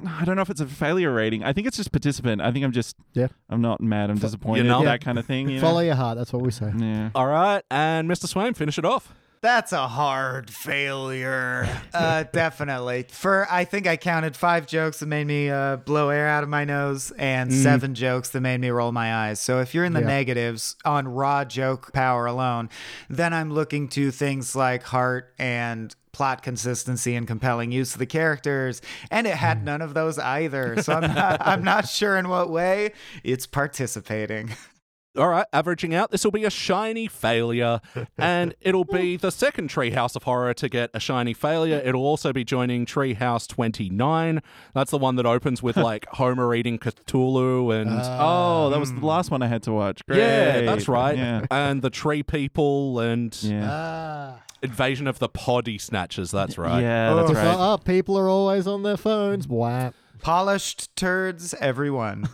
I 0.08 0.24
don't 0.26 0.36
know 0.36 0.42
if 0.42 0.50
it's 0.50 0.62
a 0.62 0.68
failure 0.68 1.14
rating. 1.14 1.44
I 1.44 1.54
think 1.54 1.68
it's 1.68 1.78
just 1.78 1.92
participant. 1.92 2.42
I 2.42 2.52
think 2.52 2.64
I'm 2.66 2.72
just 2.72 2.96
Yeah. 3.14 3.28
I'm 3.50 3.62
not 3.62 3.82
mad. 3.82 4.10
I'm 4.10 4.18
disappointed. 4.18 4.64
You 4.64 4.70
not? 4.70 4.86
That 4.86 5.02
kind 5.02 5.20
of 5.20 5.26
thing. 5.26 5.50
You 5.50 5.56
know? 5.56 5.62
Follow 5.62 5.82
your 5.82 5.96
heart, 5.96 6.18
that's 6.18 6.32
what 6.32 6.42
we 6.42 6.52
say. 6.52 6.72
Yeah. 6.76 7.10
All 7.14 7.28
right. 7.28 7.64
And 7.70 8.10
Mr. 8.10 8.26
Swaim, 8.32 8.56
finish 8.56 8.78
it 8.78 8.86
off. 8.86 9.14
That's 9.42 9.72
a 9.74 9.88
hard 9.88 10.50
failure. 10.52 11.68
Uh, 11.94 12.24
definitely. 12.32 13.06
For 13.12 13.46
I 13.52 13.66
think 13.66 13.86
I 13.86 13.98
counted 13.98 14.38
five 14.38 14.66
jokes 14.66 15.00
that 15.02 15.08
made 15.08 15.28
me 15.28 15.50
uh, 15.50 15.76
blow 15.76 16.10
air 16.10 16.26
out 16.28 16.42
of 16.42 16.48
my 16.48 16.64
nose, 16.64 17.12
and 17.18 17.52
seven 17.54 17.96
jokes 17.96 18.30
that 18.30 18.40
made 18.40 18.62
me 18.62 18.70
roll 18.70 18.94
my 18.94 19.14
eyes. 19.14 19.42
So 19.42 19.60
if 19.60 19.76
you're 19.76 19.84
in 19.84 19.92
the 19.92 20.00
Yeah. 20.00 20.08
negatives 20.08 20.78
on 20.86 21.08
raw 21.10 21.44
joke 21.44 21.92
power 21.92 22.26
alone, 22.28 22.70
then 23.10 23.34
I'm 23.34 23.52
looking 23.52 23.90
to 23.90 24.10
things 24.10 24.56
like 24.56 24.84
heart 24.84 25.34
and 25.38 25.94
plot 26.14 26.44
consistency 26.44 27.16
and 27.16 27.28
compelling 27.28 27.72
use 27.74 27.94
of 27.94 28.00
the 28.00 28.06
characters 28.06 28.82
and 29.10 29.26
it 29.26 29.36
had 29.36 29.64
none 29.64 29.82
of 29.82 29.94
those 29.94 30.20
either 30.20 30.84
so 30.84 30.92
i'm 30.92 31.14
not 31.16 31.38
i'm 31.48 31.64
not 31.64 31.88
sure 31.88 32.18
in 32.18 32.28
what 32.28 32.50
way 32.50 32.92
it's 33.24 33.48
participating 33.48 34.50
all 35.18 35.28
right, 35.28 35.46
averaging 35.52 35.94
out, 35.94 36.12
this 36.12 36.24
will 36.24 36.32
be 36.32 36.46
a 36.46 36.50
shiny 36.50 37.08
failure. 37.08 37.82
and 38.18 38.56
it'll 38.62 38.86
be 38.86 39.18
the 39.18 39.32
second 39.32 39.70
Treehouse 39.70 40.16
of 40.16 40.24
Horror 40.24 40.54
to 40.56 40.70
get 40.70 40.90
a 40.94 41.00
shiny 41.00 41.34
failure. 41.34 41.82
It'll 41.84 42.06
also 42.06 42.32
be 42.32 42.44
joining 42.44 42.86
Treehouse 42.86 43.48
29. 43.48 44.42
That's 44.74 44.92
the 44.92 44.98
one 44.98 45.16
that 45.18 45.26
opens 45.26 45.62
with 45.62 45.76
like 45.78 46.06
Homer 46.12 46.54
eating 46.56 46.80
Cthulhu 46.80 47.74
and. 47.80 47.90
oh, 47.92 48.70
that 48.70 48.80
was 48.80 48.94
the 48.94 49.06
last 49.06 49.32
one 49.32 49.42
I 49.42 49.48
had 49.48 49.64
to 49.64 49.72
watch. 49.74 50.02
Great. 50.08 50.20
yeah, 50.20 50.62
that's 50.62 50.88
right. 50.88 51.18
Yeah. 51.18 51.46
And 51.52 51.82
the 51.82 51.90
tree 51.90 52.24
people 52.24 53.00
and 53.00 53.38
Yeah. 53.44 53.68
Ah. 53.70 54.44
invasion 54.62 55.08
of 55.08 55.20
the 55.20 55.28
poddy 55.30 55.78
snatchers. 55.78 56.32
That's 56.32 56.58
right. 56.58 56.82
Yeah, 56.82 57.14
that's 57.16 57.30
So, 57.30 57.34
right. 57.36 57.56
oh, 57.58 57.78
people 57.78 58.18
are 58.18 58.30
always 58.30 58.68
on 58.68 58.84
their 58.84 58.98
phones. 58.98 59.48
Whap. 59.48 59.94
Polished 60.22 60.96
turds, 60.96 61.54
everyone. 61.60 62.30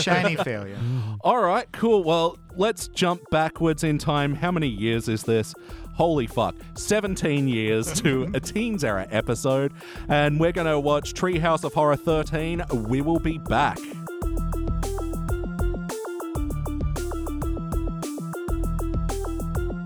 Shiny 0.00 0.36
failure. 0.36 0.78
All 1.22 1.40
right, 1.42 1.70
cool. 1.72 2.04
Well, 2.04 2.38
let's 2.56 2.88
jump 2.88 3.22
backwards 3.30 3.84
in 3.84 3.98
time. 3.98 4.34
How 4.34 4.50
many 4.50 4.68
years 4.68 5.08
is 5.08 5.22
this? 5.22 5.54
Holy 5.94 6.26
fuck. 6.26 6.56
17 6.76 7.46
years 7.48 7.92
to 8.00 8.30
a 8.34 8.40
Teens 8.40 8.82
Era 8.84 9.06
episode. 9.10 9.72
And 10.08 10.40
we're 10.40 10.52
going 10.52 10.66
to 10.66 10.78
watch 10.78 11.14
Treehouse 11.14 11.64
of 11.64 11.72
Horror 11.72 11.96
13. 11.96 12.62
We 12.88 13.00
will 13.00 13.20
be 13.20 13.38
back. 13.38 13.78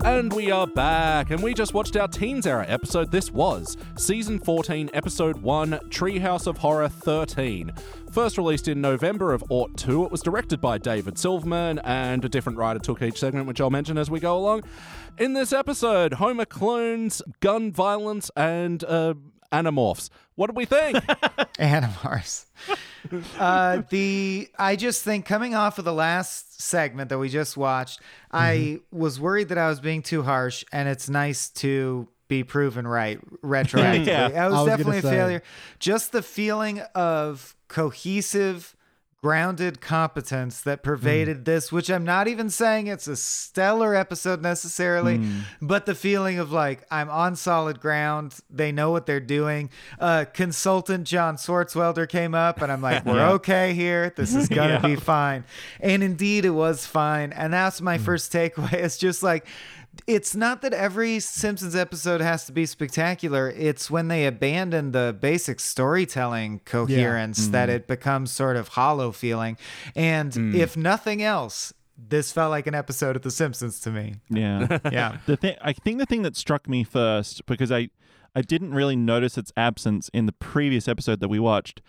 And 0.05 0.31
we 0.31 0.49
are 0.49 0.65
back, 0.65 1.29
and 1.29 1.43
we 1.43 1.53
just 1.53 1.73
watched 1.73 1.97
our 1.97 2.07
Teens 2.07 2.47
Era 2.47 2.65
episode. 2.67 3.11
This 3.11 3.31
was 3.31 3.75
Season 3.97 4.39
14, 4.39 4.89
Episode 4.93 5.37
1, 5.41 5.71
Treehouse 5.89 6.47
of 6.47 6.57
Horror 6.57 6.87
13. 6.87 7.71
First 8.11 8.37
released 8.37 8.69
in 8.69 8.79
November 8.79 9.33
of 9.33 9.43
Aught 9.49 9.75
2, 9.77 10.05
it 10.05 10.11
was 10.11 10.21
directed 10.21 10.61
by 10.61 10.77
David 10.77 11.17
Silverman, 11.17 11.79
and 11.79 12.23
a 12.23 12.29
different 12.29 12.57
writer 12.57 12.79
took 12.79 13.01
each 13.01 13.19
segment, 13.19 13.45
which 13.45 13.59
I'll 13.59 13.69
mention 13.69 13.97
as 13.97 14.09
we 14.09 14.19
go 14.21 14.37
along. 14.37 14.63
In 15.17 15.33
this 15.33 15.51
episode, 15.51 16.13
Homer 16.13 16.45
clones, 16.45 17.21
gun 17.41 17.71
violence, 17.71 18.31
and 18.37 18.83
uh, 18.85 19.15
animorphs. 19.51 20.09
What 20.35 20.47
did 20.47 20.55
we 20.55 20.65
think? 20.65 20.97
Animars. 21.59 22.45
uh, 23.37 23.81
the 23.89 24.49
I 24.57 24.75
just 24.77 25.03
think 25.03 25.25
coming 25.25 25.55
off 25.55 25.77
of 25.77 25.85
the 25.85 25.93
last 25.93 26.48
segment 26.59 27.09
that 27.09 27.17
we 27.17 27.29
just 27.29 27.57
watched, 27.57 28.01
I 28.31 28.55
mm-hmm. 28.55 28.99
was 28.99 29.19
worried 29.19 29.49
that 29.49 29.57
I 29.57 29.69
was 29.69 29.79
being 29.79 30.03
too 30.03 30.21
harsh, 30.21 30.63
and 30.71 30.87
it's 30.87 31.09
nice 31.09 31.49
to 31.49 32.07
be 32.27 32.43
proven 32.43 32.87
right 32.87 33.19
retroactively. 33.43 34.05
Yeah. 34.05 34.25
I 34.25 34.47
was, 34.47 34.53
I 34.55 34.61
was 34.61 34.65
definitely 34.67 34.97
a 34.99 35.01
failure. 35.01 35.43
Just 35.79 36.11
the 36.11 36.21
feeling 36.21 36.81
of 36.93 37.55
cohesive. 37.67 38.75
Grounded 39.21 39.81
competence 39.81 40.61
that 40.61 40.79
hmm. 40.79 40.83
pervaded 40.83 41.43
this, 41.43 41.73
which 41.73 41.89
I'm 41.89 42.05
not 42.05 42.29
even 42.29 42.49
saying 42.49 42.87
it's 42.87 43.07
a 43.07 43.17
stellar 43.17 43.93
episode 43.93 44.41
necessarily, 44.41 45.17
hmm. 45.17 45.39
but 45.61 45.85
the 45.85 45.93
feeling 45.93 46.39
of 46.39 46.53
like 46.53 46.85
I'm 46.89 47.09
on 47.09 47.35
solid 47.35 47.81
ground. 47.81 48.35
They 48.49 48.71
know 48.71 48.91
what 48.91 49.05
they're 49.05 49.19
doing. 49.19 49.71
Uh, 49.99 50.23
consultant 50.33 51.05
John 51.05 51.35
Swartzwelder 51.35 52.07
came 52.07 52.33
up, 52.33 52.61
and 52.61 52.71
I'm 52.71 52.81
like, 52.81 53.05
we're 53.05 53.17
Yeah. 53.17 53.31
okay 53.31 53.73
here. 53.73 54.13
This 54.15 54.33
is 54.33 54.47
gonna 54.47 54.73
Yeah. 54.83 54.87
be 54.87 54.95
fine. 54.95 55.43
And 55.81 56.01
indeed, 56.01 56.45
it 56.45 56.51
was 56.51 56.85
fine. 56.85 57.33
And 57.33 57.51
that's 57.51 57.81
my 57.81 57.97
hmm. 57.97 58.03
first 58.05 58.31
takeaway. 58.31 58.73
It's 58.89 58.97
just 58.97 59.21
like. 59.21 59.45
It's 60.07 60.35
not 60.35 60.61
that 60.61 60.73
every 60.73 61.19
Simpsons 61.19 61.75
episode 61.75 62.21
has 62.21 62.45
to 62.45 62.51
be 62.51 62.65
spectacular. 62.65 63.49
It's 63.51 63.91
when 63.91 64.07
they 64.07 64.25
abandon 64.25 64.91
the 64.91 65.15
basic 65.19 65.59
storytelling 65.59 66.61
coherence 66.65 67.47
that 67.49 67.69
mm-hmm. 67.69 67.75
it 67.75 67.87
becomes 67.87 68.31
sort 68.31 68.55
of 68.55 68.69
hollow 68.69 69.11
feeling. 69.11 69.57
And 69.95 70.31
mm. 70.31 70.55
if 70.55 70.75
nothing 70.75 71.21
else, 71.21 71.73
this 72.07 72.31
felt 72.31 72.49
like 72.49 72.67
an 72.67 72.75
episode 72.75 73.15
of 73.15 73.21
The 73.23 73.31
Simpsons 73.31 73.79
to 73.81 73.91
me. 73.91 74.15
Yeah. 74.29 74.79
Yeah. 74.91 75.17
the 75.25 75.37
thing 75.37 75.55
I 75.61 75.73
think 75.73 75.99
the 75.99 76.05
thing 76.05 76.23
that 76.23 76.35
struck 76.35 76.67
me 76.67 76.83
first 76.83 77.45
because 77.45 77.71
I 77.71 77.89
I 78.35 78.41
didn't 78.41 78.73
really 78.73 78.95
notice 78.95 79.37
its 79.37 79.51
absence 79.57 80.09
in 80.13 80.25
the 80.25 80.31
previous 80.31 80.87
episode 80.87 81.19
that 81.19 81.27
we 81.27 81.39
watched 81.39 81.81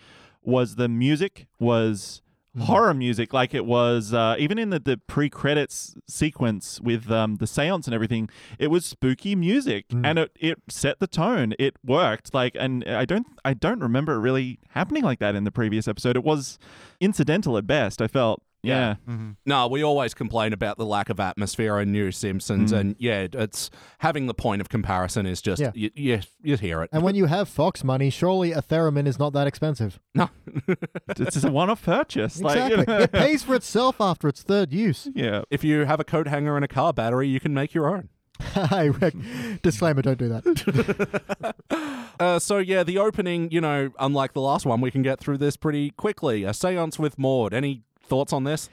was 0.43 0.77
the 0.77 0.89
music 0.89 1.47
was 1.59 2.23
horror 2.59 2.93
music 2.95 3.33
like 3.33 3.55
it 3.55 3.65
was 3.65 4.13
uh, 4.13 4.35
even 4.39 4.59
in 4.59 4.71
the, 4.71 4.81
the 4.81 4.97
pre-credits 4.97 5.95
sequence 6.09 6.81
with 6.81 7.11
um, 7.11 7.37
the 7.37 7.47
seance 7.47 7.87
and 7.87 7.95
everything 7.95 8.29
it 8.59 8.69
was 8.69 8.85
spooky 8.85 9.37
music 9.37 9.87
and 10.05 10.19
it, 10.19 10.33
it 10.41 10.59
set 10.69 10.99
the 10.99 11.07
tone. 11.07 11.55
It 11.59 11.77
worked. 11.85 12.35
Like 12.35 12.57
and 12.59 12.85
i 12.85 13.05
don't 13.05 13.27
i 13.45 13.55
don't 13.55 13.81
remember 13.81 14.15
it 14.15 14.21
really 14.21 14.59
happening 14.71 15.03
like 15.05 15.19
that 15.21 15.35
in 15.35 15.45
the 15.45 15.53
previous 15.53 15.87
episode. 15.87 16.17
It 16.17 16.25
was 16.25 16.59
incidental 17.01 17.57
at 17.57 17.67
best 17.67 18.03
i 18.03 18.07
felt 18.07 18.43
yeah, 18.63 18.97
no, 19.47 19.67
we 19.69 19.83
always 19.83 20.13
complain 20.15 20.53
about 20.53 20.77
the 20.79 20.85
lack 20.85 21.09
of 21.11 21.19
atmosphere 21.21 21.79
in 21.81 21.93
New 21.93 22.13
Simpsons, 22.13 22.73
and 22.73 22.95
yeah, 22.99 23.27
it's 23.33 23.71
having 24.01 24.27
the 24.27 24.35
point 24.35 24.61
of 24.61 24.69
comparison 24.69 25.27
is 25.27 25.41
just, 25.41 25.61
Yeah. 25.63 25.71
you, 25.75 25.91
you, 25.95 26.21
you 26.43 26.57
hear 26.57 26.83
it. 26.83 26.91
And 26.93 27.03
when 27.03 27.15
you 27.15 27.27
have 27.27 27.49
Fox 27.49 27.83
money, 27.85 28.11
surely 28.11 28.53
a 28.53 28.63
theremin 28.63 29.07
is 29.07 29.19
not 29.19 29.33
that 29.33 29.47
expensive. 29.47 29.99
no. 30.15 30.29
it's 31.09 31.35
just 31.35 31.45
a 31.45 31.51
one-off 31.51 31.83
purchase 31.85 32.41
like 32.41 32.57
Exactly. 32.73 32.95
it 33.05 33.13
pays 33.13 33.43
for 33.43 33.55
itself 33.55 34.01
after 34.01 34.29
its 34.29 34.43
third 34.43 34.73
use. 34.73 35.09
yeah 35.15 35.43
if 35.51 35.65
you 35.65 35.85
have 35.85 36.01
a 36.01 36.05
coat 36.05 36.27
hanger 36.29 36.57
and 36.57 36.65
a 36.65 36.69
car 36.69 36.93
battery, 36.93 37.29
you 37.29 37.41
can 37.41 37.55
make 37.55 37.73
your 37.75 37.89
own. 37.95 38.09
Hey, 38.71 38.89
Rick, 38.91 39.15
Disclaimer: 39.63 40.01
Don't 40.03 40.19
do 40.19 40.29
that. 40.29 41.55
Uh, 42.19 42.39
so 42.39 42.59
yeah, 42.59 42.83
the 42.83 42.99
opening, 42.99 43.51
you 43.51 43.61
know, 43.61 43.91
unlike 43.99 44.33
the 44.35 44.41
last 44.41 44.67
one, 44.67 44.81
we 44.81 44.91
can 44.91 45.03
get 45.03 45.19
through 45.21 45.39
this 45.39 45.57
pretty 45.57 45.91
quickly. 45.91 46.45
A 46.45 46.51
séance 46.51 46.99
with 46.99 47.19
Maud. 47.19 47.55
Any 47.55 47.83
thoughts 48.11 48.33
on 48.35 48.45
this? 48.45 48.69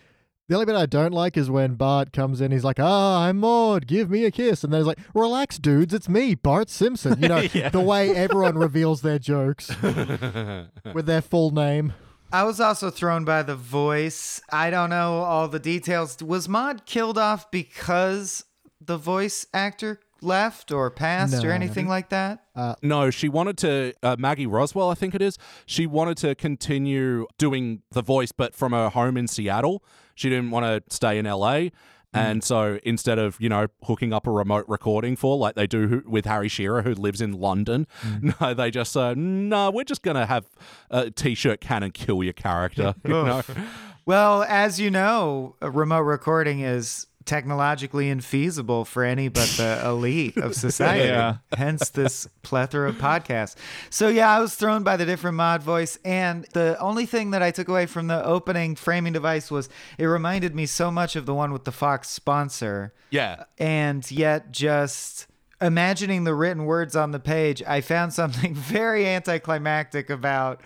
The 0.50 0.56
only 0.56 0.66
bit 0.66 0.76
I 0.76 0.86
don't 0.86 1.12
like 1.14 1.36
is 1.36 1.50
when 1.50 1.76
Bart 1.76 2.14
comes 2.14 2.40
in. 2.40 2.52
He's 2.52 2.64
like, 2.64 2.80
"Ah, 2.80 3.26
I'm 3.26 3.38
Maud. 3.40 3.86
Give 3.86 4.10
me 4.10 4.24
a 4.24 4.32
kiss." 4.32 4.64
And 4.64 4.72
then 4.72 4.80
he's 4.80 4.88
like, 4.88 5.00
"Relax, 5.14 5.58
dudes. 5.58 5.94
It's 5.94 6.08
me, 6.08 6.36
Bart 6.36 6.70
Simpson." 6.70 7.22
You 7.22 7.28
know, 7.28 7.42
the 7.72 7.82
way 7.82 8.16
everyone 8.16 8.58
reveals 8.58 9.02
their 9.02 9.20
jokes 9.20 9.70
with 9.82 11.06
their 11.06 11.22
full 11.22 11.52
name. 11.52 11.94
I 12.32 12.44
was 12.44 12.60
also 12.60 12.90
thrown 12.90 13.26
by 13.26 13.44
the 13.44 13.56
voice. 13.56 14.42
I 14.50 14.70
don't 14.70 14.90
know 14.90 15.20
all 15.20 15.48
the 15.48 15.60
details. 15.60 16.18
Was 16.24 16.48
Maud 16.50 16.86
killed 16.86 17.18
off 17.18 17.52
because 17.52 18.46
the 18.80 18.98
voice 18.98 19.46
actor 19.54 20.00
left 20.22 20.72
or 20.72 20.90
passed 20.90 21.44
No. 21.44 21.50
or 21.50 21.52
anything 21.52 21.88
like 21.88 22.10
that? 22.10 22.44
Uh, 22.56 22.76
no, 22.82 23.10
she 23.10 23.30
wanted 23.30 23.58
to. 23.60 23.94
Uh, 24.02 24.16
Maggie 24.18 24.48
Roswell, 24.48 24.90
I 24.90 24.96
think 24.96 25.14
it 25.16 25.22
is. 25.22 25.38
She 25.66 25.86
wanted 25.86 26.18
to 26.18 26.36
continue 26.36 27.28
doing 27.38 27.82
the 27.92 28.02
voice, 28.02 28.32
but 28.32 28.56
from 28.56 28.72
her 28.74 28.90
home 28.90 29.18
in 29.18 29.28
Seattle. 29.28 29.84
She 30.16 30.30
didn't 30.30 30.50
want 30.52 30.66
to 30.66 30.96
stay 30.96 31.18
in 31.20 31.26
LA. 31.26 31.60
Hmm. 32.14 32.20
And 32.20 32.44
so 32.44 32.80
instead 32.84 33.20
of, 33.20 33.38
you 33.40 33.50
know, 33.50 33.68
hooking 33.84 34.14
up 34.14 34.26
a 34.26 34.32
remote 34.32 34.66
recording 34.68 35.16
for 35.16 35.38
like 35.38 35.56
they 35.56 35.68
do 35.68 36.04
with 36.08 36.26
Harry 36.26 36.48
Shearer, 36.48 36.82
who 36.82 36.94
lives 36.94 37.22
in 37.22 37.34
London, 37.34 37.86
hmm. 38.00 38.32
no, 38.42 38.54
they 38.54 38.72
just 38.72 38.94
said, 38.94 39.18
no, 39.18 39.70
we're 39.72 39.84
just 39.84 40.02
going 40.02 40.16
to 40.16 40.26
have 40.26 40.46
a 40.90 41.12
t 41.12 41.36
shirt 41.36 41.62
cannon 41.62 41.92
kill 41.92 42.24
your 42.24 42.34
character. 42.34 42.96
you 43.06 43.12
know? 43.12 43.44
Well, 44.06 44.44
as 44.44 44.80
you 44.80 44.90
know, 44.90 45.56
a 45.62 45.70
remote 45.70 46.04
recording 46.04 46.62
is 46.62 47.08
technologically 47.28 48.08
infeasible 48.08 48.88
for 48.88 49.04
any 49.04 49.28
but 49.28 49.48
the 49.58 49.82
elite 49.86 50.38
of 50.38 50.56
society. 50.56 51.06
Yeah. 51.06 51.38
Hence 51.56 51.90
this 51.90 52.28
plethora 52.42 52.90
of 52.90 52.96
podcasts. 52.96 53.56
So 53.90 54.08
yeah, 54.08 54.30
I 54.36 54.40
was 54.40 54.56
thrown 54.56 54.84
by 54.84 54.98
the 54.98 55.06
different 55.06 55.38
Maud 55.38 55.62
voice 55.62 56.00
and 56.04 56.46
the 56.54 56.78
only 56.80 57.06
thing 57.06 57.32
that 57.32 57.44
I 57.44 57.52
took 57.52 57.68
away 57.68 57.86
from 57.86 58.08
the 58.08 58.26
opening 58.26 58.76
framing 58.76 59.14
device 59.14 59.52
was 59.52 59.70
it 59.98 60.06
reminded 60.06 60.56
me 60.56 60.66
so 60.66 60.90
much 60.90 61.16
of 61.16 61.26
the 61.26 61.34
one 61.34 61.52
with 61.54 61.66
the 61.66 61.72
Fox 61.72 62.10
sponsor 62.10 62.94
Yeah. 63.12 63.44
and 63.60 64.10
yet 64.10 64.52
just 64.52 65.28
imagining 65.62 66.24
the 66.24 66.34
written 66.36 66.66
words 66.66 66.96
on 66.96 67.12
the 67.12 67.20
page, 67.20 67.64
I 67.68 67.82
found 67.82 68.14
something 68.14 68.54
very 68.56 69.08
anticlimactic 69.08 70.10
about 70.10 70.62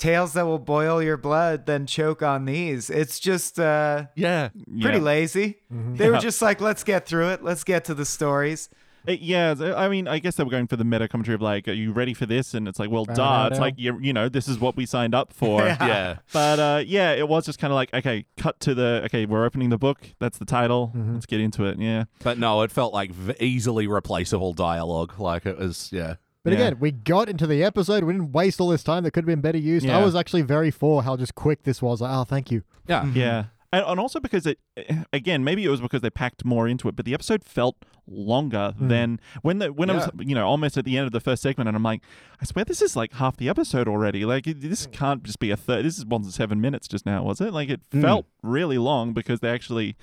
tales 0.00 0.32
that 0.32 0.46
will 0.46 0.58
boil 0.58 1.00
your 1.02 1.16
blood, 1.16 1.66
then 1.66 1.86
choke 1.86 2.22
on 2.22 2.46
these. 2.46 2.90
It's 2.90 3.20
just 3.20 3.60
uh, 3.60 4.06
Yeah. 4.16 4.48
pretty 4.80 4.98
Yeah. 4.98 5.04
lazy. 5.04 5.56
They 5.70 6.10
were 6.10 6.18
just 6.18 6.42
like, 6.42 6.60
let's 6.60 6.82
get 6.82 7.06
through 7.06 7.28
it. 7.30 7.44
Let's 7.44 7.62
get 7.62 7.84
to 7.84 7.94
the 7.94 8.04
stories. 8.04 8.68
Uh, 9.08 9.12
yeah, 9.12 9.54
I 9.78 9.88
mean, 9.88 10.06
I 10.06 10.18
guess 10.18 10.36
they 10.36 10.44
were 10.44 10.50
going 10.50 10.66
for 10.66 10.76
the 10.76 10.84
meta 10.84 11.08
commentary 11.08 11.34
of 11.34 11.40
like, 11.40 11.66
"Are 11.68 11.72
you 11.72 11.90
ready 11.90 12.12
for 12.12 12.26
this?" 12.26 12.52
And 12.52 12.68
it's 12.68 12.78
like, 12.78 12.90
"Well, 12.90 13.06
duh." 13.06 13.14
Ba-da-da. 13.14 13.46
It's 13.46 13.58
like 13.58 13.74
you, 13.78 13.98
you 13.98 14.12
know, 14.12 14.28
this 14.28 14.46
is 14.46 14.58
what 14.58 14.76
we 14.76 14.84
signed 14.84 15.14
up 15.14 15.32
for. 15.40 15.62
Yeah. 15.64 15.86
Yeah. 15.86 16.16
But 16.34 16.58
uh, 16.58 16.82
yeah, 16.86 17.12
it 17.12 17.26
was 17.26 17.46
just 17.46 17.58
kind 17.58 17.72
of 17.72 17.76
like, 17.76 17.94
okay, 17.94 18.26
cut 18.36 18.60
to 18.60 18.74
the 18.74 19.00
okay, 19.06 19.24
we're 19.24 19.46
opening 19.46 19.70
the 19.70 19.78
book. 19.78 20.00
That's 20.18 20.36
the 20.36 20.44
title. 20.44 20.92
Let's 20.94 21.24
get 21.24 21.40
into 21.40 21.64
it. 21.64 21.78
Yeah, 21.78 22.04
But 22.22 22.36
no, 22.38 22.60
it 22.60 22.70
felt 22.70 22.92
like 22.92 23.10
v- 23.12 23.32
easily 23.40 23.86
replaceable 23.86 24.52
dialogue. 24.52 25.18
Like 25.18 25.46
it 25.46 25.56
was, 25.56 25.88
yeah. 25.90 26.16
But 26.42 26.52
Yeah. 26.52 26.58
again, 26.60 26.76
we 26.80 26.90
got 26.90 27.28
into 27.28 27.46
the 27.46 27.62
episode. 27.62 28.04
We 28.04 28.14
didn't 28.14 28.32
waste 28.32 28.60
all 28.60 28.68
this 28.68 28.82
time 28.82 29.04
that 29.04 29.10
could 29.10 29.24
have 29.24 29.26
been 29.26 29.42
better 29.42 29.58
used. 29.58 29.88
I 29.88 30.02
was 30.02 30.14
actually 30.14 30.42
very 30.42 30.70
for 30.70 31.02
how 31.02 31.16
just 31.16 31.34
quick 31.34 31.64
this 31.64 31.82
was. 31.82 32.00
Like, 32.00 32.12
oh, 32.14 32.24
thank 32.24 32.50
you. 32.50 32.62
Yeah. 32.86 33.02
Mm-hmm. 33.02 33.18
yeah. 33.18 33.44
and, 33.72 33.84
and 33.86 34.00
also 34.00 34.20
because 34.20 34.46
it 34.46 34.58
eh, 34.76 35.04
again 35.12 35.44
maybe 35.44 35.64
it 35.64 35.68
was 35.68 35.80
because 35.80 36.00
they 36.00 36.10
packed 36.10 36.44
more 36.44 36.66
into 36.66 36.88
it 36.88 36.96
but 36.96 37.04
the 37.04 37.14
episode 37.14 37.44
felt 37.44 37.76
longer 38.06 38.74
mm. 38.80 38.88
than 38.88 39.20
when 39.42 39.58
the 39.58 39.72
when 39.72 39.88
it 39.88 39.94
was 39.94 40.10
you 40.18 40.34
know 40.34 40.46
almost 40.46 40.76
at 40.76 40.84
the 40.84 40.96
end 40.96 41.06
of 41.06 41.12
the 41.12 41.20
first 41.20 41.42
segment 41.42 41.68
and 41.68 41.76
i'm 41.76 41.82
like 41.82 42.02
i 42.40 42.44
swear 42.44 42.64
this 42.64 42.82
is 42.82 42.96
like 42.96 43.12
half 43.14 43.36
the 43.36 43.48
episode 43.48 43.86
already 43.86 44.24
like 44.24 44.44
this 44.44 44.86
mm. 44.86 44.92
can't 44.92 45.22
just 45.22 45.38
be 45.38 45.50
a 45.50 45.56
third 45.56 45.84
this 45.84 45.98
is 45.98 46.04
wasn't 46.04 46.32
seven 46.32 46.60
minutes 46.60 46.88
just 46.88 47.06
now 47.06 47.22
was 47.22 47.40
it 47.40 47.52
like 47.52 47.68
it 47.68 47.80
mm. 47.90 48.02
felt 48.02 48.26
really 48.42 48.78
long 48.78 49.12
because 49.12 49.40
they 49.40 49.50
actually 49.50 49.96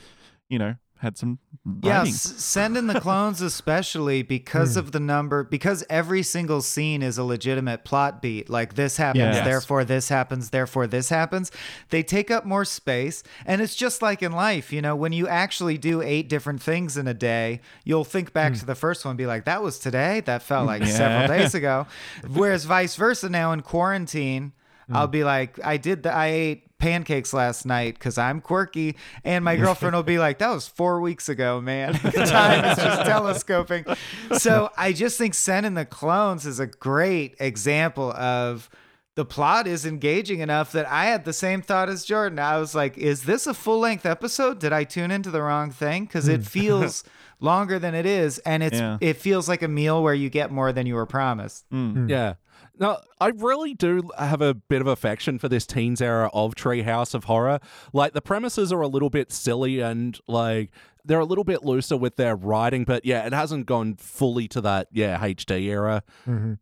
you 0.49 0.57
know 0.57 0.75
had 0.99 1.17
some 1.17 1.39
Yeah, 1.83 1.99
writing. 1.99 2.13
send 2.13 2.77
in 2.77 2.87
the 2.87 2.99
clones 2.99 3.41
especially 3.41 4.21
because 4.37 4.73
hmm. 4.73 4.79
of 4.79 4.91
the 4.91 4.99
number 4.99 5.43
because 5.43 5.83
every 5.89 6.23
single 6.23 6.61
scene 6.61 7.01
is 7.01 7.17
a 7.17 7.23
legitimate 7.23 7.83
plot 7.83 8.21
beat. 8.21 8.49
Like 8.49 8.75
this 8.75 8.97
happens, 8.97 9.35
Yes. 9.35 9.45
therefore 9.45 9.83
this 9.85 10.09
happens, 10.09 10.49
therefore 10.49 10.87
this 10.87 11.09
happens. 11.09 11.51
They 11.89 12.03
take 12.03 12.31
up 12.31 12.45
more 12.45 12.65
space, 12.65 13.23
and 13.45 13.61
it's 13.61 13.75
just 13.75 14.01
like 14.01 14.23
in 14.23 14.31
life, 14.31 14.73
you 14.73 14.81
know, 14.81 14.95
when 14.95 15.13
you 15.13 15.27
actually 15.27 15.77
do 15.77 16.01
eight 16.01 16.29
different 16.29 16.61
things 16.61 16.97
in 16.97 17.07
a 17.07 17.13
day, 17.13 17.61
you'll 17.83 18.03
think 18.03 18.33
back 18.33 18.53
hmm. 18.53 18.59
to 18.59 18.65
the 18.65 18.75
first 18.75 19.05
one 19.05 19.11
and 19.11 19.17
be 19.17 19.25
like, 19.25 19.45
"That 19.45 19.61
was 19.61 19.79
today. 19.79 20.21
That 20.21 20.41
felt 20.41 20.63
hmm. 20.63 20.67
like 20.67 20.85
several 20.85 21.27
days 21.27 21.53
ago." 21.53 21.87
Whereas 22.27 22.65
vice 22.65 22.95
versa, 22.95 23.29
now 23.29 23.51
in 23.51 23.61
quarantine. 23.61 24.53
I'll 24.89 25.07
be 25.07 25.25
like, 25.25 25.59
I 25.65 25.75
did 25.75 26.03
the, 26.03 26.13
I 26.13 26.27
ate 26.27 26.66
pancakes 26.79 27.33
last 27.33 27.65
night 27.65 27.95
because 27.95 28.17
I'm 28.17 28.41
quirky, 28.41 28.95
and 29.23 29.43
my 29.43 29.55
girlfriend 29.55 29.95
will 29.95 30.03
be 30.03 30.19
like, 30.19 30.39
that 30.39 30.51
was 30.51 30.67
four 30.67 31.01
weeks 31.01 31.29
ago, 31.29 31.59
man. 31.61 31.93
Time 31.99 32.65
is 32.65 32.77
just 32.77 33.05
telescoping. 33.05 33.85
So 34.37 34.69
I 34.77 34.93
just 34.93 35.17
think 35.17 35.33
Send 35.33 35.65
in 35.65 35.73
the 35.73 35.85
Clones 35.85 36.45
is 36.45 36.59
a 36.59 36.67
great 36.67 37.35
example 37.39 38.11
of 38.13 38.69
the 39.17 39.25
plot 39.25 39.65
is 39.65 39.83
engaging 39.83 40.41
enough 40.41 40.71
that 40.73 40.87
I 40.87 41.05
had 41.05 41.25
the 41.25 41.33
same 41.33 41.63
thought 41.63 41.89
as 41.89 42.05
Jordan. 42.05 42.37
I 42.37 42.59
was 42.59 42.75
like, 42.75 42.99
is 42.99 43.23
this 43.23 43.47
a 43.47 43.53
full 43.55 43.79
length 43.79 44.05
episode? 44.05 44.59
Did 44.59 44.73
I 44.73 44.83
tune 44.83 45.09
into 45.09 45.31
the 45.31 45.41
wrong 45.41 45.71
thing? 45.71 46.05
Because 46.05 46.27
it 46.27 46.37
hmm. 46.37 46.43
feels 46.43 47.03
longer 47.39 47.79
than 47.79 47.95
it 47.95 48.05
is, 48.05 48.37
and 48.39 48.61
it's 48.61 48.77
Yeah. 48.77 48.97
it 49.01 49.17
feels 49.17 49.49
like 49.49 49.63
a 49.63 49.67
meal 49.67 50.03
where 50.03 50.13
you 50.13 50.29
get 50.29 50.51
more 50.51 50.71
than 50.71 50.85
you 50.85 50.93
were 50.93 51.07
promised. 51.07 51.65
Hmm. 51.71 52.07
Yeah. 52.07 52.35
No, 52.79 52.99
I 53.19 53.27
really 53.29 53.73
do 53.73 54.09
have 54.17 54.41
a 54.41 54.53
bit 54.53 54.81
of 54.81 54.87
affection 54.87 55.39
for 55.39 55.49
this 55.49 55.65
teens 55.65 56.01
era 56.01 56.29
of 56.33 56.55
Treehouse 56.55 57.13
of 57.13 57.25
Horror. 57.25 57.59
Like 57.93 58.13
the 58.13 58.21
premises 58.21 58.71
are 58.71 58.81
a 58.81 58.87
little 58.87 59.09
bit 59.09 59.31
silly 59.31 59.79
and 59.79 60.19
like 60.27 60.71
they're 61.03 61.19
a 61.19 61.25
little 61.25 61.43
bit 61.45 61.63
looser 61.63 61.95
with 61.97 62.17
their 62.17 62.35
writing, 62.35 62.83
but 62.83 63.05
yeah, 63.05 63.25
it 63.25 63.33
hasn't 63.33 63.65
gone 63.65 63.95
fully 63.95 64.47
to 64.49 64.61
that 64.61 64.87
yeah 64.91 65.17
HD 65.17 65.63
era 65.63 66.03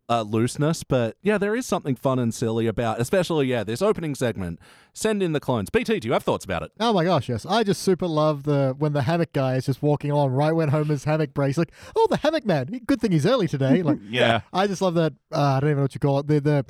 uh, 0.07 0.21
looseness. 0.21 0.83
But 0.83 1.17
yeah, 1.21 1.37
there 1.37 1.55
is 1.55 1.65
something 1.65 1.95
fun 1.95 2.19
and 2.19 2.33
silly 2.33 2.67
about, 2.67 3.01
especially 3.01 3.47
yeah, 3.47 3.63
this 3.63 3.81
opening 3.81 4.15
segment. 4.15 4.59
Send 4.97 5.21
in 5.21 5.33
the 5.33 5.41
clones. 5.41 5.69
BT, 5.69 5.99
do 5.99 6.07
you 6.07 6.13
have 6.13 6.23
thoughts 6.23 6.45
about 6.45 6.63
it? 6.63 6.71
Oh 6.79 6.93
my 6.93 7.03
gosh, 7.03 7.27
yes. 7.27 7.45
I 7.45 7.63
just 7.63 7.81
super 7.81 8.07
love 8.07 8.43
the 8.43 8.73
when 8.79 8.93
the 8.93 9.01
hammock 9.01 9.33
guy 9.33 9.55
is 9.55 9.65
just 9.65 9.83
walking 9.83 10.09
along 10.09 10.31
right 10.31 10.53
when 10.53 10.69
Homer's 10.69 11.03
hammock 11.03 11.33
breaks. 11.33 11.57
Like, 11.57 11.71
oh, 11.97 12.07
the 12.09 12.15
hammock 12.17 12.45
man. 12.45 12.79
Good 12.87 13.01
thing 13.01 13.11
he's 13.11 13.25
early 13.25 13.47
today. 13.49 13.83
Like, 13.83 13.97
Yeah. 14.09 14.41
I 14.53 14.67
just 14.67 14.81
love 14.81 14.93
that. 14.95 15.11
Uh, 15.33 15.41
I 15.41 15.59
don't 15.59 15.71
even 15.71 15.77
know 15.79 15.83
what 15.83 15.93
you 15.95 15.99
call 15.99 16.19
it. 16.19 16.27
The 16.27 16.39
the 16.39 16.65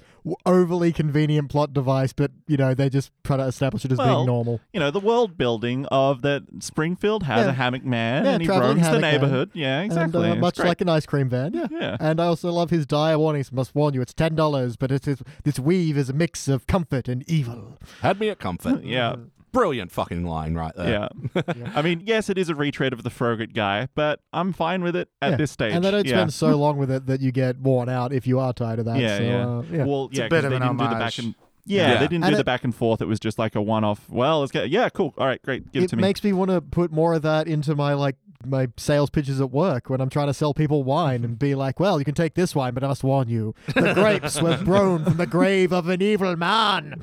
overly 0.46 0.92
convenient 0.92 1.50
plot 1.50 1.72
device, 1.74 2.14
but 2.14 2.32
you 2.48 2.58
know 2.58 2.74
they 2.74 2.90
just 2.90 3.12
try 3.24 3.38
to 3.38 3.44
establish 3.44 3.86
it 3.86 3.92
as 3.92 4.00
Well, 4.00 4.16
being 4.16 4.26
normal. 4.26 4.60
You 4.74 4.80
know, 4.80 4.90
the 4.90 5.00
world 5.00 5.38
building 5.38 5.86
of 5.92 6.24
that 6.24 6.44
Springfield 6.62 7.24
has 7.24 7.46
Yeah. 7.46 7.52
a 7.52 7.54
hammock 7.54 7.86
man 7.86 8.26
Yeah, 8.26 8.32
and 8.32 8.42
he 8.42 8.48
traveling 8.48 8.68
roams 8.70 8.80
the 8.82 8.86
hammock 8.88 9.02
man. 9.02 9.12
neighborhood. 9.14 9.50
Yeah, 9.54 9.82
exactly. 9.82 10.30
And, 10.30 10.40
uh, 10.40 10.42
much 10.42 10.58
great. 10.58 10.68
like 10.68 10.82
an 10.82 10.90
ice 10.90 11.06
cream 11.06 11.30
van, 11.30 11.54
yeah. 11.54 11.68
Yeah. 11.70 11.98
And 12.00 12.20
I 12.20 12.26
also 12.26 12.52
love 12.52 12.72
his 12.72 12.88
dire 12.88 13.20
warnings. 13.20 13.52
Must 13.52 13.76
warn 13.76 13.94
you, 13.94 14.02
it's 14.02 14.14
ten 14.16 14.34
dollars, 14.36 14.78
but 14.78 14.92
it's, 14.92 15.08
it's 15.08 15.22
this 15.44 15.60
weave 15.60 15.96
is 15.96 16.10
a 16.10 16.14
mix 16.14 16.48
of 16.48 16.66
comfort 16.66 17.08
and 17.08 17.24
evil. 17.30 17.78
Had 18.16 18.20
me 18.22 18.30
at 18.30 18.40
comfort. 18.40 18.84
Yeah. 18.84 19.16
Brilliant 19.52 19.90
fucking 19.92 20.26
line 20.26 20.56
right 20.56 20.74
there. 20.76 21.08
Yeah. 21.36 21.72
I 21.76 21.82
mean, 21.82 22.02
yes, 22.06 22.30
it 22.30 22.38
is 22.38 22.50
a 22.50 22.56
retread 22.56 22.92
of 22.92 23.04
the 23.04 23.10
Frogurt 23.10 23.54
guy, 23.54 23.88
but 23.96 24.20
I'm 24.34 24.52
fine 24.52 24.84
with 24.84 24.98
it 24.98 25.08
at 25.22 25.32
Yeah. 25.32 25.36
this 25.38 25.52
stage. 25.52 25.74
And 25.74 25.84
they 25.84 25.92
don't 25.92 26.06
yeah. 26.06 26.16
spend 26.18 26.34
so 26.34 26.56
long 26.58 26.78
with 26.78 26.92
it 26.92 27.06
that 27.06 27.22
you 27.22 27.32
get 27.32 27.60
worn 27.60 27.88
out 27.88 28.12
if 28.12 28.28
you 28.28 28.38
are 28.40 28.52
tired 28.52 28.80
of 28.80 28.86
that. 28.86 28.98
yeah, 29.00 29.18
so, 29.18 29.24
yeah. 29.24 29.48
Uh, 29.48 29.62
yeah. 29.72 29.86
Well, 29.86 30.06
It's 30.08 30.18
yeah, 30.20 30.26
a 30.26 30.30
bit 30.30 30.36
'cause 30.38 30.44
of 30.46 30.50
they 30.52 30.56
an 30.58 30.62
didn't 30.64 30.78
do 30.78 30.84
the 30.84 30.90
back 30.90 31.00
homage. 31.02 31.20
and 31.20 31.36
yeah, 31.66 31.88
Yeah. 31.94 31.94
they 32.00 32.08
didn't 32.08 32.24
And 32.26 32.34
do 32.34 32.38
the 32.38 32.44
back 32.44 32.64
and 32.66 32.76
forth. 32.76 33.02
It 33.02 33.06
was 33.08 33.20
just 33.20 33.40
like 33.40 33.56
a 33.56 33.62
one-off. 33.62 34.10
Well, 34.10 34.42
let's 34.42 34.52
get 34.52 34.70
yeah, 34.70 34.90
cool. 34.90 35.14
All 35.18 35.26
right, 35.26 35.42
great. 35.42 35.72
Give 35.72 35.84
it, 35.84 35.86
it 35.86 35.90
to 35.92 35.96
me. 35.96 36.02
makes 36.02 36.22
me 36.22 36.34
want 36.34 36.52
to 36.52 36.60
put 36.60 36.92
more 36.92 37.14
of 37.14 37.22
that 37.22 37.48
into 37.48 37.76
my 37.76 37.94
like 37.94 38.18
my 38.48 38.68
sales 38.78 39.10
pitches 39.10 39.40
at 39.42 39.52
work 39.52 39.90
when 39.90 40.02
I'm 40.02 40.10
trying 40.10 40.28
to 40.28 40.34
sell 40.34 40.54
people 40.54 40.84
wine 40.84 41.24
and 41.24 41.38
be 41.38 41.56
like, 41.56 41.80
well, 41.80 42.00
you 42.00 42.06
can 42.06 42.16
take 42.16 42.36
this 42.36 42.56
wine, 42.56 42.74
but 42.74 42.84
I 42.84 42.88
must 42.88 43.04
warn 43.04 43.28
you, 43.30 43.54
the 43.68 43.94
grapes 43.96 44.42
were 44.42 44.58
grown 44.58 45.04
from 45.04 45.18
the 45.18 45.28
grave 45.28 45.72
of 45.72 45.90
an 45.90 46.02
evil 46.02 46.36
man. 46.36 47.02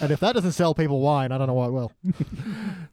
and 0.00 0.10
if 0.10 0.20
that 0.20 0.32
doesn't 0.34 0.52
sell 0.52 0.74
people 0.74 1.00
wine, 1.00 1.32
I 1.32 1.38
don't 1.38 1.46
know 1.46 1.54
what 1.54 1.72
will. 1.72 1.92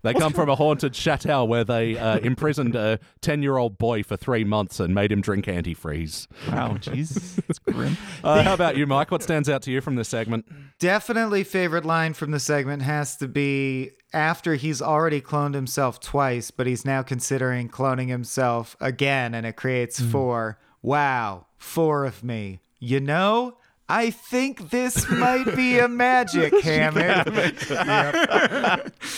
They 0.03 0.15
come 0.15 0.33
from 0.33 0.49
a 0.49 0.55
haunted 0.55 0.95
chateau 0.95 1.45
where 1.45 1.63
they 1.63 1.95
uh, 1.95 2.17
imprisoned 2.23 2.75
a 2.75 2.99
10 3.21 3.43
year 3.43 3.57
old 3.57 3.77
boy 3.77 4.01
for 4.01 4.17
three 4.17 4.43
months 4.43 4.79
and 4.79 4.95
made 4.95 5.11
him 5.11 5.21
drink 5.21 5.45
antifreeze. 5.45 6.27
wow, 6.49 6.73
jeez, 6.79 7.35
That's 7.47 7.59
grim. 7.59 7.97
Uh, 8.23 8.41
how 8.41 8.55
about 8.55 8.77
you, 8.77 8.87
Mike? 8.87 9.11
What 9.11 9.21
stands 9.21 9.47
out 9.47 9.61
to 9.63 9.71
you 9.71 9.79
from 9.79 9.95
this 9.95 10.09
segment? 10.09 10.45
Definitely 10.79 11.43
favorite 11.43 11.85
line 11.85 12.13
from 12.13 12.31
the 12.31 12.39
segment 12.39 12.81
has 12.81 13.15
to 13.17 13.27
be 13.27 13.91
after 14.13 14.55
he's 14.55 14.81
already 14.81 15.21
cloned 15.21 15.53
himself 15.53 15.99
twice, 15.99 16.51
but 16.51 16.67
he's 16.67 16.85
now 16.85 17.01
considering 17.01 17.69
cloning 17.69 18.09
himself 18.09 18.75
again, 18.79 19.33
and 19.33 19.45
it 19.45 19.55
creates 19.55 19.99
four. 19.99 20.59
Wow, 20.81 21.47
four 21.57 22.05
of 22.05 22.23
me. 22.23 22.59
You 22.79 22.99
know, 22.99 23.57
I 23.87 24.09
think 24.09 24.69
this 24.69 25.09
might 25.09 25.55
be 25.55 25.77
a 25.77 25.87
magic 25.89 26.53
hammock. 26.63 27.27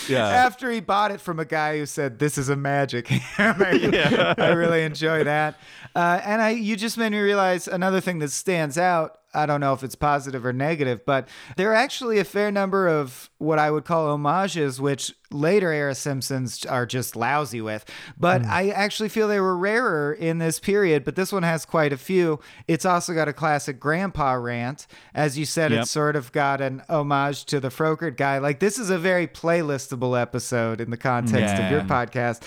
Yeah. 0.08 0.28
After 0.28 0.70
he 0.70 0.80
bought 0.80 1.10
it 1.12 1.20
from 1.20 1.38
a 1.38 1.44
guy 1.44 1.78
who 1.78 1.86
said, 1.86 2.18
"This 2.18 2.36
is 2.36 2.48
a 2.48 2.56
magic 2.56 3.06
hammock," 3.08 4.38
I 4.38 4.48
really 4.52 4.82
enjoy 4.82 5.24
that. 5.24 5.58
Uh, 5.94 6.20
and 6.24 6.42
I, 6.42 6.50
you 6.50 6.76
just 6.76 6.98
made 6.98 7.12
me 7.12 7.18
realize 7.20 7.68
another 7.68 8.00
thing 8.00 8.18
that 8.18 8.30
stands 8.32 8.76
out. 8.76 9.18
I 9.34 9.46
don't 9.46 9.60
know 9.60 9.72
if 9.72 9.82
it's 9.82 9.94
positive 9.94 10.46
or 10.46 10.52
negative, 10.52 11.04
but 11.04 11.28
there 11.56 11.70
are 11.70 11.74
actually 11.74 12.18
a 12.18 12.24
fair 12.24 12.50
number 12.50 12.88
of 12.88 13.30
what 13.38 13.58
I 13.58 13.70
would 13.70 13.84
call 13.84 14.08
homages, 14.08 14.80
which 14.80 15.12
later 15.30 15.72
era 15.72 15.94
Simpsons 15.94 16.64
are 16.64 16.86
just 16.86 17.16
lousy 17.16 17.60
with. 17.60 17.84
But 18.18 18.42
mm. 18.42 18.48
I 18.48 18.70
actually 18.70 19.08
feel 19.08 19.28
they 19.28 19.40
were 19.40 19.56
rarer 19.56 20.12
in 20.12 20.38
this 20.38 20.60
period, 20.60 21.04
but 21.04 21.16
this 21.16 21.32
one 21.32 21.42
has 21.42 21.64
quite 21.64 21.92
a 21.92 21.96
few. 21.96 22.40
It's 22.68 22.84
also 22.84 23.12
got 23.14 23.28
a 23.28 23.32
classic 23.32 23.80
grandpa 23.80 24.34
rant. 24.34 24.86
As 25.14 25.36
you 25.36 25.44
said, 25.44 25.72
Yep. 25.72 25.82
it's 25.82 25.90
sort 25.90 26.16
of 26.16 26.30
got 26.32 26.60
an 26.60 26.82
homage 26.88 27.44
to 27.46 27.58
the 27.60 27.70
Frogurt 27.70 28.16
guy. 28.16 28.38
Like, 28.38 28.60
this 28.60 28.78
is 28.78 28.90
a 28.90 28.98
very 28.98 29.26
playlistable 29.26 30.20
episode 30.20 30.80
in 30.80 30.90
the 30.90 30.96
context 30.96 31.56
of 31.56 31.70
your 31.70 31.82
podcast. 31.82 32.42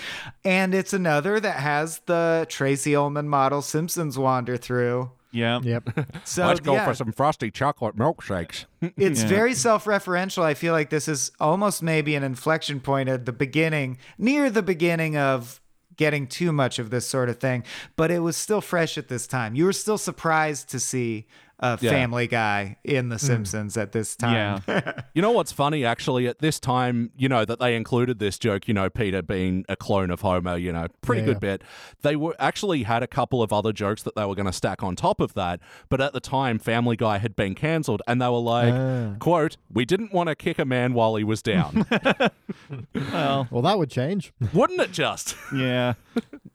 And 0.46 0.74
it's 0.74 0.94
another 0.94 1.40
that 1.40 1.58
has 1.58 2.00
the 2.06 2.46
Tracey 2.50 2.96
Ullman 2.96 3.28
model 3.28 3.62
Simpsons 3.62 4.18
wander 4.18 4.56
through. 4.58 5.12
Yeah, 5.32 5.60
Yep. 5.62 5.90
So, 6.24 6.48
Let's 6.48 6.60
go 6.60 6.74
yeah. 6.74 6.86
for 6.86 6.94
some 6.94 7.12
frosty 7.12 7.52
chocolate 7.52 7.96
milkshakes. 7.98 8.66
It's 8.82 9.22
Yeah. 9.24 9.28
very 9.28 9.54
self-referential. 9.54 10.42
I 10.44 10.54
feel 10.54 10.74
like 10.74 10.90
this 10.90 11.08
is 11.08 11.32
almost 11.40 11.84
maybe 11.84 12.16
an 12.16 12.24
inflection 12.24 12.80
point 12.80 13.10
at 13.10 13.26
the 13.26 13.34
beginning, 13.34 13.98
near 14.18 14.50
the 14.50 14.64
beginning 14.64 15.18
of 15.18 15.62
getting 15.96 16.28
too 16.28 16.52
much 16.52 16.78
of 16.80 16.92
this 16.92 17.08
sort 17.08 17.28
of 17.28 17.40
thing, 17.40 17.64
but 17.96 18.12
it 18.12 18.20
was 18.20 18.38
still 18.38 18.62
fresh 18.62 18.98
at 18.98 19.08
this 19.08 19.26
time. 19.26 19.56
You 19.56 19.66
were 19.66 19.74
still 19.74 19.98
surprised 19.98 20.70
to 20.70 20.80
see 20.80 21.26
a 21.60 21.78
Yeah. 21.82 21.90
family 21.90 22.28
guy 22.28 22.78
in 22.84 23.10
the 23.10 23.18
Simpsons 23.18 23.78
at 23.78 23.92
this 23.92 24.16
time. 24.16 24.62
yeah. 24.68 24.92
You 25.14 25.22
know 25.24 25.32
what's 25.32 25.52
funny, 25.52 25.84
actually, 25.84 26.28
at 26.28 26.40
this 26.40 26.60
time, 26.60 27.12
you 27.18 27.28
know, 27.28 27.44
that 27.46 27.60
they 27.60 27.76
included 27.76 28.20
this 28.20 28.38
joke, 28.38 28.68
you 28.68 28.74
know, 28.76 28.90
Peter 28.90 29.22
being 29.24 29.66
a 29.68 29.76
clone 29.76 30.12
of 30.12 30.22
Homer, 30.22 30.56
you 30.58 30.72
know, 30.72 30.86
pretty 31.02 31.22
Yeah, 31.22 31.26
good 31.26 31.36
yeah. 31.38 31.40
bit. 31.58 31.64
They 32.04 32.16
were 32.16 32.36
actually 32.38 32.84
had 32.84 33.02
a 33.02 33.08
couple 33.08 33.42
of 33.42 33.52
other 33.52 33.74
jokes 33.74 34.04
that 34.04 34.16
they 34.16 34.26
were 34.26 34.36
going 34.36 34.46
to 34.46 34.54
stack 34.54 34.84
on 34.84 34.96
top 34.96 35.20
of 35.20 35.34
that. 35.34 35.60
But 35.90 36.00
at 36.02 36.14
the 36.14 36.20
time, 36.20 36.60
Family 36.60 36.96
Guy 36.96 37.18
had 37.18 37.36
been 37.36 37.56
cancelled 37.56 38.04
and 38.08 38.22
they 38.22 38.28
were 38.28 38.38
like, 38.38 38.74
Ah. 38.74 39.16
quote, 39.20 39.58
we 39.74 39.86
didn't 39.86 40.14
want 40.14 40.30
to 40.30 40.36
kick 40.36 40.60
a 40.60 40.66
man 40.66 40.94
while 40.94 41.16
he 41.16 41.24
was 41.24 41.42
down. 41.42 41.86
Well, 42.94 43.48
Well, 43.52 43.62
that 43.64 43.78
would 43.78 43.90
change. 43.90 44.34
Wouldn't 44.54 44.80
it 44.82 44.92
just? 44.92 45.36
yeah. 45.56 45.94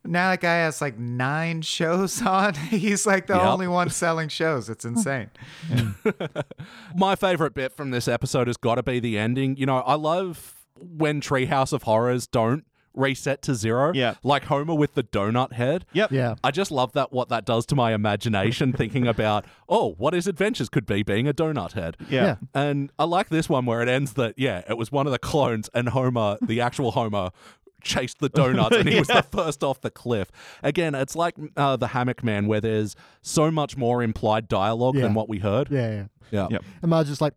Now 0.04 0.30
that 0.30 0.40
guy 0.40 0.56
has 0.56 0.80
like 0.80 0.98
nine 0.98 1.62
shows 1.62 2.20
on. 2.26 2.54
He's 2.54 3.06
like 3.06 3.26
the 3.28 3.34
Yep. 3.34 3.42
only 3.42 3.68
one 3.68 3.88
selling 3.90 4.28
shows. 4.28 4.68
It's 4.68 4.84
insane. 4.84 5.30
My 6.96 7.14
favorite 7.16 7.54
bit 7.54 7.72
from 7.72 7.90
this 7.90 8.08
episode 8.08 8.46
has 8.46 8.56
got 8.56 8.76
to 8.76 8.82
be 8.82 9.00
the 9.00 9.18
ending. 9.18 9.56
You 9.56 9.66
know, 9.66 9.78
I 9.78 9.94
love 9.94 10.54
when 10.78 11.20
Treehouse 11.20 11.72
of 11.72 11.84
Horrors 11.84 12.26
don't 12.26 12.64
reset 12.94 13.40
to 13.42 13.54
zero. 13.54 13.92
Yeah. 13.94 14.14
Like 14.22 14.44
Homer 14.44 14.74
with 14.74 14.94
the 14.94 15.02
donut 15.02 15.52
head. 15.52 15.86
Yep. 15.94 16.12
Yeah. 16.12 16.34
I 16.44 16.50
just 16.50 16.70
love 16.70 16.92
that 16.92 17.10
what 17.10 17.30
that 17.30 17.46
does 17.46 17.64
to 17.66 17.74
my 17.74 17.94
imagination 17.94 18.72
thinking 18.74 19.06
about, 19.06 19.46
oh, 19.68 19.94
what 19.96 20.12
his 20.12 20.26
adventures 20.26 20.68
could 20.68 20.84
be 20.84 21.02
being 21.02 21.26
a 21.26 21.32
donut 21.32 21.72
head. 21.72 21.96
Yeah. 22.10 22.22
Yeah. 22.24 22.36
And 22.54 22.92
I 22.98 23.04
like 23.04 23.30
this 23.30 23.48
one 23.48 23.64
where 23.64 23.80
it 23.80 23.88
ends 23.88 24.12
that, 24.14 24.34
yeah, 24.36 24.62
it 24.68 24.76
was 24.76 24.92
one 24.92 25.06
of 25.06 25.12
the 25.12 25.18
clones 25.18 25.70
and 25.72 25.88
Homer, 25.88 26.36
the 26.42 26.60
actual 26.60 26.90
Homer, 26.90 27.30
chased 27.82 28.18
the 28.20 28.28
donuts 28.28 28.76
and 28.76 28.88
he 28.88 28.98
was 28.98 29.08
the 29.08 29.22
first 29.30 29.62
off 29.64 29.80
the 29.80 29.90
cliff. 29.90 30.30
Again, 30.62 30.94
it's 30.94 31.16
like 31.16 31.34
uh, 31.56 31.76
the 31.76 31.88
Hammock 31.88 32.22
Man 32.24 32.46
where 32.46 32.60
there's 32.60 32.94
so 33.22 33.50
much 33.50 33.76
more 33.76 34.02
implied 34.02 34.48
dialogue 34.48 34.94
Yeah. 34.96 35.02
than 35.02 35.14
what 35.14 35.28
we 35.28 35.38
heard. 35.38 35.68
Yeah. 35.70 35.90
Yeah. 35.90 36.04
Yeah. 36.30 36.48
Yep. 36.50 36.64
And 36.82 36.90
Marge's 36.90 37.10
just 37.12 37.20
like, 37.20 37.34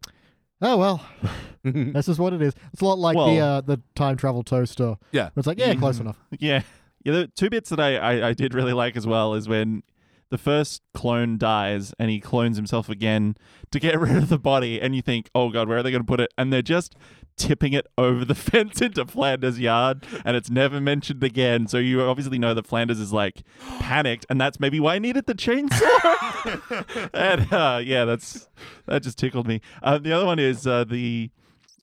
oh 0.61 0.77
well, 0.77 1.05
this 1.63 2.07
is 2.07 2.17
what 2.19 2.33
it 2.33 2.41
is. 2.41 2.53
It's 2.73 2.81
a 2.81 2.85
lot 2.85 2.97
like 2.99 3.15
the 3.15 3.39
uh, 3.39 3.61
the 3.61 3.81
time 3.95 4.15
travel 4.17 4.43
toaster. 4.43 4.95
Yeah. 5.11 5.29
It's 5.35 5.47
like, 5.47 5.59
yeah, 5.59 5.73
close 5.75 5.99
enough. 5.99 6.17
Yeah. 6.39 6.61
Yeah, 7.03 7.11
the 7.13 7.27
two 7.27 7.51
bits 7.51 7.69
that 7.69 7.79
I, 7.79 7.97
I, 7.97 8.27
I 8.29 8.33
did 8.33 8.55
really 8.55 8.73
like 8.73 8.97
as 8.97 9.05
well 9.05 9.35
is 9.35 9.47
when 9.47 9.83
the 10.31 10.39
first 10.39 10.81
clone 10.95 11.37
dies 11.37 11.93
and 11.99 12.09
he 12.09 12.19
clones 12.19 12.57
himself 12.57 12.89
again 12.89 13.35
to 13.69 13.79
get 13.79 13.99
rid 13.99 14.15
of 14.17 14.29
the 14.29 14.39
body, 14.39 14.81
and 14.81 14.95
you 14.95 15.03
think, 15.03 15.29
oh 15.35 15.49
god, 15.51 15.67
where 15.69 15.77
are 15.77 15.83
they 15.83 15.91
going 15.91 16.01
to 16.01 16.07
put 16.07 16.19
it? 16.19 16.33
And 16.35 16.51
they're 16.51 16.63
just 16.63 16.95
tipping 17.38 17.73
it 17.73 17.86
over 17.97 18.23
the 18.25 18.36
fence 18.36 18.81
into 18.81 19.05
Flanders' 19.05 19.59
yard, 19.59 20.05
and 20.23 20.36
it's 20.38 20.49
never 20.49 20.79
mentioned 20.79 21.23
again. 21.23 21.67
So 21.67 21.77
you 21.77 22.01
obviously 22.01 22.39
know 22.39 22.53
that 22.53 22.65
Flanders 22.67 22.99
is 22.99 23.11
like 23.13 23.43
panicked, 23.79 24.25
and 24.29 24.39
that's 24.39 24.59
maybe 24.59 24.79
why 24.79 24.95
he 24.95 24.99
needed 24.99 25.25
the 25.25 25.36
chainsaw. 25.36 27.09
and 27.13 27.51
uh, 27.53 27.79
yeah, 27.83 28.05
that's 28.05 28.47
that 28.88 29.03
just 29.03 29.17
tickled 29.17 29.47
me. 29.47 29.61
Uh, 29.83 29.97
the 29.97 30.11
other 30.11 30.25
one 30.25 30.39
is 30.39 30.65
uh, 30.67 30.83
the 30.83 31.29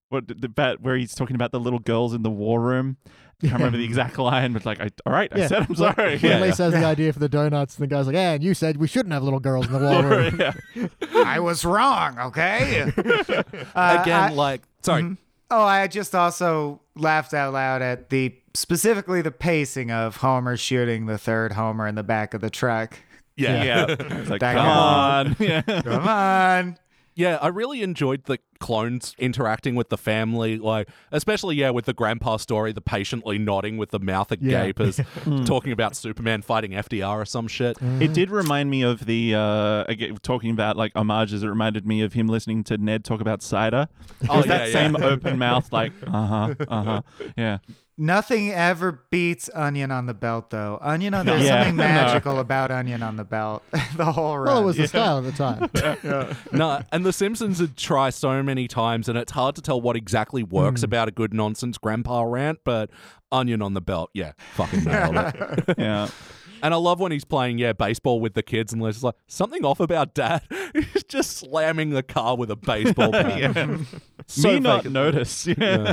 what 0.09 0.29
the 0.29 0.49
bat 0.49 0.81
where 0.83 0.97
he's 0.97 1.15
talking 1.15 1.35
about 1.37 1.53
the 1.53 1.61
little 1.61 1.79
girls 1.79 2.13
in 2.15 2.23
the 2.23 2.31
war 2.31 2.61
room. 2.61 2.97
I 3.45 3.49
can't 3.49 3.59
remember 3.59 3.79
the 3.79 3.85
exact 3.85 4.19
line, 4.19 4.53
but 4.53 4.65
like, 4.65 4.81
I, 4.81 4.89
all 5.05 5.13
right, 5.13 5.29
I 5.33 5.49
said 5.49 5.67
I'm 5.69 5.75
sorry. 5.75 6.17
When 6.19 6.31
Yeah, 6.31 6.39
Lee 6.41 6.47
yeah. 6.49 6.53
says 6.55 6.75
the 6.75 6.85
idea 6.85 7.13
for 7.13 7.19
the 7.19 7.29
donuts, 7.29 7.75
and 7.77 7.83
the 7.83 7.89
guy's 7.93 8.07
like, 8.07 8.15
"Yeah, 8.15 8.35
and 8.35 8.45
you 8.45 8.55
said 8.55 8.77
we 8.77 8.87
shouldn't 8.87 9.13
have 9.13 9.25
little 9.25 9.41
girls 9.41 9.67
in 9.67 9.73
the 9.73 9.81
war 9.81 10.03
room." 10.89 10.91
I 11.27 11.41
was 11.41 11.65
wrong, 11.65 12.17
okay? 12.21 12.93
Uh, 13.75 13.99
Again, 14.01 14.31
I- 14.31 14.33
like, 14.33 14.63
sorry. 14.83 15.17
Oh, 15.53 15.63
I 15.63 15.87
just 15.87 16.15
also 16.15 16.81
laughed 16.97 17.35
out 17.35 17.53
loud 17.53 17.83
at 17.83 18.09
the 18.09 18.35
specifically 18.55 19.21
the 19.21 19.31
pacing 19.31 19.91
of 19.91 20.17
Homer 20.17 20.57
shooting 20.57 21.05
the 21.07 21.19
third 21.19 21.53
Homer 21.53 21.87
in 21.87 21.95
the 21.95 22.03
back 22.03 22.33
of 22.33 22.41
the 22.41 22.49
truck. 22.51 22.99
Yeah. 23.37 23.63
Yeah. 23.63 23.87
It's 23.89 24.31
like, 24.31 24.41
That 24.41 24.55
come 24.55 24.67
guy. 24.67 24.75
on. 24.75 25.37
Yeah. 25.41 25.63
Come 25.83 26.09
on. 26.09 26.79
Yeah, 27.15 27.37
I 27.43 27.49
really 27.49 27.83
enjoyed 27.83 28.25
the 28.25 28.39
clones 28.63 29.15
interacting 29.19 29.75
with 29.75 29.91
the 29.91 29.99
family, 29.99 30.57
like 30.57 30.89
especially 31.11 31.57
yeah 31.57 31.69
with 31.71 31.85
the 31.85 31.93
grandpa 31.93 32.39
story, 32.39 32.73
the 32.73 32.81
patiently 32.81 33.37
nodding 33.37 33.77
with 33.77 33.91
the 33.91 33.99
mouth 33.99 34.33
Yeah. 34.41 34.63
agape 34.63 34.81
as 34.81 35.01
talking 35.45 35.73
about 35.73 35.95
Superman 35.97 36.41
fighting 36.41 36.71
FDR 36.71 37.17
or 37.21 37.25
some 37.27 37.47
shit. 37.49 37.77
It 38.01 38.15
did 38.15 38.31
remind 38.31 38.71
me 38.71 38.83
of 38.83 39.05
the 39.05 39.35
uh 39.35 39.85
again, 39.89 40.17
talking 40.23 40.51
about 40.53 40.77
like 40.79 40.93
homages. 40.95 41.43
It 41.43 41.49
reminded 41.49 41.87
me 41.87 42.01
of 42.01 42.15
him 42.15 42.29
listening 42.29 42.65
to 42.65 42.79
Ned 42.79 43.05
talk 43.05 43.21
about 43.21 43.43
cider. 43.43 43.89
Oh, 44.31 44.39
was 44.39 44.47
yeah, 44.47 44.59
that 44.59 44.67
yeah. 44.69 44.73
same 44.73 44.97
open 44.97 45.39
mouth, 45.39 45.71
like 45.73 45.93
uh 46.07 46.27
huh, 46.27 46.55
uh 46.69 46.83
huh, 46.85 47.03
yeah. 47.37 47.59
Nothing 47.99 48.51
ever 48.51 49.03
beats 49.11 49.51
onion 49.55 49.91
on 49.91 50.07
the 50.07 50.15
belt, 50.15 50.49
though. 50.51 50.79
Onion 50.81 51.13
on 51.13 51.27
there's 51.27 51.43
Yeah. 51.45 51.59
something 51.63 51.77
No. 51.83 51.83
magical 51.85 52.39
about 52.39 52.71
onion 52.71 53.03
on 53.03 53.17
the 53.17 53.23
belt. 53.25 53.63
the 53.97 54.07
whole 54.11 54.39
run. 54.39 54.47
Well, 54.47 54.63
it 54.63 54.65
was 54.65 54.77
the 54.79 54.89
style 54.89 55.19
at 55.19 55.25
the 55.25 55.33
time. 55.33 56.37
no, 56.53 56.83
and 56.91 57.05
The 57.05 57.13
Simpsons 57.13 57.59
had 57.59 57.77
tried 57.77 58.15
so 58.15 58.43
many 58.43 58.52
times, 58.69 59.09
and 59.09 59.17
it's 59.19 59.33
hard 59.33 59.55
to 59.57 59.63
tell 59.63 59.81
what 59.81 59.97
exactly 59.97 60.43
works 60.43 60.81
Hmm. 60.83 60.87
about 60.87 61.09
a 61.09 61.11
good 61.11 61.33
nonsense 61.35 61.79
grandpa 61.79 62.23
rant, 62.23 62.61
but 62.65 62.91
onion 63.31 63.63
on 63.63 63.75
the 63.75 63.81
belt, 63.81 64.11
yeah, 64.15 64.33
fucking 64.55 64.85
nailed 64.85 65.17
it. 65.17 65.75
Yeah. 65.79 66.09
And 66.65 66.73
I 66.73 66.77
love 66.77 67.01
when 67.01 67.11
he's 67.11 67.25
playing, 67.25 67.59
yeah, 67.59 67.73
baseball 67.73 68.21
with 68.21 68.35
the 68.35 68.43
kids, 68.45 68.73
and 68.73 68.81
Liz 68.81 69.03
like, 69.03 69.17
something 69.27 69.65
off 69.65 69.81
about 69.81 70.15
dad. 70.15 70.43
he's 70.73 71.03
just 71.03 71.37
slamming 71.39 71.91
the 71.91 72.05
car 72.05 72.37
with 72.37 72.53
a 72.53 72.55
baseball 72.57 73.11
bat. 73.11 73.81
So 74.29 74.53
Me 74.53 74.61
not 74.61 74.77
vacant. 74.85 74.93
notice. 74.95 75.45
Yeah. 75.45 75.55
Yeah. 75.59 75.93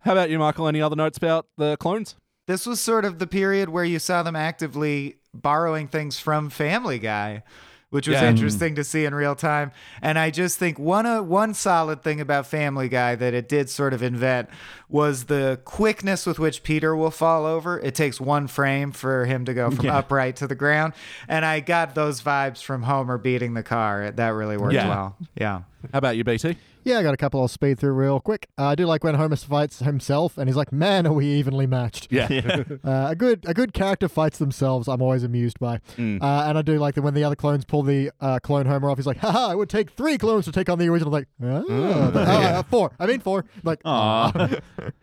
How 0.00 0.10
about 0.10 0.28
you, 0.28 0.40
Michael? 0.40 0.66
Any 0.66 0.82
other 0.82 0.96
notes 0.96 1.16
about 1.16 1.46
the 1.58 1.76
clones? 1.76 2.16
This 2.48 2.66
was 2.66 2.80
sort 2.80 3.04
of 3.04 3.20
the 3.20 3.28
period 3.28 3.68
where 3.68 3.84
you 3.84 4.00
saw 4.00 4.24
them 4.24 4.34
actively 4.34 5.18
borrowing 5.32 5.86
things 5.86 6.18
from 6.18 6.50
Family 6.50 6.98
Guy, 6.98 7.44
which 7.90 8.06
was 8.08 8.20
Yeah. 8.20 8.28
interesting 8.28 8.74
to 8.76 8.84
see 8.84 9.04
in 9.04 9.14
real 9.14 9.34
time. 9.34 9.72
And 10.00 10.18
I 10.18 10.30
just 10.30 10.58
think 10.58 10.78
one 10.78 11.06
uh, 11.06 11.22
one 11.22 11.54
solid 11.54 12.02
thing 12.02 12.20
about 12.20 12.46
Family 12.46 12.88
Guy 12.88 13.14
that 13.16 13.34
it 13.34 13.48
did 13.48 13.68
sort 13.68 13.92
of 13.92 14.02
invent 14.02 14.48
was 14.88 15.24
the 15.24 15.60
quickness 15.64 16.24
with 16.26 16.38
which 16.38 16.62
Peter 16.62 16.94
will 16.96 17.10
fall 17.10 17.44
over. 17.46 17.78
It 17.80 17.94
takes 17.94 18.20
one 18.20 18.46
frame 18.46 18.92
for 18.92 19.24
him 19.26 19.44
to 19.44 19.54
go 19.54 19.70
from 19.70 19.84
Yeah. 19.86 19.98
upright 19.98 20.36
to 20.36 20.46
the 20.46 20.54
ground, 20.54 20.92
and 21.28 21.44
I 21.44 21.60
got 21.60 21.94
those 21.94 22.22
vibes 22.22 22.62
from 22.62 22.82
Homer 22.84 23.18
beating 23.18 23.54
the 23.54 23.62
car. 23.62 24.10
That 24.10 24.28
really 24.30 24.56
worked 24.56 24.74
Yeah. 24.74 24.88
well. 24.88 25.16
Yeah. 25.34 25.60
How 25.92 25.98
about 25.98 26.16
you, 26.16 26.24
BT? 26.24 26.56
Yeah, 26.84 26.98
I 26.98 27.02
got 27.02 27.12
a 27.14 27.16
couple 27.16 27.40
I'll 27.40 27.48
speed 27.48 27.78
through 27.78 27.92
real 27.92 28.20
quick. 28.20 28.48
Uh, 28.58 28.66
I 28.68 28.74
do 28.74 28.86
like 28.86 29.04
when 29.04 29.14
Homer 29.14 29.36
fights 29.36 29.80
himself, 29.80 30.38
and 30.38 30.48
he's 30.48 30.56
like, 30.56 30.72
"Man, 30.72 31.06
are 31.06 31.12
we 31.12 31.26
evenly 31.26 31.66
matched?" 31.66 32.08
Yeah. 32.10 32.28
Uh, 32.84 33.08
a 33.10 33.14
good 33.14 33.44
a 33.46 33.52
good 33.54 33.72
character 33.74 34.08
fights 34.08 34.38
themselves. 34.38 34.88
I'm 34.88 35.02
always 35.02 35.22
amused 35.22 35.58
by, 35.58 35.78
Mm. 35.96 36.22
uh, 36.22 36.44
and 36.48 36.56
I 36.58 36.62
do 36.62 36.78
like 36.78 36.94
that 36.94 37.02
when 37.02 37.14
the 37.14 37.24
other 37.24 37.36
clones 37.36 37.64
pull 37.64 37.82
the 37.82 38.10
uh, 38.20 38.38
clone 38.42 38.66
Homer 38.66 38.90
off. 38.90 38.96
He's 38.98 39.06
like, 39.06 39.18
"Haha! 39.18 39.52
It 39.52 39.58
would 39.58 39.68
take 39.68 39.90
three 39.90 40.16
clones 40.18 40.44
to 40.46 40.52
take 40.52 40.68
on 40.70 40.78
the 40.78 40.88
original." 40.88 41.12
Like, 41.12 41.28
oh, 41.42 41.64
Mm. 41.68 42.16
uh, 42.16 42.18
uh, 42.18 42.62
four. 42.64 42.92
I 42.98 43.06
mean 43.06 43.20
four. 43.20 43.44
Like, 43.62 43.80
Aw. 43.84 44.32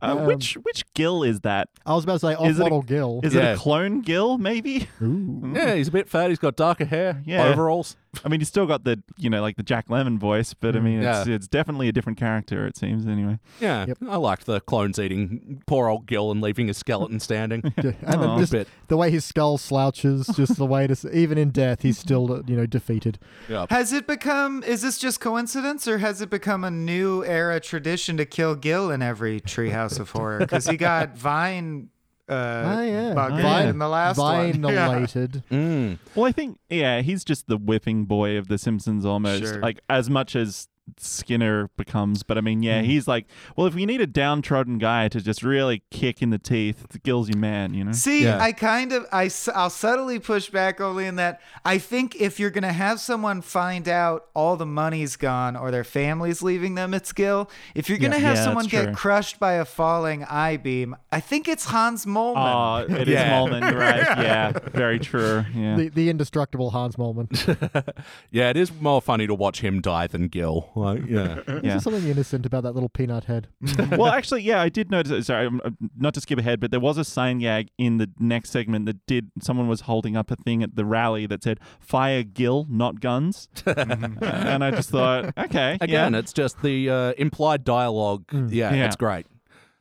Uh, 0.00 0.16
Um, 0.16 0.26
which 0.26 0.54
which 0.62 0.84
Gil 0.94 1.24
is 1.24 1.40
that? 1.40 1.68
I 1.84 1.92
was 1.94 2.04
about 2.04 2.14
to 2.14 2.18
say 2.20 2.32
Is 2.34 2.58
it 2.58 2.62
a- 2.62 2.64
off-model 2.66 2.82
Gil. 2.82 3.20
Is 3.24 3.34
Yeah. 3.34 3.50
it 3.50 3.54
a 3.54 3.58
clone 3.58 4.00
Gil? 4.00 4.38
Maybe. 4.38 4.86
Ooh. 5.02 5.52
Yeah, 5.56 5.74
he's 5.74 5.88
a 5.88 5.90
bit 5.90 6.08
fat. 6.08 6.28
He's 6.30 6.38
got 6.38 6.54
darker 6.54 6.84
hair, 6.84 7.20
Yeah. 7.26 7.44
overalls. 7.46 7.96
I 8.24 8.28
mean, 8.28 8.40
he's 8.40 8.48
still 8.48 8.66
got 8.66 8.84
the 8.84 9.02
you 9.16 9.28
know 9.28 9.42
like 9.42 9.56
the 9.56 9.62
Jack 9.64 9.88
Lemmon 9.88 10.18
voice, 10.18 10.54
but 10.54 10.76
I 10.76 10.80
mean, 10.80 11.02
it's 11.02 11.26
Yeah. 11.26 11.34
it's 11.34 11.48
definitely 11.48 11.88
a 11.88 11.92
different 11.92 12.16
character. 12.18 12.64
It 12.66 12.76
seems 12.76 13.06
anyway. 13.06 13.38
Yeah, 13.60 13.86
Yep. 13.86 13.98
I 14.08 14.16
liked 14.16 14.46
the 14.46 14.60
clones 14.60 14.98
eating 15.00 15.62
poor 15.66 15.88
old 15.88 16.06
Gil 16.06 16.30
and 16.30 16.40
leaving 16.40 16.68
his 16.68 16.76
skeleton 16.78 17.18
standing. 17.20 17.62
Yeah, 17.82 17.92
and 18.02 18.22
then 18.22 18.38
just 18.38 18.52
Bit. 18.52 18.68
the 18.88 18.96
way 18.96 19.10
his 19.10 19.24
skull 19.24 19.58
slouches, 19.58 20.26
just 20.36 20.56
the 20.56 20.66
way 20.66 20.86
to 20.86 20.96
even 21.16 21.38
in 21.38 21.50
death, 21.50 21.82
he's 21.82 21.98
still 21.98 22.42
you 22.46 22.56
know 22.56 22.66
defeated. 22.66 23.18
Yeah. 23.48 23.66
Has 23.68 23.92
it 23.92 24.06
become? 24.06 24.62
Is 24.62 24.82
this 24.82 24.98
just 24.98 25.20
coincidence, 25.20 25.86
or 25.88 25.98
has 25.98 26.20
it 26.22 26.30
become 26.30 26.62
a 26.64 26.70
new 26.70 27.24
era 27.24 27.58
tradition 27.60 28.16
to 28.16 28.24
kill 28.24 28.54
Gil 28.54 28.90
in 28.90 29.02
every 29.02 29.40
Treehouse 29.48 29.98
of 29.98 30.10
Horror? 30.10 30.38
Because 30.38 30.66
he 30.66 30.76
got 30.76 31.16
Vine 31.18 31.90
uh, 32.28 32.32
Oh 32.76 32.82
yeah, 32.82 33.14
buggered 33.14 33.42
Vine- 33.42 33.68
in 33.68 33.78
the 33.78 33.88
last 33.88 34.18
one. 34.18 34.48
Yeah. 34.62 35.06
Mm. 35.50 35.98
Well, 36.14 36.26
I 36.26 36.32
think 36.32 36.58
yeah, 36.68 37.00
he's 37.00 37.24
just 37.24 37.46
the 37.48 37.56
whipping 37.56 38.04
boy 38.04 38.36
of 38.36 38.48
the 38.48 38.58
Simpsons 38.58 39.06
almost. 39.06 39.44
Sure. 39.44 39.60
Like 39.60 39.80
as 39.88 40.10
much 40.10 40.36
as 40.36 40.68
Skinner 40.98 41.68
becomes, 41.76 42.22
but 42.22 42.38
I 42.38 42.40
mean, 42.40 42.62
yeah, 42.62 42.82
mm. 42.82 42.84
he's 42.86 43.06
like, 43.06 43.26
well, 43.56 43.66
if 43.66 43.74
we 43.74 43.86
need 43.86 44.00
a 44.00 44.06
downtrodden 44.06 44.78
guy 44.78 45.08
to 45.08 45.20
just 45.20 45.42
really 45.42 45.82
kick 45.90 46.22
in 46.22 46.30
the 46.30 46.38
teeth, 46.38 46.84
it's 46.84 46.96
Gilsy 46.98 47.34
man, 47.36 47.74
you 47.74 47.84
know. 47.84 47.92
See, 47.92 48.24
Yeah. 48.24 48.38
I 48.40 48.52
kind 48.52 48.92
of, 48.92 49.06
I, 49.12 49.30
I'll 49.54 49.70
subtly 49.70 50.18
push 50.18 50.50
back 50.50 50.80
only 50.80 51.06
in 51.06 51.16
that 51.16 51.40
I 51.64 51.78
think 51.78 52.16
if 52.16 52.38
you're 52.40 52.50
going 52.50 52.62
to 52.62 52.72
have 52.72 53.00
someone 53.00 53.40
find 53.42 53.88
out 53.88 54.26
all 54.34 54.56
the 54.56 54.66
money's 54.66 55.16
gone 55.16 55.56
or 55.56 55.70
their 55.70 55.84
family's 55.84 56.42
leaving 56.42 56.74
them 56.74 56.94
at 56.94 57.06
Skill, 57.06 57.50
if 57.74 57.88
you're 57.88 57.98
going 57.98 58.12
to 58.12 58.18
Yeah. 58.20 58.26
have 58.28 58.36
Yeah, 58.36 58.44
someone 58.44 58.66
get 58.66 58.84
true. 58.84 58.94
crushed 58.94 59.38
by 59.38 59.54
a 59.54 59.64
falling 59.64 60.24
I 60.24 60.56
beam, 60.56 60.96
I 61.12 61.20
think 61.20 61.48
it's 61.48 61.66
Hans 61.66 62.06
Moleman. 62.06 62.88
Oh, 62.90 62.94
it 62.94 63.08
is 63.08 63.14
Yeah. 63.14 63.30
Moleman, 63.32 63.70
you're 63.70 63.80
right? 63.80 64.18
Yeah, 64.28 64.52
very 64.72 64.98
true. 64.98 65.44
Yeah. 65.54 65.76
The, 65.76 65.88
the 65.88 66.10
indestructible 66.10 66.70
Hans 66.70 66.96
Moleman. 66.96 67.28
Yeah, 68.30 68.50
it 68.50 68.56
is 68.56 68.72
more 68.80 69.00
funny 69.00 69.26
to 69.26 69.34
watch 69.34 69.60
him 69.60 69.80
die 69.80 70.06
than 70.06 70.28
Gil. 70.28 70.70
Like, 70.78 71.06
yeah. 71.06 71.38
Is 71.46 71.46
Yeah. 71.46 71.60
there 71.62 71.80
something 71.80 72.06
innocent 72.08 72.46
about 72.46 72.62
that 72.62 72.72
little 72.72 72.88
peanut 72.88 73.24
head? 73.24 73.48
well, 73.92 74.06
actually, 74.08 74.42
yeah, 74.42 74.60
I 74.62 74.68
did 74.68 74.90
notice. 74.90 75.26
Sorry, 75.26 75.48
not 75.96 76.14
to 76.14 76.20
skip 76.20 76.38
ahead, 76.38 76.60
but 76.60 76.70
there 76.70 76.80
was 76.80 76.98
a 76.98 77.04
sign 77.04 77.38
gag 77.40 77.68
in 77.78 77.98
the 77.98 78.10
next 78.18 78.50
segment 78.50 78.86
that 78.86 79.04
did. 79.06 79.30
Someone 79.40 79.68
was 79.68 79.82
holding 79.82 80.16
up 80.16 80.30
a 80.30 80.36
thing 80.36 80.62
at 80.62 80.76
the 80.76 80.84
rally 80.84 81.26
that 81.26 81.42
said 81.42 81.60
"Fire 81.80 82.22
Gil, 82.22 82.66
not 82.70 83.00
guns," 83.00 83.48
and 83.66 84.64
I 84.64 84.70
just 84.70 84.90
thought, 84.90 85.36
okay, 85.36 85.78
Again, 85.80 86.12
yeah. 86.12 86.18
it's 86.18 86.32
just 86.32 86.62
the 86.62 86.88
uh, 86.90 87.12
implied 87.18 87.64
dialogue. 87.64 88.24
Yeah, 88.32 88.72
Yeah. 88.74 88.86
it's 88.86 88.96
great. 88.96 89.26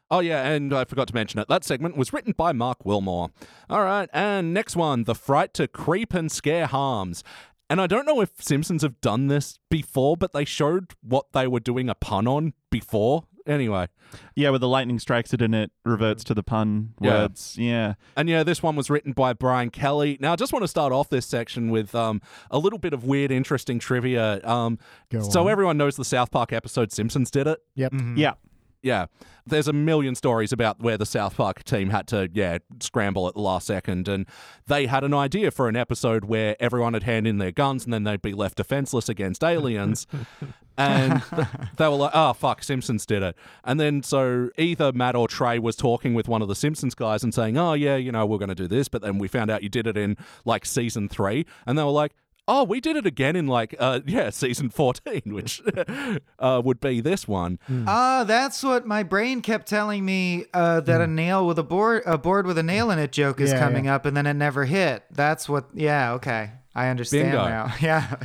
Oh, 0.10 0.20
yeah, 0.20 0.48
and 0.48 0.74
I 0.74 0.86
forgot 0.86 1.10
to 1.10 1.14
mention 1.14 1.38
it. 1.42 1.50
That 1.50 1.66
segment 1.66 1.98
was 1.98 2.14
written 2.14 2.34
by 2.38 2.54
Marc 2.54 2.86
Wilmore. 2.86 3.30
All 3.70 3.84
right, 3.84 4.10
and 4.14 4.54
next 4.54 4.78
one 4.78 5.04
The 5.04 5.14
Fright 5.16 5.54
to 5.56 5.68
Creep 5.68 6.14
and 6.14 6.32
Scare 6.32 6.66
Harms. 6.68 7.26
And 7.70 7.82
I 7.82 7.88
don't 7.88 8.06
know 8.06 8.22
if 8.22 8.32
Simpsons 8.40 8.82
have 8.82 9.00
done 9.02 9.28
this 9.28 9.60
before, 9.70 10.16
but 10.16 10.32
they 10.34 10.46
showed 10.46 10.94
what 11.02 11.26
they 11.34 11.48
were 11.48 11.60
doing 11.60 11.90
a 11.90 11.96
pun 11.96 12.28
on 12.28 12.54
before. 12.72 13.26
Anyway, 13.46 13.88
yeah, 14.36 14.50
where 14.50 14.60
the 14.60 14.68
lightning 14.68 15.00
strikes 15.00 15.34
it 15.34 15.42
and 15.42 15.56
it 15.56 15.72
reverts 15.86 16.22
to 16.26 16.34
the 16.34 16.44
pun 16.44 16.94
Yeah. 17.00 17.22
words. 17.22 17.56
Yeah, 17.58 17.94
And 18.18 18.28
yeah, 18.28 18.44
this 18.44 18.62
one 18.62 18.76
was 18.76 18.90
written 18.90 19.14
by 19.14 19.32
Brian 19.32 19.70
Kelley. 19.70 20.18
Now, 20.20 20.34
I 20.34 20.36
just 20.36 20.52
want 20.52 20.64
to 20.64 20.68
start 20.68 20.92
off 20.92 21.08
this 21.10 21.26
section 21.26 21.70
with 21.70 21.96
um, 21.96 22.22
a 22.52 22.60
little 22.60 22.78
bit 22.80 22.92
of 22.94 23.06
weird, 23.06 23.32
interesting 23.32 23.80
trivia. 23.80 24.42
Um, 24.46 24.80
Go 25.10 25.22
so 25.22 25.44
on. 25.46 25.50
everyone 25.50 25.78
knows 25.78 25.96
the 25.96 26.04
South 26.04 26.30
Park 26.30 26.52
episode 26.52 26.92
Simpsons 26.92 27.32
did 27.32 27.48
it. 27.48 27.60
Yep. 27.76 27.94
yeah. 28.18 28.34
Yeah. 28.82 29.08
There's 29.46 29.68
a 29.68 29.74
million 29.74 30.16
stories 30.16 30.52
about 30.52 30.82
where 30.82 30.98
the 30.98 31.06
South 31.06 31.38
Park 31.38 31.64
team 31.64 31.90
had 31.90 32.08
to, 32.08 32.30
yeah, 32.34 32.58
scramble 32.80 33.28
at 33.28 33.34
the 33.34 33.42
last 33.42 33.66
second. 33.68 34.08
And 34.08 34.26
they 34.68 34.88
had 34.88 35.04
an 35.04 35.14
idea 35.14 35.52
for 35.52 35.70
an 35.70 35.76
episode 35.76 36.26
where 36.26 36.56
everyone 36.60 36.94
had 36.94 37.04
hand 37.04 37.28
in 37.28 37.38
their 37.38 37.52
guns 37.52 37.86
and 37.86 37.94
then 37.94 38.04
they'd 38.04 38.22
be 38.22 38.34
left 38.34 38.58
defenseless 38.58 39.10
against 39.10 39.44
aliens. 39.44 40.06
and 40.78 41.24
th- 41.34 41.48
they 41.78 41.88
were 41.88 41.96
like, 41.96 42.12
oh, 42.14 42.34
fuck, 42.34 42.64
Simpsons 42.64 43.06
did 43.06 43.24
it. 43.24 43.36
And 43.64 43.80
then 43.80 44.04
so 44.04 44.50
either 44.58 44.92
Matt 44.92 45.16
or 45.16 45.28
Trey 45.28 45.60
was 45.60 45.76
talking 45.76 46.14
with 46.14 46.28
one 46.28 46.42
of 46.42 46.48
the 46.48 46.56
Simpsons 46.56 46.94
guys 46.94 47.24
and 47.24 47.34
saying, 47.34 47.58
oh, 47.58 47.74
yeah, 47.74 47.96
you 47.96 48.12
know, 48.12 48.26
we're 48.26 48.38
going 48.38 48.50
to 48.50 48.56
do 48.56 48.68
this. 48.68 48.90
But 48.90 49.02
then 49.02 49.18
we 49.18 49.28
found 49.28 49.50
out 49.50 49.64
you 49.64 49.70
did 49.70 49.88
it 49.88 49.98
in 49.98 50.18
like 50.46 50.66
season 50.66 51.10
three. 51.10 51.46
And 51.66 51.78
they 51.78 51.84
were 51.84 51.90
like, 51.90 52.14
Oh, 52.50 52.64
we 52.64 52.80
did 52.80 52.96
it 52.96 53.06
again 53.06 53.36
in 53.36 53.48
like 53.48 53.76
uh 53.80 54.00
yeah, 54.08 54.30
season 54.30 54.70
14, 54.70 55.22
which 55.34 55.62
uh 56.40 56.62
would 56.64 56.80
be 56.80 57.02
this 57.02 57.28
one. 57.28 57.60
Ah, 57.88 58.24
that's 58.26 58.64
what 58.64 58.86
my 58.86 59.04
brain 59.04 59.42
kept 59.42 59.68
telling 59.68 60.06
me 60.06 60.46
uh, 60.54 60.80
that 60.82 61.02
a 61.02 61.08
nail 61.08 61.46
with 61.46 61.60
a 61.60 61.64
board, 61.64 62.04
a 62.06 62.18
board 62.18 62.46
with 62.48 62.58
a 62.58 62.64
nail 62.64 62.90
in 62.92 63.00
it 63.00 63.12
joke 63.12 63.42
is 63.42 63.52
Yeah, 63.52 63.60
coming 63.60 63.86
yeah. 63.86 63.96
up, 63.96 64.06
and 64.06 64.16
then 64.16 64.26
it 64.26 64.34
never 64.36 64.66
hit. 64.66 65.04
That's 65.12 65.50
what. 65.50 65.66
Yeah, 65.74 66.14
okay, 66.14 66.52
I 66.76 66.88
understand 66.88 67.32
Bingo. 67.32 67.48
now. 67.48 67.74
Yeah. 67.82 68.16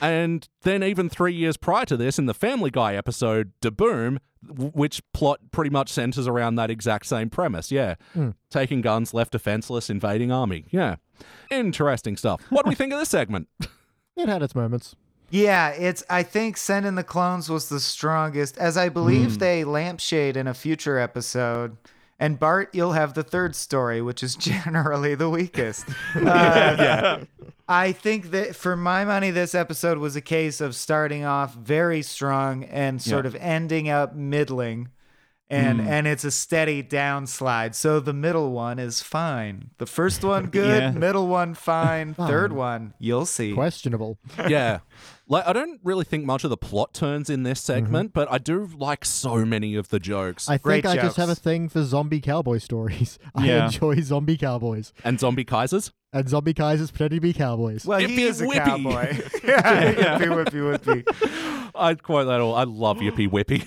And 0.00 0.46
then 0.60 0.82
even 0.82 1.08
3 1.08 1.32
years 1.32 1.56
prior 1.56 1.86
to 1.86 1.96
this 1.96 2.18
in 2.18 2.26
the 2.26 2.34
Family 2.34 2.70
Guy 2.70 2.94
episode 2.94 3.52
Da 3.62 3.70
Boom, 3.70 4.18
w- 4.46 4.70
which 4.74 5.00
plot 5.14 5.40
pretty 5.52 5.70
much 5.70 5.88
centers 5.88 6.28
around 6.28 6.56
that 6.56 6.70
exact 6.70 7.06
same 7.06 7.30
premise. 7.30 7.72
Yeah. 7.72 7.94
Taking 8.50 8.82
guns 8.82 9.14
left 9.14 9.32
defenseless 9.32 9.88
invading 9.88 10.30
army. 10.30 10.66
Yeah. 10.70 10.96
Interesting 11.50 12.16
stuff. 12.16 12.40
What 12.50 12.64
do 12.64 12.68
we 12.68 12.74
think 12.74 12.92
of 12.92 12.98
this 12.98 13.08
segment? 13.08 13.48
It 14.18 14.30
had 14.30 14.42
its 14.42 14.54
moments. 14.54 14.96
Yeah, 15.28 15.68
it's. 15.72 16.02
I 16.08 16.22
think 16.22 16.56
Send 16.56 16.86
in 16.86 16.94
the 16.94 17.04
Clones 17.04 17.50
was 17.50 17.68
the 17.68 17.80
strongest, 17.80 18.56
as 18.56 18.78
I 18.78 18.88
believe 18.88 19.38
they 19.38 19.62
lampshade 19.62 20.38
in 20.38 20.46
a 20.46 20.54
future 20.54 20.98
episode. 20.98 21.76
And 22.18 22.38
Bart, 22.38 22.70
you'll 22.72 22.92
have 22.92 23.12
the 23.12 23.22
third 23.22 23.54
story, 23.54 24.00
which 24.00 24.22
is 24.22 24.36
generally 24.36 25.14
the 25.14 25.28
weakest. 25.28 25.86
Uh, 26.16 27.24
I 27.68 27.92
think 27.92 28.30
that 28.30 28.56
for 28.56 28.76
my 28.76 29.04
money, 29.04 29.30
this 29.30 29.54
episode 29.54 29.98
was 29.98 30.16
a 30.16 30.20
case 30.20 30.60
of 30.60 30.74
starting 30.74 31.24
off 31.24 31.54
very 31.54 32.00
strong 32.00 32.64
and 32.64 33.02
sort 33.02 33.26
of 33.26 33.34
ending 33.34 33.88
up 33.88 34.14
middling. 34.14 34.88
And 35.48 35.80
hmm. 35.80 35.86
and 35.86 36.06
it's 36.08 36.24
a 36.24 36.30
steady 36.32 36.82
downslide. 36.82 37.74
So 37.74 38.00
the 38.00 38.12
middle 38.12 38.50
one 38.52 38.78
is 38.80 39.00
fine. 39.00 39.70
The 39.78 39.86
first 39.86 40.24
one 40.24 40.46
good, 40.50 40.82
Yeah. 40.82 40.90
middle 40.90 41.28
one 41.28 41.54
fine, 41.54 42.14
third 42.14 42.52
one 42.52 42.94
you'll 42.98 43.26
see. 43.26 43.52
Questionable. 43.54 44.18
yeah. 44.48 44.80
Like 45.28 45.44
I 45.46 45.52
don't 45.52 45.80
really 45.82 46.04
think 46.04 46.24
much 46.24 46.44
of 46.44 46.50
the 46.50 46.56
plot 46.56 46.94
turns 46.94 47.28
in 47.28 47.42
this 47.42 47.60
segment, 47.60 48.12
but 48.12 48.30
I 48.30 48.38
do 48.38 48.68
like 48.78 49.04
so 49.04 49.44
many 49.44 49.74
of 49.74 49.88
the 49.88 49.98
jokes. 49.98 50.48
I 50.48 50.52
think 50.52 50.62
Great 50.62 50.86
I 50.86 50.94
just 50.96 51.16
have 51.16 51.28
a 51.28 51.34
thing 51.34 51.68
for 51.68 51.82
zombie 51.82 52.20
cowboy 52.20 52.58
stories. 52.58 53.18
I 53.34 53.46
Yeah. 53.46 53.64
enjoy 53.66 54.00
zombie 54.02 54.36
cowboys. 54.36 54.92
and 55.02 55.18
zombie 55.18 55.44
Kaisers. 55.44 55.90
And 56.12 56.28
zombie 56.28 56.54
Kaisers 56.54 56.90
pretending 56.90 57.16
to 57.18 57.20
be 57.20 57.32
cowboys. 57.32 57.84
Well, 57.84 57.98
he 57.98 58.22
is 58.22 58.40
a 58.40 58.46
whippy. 58.46 58.64
cowboy. 58.64 59.18
yeah, 59.44 60.18
yippee 60.18 60.44
whippy 60.44 60.78
whippy. 60.78 61.70
I'd 61.74 62.02
quote 62.02 62.28
that 62.28 62.40
all. 62.40 62.54
I 62.54 62.62
love 62.64 62.98
Yippee 62.98 63.28
Whippy. 63.28 63.66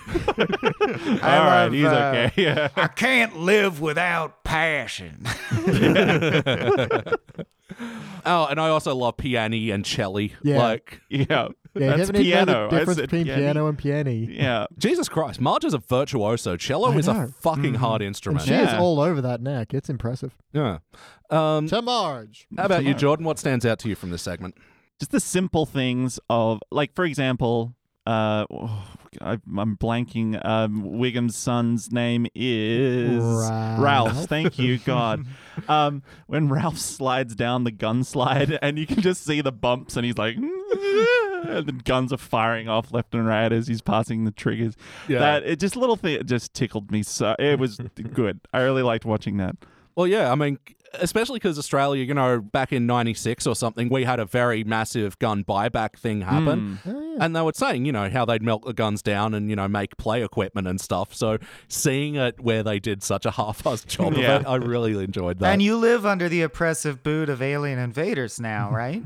I 1.22 1.38
All 1.38 1.46
right, 1.46 1.64
love, 1.66 1.74
he's 1.74 1.86
uh, 1.86 2.14
okay. 2.32 2.42
Yeah. 2.42 2.70
I 2.76 2.88
can't 2.88 3.38
live 3.38 3.82
without 3.82 4.44
passion. 4.44 5.26
Oh, 8.26 8.48
and 8.50 8.60
I 8.60 8.70
also 8.70 8.96
love 8.96 9.18
Piani 9.18 9.74
and 9.74 9.84
Chelly. 9.86 10.34
Yeah. 10.44 10.58
Like, 10.60 11.02
Yeah. 11.10 11.26
yeah, 11.30 11.48
you 11.48 11.80
That's 11.82 12.00
haven't 12.00 12.16
even 12.18 12.26
piano. 12.46 12.70
the 12.70 12.78
difference 12.80 13.00
between 13.02 13.26
piano. 13.26 13.42
piano 13.42 13.68
and 13.68 13.78
piani. 13.78 14.38
Yeah. 14.38 14.66
Jesus 14.78 15.08
Christ, 15.08 15.40
Marge 15.40 15.66
is 15.66 15.74
a 15.74 15.78
virtuoso. 15.78 16.58
Cello 16.58 16.92
I 16.92 16.96
is 16.98 17.08
a 17.08 17.14
know. 17.14 17.34
fucking 17.42 17.76
hard 17.76 18.02
And 18.02 18.08
instrument. 18.10 18.46
she 18.46 18.54
is 18.54 18.74
all 18.74 19.00
over 19.00 19.22
that 19.22 19.42
neck. 19.42 19.74
It's 19.74 19.90
impressive. 19.90 20.36
Yeah. 20.54 20.80
Um, 21.30 21.68
To 21.68 21.82
Marge. 21.82 22.48
how 22.58 22.66
about 22.66 22.84
you, 22.84 22.94
Jordan? 22.94 23.26
What 23.26 23.40
stands 23.40 23.66
out 23.66 23.80
to 23.80 23.90
you 23.90 23.96
from 23.96 24.10
this 24.12 24.22
segment? 24.22 24.56
Just 25.00 25.12
the 25.12 25.20
simple 25.20 25.66
things 25.66 26.20
of, 26.30 26.60
like, 26.72 26.94
for 26.94 27.06
example, 27.06 27.76
uh, 28.06 28.46
oh, 28.52 28.84
I, 29.22 29.34
I'm 29.34 29.76
blanking. 29.78 30.44
Um, 30.46 30.84
Wiggum's 30.84 31.36
son's 31.36 31.92
name 31.92 32.28
is 32.36 33.24
Ralph. 33.24 34.26
Thank 34.26 34.60
you, 34.60 34.78
God. 34.86 35.26
um, 35.68 36.04
when 36.28 36.50
Ralph 36.50 36.78
slides 36.78 37.36
down 37.36 37.64
the 37.64 37.72
gun 37.72 38.04
slide, 38.04 38.58
and 38.62 38.78
you 38.78 38.86
can 38.88 39.02
just 39.02 39.24
see 39.26 39.42
the 39.42 39.52
bumps, 39.52 39.96
and 39.98 40.06
he's 40.06 40.18
like, 40.18 40.36
and 40.38 41.66
the 41.66 41.80
guns 41.84 42.14
are 42.14 42.18
firing 42.18 42.70
off 42.70 42.92
left 42.94 43.14
and 43.14 43.26
right 43.26 43.52
as 43.52 43.68
he's 43.68 43.82
passing 43.82 44.26
the 44.26 44.32
triggers. 44.32 44.76
Yeah. 45.08 45.20
That 45.20 45.44
it 45.44 45.60
just 45.60 45.76
little 45.76 45.96
thing 45.96 46.14
it 46.14 46.26
just 46.26 46.54
tickled 46.54 46.92
me. 46.92 47.04
So 47.04 47.36
it 47.40 47.60
was 47.60 47.78
good. 48.14 48.40
I 48.54 48.62
really 48.62 48.84
liked 48.84 49.06
watching 49.06 49.38
that. 49.38 49.56
Well, 49.96 50.08
yeah, 50.08 50.32
I 50.32 50.36
mean, 50.36 50.60
especially 50.94 51.38
because 51.40 51.58
Australia, 51.60 52.04
you 52.04 52.14
know, 52.14 52.40
back 52.42 52.72
in 52.74 52.86
96 52.86 53.46
or 53.48 53.56
something, 53.56 53.90
we 53.90 54.04
had 54.04 54.20
a 54.20 54.26
very 54.26 54.64
massive 54.64 55.18
gun 55.20 55.44
buyback 55.44 55.98
thing 55.98 56.22
happen. 56.22 56.80
Oh, 56.86 57.18
And 57.20 57.36
they 57.36 57.42
were 57.42 57.52
saying, 57.54 57.86
you 57.86 57.92
know, 57.92 58.10
how 58.10 58.26
they'd 58.26 58.42
melt 58.42 58.66
the 58.66 58.74
guns 58.74 59.02
down 59.02 59.34
and, 59.34 59.50
you 59.50 59.56
know, 59.56 59.68
make 59.68 59.98
play 59.98 60.24
equipment 60.24 60.68
and 60.68 60.80
stuff. 60.82 61.14
So 61.14 61.38
seeing 61.68 62.16
it 62.16 62.40
where 62.40 62.64
they 62.64 62.80
did 62.80 63.04
such 63.04 63.26
a 63.26 63.32
half 63.32 63.64
assed 63.64 63.88
job 63.88 64.14
Yeah. 64.14 64.36
of 64.38 64.42
it, 64.42 64.48
I 64.48 64.56
really 64.56 65.04
enjoyed 65.04 65.40
that. 65.40 65.52
and 65.54 65.62
you 65.62 65.78
live 65.78 66.06
under 66.06 66.28
the 66.30 66.42
oppressive 66.42 67.04
boot 67.04 67.30
of 67.30 67.42
alien 67.42 67.80
invaders 67.80 68.40
now, 68.40 68.72
right? 68.74 69.04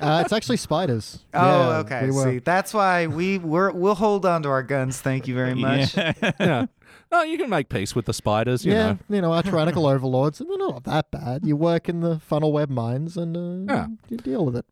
Uh, 0.00 0.22
it's 0.24 0.32
actually 0.32 0.56
spiders. 0.58 1.20
oh, 1.32 1.70
Yeah, 1.70 1.76
okay. 1.78 2.06
we 2.10 2.12
See, 2.12 2.38
that's 2.40 2.74
why 2.74 3.06
we 3.06 3.38
we're, 3.38 3.70
we'll 3.70 3.94
hold 3.94 4.26
on 4.26 4.42
to 4.42 4.48
our 4.48 4.62
guns. 4.62 5.00
Thank 5.00 5.26
you 5.28 5.34
very 5.34 5.54
much. 5.66 5.96
Yeah. 5.96 6.66
No, 7.16 7.22
you 7.22 7.38
can 7.38 7.48
make 7.48 7.68
peace 7.70 7.94
with 7.94 8.04
the 8.04 8.12
spiders, 8.12 8.64
you 8.66 8.72
yeah, 8.72 8.92
know. 8.92 8.98
you 9.08 9.20
know, 9.22 9.32
our 9.32 9.42
tyrannical 9.42 9.86
overlords, 9.94 10.38
they're 10.38 10.58
not 10.58 10.84
that 10.84 11.10
bad. 11.10 11.46
You 11.46 11.56
work 11.56 11.88
in 11.88 12.00
the 12.00 12.18
funnel 12.20 12.52
web 12.52 12.68
mines 12.68 13.16
and 13.16 13.68
uh, 13.70 13.72
Yeah. 13.74 13.86
you 14.10 14.18
deal 14.18 14.44
with 14.44 14.56
it. 14.56 14.66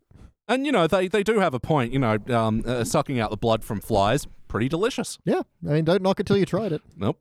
And, 0.47 0.67
you 0.67 0.73
know, 0.73 0.87
they, 0.87 1.09
they 1.09 1.23
do 1.23 1.41
have 1.41 1.55
a 1.55 1.59
point, 1.61 1.95
you 1.95 1.99
know, 1.99 2.19
um, 2.29 2.63
uh, 2.67 2.85
sucking 2.85 3.19
out 3.19 3.31
the 3.31 3.39
blood 3.39 3.65
from 3.65 3.81
flies, 3.81 4.27
pretty 4.47 4.69
delicious. 4.69 5.19
Yeah, 5.25 5.41
I 5.67 5.73
mean, 5.73 5.85
don't 5.87 6.03
knock 6.03 6.21
it 6.21 6.27
till 6.27 6.37
you 6.37 6.45
tried 6.45 6.73
it. 6.73 6.83
Nope. 6.99 7.19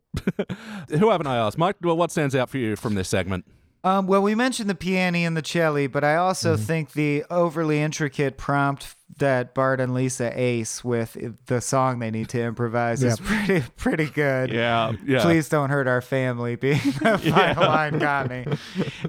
Who 0.89 1.09
haven't 1.09 1.27
I 1.27 1.37
asked? 1.37 1.57
Mike, 1.57 1.77
well, 1.81 1.95
what 1.95 2.11
stands 2.11 2.35
out 2.35 2.49
for 2.49 2.57
you 2.57 2.75
from 2.75 2.95
this 2.95 3.07
segment? 3.07 3.45
Um, 3.85 4.07
well, 4.07 4.21
we 4.21 4.33
mentioned 4.33 4.69
the 4.69 4.75
piano 4.75 5.17
and 5.17 5.35
the 5.35 5.41
cello, 5.41 5.87
but 5.89 6.03
I 6.03 6.15
also 6.15 6.55
think 6.55 6.93
the 6.93 7.25
overly 7.29 7.81
intricate 7.81 8.37
prompt 8.37 8.95
that 9.17 9.53
Bart 9.53 9.79
and 9.79 9.93
Lisa 9.93 10.31
ace 10.39 10.83
with 10.83 11.17
the 11.45 11.61
song 11.61 11.99
they 11.99 12.09
need 12.09 12.29
to 12.29 12.41
improvise 12.41 13.03
is 13.03 13.19
pretty 13.23 13.63
pretty 13.75 14.05
good. 14.07 14.51
Yeah. 14.51 14.93
Yeah. 15.05 15.21
Please 15.21 15.49
don't 15.49 15.69
hurt 15.69 15.87
our 15.87 16.01
family. 16.01 16.55
Being 16.55 16.77
the 17.01 17.17
final 17.17 17.63
line 17.63 17.99
got 17.99 18.29
me. 18.29 18.45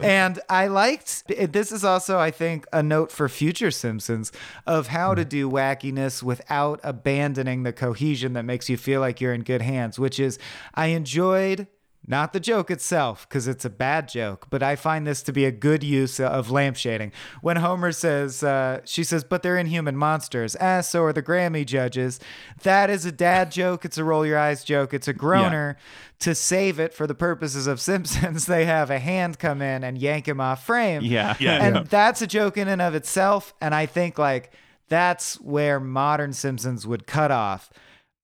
And 0.01 0.41
I 0.49 0.66
liked 0.66 1.27
this 1.29 1.72
is 1.72 1.85
also, 1.85 2.18
I 2.18 2.31
think, 2.31 2.66
a 2.72 2.83
note 2.83 3.12
for 3.12 3.29
future 3.29 3.70
Simpsons 3.70 4.33
of 4.66 4.89
how 4.89 5.14
to 5.14 5.25
do 5.25 5.49
wackiness 5.49 6.22
without 6.22 6.81
abandoning 6.83 7.62
the 7.62 7.72
cohesion 7.72 8.33
that 8.35 8.45
makes 8.45 8.68
you 8.68 8.77
feel 8.77 9.01
like 9.01 9.20
you're 9.20 9.35
in 9.35 9.43
good 9.43 9.62
hands, 9.62 9.99
which 9.99 10.18
is 10.18 10.39
I 10.75 10.87
enjoyed 10.87 11.66
not 12.07 12.32
the 12.32 12.40
joke 12.40 12.70
itself, 12.70 13.26
because 13.28 13.48
it's 13.48 13.64
a 13.64 13.70
bad 13.70 14.09
joke, 14.09 14.48
but 14.50 14.62
I 14.62 14.76
find 14.76 15.07
this 15.07 15.22
to 15.22 15.32
be 15.32 15.44
a 15.46 15.50
good 15.50 15.82
use 15.82 16.20
of 16.20 16.48
lampshading. 16.48 17.12
When 17.40 17.57
Homer 17.57 17.92
says, 17.92 18.42
uh, 18.42 18.80
she 18.84 19.05
says, 19.05 19.24
but 19.24 19.42
they're 19.42 19.57
inhuman 19.57 19.96
monsters. 19.96 20.57
Ah, 20.61 20.82
so 20.82 21.02
are 21.05 21.12
the 21.12 21.22
Grammy 21.22 21.64
judges. 21.64 22.20
That 22.62 22.90
is 22.90 23.07
a 23.07 23.12
dad 23.12 23.50
joke. 23.50 23.84
It's 23.84 23.96
a 23.96 24.05
roll 24.05 24.26
your 24.26 24.38
eyes 24.38 24.64
joke. 24.64 24.92
It's 24.92 25.09
a 25.09 25.14
groaner. 25.14 25.76
To 26.20 26.34
save 26.34 26.78
it 26.78 26.94
for 26.94 27.07
the 27.07 27.14
purposes 27.14 27.66
of 27.66 27.80
Simpsons, 27.80 28.46
they 28.46 28.64
have 28.64 28.90
a 28.90 28.98
hand 28.98 29.38
come 29.38 29.61
in 29.61 29.82
and 29.82 29.98
yank 29.98 30.28
him 30.28 30.40
off 30.40 30.64
frame. 30.64 31.02
Yeah. 31.02 31.36
And 31.40 31.86
that's 31.88 32.22
a 32.22 32.26
joke 32.26 32.57
in 32.57 32.68
and 32.68 32.80
of 32.80 32.94
itself. 32.94 33.52
And 33.61 33.74
I 33.74 33.86
think 33.86 34.16
like 34.18 34.52
that's 34.88 35.40
where 35.40 35.80
modern 35.80 36.32
Simpsons 36.32 36.86
would 36.86 37.07
cut 37.07 37.30
off. 37.30 37.70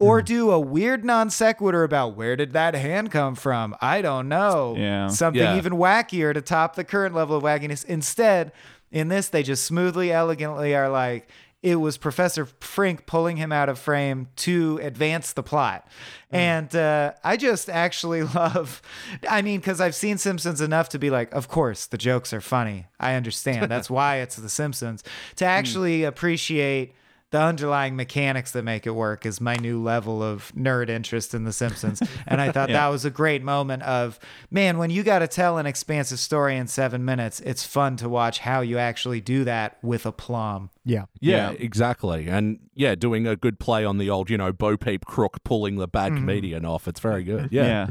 Hmm. 0.01 0.07
Or 0.07 0.23
do 0.23 0.51
a 0.51 0.59
weird 0.59 1.05
non 1.05 1.31
sequitur 1.31 1.85
about 1.85 2.17
where 2.17 2.35
did 2.37 2.53
that 2.55 2.75
hand 2.75 3.11
come 3.11 3.35
from? 3.35 3.77
I 3.81 4.03
don't 4.03 4.29
know. 4.29 4.75
Yeah. 4.79 5.09
Something 5.09 5.43
Yeah. 5.43 5.57
even 5.57 5.75
wackier 5.75 6.33
to 6.35 6.41
top 6.41 6.75
the 6.75 6.85
current 6.85 7.15
level 7.15 7.37
of 7.37 7.43
wackiness. 7.43 7.85
Instead, 7.85 8.53
in 8.91 9.09
this, 9.09 9.29
they 9.29 9.43
just 9.43 9.65
smoothly, 9.65 10.11
elegantly 10.13 10.75
are 10.75 10.89
like, 10.89 11.29
it 11.63 11.77
was 11.77 11.99
Professor 11.99 12.47
Frink 12.47 13.05
pulling 13.05 13.37
him 13.37 13.53
out 13.53 13.69
of 13.69 13.79
frame 13.79 14.29
to 14.37 14.81
advance 14.83 15.35
the 15.35 15.43
plot. 15.43 15.87
And 16.31 16.75
uh, 16.75 17.13
I 17.23 17.37
just 17.37 17.69
actually 17.69 18.23
love, 18.35 18.81
I 19.29 19.43
mean, 19.43 19.61
because 19.61 19.79
I've 19.79 19.95
seen 19.95 20.17
Simpsons 20.17 20.63
enough 20.63 20.89
to 20.89 20.99
be 20.99 21.11
like, 21.11 21.31
of 21.35 21.49
course, 21.49 21.85
the 21.85 21.99
jokes 21.99 22.33
are 22.33 22.41
funny. 22.41 22.87
I 22.99 23.13
understand. 23.13 23.71
That's 23.71 23.91
why 23.99 24.17
it's 24.21 24.37
The 24.37 24.49
Simpsons. 24.49 25.05
To 25.37 25.45
actually 25.45 26.05
appreciate 26.05 26.95
the 27.31 27.41
underlying 27.41 27.95
mechanics 27.95 28.51
that 28.53 28.65
make 28.65 28.87
it 28.87 28.91
work 28.91 29.25
is 29.25 29.41
my 29.41 29.55
new 29.55 29.81
level 29.81 30.21
of 30.21 30.53
nerd 30.57 30.89
interest 30.89 31.33
in 31.33 31.45
The 31.45 31.53
Simpsons. 31.53 32.03
And 32.27 32.41
I 32.41 32.51
thought 32.51 32.69
that 32.71 32.89
was 32.89 33.05
a 33.05 33.11
great 33.11 33.43
moment 33.43 33.85
of, 33.85 34.19
man, 34.51 34.79
when 34.79 34.91
you 34.91 35.05
got 35.05 35.21
to 35.21 35.29
tell 35.29 35.57
an 35.57 35.67
expansive 35.67 36.19
story 36.19 36.57
in 36.57 36.67
seven 36.67 37.05
minutes, 37.05 37.39
it's 37.41 37.65
fun 37.65 37.97
to 37.99 38.09
watch 38.09 38.41
how 38.41 38.63
you 38.63 38.79
actually 38.79 39.21
do 39.21 39.45
that 39.45 39.79
with 39.81 40.07
aplomb. 40.07 40.71
Yeah. 40.85 41.05
Yeah, 41.21 41.53
Yeah. 41.53 41.57
exactly. 41.59 42.27
And 42.27 42.59
yeah, 42.75 42.97
doing 42.97 43.29
a 43.29 43.37
good 43.37 43.61
play 43.61 43.85
on 43.85 43.99
the 43.99 44.11
old, 44.11 44.29
you 44.29 44.37
know, 44.37 44.53
Bo 44.53 44.77
Peep 44.77 45.05
crook 45.05 45.45
pulling 45.45 45.77
the 45.77 45.87
bad 45.87 46.13
mm-hmm. 46.13 46.23
comedian 46.23 46.65
off. 46.65 46.89
It's 46.89 47.01
very 47.01 47.23
good. 47.23 47.51
Yeah. 47.53 47.63
Yeah. 47.63 47.87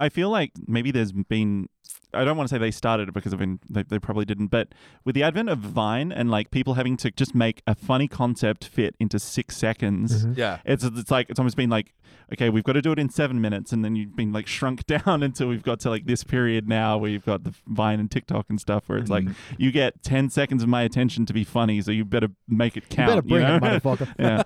I 0.00 0.08
feel 0.08 0.30
like 0.30 0.52
maybe 0.66 0.90
there's 0.90 1.12
been 1.12 1.68
I 2.14 2.24
don't 2.24 2.36
want 2.36 2.48
to 2.48 2.54
say 2.54 2.58
they 2.58 2.70
started 2.70 3.08
it 3.08 3.14
because 3.14 3.32
I 3.32 3.36
mean 3.36 3.60
they, 3.68 3.82
they 3.82 3.98
probably 3.98 4.24
didn't, 4.24 4.48
but 4.48 4.68
with 5.04 5.14
the 5.14 5.22
advent 5.22 5.48
of 5.48 5.58
Vine 5.58 6.12
and 6.12 6.30
like 6.30 6.50
people 6.50 6.74
having 6.74 6.96
to 6.98 7.10
just 7.10 7.34
make 7.34 7.62
a 7.66 7.74
funny 7.74 8.08
concept 8.08 8.64
fit 8.66 8.94
into 9.00 9.18
six 9.18 9.56
seconds, 9.56 10.26
Yeah. 10.36 10.58
it's 10.64 10.84
it's 10.84 11.10
like 11.10 11.30
it's 11.30 11.38
almost 11.38 11.56
been 11.56 11.70
like 11.70 11.94
okay, 12.32 12.48
we've 12.48 12.64
got 12.64 12.72
to 12.72 12.80
do 12.80 12.92
it 12.92 12.98
in 12.98 13.10
seven 13.10 13.42
minutes, 13.42 13.72
and 13.72 13.84
then 13.84 13.94
you've 13.94 14.16
been 14.16 14.32
like 14.32 14.46
shrunk 14.46 14.86
down 14.86 15.22
until 15.22 15.48
we've 15.48 15.62
got 15.62 15.78
to 15.80 15.90
like 15.90 16.06
this 16.06 16.24
period 16.24 16.66
now 16.66 16.96
where 16.96 17.10
you've 17.10 17.26
got 17.26 17.44
the 17.44 17.52
Vine 17.66 18.00
and 18.00 18.10
TikTok 18.10 18.46
and 18.48 18.58
stuff 18.60 18.88
where 18.88 18.96
it's 18.98 19.10
like 19.10 19.24
you 19.58 19.70
get 19.70 20.02
ten 20.02 20.30
seconds 20.30 20.62
of 20.62 20.68
my 20.68 20.82
attention 20.82 21.26
to 21.26 21.32
be 21.34 21.44
funny, 21.44 21.80
so 21.82 21.90
you 21.90 22.04
better 22.04 22.28
make 22.48 22.76
it 22.76 22.84
You 22.90 22.96
count. 22.96 23.10
better 23.10 23.22
bring 23.22 23.42
know? 23.42 23.56
it, 23.56 23.62
motherfucker. 23.62 24.14
yeah, 24.18 24.42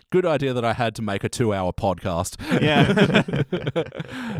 Good 0.10 0.26
idea 0.26 0.52
that 0.52 0.64
I 0.64 0.72
had 0.72 0.96
to 0.96 1.02
make 1.02 1.22
a 1.22 1.28
two-hour 1.28 1.72
podcast. 1.72 2.36
yeah. 2.60 3.42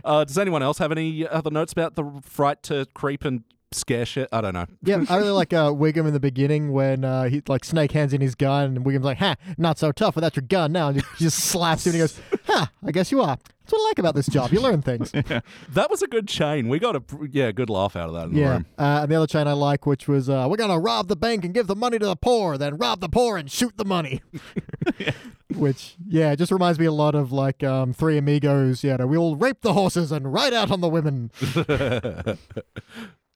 uh, 0.04 0.24
does 0.24 0.38
anyone 0.38 0.62
else 0.62 0.78
have 0.78 0.90
any 0.90 1.26
other 1.28 1.50
notes 1.50 1.72
about 1.72 1.94
the 1.94 2.20
fright 2.22 2.59
to 2.62 2.86
creep 2.94 3.24
and 3.24 3.44
scare 3.72 4.04
shit? 4.04 4.28
I 4.32 4.40
don't 4.40 4.54
know. 4.54 4.66
Yeah, 4.82 5.04
I 5.08 5.16
really 5.16 5.30
like 5.30 5.52
uh, 5.52 5.70
Wiggum 5.70 6.06
in 6.06 6.12
the 6.12 6.20
beginning 6.20 6.72
when 6.72 7.04
uh, 7.04 7.24
he 7.24 7.42
like 7.48 7.64
Snake 7.64 7.92
hands 7.92 8.12
in 8.12 8.20
his 8.20 8.34
gun 8.34 8.76
and 8.76 8.84
Wiggum's 8.84 9.04
like, 9.04 9.18
"Ha, 9.18 9.36
not 9.58 9.78
so 9.78 9.92
tough 9.92 10.14
without 10.14 10.36
your 10.36 10.44
gun." 10.44 10.72
Now 10.72 10.88
and 10.88 10.96
he 11.00 11.24
just 11.24 11.38
slaps 11.38 11.86
him 11.86 11.90
and 11.90 11.94
he 11.94 12.00
goes, 12.00 12.20
"Ha, 12.50 12.70
I 12.84 12.90
guess 12.90 13.10
you 13.12 13.20
are." 13.22 13.36
That's 13.36 13.72
what 13.72 13.80
I 13.80 13.84
like 13.90 13.98
about 14.00 14.14
this 14.16 14.26
job. 14.26 14.52
You 14.52 14.60
learn 14.60 14.82
things. 14.82 15.12
That 15.72 15.88
was 15.90 16.02
a 16.02 16.08
good 16.08 16.26
chain. 16.26 16.68
We 16.68 16.78
got 16.80 16.96
a 16.96 17.02
yeah 17.30 17.52
good 17.52 17.70
laugh 17.70 17.94
out 17.94 18.08
of 18.08 18.14
that 18.14 18.24
in 18.26 18.34
the 18.34 18.42
room. 18.42 18.66
uh, 18.78 19.00
and 19.02 19.10
the 19.10 19.14
other 19.14 19.26
chain 19.28 19.46
I 19.46 19.52
like, 19.52 19.86
which 19.86 20.08
was, 20.08 20.28
uh, 20.28 20.46
"We're 20.50 20.56
gonna 20.56 20.78
rob 20.78 21.06
the 21.08 21.16
bank 21.16 21.44
and 21.44 21.54
give 21.54 21.66
the 21.68 21.76
money 21.76 21.98
to 21.98 22.06
the 22.06 22.16
poor, 22.16 22.58
then 22.58 22.76
rob 22.76 23.00
the 23.00 23.08
poor 23.08 23.36
and 23.36 23.50
shoot 23.50 23.76
the 23.76 23.84
money." 23.84 24.22
Which, 25.56 25.96
yeah, 26.06 26.36
just 26.36 26.52
reminds 26.52 26.78
me 26.78 26.86
a 26.86 26.92
lot 26.92 27.16
of 27.16 27.32
like 27.32 27.64
um, 27.64 27.92
Three 27.92 28.16
Amigos. 28.16 28.84
Yeah, 28.84 29.02
we'll 29.02 29.34
rape 29.34 29.62
the 29.62 29.72
horses 29.72 30.12
and 30.12 30.32
ride 30.32 30.52
out 30.52 30.70
on 30.70 30.80
the 30.80 30.88
women. 30.88 31.30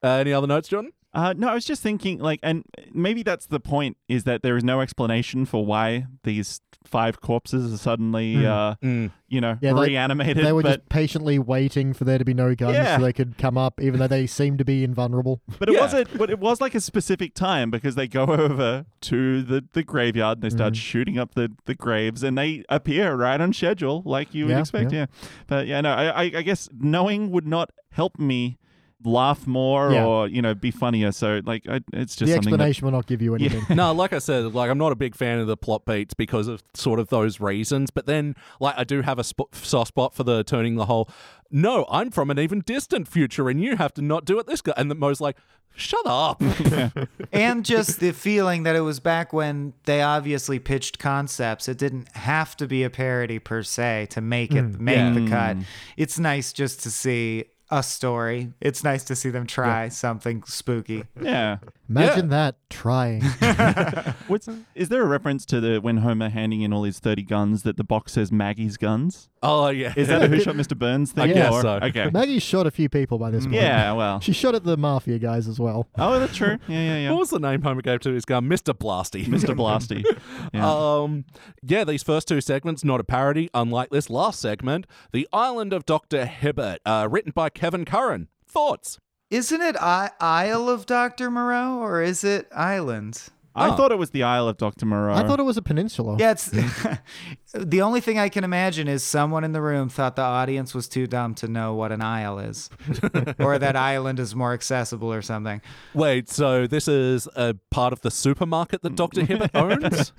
Uh, 0.03 0.09
any 0.19 0.33
other 0.33 0.47
notes, 0.47 0.69
Jordan? 0.69 0.93
Uh, 1.15 1.33
no, 1.37 1.49
I 1.49 1.55
was 1.55 1.65
just 1.65 1.83
thinking, 1.83 2.19
like, 2.19 2.41
and 2.43 2.65
maybe 2.93 3.23
that's 3.23 3.47
the 3.47 3.61
point 3.61 3.97
is 4.09 4.25
that 4.25 4.43
there 4.43 4.57
is 4.57 4.63
no 4.65 4.81
explanation 4.81 5.47
for 5.47 5.65
why 5.65 6.07
these 6.25 6.61
five 6.85 7.21
corpses 7.21 7.73
are 7.73 7.77
suddenly, 7.79 8.47
uh, 8.47 8.75
you 8.83 9.41
know, 9.41 9.59
Yeah, 9.61 9.73
reanimated. 9.73 10.45
They 10.45 10.53
were 10.53 10.63
but 10.63 10.69
just 10.81 10.89
patiently 10.89 11.39
waiting 11.39 11.93
for 11.95 12.05
there 12.05 12.19
to 12.19 12.25
be 12.25 12.35
no 12.35 12.55
guns 12.55 12.77
Yeah. 12.77 12.97
so 12.99 13.03
they 13.03 13.13
could 13.13 13.37
come 13.39 13.57
up, 13.59 13.81
even 13.81 13.99
though 14.01 14.07
they 14.07 14.27
seem 14.27 14.59
to 14.59 14.65
be 14.65 14.85
invulnerable. 14.85 15.41
but 15.59 15.69
it 15.69 15.75
Yeah. 15.75 15.81
wasn't. 15.81 16.17
But 16.17 16.31
it 16.31 16.39
was 16.39 16.61
like 16.61 16.75
a 16.75 16.81
specific 16.81 17.35
time 17.35 17.71
because 17.71 17.95
they 17.95 18.07
go 18.07 18.25
over 18.29 18.85
to 19.03 19.43
the, 19.43 19.65
the 19.73 19.83
graveyard 19.83 20.39
and 20.39 20.43
they 20.43 20.51
start 20.51 20.75
Mm-hmm. 20.75 20.81
shooting 20.81 21.19
up 21.19 21.35
the, 21.35 21.51
the 21.65 21.75
graves 21.75 22.23
and 22.23 22.37
they 22.39 22.65
appear 22.69 23.15
right 23.15 23.41
on 23.41 23.53
schedule, 23.53 24.03
like 24.05 24.35
you 24.35 24.47
would 24.47 24.53
Yeah, 24.53 24.61
expect. 24.61 24.93
yeah. 24.93 24.99
Yeah. 25.01 25.07
But 25.47 25.67
yeah, 25.67 25.81
no, 25.81 25.91
I, 25.93 26.05
I 26.05 26.23
I 26.37 26.43
guess 26.43 26.69
knowing 26.79 27.31
would 27.31 27.47
not 27.47 27.71
help 27.91 28.19
me 28.19 28.59
laugh 29.05 29.47
more 29.47 29.93
Yeah. 29.93 30.07
or 30.07 30.29
you 30.29 30.43
know 30.43 30.55
be 30.55 30.71
funnier. 30.71 31.13
So 31.13 31.41
like, 31.45 31.69
I, 31.69 31.81
it's 31.93 32.17
just 32.17 32.29
the 32.29 32.35
something 32.35 32.51
that- 32.53 32.55
explanation 32.55 32.85
will 32.87 32.93
not 32.93 33.07
give 33.07 33.23
you 33.23 33.35
anything. 33.35 33.77
no, 33.77 33.93
like 33.93 34.13
I 34.13 34.19
said, 34.19 34.55
like 34.55 34.71
I'm 34.71 34.79
not 34.79 34.93
a 34.93 34.97
big 34.97 35.15
fan 35.15 35.39
of 35.39 35.47
the 35.47 35.57
plot 35.57 35.85
beats 35.85 36.15
because 36.15 36.49
of 36.49 36.63
sort 36.75 36.99
of 36.99 37.09
those 37.09 37.41
reasons. 37.41 37.91
But 37.91 38.07
then, 38.07 38.35
like 38.61 38.75
I 38.77 38.85
do 38.85 39.03
have 39.03 39.19
a 39.19 39.25
sp- 39.25 39.53
soft 39.53 39.89
spot 39.89 40.15
for 40.15 40.25
the 40.25 40.45
turning 40.45 40.77
the 40.77 40.87
whole. 40.87 41.09
No, 41.51 41.87
I'm 41.89 42.11
from 42.11 42.31
an 42.31 42.39
even 42.39 42.61
distant 42.61 43.07
future, 43.07 43.49
and 43.49 43.63
you 43.63 43.77
have 43.77 43.95
to 43.95 44.03
not 44.03 44.25
do 44.25 44.39
it 44.39 44.47
this 44.47 44.61
guy. 44.61 44.73
And 44.77 44.91
the 44.91 44.95
Mo's 44.97 45.21
like, 45.21 45.37
shut 45.75 46.05
up. 46.07 46.43
and 47.33 47.65
just 47.65 48.01
the 48.01 48.13
feeling 48.13 48.63
that 48.65 48.77
it 48.77 48.81
was 48.81 49.01
back 49.01 49.33
when 49.33 49.75
they 49.85 50.03
obviously 50.03 50.59
pitched 50.59 50.99
concepts. 50.99 51.69
It 51.69 51.79
didn't 51.79 52.09
have 52.17 52.57
to 52.57 52.67
be 52.67 52.83
a 52.83 52.91
parody 52.91 53.39
per 53.39 53.63
se 53.63 54.09
to 54.11 54.21
make 54.21 54.53
it 54.53 54.63
hmm. 54.63 54.85
make 54.85 55.15
the 55.15 55.29
cut. 55.29 55.57
Hmm. 55.57 55.63
It's 55.97 56.19
nice 56.19 56.53
just 56.53 56.83
to 56.85 56.91
see 56.91 57.47
a 57.71 57.83
story. 57.83 58.53
It's 58.61 58.85
nice 58.85 59.05
to 59.05 59.17
see 59.17 59.31
them 59.31 59.47
try 59.47 59.89
something 59.89 60.43
spooky. 60.45 61.05
yeah. 61.21 61.59
Imagine 61.89 62.29
that 62.29 62.57
trying. 62.71 63.23
What's 64.27 64.49
is 64.75 64.89
there 64.89 65.03
a 65.03 65.07
reference 65.07 65.45
to 65.47 65.61
the 65.61 65.79
when 65.79 65.99
Homer 65.99 66.29
handing 66.31 66.63
in 66.63 66.73
all 66.73 66.85
his 66.85 66.99
thirty 66.99 67.23
guns 67.23 67.63
that 67.63 67.77
the 67.77 67.85
box 67.85 68.13
says 68.13 68.33
Maggie's 68.33 68.77
guns? 68.77 69.29
Oh 69.45 69.69
yeah, 69.69 69.93
Is 69.97 70.09
that 70.09 70.23
a 70.23 70.29
Who 70.29 70.41
Shot 70.45 70.55
Mr. 70.57 70.77
Burns 70.79 71.13
thing? 71.13 71.31
I 71.31 71.33
guess 71.33 71.53
or- 71.53 71.63
so. 71.63 71.71
Okay. 71.83 72.11
Maggie 72.13 72.39
shot 72.39 72.67
a 72.67 72.71
few 72.71 72.89
people 72.89 73.19
by 73.19 73.31
this 73.31 73.45
point. 73.45 73.55
Yeah. 73.57 73.93
Well. 73.93 74.21
She 74.21 74.33
shot 74.33 74.55
at 74.55 74.65
the 74.65 74.77
mafia 74.77 75.19
guys 75.19 75.47
as 75.49 75.61
well. 75.61 75.87
Oh, 75.97 76.19
that's 76.19 76.35
true. 76.37 76.59
Yeah. 76.69 76.79
Yeah. 76.79 76.97
Yeah. 76.99 77.11
What 77.11 77.21
was 77.21 77.31
the 77.31 77.39
name 77.39 77.63
Homer 77.63 77.83
gave 77.83 78.01
to 78.01 78.13
his 78.13 78.25
gun? 78.25 78.47
Mr. 78.49 78.73
Blasty. 78.75 79.25
Mr. 79.27 79.55
Blasty. 79.57 80.05
Yeah. 80.53 80.71
Um, 80.71 81.25
yeah, 81.63 81.85
these 81.85 82.03
first 82.03 82.29
two 82.29 82.41
segments, 82.41 82.85
not 82.85 83.01
a 83.01 83.05
parody, 83.05 83.49
unlike 83.55 83.91
this 83.91 84.09
last 84.11 84.41
segment, 84.41 84.87
The 85.13 85.29
Island 85.33 85.73
of 85.73 85.85
Dr. 85.87 86.27
Hibbert, 86.27 86.79
uh, 86.87 87.09
written 87.11 87.33
by 87.35 87.49
Kevin 87.51 87.85
Curran. 87.85 88.29
Thoughts? 88.47 88.99
Isn't 89.31 89.63
it 89.63 89.75
I- 89.81 90.11
Isle 90.21 90.69
of 90.69 90.87
Dr. 90.87 91.31
Moreau 91.31 91.79
or 91.79 92.03
is 92.03 92.23
it 92.25 92.47
Island? 92.55 93.29
I 93.57 93.69
Oh. 93.69 93.77
thought 93.77 93.93
it 93.93 93.99
was 93.99 94.11
the 94.11 94.25
Isle 94.25 94.49
of 94.49 94.57
Dr. 94.57 94.85
Moreau. 94.85 95.15
I 95.15 95.23
thought 95.27 95.39
it 95.39 95.45
was 95.45 95.57
a 95.57 95.63
peninsula. 95.63 96.17
Yeah, 96.19 96.33
it's 96.33 96.51
the 97.55 97.83
only 97.83 98.01
thing 98.01 98.19
I 98.19 98.29
can 98.29 98.43
imagine 98.43 98.89
is 98.89 99.05
someone 99.05 99.45
in 99.45 99.53
the 99.53 99.63
room 99.63 99.89
thought 99.89 100.17
the 100.17 100.23
audience 100.23 100.75
was 100.75 100.89
too 100.89 101.07
dumb 101.07 101.35
to 101.37 101.47
know 101.47 101.73
what 101.75 101.93
an 101.93 102.03
isle 102.03 102.41
is, 102.41 102.69
or 103.39 103.59
that 103.59 103.77
island 103.77 104.19
is 104.19 104.35
more 104.35 104.53
accessible 104.55 105.13
or 105.13 105.23
something. 105.23 105.61
Wait, 105.95 106.29
so 106.29 106.67
this 106.67 106.89
is 106.89 107.29
a 107.37 107.55
part 107.71 107.93
of 107.93 108.01
the 108.01 108.11
supermarket 108.11 108.83
that 108.83 108.97
Dr. 108.97 109.25
Hibbert 109.25 109.51
owns? 109.55 110.13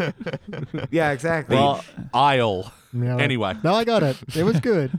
Yeah, 0.90 1.12
exactly. 1.12 1.58
Well, 1.58 1.84
Aisle. 2.14 2.72
Yeah. 2.94 3.18
Anyway. 3.18 3.56
No, 3.64 3.74
I 3.74 3.84
got 3.84 4.04
it. 4.04 4.18
It 4.34 4.44
was 4.44 4.62
good. 4.62 4.98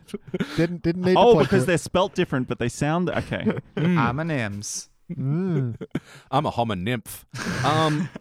Didn't 0.56 0.82
didn't 0.82 1.02
need 1.02 1.14
to 1.14 1.18
oh, 1.18 1.32
point 1.32 1.46
because 1.48 1.62
to 1.62 1.68
they're 1.68 1.78
spelt 1.78 2.14
different, 2.14 2.46
but 2.48 2.58
they 2.58 2.68
sound 2.68 3.08
okay. 3.08 3.44
Mm. 3.76 3.96
homonyms. 3.96 4.84
it. 4.84 4.88
Mm. 5.12 5.80
I'm 6.30 6.46
a 6.46 6.50
homo 6.50 6.74
nymph. 6.74 7.24
Um, 7.64 8.08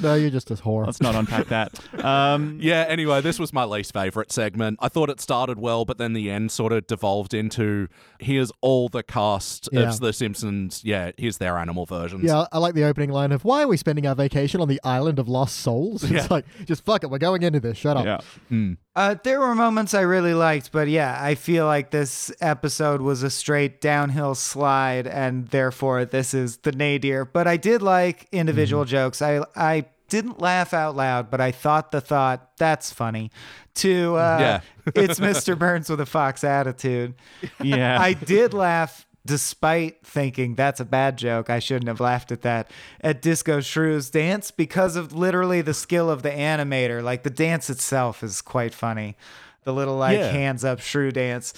No, 0.00 0.14
you're 0.14 0.30
just 0.30 0.52
a 0.52 0.54
whore. 0.54 0.86
Let's 0.86 1.00
not 1.00 1.16
unpack 1.16 1.48
that. 1.48 1.80
Um, 2.04 2.58
yeah, 2.62 2.84
anyway, 2.88 3.20
this 3.20 3.40
was 3.40 3.52
my 3.52 3.64
least 3.64 3.92
favorite 3.92 4.30
segment. 4.30 4.78
I 4.80 4.88
thought 4.88 5.10
it 5.10 5.20
started 5.20 5.58
well, 5.58 5.84
but 5.84 5.98
then 5.98 6.12
the 6.12 6.30
end 6.30 6.52
sort 6.52 6.72
of 6.72 6.86
devolved 6.86 7.34
into 7.34 7.88
here's 8.20 8.52
all 8.60 8.88
the 8.88 9.02
cast 9.02 9.68
Yeah. 9.72 9.88
of 9.88 9.98
The 9.98 10.12
Simpsons. 10.12 10.82
Yeah, 10.84 11.10
here's 11.16 11.38
their 11.38 11.58
animal 11.58 11.86
versions. 11.86 12.22
Yeah, 12.22 12.46
I 12.52 12.58
like 12.58 12.74
the 12.74 12.84
opening 12.84 13.10
line 13.10 13.32
of 13.32 13.44
"Why 13.44 13.62
are 13.64 13.68
we 13.68 13.76
spending 13.76 14.06
our 14.06 14.14
vacation 14.14 14.60
on 14.60 14.68
the 14.68 14.80
island 14.84 15.18
of 15.18 15.26
lost 15.28 15.56
souls?" 15.56 16.04
It's 16.04 16.12
Yeah. 16.12 16.26
like, 16.30 16.44
just 16.66 16.84
fuck 16.84 17.02
it, 17.02 17.10
we're 17.10 17.18
going 17.18 17.42
into 17.42 17.58
this. 17.58 17.76
Shut 17.76 17.96
up. 17.96 18.04
yeah. 18.50 18.74
Uh, 18.96 19.16
there 19.24 19.40
were 19.40 19.54
moments 19.56 19.92
I 19.92 20.02
really 20.02 20.34
liked, 20.34 20.70
but 20.70 20.86
yeah, 20.88 21.18
I 21.20 21.34
feel 21.34 21.66
like 21.66 21.90
this 21.90 22.30
episode 22.40 23.00
was 23.00 23.24
a 23.24 23.30
straight 23.30 23.80
downhill 23.80 24.36
slide, 24.36 25.08
and 25.08 25.48
therefore 25.48 26.04
this 26.04 26.32
is 26.32 26.58
the 26.58 26.70
nadir. 26.70 27.24
But 27.24 27.48
I 27.48 27.56
did 27.56 27.82
like 27.82 28.28
individual 28.30 28.84
jokes. 28.84 29.20
I 29.20 29.40
I 29.56 29.86
didn't 30.08 30.40
laugh 30.40 30.72
out 30.72 30.94
loud, 30.94 31.28
but 31.28 31.40
I 31.40 31.50
thought 31.50 31.90
the 31.90 32.00
thought 32.00 32.56
that's 32.56 32.92
funny. 32.92 33.32
To 33.76 34.14
uh, 34.14 34.36
Yeah. 34.38 34.60
it's 34.94 35.18
Mr. 35.18 35.58
Burns 35.58 35.90
with 35.90 36.00
a 36.00 36.06
fox 36.06 36.44
attitude. 36.44 37.14
Yeah. 37.60 38.00
I 38.00 38.12
did 38.12 38.54
laugh 38.54 39.06
despite 39.26 40.04
thinking 40.06 40.54
that's 40.54 40.80
a 40.80 40.84
bad 40.84 41.16
joke. 41.16 41.48
I 41.50 41.58
shouldn't 41.58 41.88
have 41.88 42.00
laughed 42.00 42.30
at 42.32 42.42
that 42.42 42.70
at 43.00 43.22
Disco 43.22 43.60
Shrew's 43.60 44.10
dance 44.10 44.50
because 44.50 44.96
of 44.96 45.12
literally 45.12 45.60
the 45.62 45.74
skill 45.74 46.10
of 46.10 46.22
the 46.22 46.30
animator. 46.30 47.02
Like 47.02 47.22
the 47.22 47.30
dance 47.30 47.70
itself 47.70 48.22
is 48.22 48.40
quite 48.42 48.74
funny. 48.74 49.16
The 49.64 49.72
little 49.72 49.96
like 49.96 50.18
Yeah. 50.18 50.30
hands 50.30 50.64
up 50.64 50.80
shrew 50.80 51.10
dance. 51.10 51.54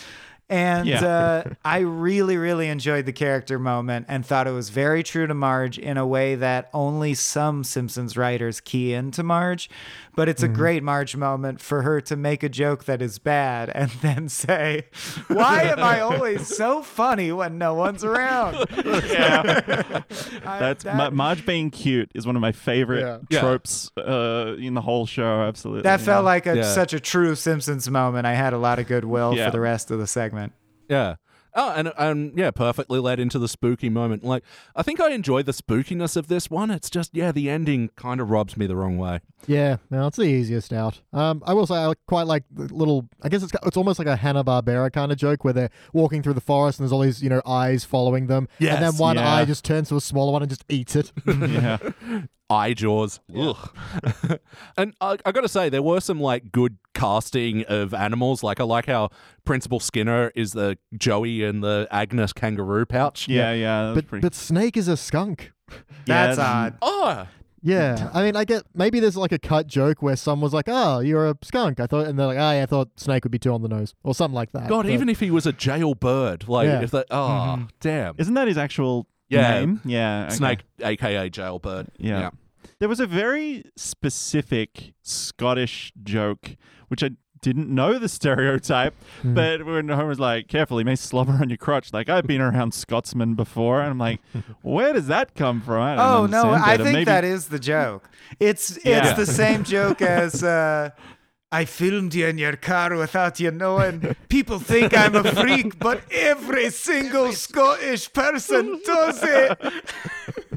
And 0.49 0.87
Yeah. 0.87 1.05
uh, 1.05 1.43
I 1.65 1.79
really, 1.81 2.37
really 2.37 2.69
enjoyed 2.69 3.05
the 3.05 3.13
character 3.13 3.59
moment 3.59 4.07
and 4.09 4.25
thought 4.25 4.47
it 4.47 4.53
was 4.53 4.69
very 4.71 5.03
true 5.03 5.27
to 5.27 5.35
Marge 5.35 5.77
in 5.77 5.97
a 5.97 6.07
way 6.07 6.37
that 6.37 6.71
only 6.73 7.15
some 7.15 7.65
Simpsons 7.65 8.17
writers 8.17 8.61
key 8.61 8.93
into 8.95 9.25
Marge. 9.25 9.69
But 10.17 10.29
it's 10.31 10.43
a 10.43 10.49
great 10.49 10.83
Marge 10.83 11.15
moment 11.15 11.61
for 11.61 11.83
her 11.83 12.01
to 12.01 12.17
make 12.17 12.43
a 12.43 12.49
joke 12.49 12.85
that 12.85 13.03
is 13.03 13.19
bad 13.19 13.71
and 13.75 13.91
then 14.03 14.29
say, 14.31 14.87
Why 15.29 15.63
am 15.65 15.79
I 15.79 16.01
always 16.01 16.49
so 16.57 16.83
funny 16.83 17.31
when 17.33 17.59
no 17.59 17.75
one's 17.75 18.03
around? 18.03 18.65
yeah. 18.75 20.03
I- 20.45 20.59
That's 20.59 20.85
that- 20.85 20.97
Ma- 20.97 21.11
Marge 21.11 21.45
being 21.45 21.71
cute 21.71 22.11
is 22.15 22.27
one 22.27 22.35
of 22.35 22.41
my 22.43 22.53
favorite 22.53 23.01
Yeah. 23.01 23.19
Yeah. 23.29 23.41
tropes 23.41 23.91
uh, 23.99 24.57
in 24.59 24.73
the 24.75 24.81
whole 24.81 25.05
show. 25.07 25.43
Absolutely. 25.43 25.83
that 25.83 26.01
felt 26.01 26.23
yeah. 26.23 26.27
like 26.27 26.47
a, 26.47 26.57
Yeah. 26.57 26.63
such 26.73 26.95
a 26.95 26.99
true 27.01 27.35
Simpsons 27.35 27.89
moment. 27.91 28.27
I 28.27 28.33
had 28.35 28.55
a 28.55 28.59
lot 28.59 28.79
of 28.79 28.87
goodwill 28.89 29.35
Yeah. 29.37 29.47
for 29.47 29.51
the 29.53 29.61
rest 29.61 29.91
of 29.91 29.99
the 29.99 30.07
segment. 30.07 30.55
Yeah. 30.89 31.17
Oh, 31.59 31.73
and 31.75 31.91
and 31.97 32.37
yeah, 32.37 32.51
perfectly 32.51 33.01
led 33.01 33.19
into 33.19 33.39
the 33.39 33.49
spooky 33.49 33.89
moment. 33.89 34.23
Like, 34.23 34.45
I 34.75 34.83
think 34.83 35.01
I 35.01 35.11
enjoy 35.11 35.43
the 35.43 35.53
spookiness 35.53 36.15
of 36.15 36.29
this 36.29 36.51
one. 36.51 36.71
It's 36.71 36.91
just, 36.91 37.17
yeah, 37.17 37.33
the 37.33 37.49
ending 37.49 37.89
kind 37.97 38.21
of 38.21 38.31
robs 38.31 38.59
me 38.59 38.67
the 38.67 38.77
wrong 38.77 38.99
way. 38.99 39.21
Yeah, 39.47 39.79
no, 39.91 40.07
it's 40.07 40.19
the 40.19 40.25
easiest 40.25 40.73
out. 40.73 41.01
Um, 41.15 41.43
I 41.47 41.55
will 41.55 41.67
say 41.67 41.77
I 41.77 41.95
quite 42.07 42.27
like 42.27 42.45
the 42.51 42.73
little. 42.75 43.09
I 43.23 43.31
guess 43.31 43.43
it's 43.43 43.53
it's 43.65 43.77
almost 43.77 43.99
like 43.99 44.07
a 44.07 44.17
Hanna 44.17 44.45
Barbera 44.45 44.93
kind 44.93 45.11
of 45.11 45.17
joke 45.17 45.45
where 45.45 45.55
they're 45.55 45.71
walking 45.95 46.23
through 46.23 46.35
the 46.35 46.41
forest 46.43 46.79
and 46.79 46.85
there's 46.85 46.93
all 46.93 47.01
these 47.01 47.23
you 47.23 47.31
know 47.31 47.41
eyes 47.47 47.85
following 47.85 48.27
them, 48.27 48.49
Yeah 48.59 48.75
and 48.75 48.85
then 48.85 48.97
one 48.97 49.17
yeah. 49.17 49.35
eye 49.35 49.45
just 49.47 49.65
turns 49.65 49.89
to 49.89 49.97
a 49.97 50.01
smaller 50.01 50.33
one 50.33 50.43
and 50.43 50.51
just 50.51 50.65
eats 50.69 50.95
it. 50.95 51.11
yeah. 51.27 51.79
Eye 52.49 52.75
jaws. 52.75 53.19
Ugh. 53.37 53.57
and 54.77 54.95
I, 55.01 55.17
I 55.25 55.33
got 55.33 55.41
to 55.41 55.49
say, 55.49 55.69
there 55.69 55.83
were 55.83 56.01
some 56.01 56.21
like 56.21 56.53
good 56.53 56.79
casting 56.97 57.65
of 57.65 57.95
animals. 57.95 58.43
Like 58.43 58.59
I 58.61 58.65
like 58.65 58.87
how 58.87 59.11
Principal 59.45 59.79
Skinner 59.81 60.33
is 60.35 60.53
the 60.53 60.79
Joey 60.97 61.45
and 61.45 61.63
the 61.63 61.87
Agnes 61.91 62.33
kangaroo 62.33 62.87
pouch. 62.87 63.29
Yeah, 63.29 63.53
yeah. 63.53 63.87
that 63.89 63.95
But 63.95 64.07
pretty- 64.09 64.23
but 64.23 64.35
Snake 64.35 64.77
is 64.77 64.89
a 64.89 64.97
skunk. 64.97 65.53
That's 66.07 66.39
odd. 66.39 66.79
Oh, 66.83 67.27
Yeah, 67.63 68.11
I 68.15 68.23
mean, 68.23 68.37
I 68.37 68.45
get 68.45 68.63
maybe 68.75 69.01
there's 69.01 69.17
like 69.17 69.33
a 69.33 69.39
cut 69.39 69.67
joke 69.67 70.01
where 70.03 70.15
someone's 70.15 70.55
like, 70.55 70.67
"Oh, 70.69 71.01
you're 71.01 71.27
a 71.31 71.35
skunk." 71.43 71.81
I 71.81 71.87
thought, 71.87 72.07
and 72.07 72.17
they're 72.17 72.27
like, 72.27 72.39
"Oh, 72.39 72.51
yeah, 72.53 72.63
I 72.63 72.67
thought 72.67 72.91
Snake 72.97 73.25
would 73.25 73.33
be 73.33 73.39
too 73.41 73.53
on 73.53 73.63
the 73.63 73.69
nose," 73.69 73.93
or 74.05 74.15
something 74.15 74.35
like 74.37 74.53
that. 74.53 74.69
God, 74.69 74.85
But- 74.85 74.93
even 74.93 75.09
if 75.09 75.19
he 75.21 75.31
was 75.33 75.47
a 75.47 75.53
jailbird, 75.53 76.47
like 76.49 76.67
Yeah. 76.69 76.83
if 76.83 76.93
that, 76.93 77.07
oh, 77.11 77.57
Mhm. 77.59 77.69
damn. 77.81 78.15
Isn't 78.19 78.35
that 78.35 78.47
his 78.47 78.57
actual 78.59 79.09
Yeah. 79.29 79.59
name? 79.59 79.81
Yeah. 79.85 80.27
okay. 80.27 80.35
Snake, 80.37 80.59
aka 80.81 81.29
jailbird. 81.29 81.89
Yeah. 81.99 82.21
yeah. 82.21 82.31
There 82.79 82.89
was 82.89 83.01
a 83.01 83.07
very 83.07 83.65
specific 83.77 84.93
Scottish 85.03 85.93
joke, 86.03 86.57
which 86.89 87.03
I 87.03 87.11
didn't 87.41 87.69
know 87.69 87.99
the 87.99 88.09
stereotype, 88.19 88.95
Hmm. 89.23 89.35
but 89.35 89.65
when 89.65 89.89
Homer's 89.89 90.21
like, 90.21 90.49
careful, 90.49 90.79
he 90.79 90.85
may 90.85 90.97
slobber 90.97 91.33
on 91.41 91.49
your 91.49 91.57
crotch. 91.59 91.93
Like, 91.93 92.09
I've 92.09 92.27
been 92.27 92.41
around 92.41 92.75
Scotsmen 92.75 93.35
before, 93.35 93.81
and 93.81 93.91
I'm 93.91 93.99
like, 93.99 94.21
where 94.63 94.93
does 94.93 95.07
that 95.07 95.35
come 95.35 95.61
from? 95.63 95.81
I 95.83 95.97
don't 95.97 96.05
Oh 96.07 96.27
no, 96.27 96.51
understand 96.53 96.65
I 96.65 96.75
it. 96.75 96.79
Think 96.79 96.93
maybe, 96.93 97.05
that 97.05 97.25
is 97.25 97.49
the 97.49 97.59
joke. 97.59 98.11
It's 98.41 98.77
it's 98.79 98.85
Yeah. 98.85 99.13
the 99.15 99.27
same 99.27 99.65
joke 99.75 100.03
as 100.03 100.43
uh, 100.43 100.91
I 101.53 101.65
filmed 101.65 102.15
you 102.15 102.27
in 102.27 102.37
your 102.39 102.57
car 102.57 102.95
without 102.97 103.39
you 103.41 103.51
knowing. 103.53 104.15
People 104.29 104.59
think 104.59 104.95
I'm 104.97 105.15
a 105.15 105.23
freak, 105.25 105.79
but 105.79 106.03
every 106.11 106.71
single 106.71 107.33
Scottish 107.33 108.13
person 108.13 108.81
does 108.85 109.23
it. 109.23 110.56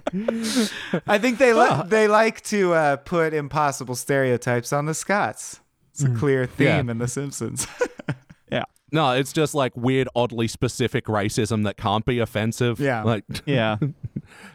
I 1.08 1.18
think 1.18 1.38
they 1.38 1.54
li- 1.54 1.84
they 1.88 2.08
like 2.08 2.42
to 2.46 2.74
uh, 2.74 2.96
put 2.98 3.34
impossible 3.34 3.96
stereotypes 3.96 4.74
on 4.74 4.86
the 4.86 4.94
Scots. 4.94 5.60
It's 5.92 6.04
a 6.04 6.10
clear 6.16 6.46
theme 6.46 6.68
Yeah. 6.68 6.92
in 6.92 6.98
The 6.98 7.08
Simpsons. 7.08 7.68
Yeah. 8.52 8.64
No, 8.92 9.12
it's 9.12 9.32
just 9.32 9.54
like 9.54 9.78
weird, 9.78 10.08
oddly 10.16 10.48
specific 10.48 11.06
racism 11.06 11.66
that 11.66 11.78
can't 11.78 12.04
be 12.04 12.18
offensive. 12.18 12.80
Yeah. 12.80 13.04
Like, 13.04 13.24
Yeah. 13.46 13.74
um, 13.82 13.94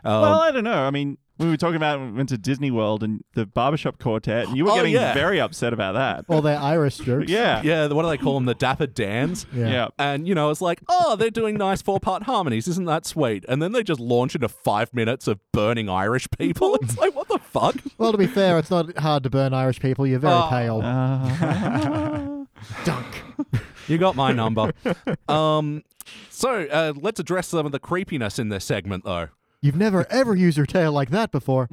well, 0.02 0.40
I 0.40 0.50
don't 0.50 0.64
know. 0.64 0.82
I 0.82 0.90
mean, 0.90 1.16
we 1.38 1.46
were 1.48 1.56
talking 1.56 1.76
about 1.76 2.00
we 2.00 2.12
went 2.12 2.28
to 2.28 2.38
Disney 2.38 2.70
World 2.70 3.02
and 3.02 3.24
the 3.34 3.44
barbershop 3.44 3.98
quartet, 3.98 4.46
and 4.48 4.56
you 4.56 4.64
were 4.66 4.70
Oh, 4.70 4.76
getting 4.76 4.92
yeah. 4.92 5.12
very 5.14 5.40
upset 5.40 5.72
about 5.72 5.92
that. 5.94 6.24
all 6.28 6.40
their 6.42 6.58
Irish 6.58 6.98
jokes. 6.98 7.28
Yeah. 7.30 7.60
yeah, 7.62 7.86
what 7.88 8.02
do 8.02 8.08
they 8.08 8.16
call 8.18 8.34
them? 8.34 8.44
The 8.44 8.54
Dapper 8.54 8.86
Dans? 8.86 9.44
yeah. 9.52 9.68
Yeah. 9.68 9.88
And, 9.98 10.28
you 10.28 10.34
know, 10.34 10.50
it's 10.50 10.60
like, 10.60 10.80
oh, 10.88 11.16
they're 11.16 11.30
doing 11.30 11.56
nice 11.56 11.82
four 11.82 11.98
part 11.98 12.22
harmonies. 12.24 12.68
Isn't 12.68 12.84
that 12.86 13.04
sweet? 13.04 13.44
And 13.48 13.60
then 13.60 13.72
they 13.72 13.82
just 13.82 13.98
launch 14.00 14.34
into 14.36 14.48
five 14.48 14.94
minutes 14.94 15.26
of 15.26 15.40
burning 15.52 15.88
Irish 15.88 16.28
people. 16.38 16.78
It's 16.82 16.96
like, 16.98 17.14
what 17.16 17.28
the 17.28 17.38
fuck? 17.38 17.76
Well, 17.98 18.12
to 18.12 18.18
be 18.18 18.26
fair, 18.26 18.58
it's 18.58 18.70
not 18.70 18.96
hard 18.98 19.22
to 19.24 19.30
burn 19.30 19.52
Irish 19.54 19.80
people. 19.80 20.06
You're 20.06 20.18
very 20.20 20.34
Oh. 20.34 20.46
pale. 20.50 20.80
Uh, 20.82 22.44
Dunk. 22.84 23.06
You 23.88 23.98
got 23.98 24.14
my 24.16 24.32
number. 24.32 24.72
um, 25.28 25.82
so 26.30 26.62
uh, 26.64 26.92
let's 26.96 27.20
address 27.20 27.48
some 27.48 27.66
of 27.66 27.72
the 27.72 27.78
creepiness 27.78 28.38
in 28.38 28.48
this 28.48 28.64
segment, 28.64 29.04
though. 29.04 29.28
You've 29.64 29.76
never 29.76 30.06
ever 30.10 30.36
used 30.36 30.58
your 30.58 30.66
tail 30.66 30.92
like 30.92 31.08
that 31.08 31.32
before. 31.32 31.68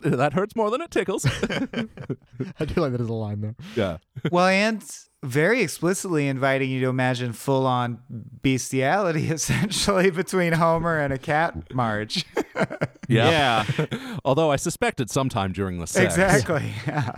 that 0.00 0.32
hurts 0.34 0.56
more 0.56 0.68
than 0.68 0.80
it 0.80 0.90
tickles. 0.90 1.24
I 2.58 2.64
do 2.64 2.80
like 2.80 2.90
that 2.90 3.00
as 3.00 3.08
a 3.08 3.12
line 3.12 3.40
though. 3.40 3.54
yeah. 3.76 3.98
well, 4.32 4.48
and 4.48 4.84
very 5.22 5.62
explicitly 5.62 6.26
inviting 6.26 6.70
you 6.70 6.80
to 6.80 6.88
imagine 6.88 7.34
full 7.34 7.68
on 7.68 8.00
bestiality 8.42 9.28
essentially 9.30 10.10
between 10.10 10.54
Homer 10.54 10.98
and 10.98 11.12
a 11.12 11.18
cat 11.18 11.72
Marge. 11.72 12.26
Yeah. 13.08 13.64
yeah. 13.78 13.86
Although 14.24 14.50
I 14.50 14.56
suspected 14.56 15.10
sometime 15.10 15.52
during 15.52 15.78
the 15.78 15.86
sex. 15.86 16.14
exactly. 16.14 16.74
Yeah. 16.84 17.12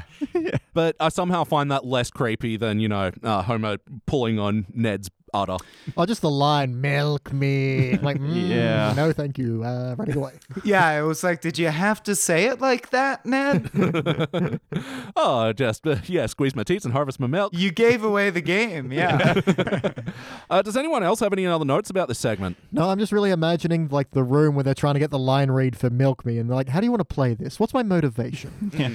But 0.74 0.94
I 1.00 1.08
somehow 1.08 1.44
find 1.44 1.70
that 1.70 1.86
less 1.86 2.10
creepy 2.10 2.58
than, 2.58 2.80
you 2.80 2.88
know, 2.88 3.12
uh, 3.22 3.40
Homer 3.40 3.78
pulling 4.06 4.38
on 4.38 4.66
Ned's 4.74 5.08
udder. 5.42 5.56
Oh, 5.96 6.06
just 6.06 6.22
the 6.22 6.30
line, 6.30 6.80
milk 6.80 7.32
me. 7.32 7.96
Like, 7.98 8.18
mm, 8.20 8.48
Yeah. 8.48 8.92
no, 8.96 9.12
thank 9.12 9.38
you. 9.38 9.62
Uh, 9.64 9.94
running 9.98 10.16
away. 10.16 10.32
Yeah, 10.64 10.98
it 10.98 11.02
was 11.02 11.22
like, 11.22 11.40
did 11.40 11.58
you 11.58 11.68
have 11.68 12.02
to 12.04 12.14
say 12.14 12.46
it 12.46 12.60
like 12.60 12.90
that, 12.90 13.24
Ned? 13.26 13.70
Oh, 15.18 15.52
just, 15.52 15.86
uh, 15.86 15.96
yeah, 16.06 16.26
squeeze 16.26 16.54
my 16.54 16.62
teeth 16.62 16.84
and 16.84 16.92
harvest 16.92 17.18
my 17.20 17.26
milk. 17.26 17.52
You 17.54 17.70
gave 17.70 18.02
away 18.04 18.30
the 18.30 18.40
game. 18.42 18.92
Yeah. 18.92 19.40
Uh, 20.50 20.62
does 20.62 20.76
anyone 20.76 21.02
else 21.02 21.20
have 21.20 21.32
any 21.32 21.46
other 21.46 21.64
notes 21.64 21.88
about 21.90 22.08
this 22.08 22.18
segment? 22.18 22.56
No, 22.72 22.90
I'm 22.90 22.98
just 22.98 23.12
really 23.12 23.30
imagining 23.30 23.88
like 23.88 24.10
the 24.10 24.22
room 24.22 24.54
where 24.54 24.64
they're 24.64 24.74
trying 24.74 24.94
to 24.94 25.00
get 25.00 25.10
the 25.10 25.18
line 25.18 25.50
read 25.50 25.76
for 25.78 25.88
milk 25.90 26.24
me, 26.26 26.38
and 26.38 26.48
they're 26.48 26.54
like, 26.56 26.68
"How 26.68 26.80
do 26.80 26.84
you 26.86 26.90
want 26.90 27.00
to 27.00 27.14
play 27.14 27.34
this? 27.34 27.58
What's 27.58 27.72
my 27.74 27.82
motivation?" 27.82 28.70
Yeah. 28.76 28.90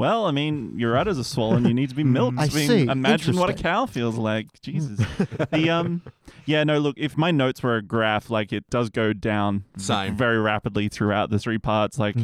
Well, 0.00 0.24
I 0.24 0.30
mean, 0.30 0.78
your 0.78 0.96
udders 0.96 1.18
are 1.18 1.24
swollen. 1.24 1.66
You 1.66 1.74
need 1.74 1.90
to 1.90 1.94
be 1.94 2.04
milked. 2.04 2.38
I 2.38 2.48
mean, 2.48 2.68
see. 2.68 2.86
Imagine 2.86 3.36
what 3.36 3.50
a 3.50 3.52
cow 3.52 3.84
feels 3.84 4.16
like. 4.16 4.46
Jesus. 4.62 4.98
the 5.52 5.68
um, 5.68 6.00
yeah, 6.46 6.64
no. 6.64 6.78
Look, 6.78 6.96
if 6.96 7.18
my 7.18 7.30
notes 7.30 7.62
were 7.62 7.76
a 7.76 7.82
graph, 7.82 8.30
like 8.30 8.50
it 8.50 8.64
does 8.70 8.88
go 8.88 9.12
down 9.12 9.64
Same. 9.76 10.16
very 10.16 10.38
rapidly 10.38 10.88
throughout 10.88 11.28
the 11.28 11.38
three 11.38 11.58
parts, 11.58 11.98
like 11.98 12.16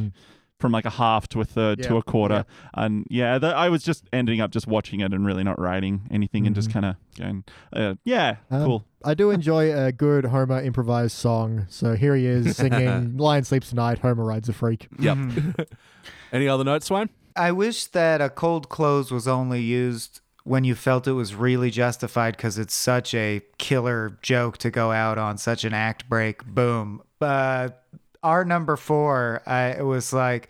from 0.59 0.73
like 0.73 0.87
a 0.87 0.91
half 0.91 1.29
to 1.29 1.43
a 1.43 1.45
third 1.45 1.83
to 1.83 1.99
a 1.99 2.03
quarter. 2.03 2.47
And 2.73 3.07
yeah, 3.11 3.37
the, 3.37 3.49
I 3.49 3.69
was 3.69 3.83
just 3.83 4.09
ending 4.11 4.41
up 4.41 4.53
just 4.53 4.67
watching 4.67 5.01
it 5.01 5.13
and 5.13 5.27
really 5.27 5.45
not 5.45 5.61
writing 5.61 6.09
anything 6.11 6.47
and 6.47 6.57
just 6.57 6.73
kind 6.73 6.87
of 6.87 6.97
going, 7.19 7.45
uh, 7.75 7.97
yeah, 8.05 8.37
Um, 8.51 8.65
cool. 8.65 8.85
I 9.05 9.13
do 9.13 9.31
enjoy 9.31 9.71
a 9.79 9.93
good 9.93 10.25
Homer 10.25 10.63
improvised 10.63 11.15
song. 11.15 11.67
So 11.69 11.95
here 11.95 12.17
he 12.17 12.25
is 12.25 12.57
singing 12.57 13.17
"Lion 13.19 13.45
Sleeps 13.45 13.69
Tonight." 13.69 13.99
Homer 13.99 14.25
rides 14.25 14.49
a 14.49 14.55
freak. 14.55 14.89
Yep. 14.99 15.19
any 16.33 16.49
other 16.49 16.65
notes, 16.65 16.89
Swaim? 16.89 17.11
I 17.37 17.53
wish 17.53 17.87
that 17.87 18.21
a 18.21 18.31
cold 18.31 18.69
close 18.69 19.11
was 19.11 19.29
only 19.29 19.61
used 19.61 20.21
when 20.45 20.65
you 20.65 20.75
felt 20.75 21.09
it 21.09 21.13
was 21.13 21.35
really 21.35 21.71
justified 21.71 22.37
because 22.37 22.57
it's 22.57 22.75
such 22.75 23.13
a 23.15 23.43
killer 23.59 24.17
joke 24.23 24.59
to 24.59 24.71
go 24.71 24.93
out 24.93 25.19
on 25.19 25.39
such 25.39 25.65
an 25.65 25.75
act 25.75 26.09
break. 26.09 26.45
Boom. 26.45 27.03
Uh, 27.21 27.71
our 28.23 28.45
number 28.45 28.77
four, 28.77 29.43
I, 29.45 29.71
it 29.71 29.85
was 29.85 30.13
like, 30.13 30.49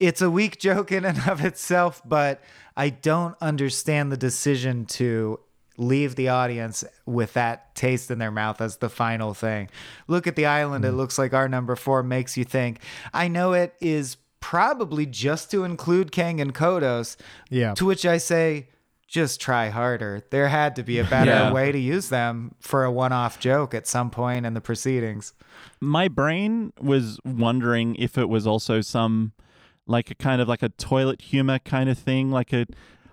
it's 0.00 0.20
a 0.20 0.30
weak 0.30 0.58
joke 0.58 0.90
in 0.90 1.04
and 1.04 1.28
of 1.28 1.44
itself, 1.44 2.02
but 2.04 2.42
I 2.76 2.88
don't 2.88 3.36
understand 3.40 4.10
the 4.10 4.16
decision 4.16 4.86
to 4.86 5.38
leave 5.76 6.16
the 6.16 6.28
audience 6.28 6.84
with 7.06 7.32
that 7.34 7.74
taste 7.74 8.10
in 8.10 8.18
their 8.18 8.30
mouth 8.30 8.60
as 8.60 8.78
the 8.78 8.90
final 8.90 9.32
thing. 9.32 9.68
Look 10.08 10.26
at 10.26 10.36
the 10.36 10.46
island. 10.46 10.84
It 10.84 10.92
looks 10.92 11.18
like 11.18 11.32
our 11.32 11.48
number 11.48 11.76
four 11.76 12.02
makes 12.02 12.36
you 12.36 12.44
think. 12.44 12.80
I 13.14 13.28
know 13.28 13.52
it 13.52 13.74
is 13.80 14.16
probably 14.40 15.06
just 15.06 15.50
to 15.52 15.64
include 15.64 16.12
Kang 16.12 16.40
and 16.40 16.54
Kodos, 16.54 17.16
Yeah. 17.50 17.74
to 17.74 17.84
which 17.86 18.04
I 18.06 18.18
say, 18.18 18.68
just 19.06 19.40
try 19.40 19.70
harder. 19.70 20.22
There 20.30 20.48
had 20.48 20.76
to 20.76 20.82
be 20.84 20.98
a 20.98 21.04
better 21.04 21.30
Yeah. 21.32 21.52
way 21.52 21.72
to 21.72 21.78
use 21.78 22.08
them 22.10 22.54
for 22.60 22.84
a 22.84 22.92
one 22.92 23.12
off 23.12 23.40
joke 23.40 23.74
at 23.74 23.86
some 23.86 24.08
point 24.10 24.46
in 24.46 24.54
the 24.54 24.60
proceedings. 24.60 25.32
my 25.80 26.08
brain 26.08 26.72
was 26.80 27.18
wondering 27.24 27.94
if 27.96 28.16
it 28.18 28.28
was 28.28 28.46
also 28.46 28.80
some 28.80 29.32
like 29.86 30.10
a 30.10 30.14
kind 30.14 30.40
of 30.40 30.46
like 30.48 30.62
a 30.62 30.68
toilet 30.70 31.20
humor 31.22 31.58
kind 31.58 31.88
of 31.90 31.98
thing 31.98 32.30
like 32.30 32.52
a 32.52 32.66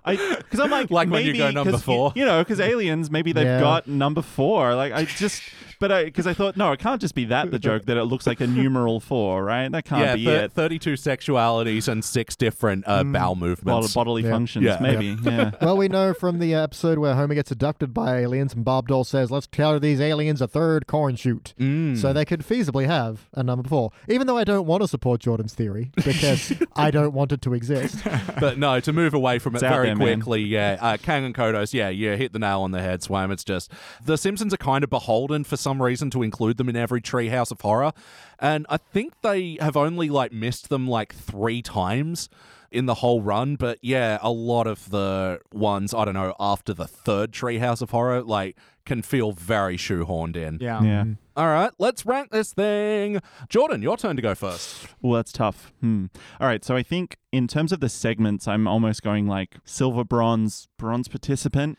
I 0.05 0.15
because 0.37 0.59
I'm 0.59 0.69
like 0.69 0.89
Like 0.91 1.09
when 1.09 1.25
you 1.25 1.35
go 1.35 1.49
number 1.51 1.71
'cause, 1.71 1.83
four. 1.83 2.13
you, 2.15 2.23
know 2.25 2.41
because 2.43 2.59
aliens 2.59 3.09
maybe 3.09 3.31
they've 3.33 3.45
Yeah. 3.45 3.59
got 3.59 3.87
number 3.87 4.21
four 4.21 4.75
like 4.75 4.93
I 4.93 5.05
just 5.05 5.41
but 5.79 5.91
I 5.91 6.05
because 6.05 6.27
I 6.27 6.33
thought 6.33 6.57
no 6.57 6.71
it 6.71 6.79
can't 6.79 6.99
just 7.01 7.15
be 7.15 7.25
that 7.25 7.51
the 7.51 7.59
joke 7.59 7.85
that 7.85 7.97
it 7.97 8.03
looks 8.05 8.25
like 8.27 8.41
a 8.41 8.47
numeral 8.47 8.99
four 8.99 9.43
right 9.43 9.71
that 9.71 9.85
can't 9.85 10.01
yeah, 10.01 10.15
be 10.15 10.25
thir- 10.25 10.43
it 10.45 10.51
32 10.51 10.93
sexualities 10.93 11.87
and 11.87 12.03
six 12.03 12.35
different 12.35 12.83
uh, 12.87 13.03
bowel 13.03 13.35
Bod- 13.35 13.39
movements. 13.39 13.93
bodily 13.93 14.23
Yeah. 14.23 14.29
functions 14.31 14.65
Yeah. 14.65 14.77
maybe 14.81 15.17
yeah. 15.23 15.51
well, 15.61 15.77
we 15.77 15.87
know 15.87 16.13
from 16.13 16.39
the 16.39 16.53
episode 16.53 16.97
where 16.97 17.15
Homer 17.15 17.35
gets 17.35 17.51
abducted 17.51 17.93
by 17.93 18.19
aliens, 18.19 18.53
and 18.53 18.63
Bob 18.63 18.87
Dole 18.87 19.03
says, 19.03 19.31
"Let's 19.31 19.47
tell 19.47 19.79
these 19.79 19.99
aliens 20.01 20.41
a 20.41 20.47
third 20.47 20.87
corn 20.87 21.15
shoot." 21.15 21.53
Mm. 21.59 21.97
So 21.97 22.13
they 22.13 22.25
could 22.25 22.41
feasibly 22.41 22.85
have 22.85 23.27
a 23.33 23.43
number 23.43 23.67
four, 23.67 23.91
even 24.07 24.27
though 24.27 24.37
I 24.37 24.43
don't 24.43 24.65
want 24.65 24.81
to 24.83 24.87
support 24.87 25.21
Jordan's 25.21 25.53
theory 25.53 25.91
because 26.05 26.53
I 26.75 26.91
don't 26.91 27.13
want 27.13 27.31
it 27.31 27.41
to 27.43 27.53
exist. 27.53 28.03
but 28.39 28.57
no, 28.57 28.79
to 28.79 28.93
move 28.93 29.13
away 29.13 29.39
from 29.39 29.55
it 29.55 29.57
It's 29.57 29.63
out 29.63 29.73
very 29.73 29.87
there, 29.87 29.95
man. 29.95 30.19
quickly, 30.21 30.41
yeah. 30.43 30.77
Uh, 30.79 30.97
Kang 30.97 31.25
and 31.25 31.35
Kodos, 31.35 31.73
yeah, 31.73 31.89
you 31.89 32.11
hit 32.11 32.33
the 32.33 32.39
nail 32.39 32.61
on 32.61 32.71
the 32.71 32.81
head, 32.81 33.01
Swaim. 33.01 33.31
It's 33.31 33.43
just 33.43 33.71
the 34.03 34.17
Simpsons 34.17 34.53
are 34.53 34.57
kind 34.57 34.83
of 34.83 34.89
beholden 34.89 35.43
for 35.43 35.57
some 35.67 35.81
reason 35.81 36.09
to 36.09 36.23
include 36.23 36.55
them 36.55 36.69
in 36.69 36.77
every 36.77 37.01
Treehouse 37.01 37.51
of 37.51 37.59
Horror, 37.59 37.91
and 38.39 38.65
I 38.69 38.77
think 38.77 39.15
they 39.21 39.57
have 39.59 39.75
only 39.75 40.09
like 40.09 40.31
missed 40.31 40.69
them 40.69 40.87
like 40.87 41.13
three 41.13 41.61
times 41.61 42.29
in 42.71 42.85
the 42.85 42.93
whole 42.93 43.21
run. 43.21 43.57
But 43.57 43.77
yeah, 43.81 44.17
a 44.21 44.31
lot 44.31 44.65
of 44.65 44.89
the 44.91 45.41
ones 45.51 45.93
I 45.93 46.05
don't 46.05 46.13
know 46.13 46.35
after 46.39 46.73
the 46.73 46.87
third 46.87 47.33
Treehouse 47.33 47.81
of 47.81 47.91
Horror 47.91 48.21
like 48.21 48.55
can 48.85 49.01
feel 49.01 49.33
very 49.33 49.75
shoehorned 49.75 50.37
in. 50.37 50.59
Yeah. 50.61 50.81
yeah 50.81 51.03
All 51.35 51.47
right, 51.47 51.71
let's 51.79 52.05
rank 52.05 52.31
this 52.31 52.53
thing. 52.53 53.19
Jordan, 53.49 53.81
your 53.81 53.97
turn 53.97 54.15
to 54.15 54.21
go 54.21 54.35
first. 54.35 54.87
Well, 55.01 55.17
that's 55.17 55.33
tough. 55.33 55.73
Hmm. 55.81 56.05
All 56.39 56.47
right. 56.47 56.63
So 56.63 56.77
I 56.77 56.83
think 56.83 57.17
in 57.33 57.49
terms 57.49 57.73
of 57.73 57.81
the 57.81 57.89
segments, 57.89 58.47
I'm 58.47 58.69
almost 58.69 59.03
going 59.03 59.27
like 59.27 59.57
silver, 59.65 60.05
bronze, 60.05 60.69
bronze 60.77 61.09
participant. 61.09 61.77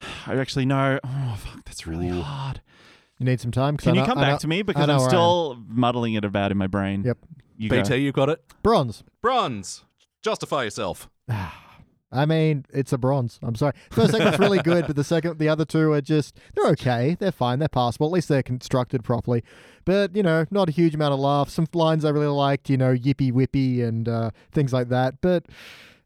I 0.26 0.36
actually 0.36 0.66
know. 0.66 1.00
Oh, 1.28 1.36
fuck. 1.38 1.64
That's 1.64 1.86
really 1.86 2.10
Ooh. 2.10 2.20
hard. 2.20 2.60
You 3.18 3.26
need 3.26 3.40
some 3.40 3.50
time. 3.50 3.76
Can 3.76 3.90
I 3.90 3.94
you 3.94 4.00
know- 4.00 4.06
come 4.06 4.18
I 4.18 4.22
back 4.22 4.30
know- 4.32 4.38
to 4.38 4.48
me? 4.48 4.62
Because 4.62 4.82
I'm 4.82 4.88
where 4.88 4.98
I 4.98 5.02
am. 5.04 5.08
still 5.08 5.62
muddling 5.68 6.14
it 6.14 6.24
about 6.24 6.50
in 6.52 6.58
my 6.58 6.66
brain. 6.66 7.02
Yep. 7.04 7.18
You 7.56 7.70
go. 7.70 7.94
You 7.94 8.12
got 8.12 8.28
it. 8.28 8.42
Bronze. 8.62 9.02
Bronze. 9.22 9.84
Justify 10.22 10.64
yourself. 10.64 11.08
I 12.12 12.24
mean, 12.24 12.64
it's 12.72 12.92
a 12.92 12.98
bronze. 12.98 13.38
I'm 13.42 13.56
sorry. 13.56 13.72
First 13.90 14.12
segment's 14.12 14.38
really 14.38 14.62
good, 14.62 14.86
but 14.86 14.94
the 14.96 15.04
second, 15.04 15.38
the 15.38 15.48
other 15.48 15.64
two 15.64 15.90
are 15.92 16.00
just 16.00 16.38
they're 16.54 16.70
okay. 16.70 17.16
They're 17.18 17.32
fine. 17.32 17.58
They're 17.58 17.68
passable. 17.68 18.06
At 18.06 18.12
least 18.12 18.28
they're 18.28 18.42
constructed 18.44 19.02
properly. 19.02 19.42
But 19.84 20.14
you 20.14 20.22
know, 20.22 20.46
not 20.50 20.68
a 20.68 20.72
huge 20.72 20.94
amount 20.94 21.14
of 21.14 21.20
laughs. 21.20 21.54
Some 21.54 21.66
lines 21.74 22.04
I 22.04 22.10
really 22.10 22.26
liked. 22.26 22.70
You 22.70 22.76
know, 22.76 22.94
yippee 22.94 23.32
whippy 23.32 23.82
and 23.82 24.08
uh, 24.08 24.30
things 24.52 24.72
like 24.72 24.88
that. 24.90 25.20
But 25.20 25.46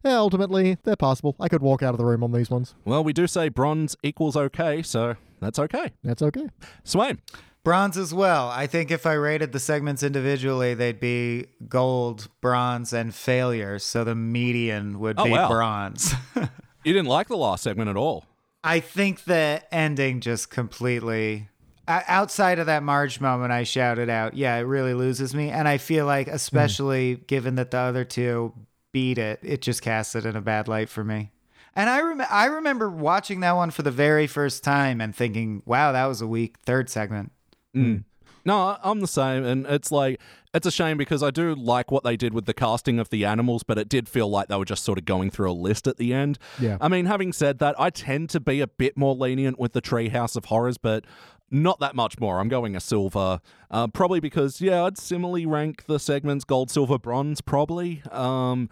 yeah, 0.03 0.17
ultimately, 0.17 0.77
they're 0.83 0.95
passable. 0.95 1.35
I 1.39 1.47
could 1.47 1.61
walk 1.61 1.83
out 1.83 1.93
of 1.93 1.97
the 1.99 2.05
room 2.05 2.23
on 2.23 2.31
these 2.31 2.49
ones. 2.49 2.73
Well, 2.83 3.03
we 3.03 3.13
do 3.13 3.27
say 3.27 3.49
bronze 3.49 3.95
equals 4.01 4.35
okay, 4.35 4.81
so 4.81 5.15
that's 5.41 5.59
okay. 5.59 5.91
That's 6.03 6.21
okay. 6.21 6.47
Swaim. 6.85 7.17
Bronze 7.63 7.95
as 7.97 8.13
well. 8.13 8.47
I 8.49 8.65
think 8.65 8.89
if 8.89 9.05
I 9.05 9.13
rated 9.13 9.51
the 9.51 9.59
segments 9.59 10.01
individually, 10.01 10.73
they'd 10.73 10.99
be 10.99 11.45
gold, 11.67 12.27
bronze, 12.41 12.91
and 12.93 13.13
failure. 13.13 13.77
So 13.77 14.03
the 14.03 14.15
median 14.15 14.99
would 14.99 15.19
Oh, 15.19 15.25
be 15.25 15.31
wow. 15.31 15.47
bronze. 15.49 16.13
You 16.83 16.93
didn't 16.93 17.09
like 17.09 17.27
the 17.27 17.37
last 17.37 17.61
segment 17.61 17.91
at 17.91 17.95
all. 17.95 18.25
I 18.63 18.79
think 18.79 19.25
the 19.25 19.61
ending 19.71 20.19
just 20.19 20.49
completely. 20.49 21.47
Outside 21.87 22.57
of 22.57 22.65
that 22.65 22.81
Marge 22.81 23.21
moment 23.21 23.51
I 23.51 23.63
shouted 23.63 24.09
out, 24.09 24.35
yeah, 24.35 24.55
it 24.57 24.61
really 24.61 24.95
loses 24.95 25.35
me. 25.35 25.49
And 25.49 25.67
I 25.67 25.77
feel 25.77 26.07
like, 26.07 26.27
hmm. 26.27 26.33
especially 26.33 27.17
given 27.27 27.53
that 27.55 27.69
the 27.69 27.77
other 27.77 28.03
two 28.03 28.53
beat 28.93 29.19
it, 29.19 29.39
it 29.43 29.61
just 29.61 29.83
casts 29.83 30.15
it 30.15 30.25
in 30.25 30.35
a 30.35 30.41
bad 30.41 30.67
light 30.67 30.89
for 30.89 31.03
me. 31.03 31.29
And 31.75 31.89
I, 31.89 32.01
rem- 32.01 32.27
I 32.29 32.45
remember 32.47 32.89
watching 32.89 33.39
that 33.41 33.53
one 33.53 33.71
for 33.71 33.81
the 33.81 33.91
very 33.91 34.27
first 34.27 34.63
time 34.63 34.99
and 34.99 35.15
thinking, 35.15 35.63
wow, 35.65 35.91
that 35.93 36.05
was 36.05 36.21
a 36.21 36.27
weak 36.27 36.57
third 36.65 36.89
segment. 36.89 37.31
No, 37.73 38.57
I- 38.57 38.79
I'm 38.83 38.99
the 39.01 39.07
same, 39.07 39.45
and 39.45 39.65
it's 39.67 39.91
like 39.91 40.19
it's 40.53 40.65
a 40.65 40.71
shame 40.71 40.97
because 40.97 41.21
I 41.23 41.29
do 41.31 41.53
like 41.55 41.91
what 41.91 42.03
they 42.03 42.17
did 42.17 42.33
with 42.33 42.45
the 42.45 42.53
casting 42.53 42.97
of 42.99 43.09
the 43.09 43.23
animals, 43.23 43.61
but 43.63 43.77
it 43.77 43.87
did 43.87 44.09
feel 44.09 44.27
like 44.29 44.47
they 44.47 44.57
were 44.57 44.65
just 44.65 44.83
sort 44.83 44.97
of 44.97 45.05
going 45.05 45.29
through 45.29 45.49
a 45.51 45.53
list 45.53 45.87
at 45.87 45.97
the 45.97 46.13
end. 46.13 46.37
Yeah. 46.59 46.77
I 46.81 46.87
mean, 46.89 47.05
having 47.05 47.31
said 47.33 47.59
that, 47.59 47.79
I 47.79 47.89
tend 47.91 48.29
to 48.31 48.39
be 48.39 48.59
a 48.59 48.67
bit 48.67 48.97
more 48.97 49.15
lenient 49.15 49.59
with 49.59 49.73
the 49.73 49.81
Treehouse 49.81 50.35
of 50.35 50.45
Horrors, 50.45 50.77
but 50.79 51.05
not 51.51 51.79
that 51.79 51.95
much 51.95 52.19
more. 52.19 52.39
I'm 52.39 52.49
going 52.49 52.75
a 52.75 52.79
silver, 52.81 53.39
uh, 53.69 53.87
probably 53.89 54.19
because 54.19 54.59
yeah, 54.59 54.83
I'd 54.85 54.97
similarly 54.97 55.45
rank 55.45 55.85
the 55.85 55.99
segments 55.99 56.43
gold, 56.43 56.71
silver, 56.71 56.97
bronze, 56.97 57.41
probably. 57.41 58.01
Um, 58.11 58.69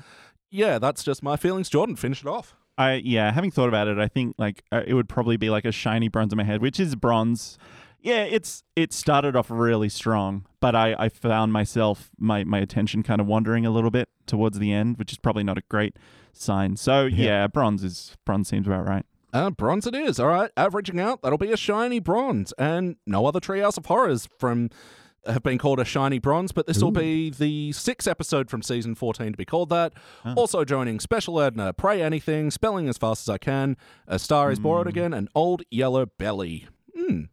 yeah, 0.49 0.79
that's 0.79 1.03
just 1.03 1.21
my 1.21 1.37
feelings. 1.37 1.69
Jordan, 1.69 1.95
finish 1.95 2.21
it 2.21 2.27
off. 2.27 2.55
I 2.79 2.93
yeah, 3.03 3.31
having 3.33 3.51
thought 3.51 3.67
about 3.67 3.89
it, 3.89 3.99
I 3.99 4.07
think 4.07 4.35
like 4.37 4.63
uh, 4.71 4.83
it 4.87 4.93
would 4.93 5.09
probably 5.09 5.35
be 5.35 5.49
like 5.49 5.65
a 5.65 5.71
shiny 5.71 6.07
bronze 6.07 6.31
in 6.31 6.37
my 6.37 6.45
head, 6.45 6.61
which 6.61 6.79
is 6.79 6.95
bronze. 6.95 7.57
Yeah, 8.01 8.23
it's 8.23 8.63
it 8.77 8.93
started 8.93 9.35
off 9.35 9.51
really 9.51 9.89
strong, 9.89 10.45
but 10.61 10.75
I 10.75 10.95
I 10.97 11.09
found 11.09 11.51
myself 11.51 12.09
my 12.17 12.45
my 12.45 12.59
attention 12.59 13.03
kind 13.03 13.19
of 13.19 13.27
wandering 13.27 13.65
a 13.65 13.69
little 13.69 13.91
bit 13.91 14.07
towards 14.25 14.59
the 14.59 14.71
end, 14.71 14.97
which 14.97 15.11
is 15.11 15.17
probably 15.17 15.43
not 15.43 15.57
a 15.57 15.63
great 15.69 15.97
sign. 16.31 16.77
So 16.77 17.05
yeah, 17.05 17.47
bronze 17.47 17.83
is 17.83 18.15
bronze 18.25 18.47
seems 18.47 18.65
about 18.65 18.87
right. 18.87 19.05
Uh, 19.33 19.49
bronze 19.51 19.85
it 19.85 19.93
is. 19.93 20.19
All 20.19 20.29
right, 20.29 20.49
averaging 20.55 20.99
out, 20.99 21.21
that'll 21.21 21.37
be 21.37 21.51
a 21.51 21.57
shiny 21.57 21.99
bronze. 21.99 22.53
And 22.57 22.95
no 23.05 23.25
other 23.25 23.39
Treehouse 23.39 23.77
of 23.77 23.85
Horrors 23.85 24.27
from 24.39 24.69
have 25.25 25.43
been 25.43 25.57
called 25.57 25.79
a 25.79 25.85
shiny 25.85 26.19
bronze, 26.19 26.51
but 26.51 26.67
this 26.67 26.81
will 26.81 26.91
be 26.91 27.29
the 27.29 27.71
sixth 27.71 28.07
episode 28.07 28.49
from 28.49 28.61
season 28.61 28.95
14 28.95 29.31
to 29.31 29.37
be 29.37 29.45
called 29.45 29.69
that. 29.69 29.93
Also 30.37 30.63
joining 30.65 30.99
Special 30.99 31.39
Edna, 31.41 31.73
Pray 31.73 32.01
Anything, 32.01 32.51
Spelling 32.51 32.87
as 32.89 32.97
Fast 32.97 33.27
as 33.27 33.33
I 33.33 33.37
Can, 33.37 33.77
A 34.07 34.17
Star 34.19 34.51
is 34.51 34.59
Borrowed 34.59 34.87
Again, 34.87 35.13
and 35.13 35.29
Old 35.35 35.63
Yellow 35.69 36.05
Belly. 36.05 36.67
Hmm. 36.97 37.23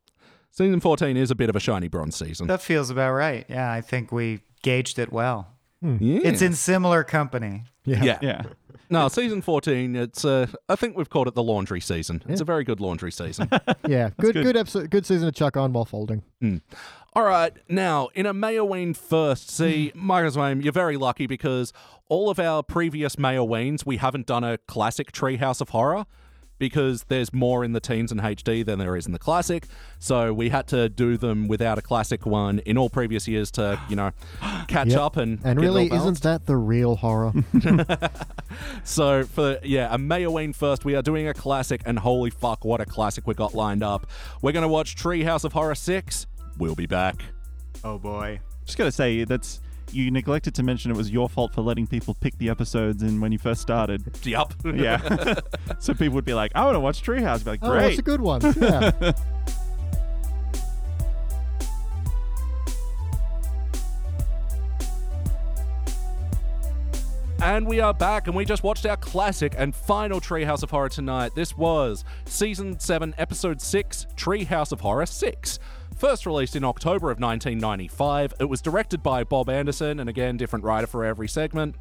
Season 0.50 0.80
14 0.80 1.16
is 1.16 1.30
a 1.30 1.34
bit 1.34 1.50
of 1.50 1.56
a 1.56 1.60
shiny 1.60 1.88
bronze 1.88 2.16
season. 2.16 2.46
That 2.46 2.62
feels 2.62 2.88
about 2.90 3.12
right. 3.12 3.44
Yeah, 3.48 3.70
I 3.70 3.82
think 3.82 4.10
we 4.10 4.40
gauged 4.62 4.98
it 4.98 5.12
well. 5.12 5.48
yeah. 5.82 6.20
It's 6.24 6.40
in 6.42 6.54
similar 6.54 7.04
company. 7.04 7.64
Yeah. 7.84 8.02
yeah. 8.02 8.18
Yeah. 8.22 8.42
No, 8.88 9.08
season 9.08 9.42
14, 9.42 9.96
it's 9.96 10.24
uh, 10.24 10.46
I 10.68 10.76
think 10.76 10.96
we've 10.96 11.10
called 11.10 11.26
it 11.26 11.34
the 11.34 11.42
laundry 11.42 11.80
season. 11.80 12.22
It's 12.28 12.40
a 12.40 12.44
very 12.44 12.62
good 12.62 12.78
laundry 12.80 13.10
season. 13.10 13.48
Yeah. 13.88 14.10
Good, 14.20 14.34
good. 14.34 14.56
episode. 14.56 14.90
Good 14.90 15.04
season 15.06 15.26
to 15.26 15.32
chuck 15.32 15.56
on 15.56 15.72
while 15.72 15.84
folding. 15.84 16.22
All 17.16 17.24
right, 17.24 17.54
now 17.66 18.10
in 18.14 18.26
a 18.26 18.34
Mayoween 18.34 18.94
first, 18.94 19.48
see, 19.50 19.88
hmm. 19.88 20.06
Marcus 20.06 20.36
Wayne, 20.36 20.60
you're 20.60 20.70
very 20.70 20.98
lucky 20.98 21.26
because 21.26 21.72
all 22.10 22.28
of 22.28 22.38
our 22.38 22.62
previous 22.62 23.16
Mayoweens, 23.16 23.86
we 23.86 23.96
haven't 23.96 24.26
done 24.26 24.44
a 24.44 24.58
classic 24.58 25.12
Treehouse 25.12 25.62
of 25.62 25.70
Horror 25.70 26.04
because 26.58 27.04
there's 27.04 27.32
more 27.32 27.64
in 27.64 27.72
the 27.72 27.80
teens 27.80 28.12
and 28.12 28.20
HD 28.20 28.62
than 28.62 28.78
there 28.78 28.96
is 28.96 29.06
in 29.06 29.12
the 29.12 29.18
classic. 29.18 29.66
So 29.98 30.34
we 30.34 30.50
had 30.50 30.66
to 30.66 30.90
do 30.90 31.16
them 31.16 31.48
without 31.48 31.78
a 31.78 31.80
classic 31.80 32.26
one 32.26 32.58
in 32.66 32.76
all 32.76 32.90
previous 32.90 33.26
years 33.26 33.50
to, 33.52 33.80
you 33.88 33.96
know, 33.96 34.10
catch 34.68 34.88
Yep. 34.88 34.98
up 35.00 35.16
and 35.16 35.40
And 35.42 35.58
get 35.58 35.64
it 35.64 35.68
all 35.68 35.74
really, 35.74 35.86
isn't 35.86 36.20
that 36.20 36.44
the 36.44 36.58
real 36.58 36.96
horror? 36.96 37.32
So 38.84 39.24
for 39.24 39.58
yeah, 39.62 39.88
a 39.94 39.96
Mayoween 39.96 40.54
first, 40.54 40.84
we 40.84 40.94
are 40.94 41.02
doing 41.02 41.28
a 41.28 41.34
classic, 41.34 41.80
and 41.86 41.98
holy 41.98 42.30
fuck, 42.30 42.62
what 42.64 42.82
a 42.82 42.84
classic 42.86 43.26
we 43.26 43.32
got 43.32 43.54
lined 43.54 43.82
up. 43.82 44.06
We're 44.42 44.52
gonna 44.52 44.68
watch 44.68 44.96
Treehouse 44.96 45.44
of 45.44 45.54
Horror 45.54 45.74
six. 45.74 46.26
We'll 46.58 46.74
be 46.74 46.86
back. 46.86 47.22
Oh 47.84 47.98
boy. 47.98 48.40
Just 48.64 48.78
gotta 48.78 48.92
say 48.92 49.24
that's 49.24 49.60
you 49.92 50.10
neglected 50.10 50.54
to 50.56 50.62
mention 50.62 50.90
it 50.90 50.96
was 50.96 51.10
your 51.10 51.28
fault 51.28 51.54
for 51.54 51.62
letting 51.62 51.86
people 51.86 52.14
pick 52.14 52.36
the 52.38 52.48
episodes 52.48 53.02
in 53.02 53.20
when 53.20 53.32
you 53.32 53.38
first 53.38 53.60
started. 53.60 54.04
Yup. 54.24 54.54
Yeah. 54.64 55.38
so 55.78 55.94
people 55.94 56.14
would 56.14 56.24
be 56.24 56.34
like, 56.34 56.52
I 56.54 56.64
want 56.64 56.74
to 56.74 56.80
watch 56.80 57.02
Treehouse. 57.02 57.44
Be 57.44 57.50
like, 57.50 57.60
oh, 57.62 57.72
that's 57.72 57.98
a 57.98 58.02
good 58.02 58.20
one. 58.20 58.40
Yeah. 58.60 59.12
And 67.38 67.66
we 67.66 67.80
are 67.80 67.92
back, 67.92 68.26
and 68.26 68.34
we 68.34 68.46
just 68.46 68.62
watched 68.62 68.86
our 68.86 68.96
classic 68.96 69.54
and 69.58 69.72
final 69.74 70.20
Treehouse 70.20 70.62
of 70.62 70.70
Horror 70.70 70.88
tonight. 70.88 71.34
This 71.34 71.56
was 71.56 72.02
Season 72.24 72.80
7, 72.80 73.14
Episode 73.18 73.60
6, 73.60 74.06
Treehouse 74.16 74.72
of 74.72 74.80
Horror 74.80 75.06
6. 75.06 75.58
First 75.96 76.26
released 76.26 76.54
in 76.54 76.62
October 76.62 77.10
of 77.10 77.18
1995, 77.18 78.34
it 78.38 78.44
was 78.44 78.60
directed 78.60 79.02
by 79.02 79.24
Bob 79.24 79.48
Anderson, 79.48 79.98
and 79.98 80.10
again, 80.10 80.36
different 80.36 80.62
writer 80.62 80.86
for 80.86 81.06
every 81.06 81.26
segment. 81.26 81.74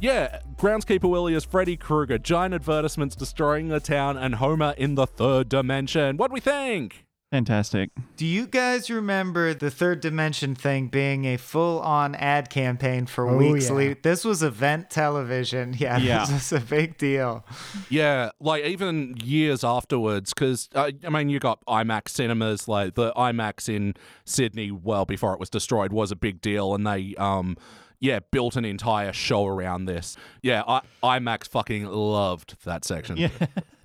Yeah, 0.00 0.40
Groundskeeper 0.56 1.08
Willie 1.08 1.34
is 1.34 1.44
Freddy 1.44 1.76
Krueger, 1.76 2.18
giant 2.18 2.54
advertisements 2.54 3.14
destroying 3.14 3.68
the 3.68 3.78
town, 3.78 4.16
and 4.16 4.34
Homer 4.34 4.74
in 4.76 4.96
the 4.96 5.06
third 5.06 5.48
dimension. 5.48 6.16
What 6.16 6.30
do 6.30 6.34
we 6.34 6.40
think? 6.40 7.06
Fantastic. 7.32 7.88
Do 8.18 8.26
you 8.26 8.46
guys 8.46 8.90
remember 8.90 9.54
the 9.54 9.70
third 9.70 10.00
dimension 10.00 10.54
thing 10.54 10.88
being 10.88 11.24
a 11.24 11.38
full 11.38 11.80
on 11.80 12.14
ad 12.14 12.50
campaign 12.50 13.06
for 13.06 13.26
Oh, 13.26 13.38
weeks? 13.38 13.70
yeah. 13.70 13.74
le- 13.74 13.94
This 14.02 14.22
was 14.22 14.42
event 14.42 14.90
television. 14.90 15.74
Yeah, 15.78 15.96
Yeah. 15.96 16.26
this 16.26 16.52
was 16.52 16.52
a 16.52 16.64
big 16.64 16.98
deal. 16.98 17.44
Yeah, 17.88 18.32
like 18.38 18.64
even 18.64 19.16
years 19.24 19.64
afterwards, 19.64 20.34
because 20.34 20.68
uh, 20.74 20.90
I 21.06 21.08
mean, 21.08 21.30
you 21.30 21.38
got 21.40 21.64
IMAX 21.66 22.10
cinemas, 22.10 22.68
like 22.68 22.96
the 22.96 23.12
IMAX 23.14 23.66
in 23.74 23.94
Sydney, 24.26 24.70
well 24.70 25.06
before 25.06 25.32
it 25.32 25.40
was 25.40 25.48
destroyed, 25.48 25.90
was 25.90 26.10
a 26.12 26.16
big 26.16 26.42
deal, 26.42 26.74
and 26.74 26.86
they, 26.86 27.14
um, 27.16 27.56
yeah, 27.98 28.18
built 28.30 28.56
an 28.56 28.66
entire 28.66 29.14
show 29.14 29.46
around 29.46 29.86
this. 29.86 30.18
Yeah, 30.42 30.64
I- 30.68 30.82
IMAX 31.18 31.48
fucking 31.48 31.86
loved 31.86 32.62
that 32.66 32.84
section. 32.84 33.16
Yeah. 33.16 33.30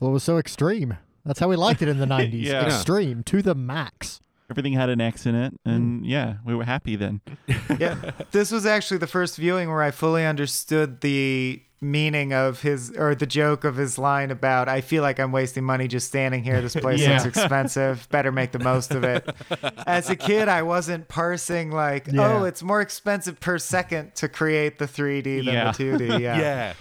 well, 0.01 0.09
it 0.09 0.13
was 0.13 0.23
so 0.23 0.37
extreme. 0.37 0.97
That's 1.27 1.39
how 1.39 1.47
we 1.49 1.55
liked 1.55 1.81
it 1.81 1.87
in 1.87 1.99
the 1.99 2.05
90s. 2.17 2.43
Yeah. 2.43 2.65
Extreme 2.65 3.23
to 3.23 3.41
the 3.41 3.53
max. 3.55 4.19
Everything 4.49 4.73
had 4.73 4.89
an 4.89 5.01
X 5.01 5.25
in 5.25 5.35
it, 5.35 5.53
mm. 5.65 5.75
and 5.75 6.05
yeah, 6.05 6.37
we 6.45 6.55
were 6.55 6.63
happy 6.63 6.95
then. 6.95 7.19
Yeah, 7.79 8.11
this 8.31 8.49
was 8.49 8.65
actually 8.65 8.97
the 8.99 9.07
first 9.07 9.35
viewing 9.35 9.69
where 9.69 9.83
I 9.83 9.91
fully 9.91 10.25
understood 10.25 11.01
the 11.01 11.61
meaning 11.79 12.33
of 12.33 12.61
his 12.61 12.91
or 12.97 13.13
the 13.13 13.27
joke 13.27 13.63
of 13.65 13.75
his 13.75 13.99
line 13.99 14.31
about 14.31 14.67
I 14.67 14.81
feel 14.81 15.03
like 15.03 15.19
I'm 15.19 15.31
wasting 15.31 15.63
money 15.63 15.87
just 15.87 16.07
standing 16.07 16.43
here. 16.43 16.59
This 16.61 16.75
place 16.75 17.01
Yeah. 17.03 17.21
looks 17.21 17.25
expensive. 17.37 18.07
Better 18.09 18.31
make 18.31 18.51
the 18.53 18.59
most 18.59 18.95
of 18.95 19.03
it. 19.03 19.29
As 19.85 20.09
a 20.09 20.15
kid, 20.15 20.47
I 20.47 20.63
wasn't 20.63 21.07
parsing 21.07 21.69
like, 21.71 22.07
Yeah. 22.07 22.37
oh, 22.37 22.45
it's 22.45 22.63
more 22.63 22.81
expensive 22.81 23.39
per 23.39 23.59
second 23.59 24.15
to 24.15 24.27
create 24.29 24.79
the 24.79 24.87
3D 24.87 25.45
than 25.45 25.53
Yeah. 25.53 25.71
the 25.71 25.83
2D. 25.83 26.19
Yeah. 26.21 26.39
Yeah. 26.39 26.73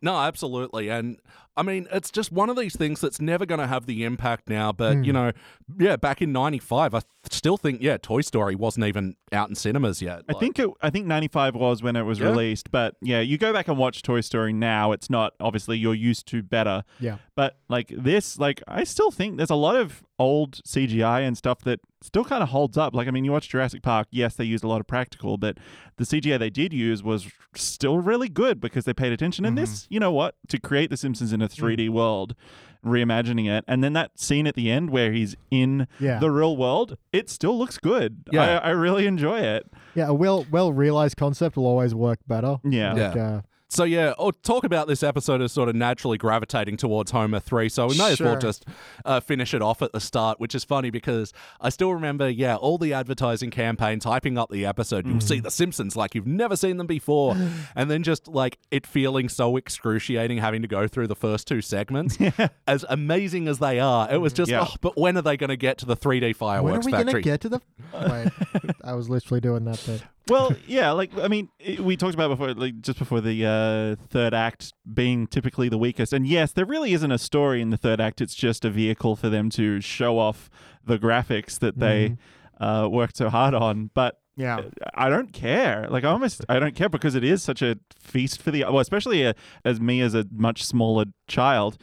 No, 0.00 0.16
absolutely. 0.16 0.88
And 0.88 1.18
I 1.56 1.62
mean, 1.62 1.86
it's 1.92 2.10
just 2.10 2.32
one 2.32 2.48
of 2.48 2.56
these 2.56 2.76
things 2.76 3.00
that's 3.00 3.20
never 3.20 3.44
going 3.44 3.58
to 3.60 3.66
have 3.66 3.86
the 3.86 4.04
impact 4.04 4.48
now. 4.48 4.72
But, 4.72 5.04
you 5.04 5.12
hmm. 5.12 5.12
know, 5.12 5.32
yeah, 5.78 5.96
back 5.96 6.22
in 6.22 6.32
95, 6.32 6.94
I 6.94 7.00
th- 7.00 7.04
still 7.30 7.56
think, 7.56 7.82
yeah, 7.82 7.96
Toy 8.00 8.20
Story 8.20 8.54
wasn't 8.54 8.86
even 8.86 9.16
out 9.32 9.48
in 9.48 9.54
cinemas 9.54 10.00
yet. 10.00 10.22
I 10.28 10.34
think 10.34 10.58
it, 10.58 10.70
I 10.80 10.90
think 10.90 11.06
95 11.06 11.54
was 11.54 11.82
when 11.82 11.96
it 11.96 12.02
was 12.02 12.18
Yeah. 12.18 12.26
released, 12.28 12.70
but 12.70 12.96
yeah, 13.02 13.20
you 13.20 13.36
go 13.38 13.52
back 13.52 13.68
and 13.68 13.76
watch 13.76 14.02
Toy 14.02 14.20
Story 14.20 14.52
now, 14.52 14.92
it's 14.92 15.10
not 15.10 15.34
obviously 15.40 15.76
you're 15.76 15.94
used 15.94 16.26
to 16.28 16.42
better. 16.42 16.84
Yeah. 16.98 17.18
But 17.34 17.58
like 17.68 17.88
this, 17.88 18.38
like 18.38 18.62
I 18.66 18.84
still 18.84 19.10
think 19.10 19.36
there's 19.36 19.50
a 19.50 19.54
lot 19.54 19.76
of 19.76 20.02
old 20.20 20.60
CGI 20.64 21.26
and 21.26 21.36
stuff 21.36 21.60
that 21.64 21.80
still 22.02 22.24
kind 22.24 22.42
of 22.42 22.50
holds 22.50 22.76
up. 22.76 22.94
Like 22.94 23.08
I 23.08 23.10
mean, 23.10 23.24
you 23.24 23.32
watch 23.32 23.48
Jurassic 23.48 23.82
Park, 23.82 24.06
yes, 24.10 24.34
they 24.36 24.44
used 24.44 24.62
a 24.62 24.68
lot 24.68 24.80
of 24.80 24.86
practical, 24.86 25.38
but 25.38 25.56
the 25.96 26.04
CGI 26.04 26.38
they 26.38 26.50
did 26.50 26.72
use 26.72 27.02
was 27.02 27.28
still 27.56 27.98
really 27.98 28.28
good 28.28 28.60
because 28.60 28.84
they 28.84 28.92
paid 28.92 29.12
attention. 29.12 29.44
And 29.46 29.56
this, 29.58 29.86
you 29.90 29.98
know 29.98 30.12
what, 30.12 30.34
to 30.48 30.60
create 30.60 30.90
The 30.90 30.96
Simpsons 30.98 31.32
in 31.32 31.40
a 31.42 31.48
3D 31.48 31.88
world, 31.88 32.34
reimagining 32.84 33.48
it, 33.50 33.64
and 33.66 33.82
then 33.82 33.92
that 33.94 34.18
scene 34.18 34.46
at 34.46 34.54
the 34.54 34.70
end 34.70 34.90
where 34.90 35.10
he's 35.12 35.36
in 35.50 35.86
Yeah. 35.98 36.18
the 36.18 36.30
real 36.30 36.56
world, 36.56 36.96
it 37.12 37.28
still 37.30 37.58
looks 37.58 37.78
good. 37.78 38.24
Yeah. 38.30 38.58
I, 38.60 38.68
I 38.68 38.70
really 38.70 39.06
enjoy 39.06 39.40
it. 39.40 39.66
Yeah, 39.94 40.08
a 40.08 40.14
well 40.14 40.46
well 40.50 40.72
realized 40.72 41.16
concept 41.16 41.56
will 41.56 41.66
always 41.66 41.94
work 41.94 42.18
better. 42.26 42.58
Yeah. 42.64 42.92
Like, 42.92 43.14
Yeah. 43.16 43.26
Uh, 43.26 43.40
So 43.72 43.84
yeah, 43.84 44.14
or 44.18 44.32
talk 44.32 44.64
about 44.64 44.88
this 44.88 45.04
episode 45.04 45.40
as 45.40 45.52
sort 45.52 45.68
of 45.68 45.76
naturally 45.76 46.18
gravitating 46.18 46.76
towards 46.76 47.12
Homer 47.12 47.38
three. 47.38 47.68
So 47.68 47.86
we 47.86 47.96
may 47.96 48.10
as 48.12 48.20
well 48.20 48.36
just 48.36 48.64
uh, 49.04 49.20
finish 49.20 49.54
it 49.54 49.62
off 49.62 49.80
at 49.80 49.92
the 49.92 50.00
start, 50.00 50.40
which 50.40 50.56
is 50.56 50.64
funny 50.64 50.90
because 50.90 51.32
I 51.60 51.68
still 51.68 51.94
remember, 51.94 52.28
yeah, 52.28 52.56
all 52.56 52.78
the 52.78 52.92
advertising 52.92 53.50
campaigns 53.52 54.04
hyping 54.04 54.36
up 54.36 54.50
the 54.50 54.66
episode. 54.66 55.06
You'll 55.06 55.20
see 55.20 55.38
the 55.38 55.52
Simpsons 55.52 55.94
like 55.94 56.16
you've 56.16 56.26
never 56.26 56.56
seen 56.56 56.78
them 56.78 56.88
before, 56.88 57.36
and 57.76 57.88
then 57.88 58.02
just 58.02 58.26
like 58.26 58.58
it 58.72 58.88
feeling 58.88 59.28
so 59.28 59.56
excruciating 59.56 60.38
having 60.38 60.62
to 60.62 60.68
go 60.68 60.88
through 60.88 61.06
the 61.06 61.14
first 61.16 61.46
two 61.46 61.60
segments. 61.60 62.18
As 62.66 62.84
amazing 62.88 63.46
as 63.46 63.60
they 63.60 63.78
are, 63.78 64.10
it 64.12 64.18
was 64.18 64.32
just, 64.32 64.50
Yeah. 64.50 64.66
oh, 64.68 64.74
but 64.80 64.96
when 64.96 65.16
are 65.16 65.22
they 65.22 65.36
going 65.36 65.48
to 65.50 65.56
get 65.56 65.78
to 65.78 65.86
the 65.86 65.96
3D 65.96 66.20
When 66.20 66.30
are 66.30 66.34
fireworks 66.34 66.86
we 66.86 66.92
going 66.92 67.06
to 67.06 67.12
factory? 67.12 67.22
get 67.22 67.40
to 67.42 67.48
the? 67.48 67.60
Wait, 68.64 68.74
I 68.82 68.94
was 68.94 69.08
literally 69.08 69.40
doing 69.40 69.64
that. 69.64 69.80
Bit. 69.86 70.02
Well, 70.30 70.54
yeah, 70.66 70.92
like 70.92 71.10
I 71.18 71.28
mean, 71.28 71.48
it- 71.58 71.80
we 71.80 71.96
talked 71.96 72.14
about 72.14 72.28
before, 72.28 72.54
like 72.54 72.80
just 72.80 72.98
before 72.98 73.20
the 73.20 73.44
uh, 73.44 74.02
third 74.08 74.32
act 74.32 74.72
being 74.92 75.26
typically 75.26 75.68
the 75.68 75.78
weakest, 75.78 76.12
and 76.12 76.26
yes, 76.26 76.52
there 76.52 76.64
really 76.64 76.92
isn't 76.94 77.10
a 77.12 77.18
story 77.18 77.60
in 77.60 77.70
the 77.70 77.76
third 77.76 78.00
act. 78.00 78.20
It's 78.20 78.34
just 78.34 78.64
a 78.64 78.70
vehicle 78.70 79.16
for 79.16 79.28
them 79.28 79.50
to 79.50 79.80
show 79.80 80.18
off 80.18 80.48
the 80.84 80.98
graphics 80.98 81.58
that 81.58 81.78
they 81.78 82.16
uh, 82.60 82.88
worked 82.90 83.16
so 83.16 83.28
hard 83.28 83.54
on. 83.54 83.90
But 83.94 84.18
Yeah. 84.36 84.62
I 84.94 85.08
don't 85.10 85.32
care. 85.32 85.86
Like 85.90 86.04
I 86.04 86.08
almost, 86.08 86.44
I 86.48 86.58
don't 86.58 86.74
care 86.74 86.88
because 86.88 87.14
it 87.14 87.24
is 87.24 87.42
such 87.42 87.60
a 87.62 87.76
feast 87.98 88.40
for 88.40 88.50
the 88.50 88.64
well, 88.64 88.78
especially 88.80 89.26
uh, 89.26 89.32
as 89.64 89.80
me 89.80 90.00
as 90.00 90.14
a 90.14 90.24
much 90.32 90.64
smaller 90.64 91.04
child. 91.28 91.76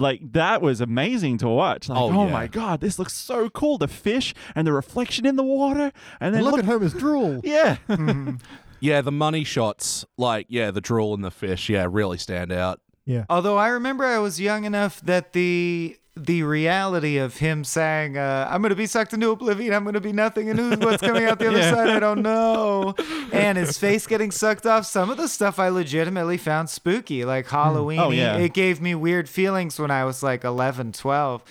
Like 0.00 0.32
that 0.32 0.62
was 0.62 0.80
amazing 0.80 1.38
to 1.38 1.48
watch. 1.48 1.88
Like, 1.88 1.98
Oh, 1.98 2.10
oh, 2.12 2.26
yeah. 2.26 2.32
my 2.32 2.46
god, 2.46 2.80
this 2.80 2.98
looks 2.98 3.12
so 3.14 3.48
cool. 3.50 3.78
The 3.78 3.88
fish 3.88 4.34
and 4.54 4.66
the 4.66 4.72
reflection 4.72 5.26
in 5.26 5.36
the 5.36 5.42
water, 5.44 5.92
and 6.20 6.34
then 6.34 6.42
Look, 6.42 6.52
look, 6.52 6.60
at 6.60 6.66
Homer's 6.66 6.94
drool. 6.94 7.40
yeah, 7.44 7.76
mm-hmm. 7.88 8.36
Yeah, 8.80 9.02
the 9.02 9.12
money 9.12 9.44
shots, 9.44 10.06
like 10.16 10.46
yeah, 10.48 10.70
the 10.70 10.80
drool 10.80 11.12
and 11.14 11.22
the 11.22 11.30
fish, 11.30 11.68
yeah, 11.68 11.86
really 11.88 12.18
stand 12.18 12.50
out. 12.50 12.80
Yeah. 13.04 13.24
Although 13.28 13.58
I 13.58 13.68
remember 13.68 14.04
I 14.04 14.18
was 14.18 14.40
young 14.40 14.64
enough 14.64 15.00
that 15.02 15.32
the 15.32 15.96
the 16.16 16.42
reality 16.42 17.18
of 17.18 17.36
him 17.38 17.62
saying, 17.64 18.16
uh, 18.18 18.48
"I'm 18.50 18.60
going 18.62 18.70
to 18.70 18.76
be 18.76 18.86
sucked 18.86 19.12
into 19.12 19.30
oblivion. 19.30 19.72
I'm 19.72 19.84
going 19.84 19.94
to 19.94 20.00
be 20.00 20.12
nothing, 20.12 20.50
and 20.50 20.58
who's 20.58 20.78
what's 20.78 21.02
coming 21.02 21.24
out 21.24 21.38
the 21.38 21.48
other 21.48 21.58
Yeah. 21.60 21.70
side? 21.74 21.88
I 21.90 22.00
don't 22.00 22.22
know." 22.22 22.94
And 23.32 23.56
his 23.56 23.78
face 23.78 24.08
getting 24.08 24.32
sucked 24.32 24.66
off. 24.66 24.86
Some 24.86 25.08
of 25.08 25.16
the 25.16 25.28
stuff 25.28 25.60
I 25.60 25.68
legitimately 25.68 26.36
found 26.36 26.68
spooky, 26.68 27.24
like 27.24 27.48
Halloween. 27.48 28.00
Oh, 28.00 28.10
yeah. 28.10 28.36
It 28.36 28.52
gave 28.54 28.80
me 28.80 28.94
weird 28.96 29.28
feelings 29.28 29.78
when 29.78 29.90
I 29.92 30.04
was 30.04 30.20
like 30.20 30.42
11, 30.42 30.92
12. 30.92 31.44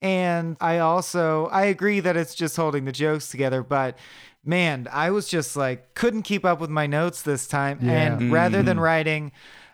And 0.00 0.56
I 0.60 0.78
also 0.78 1.46
I 1.46 1.64
agree 1.66 2.00
that 2.00 2.16
it's 2.16 2.34
just 2.34 2.56
holding 2.56 2.86
the 2.86 2.92
jokes 2.92 3.28
together, 3.30 3.62
but 3.62 3.98
man, 4.44 4.88
I 4.90 5.10
was 5.10 5.28
just 5.28 5.54
like 5.56 5.94
couldn't 5.94 6.22
keep 6.22 6.44
up 6.46 6.60
with 6.60 6.70
my 6.70 6.86
notes 6.86 7.20
this 7.22 7.46
time. 7.46 7.78
Yeah. 7.82 7.92
And 7.92 8.32
rather 8.32 8.62
than 8.62 8.80
writing, 8.80 9.32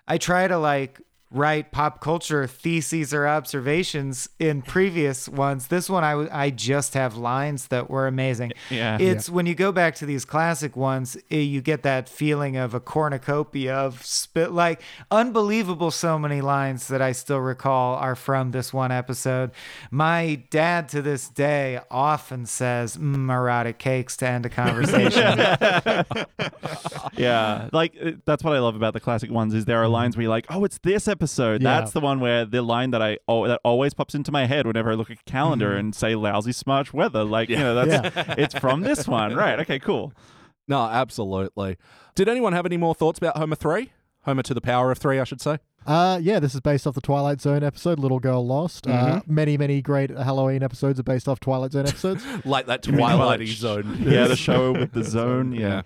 I 0.09 0.19
try 0.19 0.49
to 0.49 0.59
like 0.59 1.01
write 1.35 1.73
pop 1.73 2.01
culture 2.01 2.47
theses 2.47 3.13
or 3.13 3.27
observations 3.27 4.29
in 4.39 4.63
previous 4.63 5.29
ones. 5.29 5.67
This 5.67 5.91
one 5.91 6.05
I 6.05 6.13
w- 6.13 6.31
I 6.33 6.51
just 6.51 6.95
have 6.95 7.17
lines 7.17 7.67
that 7.69 7.91
were 7.91 8.07
amazing. 8.07 8.53
Yeah. 8.71 8.99
It's 8.99 9.29
when 9.31 9.47
you 9.47 9.55
go 9.55 9.71
back 9.73 9.95
to 9.97 10.07
these 10.07 10.25
classic 10.25 10.75
ones, 10.75 11.17
eh, 11.31 11.37
you 11.39 11.61
get 11.61 11.83
that 11.83 12.09
feeling 12.09 12.57
of 12.57 12.75
a 12.75 12.81
cornucopia 12.81 13.73
of 13.75 14.05
spit 14.05 14.53
like 14.53 14.81
unbelievable 15.11 15.91
so 15.91 16.19
many 16.19 16.41
lines 16.41 16.89
that 16.89 17.01
I 17.01 17.13
still 17.13 17.39
recall 17.39 17.95
are 17.97 18.17
from 18.17 18.51
this 18.51 18.73
one 18.73 18.91
episode. 18.91 19.51
My 19.91 20.43
dad 20.51 20.89
to 20.91 21.03
this 21.03 21.29
day 21.29 21.81
often 21.91 22.47
says 22.47 22.97
mm, 22.97 23.31
erotic 23.31 23.79
cakes 23.79 24.17
to 24.19 24.29
end 24.29 24.47
a 24.47 24.49
conversation. 24.49 25.39
yeah. 27.17 27.69
Like 27.73 27.95
uh, 28.03 28.13
that's 28.25 28.43
what 28.43 28.55
I 28.55 28.61
love 28.61 28.77
about 28.77 28.95
the 28.95 29.01
classic 29.01 29.31
ones 29.31 29.55
is 29.55 29.67
there 29.67 29.83
are 29.83 29.89
lines 29.89 30.17
where 30.17 30.23
you're 30.23 30.31
like, 30.31 30.47
oh, 30.49 30.65
it's 30.65 30.79
this 30.79 31.07
episode. 31.07 31.24
Yeah. 31.33 31.59
That's 31.59 31.93
the 31.93 32.01
one 32.01 32.21
where 32.21 32.45
the 32.45 32.63
line 32.63 32.91
that 32.93 33.03
I 33.03 33.19
oh, 33.29 33.47
that 33.47 33.61
always 33.65 33.95
pops 33.95 34.15
into 34.15 34.33
my 34.33 34.47
head 34.47 34.67
whenever 34.67 34.91
I 34.91 34.95
look 34.95 35.11
at 35.11 35.19
a 35.19 35.31
calendar 35.31 35.75
and 35.77 35.95
say 35.95 36.15
lousy 36.15 36.53
smarch 36.53 36.93
weather. 36.93 37.25
Like 37.25 37.49
you 37.49 37.57
know, 37.57 37.85
that's 37.85 38.17
it's 38.39 38.59
from 38.59 38.83
this 38.83 39.07
one, 39.09 39.35
right? 39.35 39.61
Okay, 39.61 39.79
cool. 39.79 40.13
No, 40.67 40.83
absolutely. 40.83 41.77
Did 42.15 42.29
anyone 42.29 42.53
have 42.53 42.67
any 42.67 42.77
more 42.77 42.95
thoughts 42.95 43.19
about 43.19 43.37
Homer 43.37 43.57
3? 43.57 43.93
Homer 44.23 44.43
to 44.43 44.55
the 44.55 44.61
power 44.61 44.91
of 44.91 44.99
3, 44.99 45.21
I 45.21 45.25
should 45.25 45.41
say. 45.41 45.59
Uh, 45.87 46.19
yeah, 46.23 46.41
this 46.41 46.55
is 46.55 46.61
based 46.61 46.87
off 46.87 46.95
the 46.95 47.03
Twilight 47.03 47.43
Zone 47.43 47.63
episode, 47.63 47.99
Little 47.99 48.19
Girl 48.19 48.47
Lost. 48.47 48.87
Uh, 48.87 49.21
many, 49.27 49.59
many 49.59 49.83
great 49.83 50.09
Halloween 50.09 50.63
episodes 50.63 50.99
are 50.99 51.03
based 51.03 51.29
off 51.29 51.41
Twilight 51.41 51.73
Zone 51.73 51.87
episodes. 51.87 52.25
Like 52.47 52.67
that 52.67 52.83
Twilight 52.83 53.17
Twilight? 53.17 53.49
zone. 53.49 53.99
Yeah, 54.01 54.27
the 54.27 54.37
show 54.37 54.73
with 54.73 54.93
the 54.93 55.05
zone. 55.05 55.53
Yeah. 55.53 55.83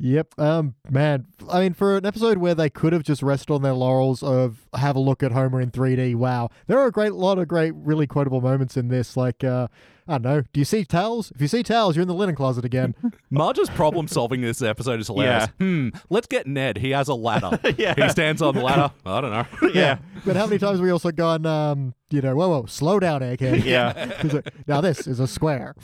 Yep. 0.00 0.38
Um, 0.38 0.74
man, 0.88 1.26
I 1.50 1.60
mean, 1.60 1.74
for 1.74 1.96
an 1.96 2.06
episode 2.06 2.38
where 2.38 2.54
they 2.54 2.70
could 2.70 2.92
have 2.92 3.02
just 3.02 3.22
rested 3.22 3.52
on 3.52 3.62
their 3.62 3.72
laurels 3.72 4.22
of 4.22 4.68
have 4.74 4.94
a 4.94 5.00
look 5.00 5.22
at 5.24 5.32
Homer 5.32 5.60
in 5.60 5.72
3D. 5.72 6.14
Wow, 6.14 6.50
there 6.68 6.78
are 6.78 6.86
a 6.86 6.92
great 6.92 7.14
lot 7.14 7.38
of 7.38 7.48
great, 7.48 7.72
really 7.74 8.06
quotable 8.06 8.40
moments 8.40 8.76
in 8.76 8.88
this. 8.88 9.16
Like, 9.16 9.42
uh, 9.42 9.66
I 10.08 10.12
don't 10.12 10.22
know. 10.22 10.42
Do 10.52 10.60
you 10.60 10.64
see 10.64 10.84
towels? 10.86 11.30
If 11.34 11.40
you 11.42 11.48
see 11.48 11.62
towels, 11.62 11.94
you're 11.94 12.00
in 12.02 12.08
the 12.08 12.14
linen 12.14 12.34
closet 12.34 12.64
again. 12.64 12.94
Marge's 13.30 13.68
problem 13.68 14.08
solving 14.08 14.40
this 14.40 14.62
episode 14.62 15.00
is 15.00 15.06
hilarious. 15.08 15.48
Hmm, 15.58 15.90
let's 16.08 16.26
get 16.26 16.46
Ned. 16.46 16.78
He 16.78 16.90
has 16.90 17.08
a 17.08 17.14
ladder. 17.14 17.60
Yeah. 17.78 17.94
He 17.94 18.08
stands 18.08 18.40
on 18.42 18.54
the 18.54 18.62
ladder. 18.62 18.90
I 19.04 19.20
don't 19.20 19.30
know. 19.30 19.46
Yeah. 19.74 19.98
but 20.24 20.34
how 20.34 20.46
many 20.46 20.58
times 20.58 20.78
have 20.78 20.84
we 20.84 20.90
also 20.90 21.12
gone, 21.12 21.44
um, 21.46 21.94
you 22.10 22.22
know, 22.22 22.34
whoa, 22.34 22.48
whoa, 22.48 22.64
slow 22.66 22.98
down, 22.98 23.20
egghead. 23.20 23.62
Yeah. 23.64 23.92
'Cause, 24.06 24.40
now 24.66 24.80
this 24.80 25.06
is 25.06 25.20
a 25.20 25.26
square. 25.26 25.74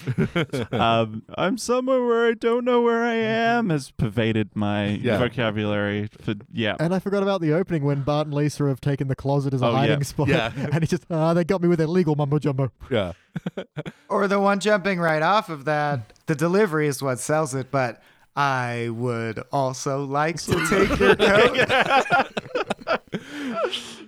um, 0.72 1.22
I'm 1.36 1.58
somewhere 1.58 2.04
where 2.04 2.28
I 2.28 2.32
don't 2.32 2.64
know 2.64 2.80
where 2.80 3.04
I 3.04 3.14
am 3.14 3.70
has 3.70 3.90
pervaded 3.90 4.50
my 4.54 4.86
Yeah. 4.86 5.18
vocabulary. 5.18 6.08
For 6.20 6.34
yeah, 6.52 6.76
And 6.80 6.94
I 6.94 6.98
forgot 6.98 7.22
about 7.22 7.40
the 7.40 7.52
opening 7.52 7.84
when 7.84 8.02
Bart 8.02 8.26
and 8.26 8.34
Lisa 8.34 8.64
have 8.68 8.80
taken 8.80 9.08
the 9.08 9.16
closet 9.16 9.52
as 9.54 9.62
a 9.62 9.66
Oh, 9.66 9.70
yeah. 9.72 9.76
hiding 9.76 10.04
spot. 10.04 10.28
Yeah. 10.28 10.52
And 10.56 10.82
he 10.82 10.86
just, 10.86 11.04
ah, 11.10 11.34
they 11.34 11.44
got 11.44 11.60
me 11.62 11.68
with 11.68 11.78
their 11.78 11.86
legal 11.88 12.14
mumbo 12.16 12.38
jumbo. 12.38 12.70
Yeah. 12.90 13.12
or 14.08 14.28
the 14.28 14.40
one 14.40 14.60
jumping 14.60 15.00
right 15.00 15.22
off 15.22 15.48
of 15.48 15.64
that, 15.64 16.12
the 16.26 16.34
delivery 16.34 16.86
is 16.86 17.02
what 17.02 17.18
sells 17.18 17.54
it, 17.54 17.70
but 17.70 18.02
I 18.36 18.88
would 18.90 19.42
also 19.52 20.04
like 20.04 20.40
to 20.42 20.66
take 20.66 20.98
your 20.98 21.16
coat. 21.16 22.30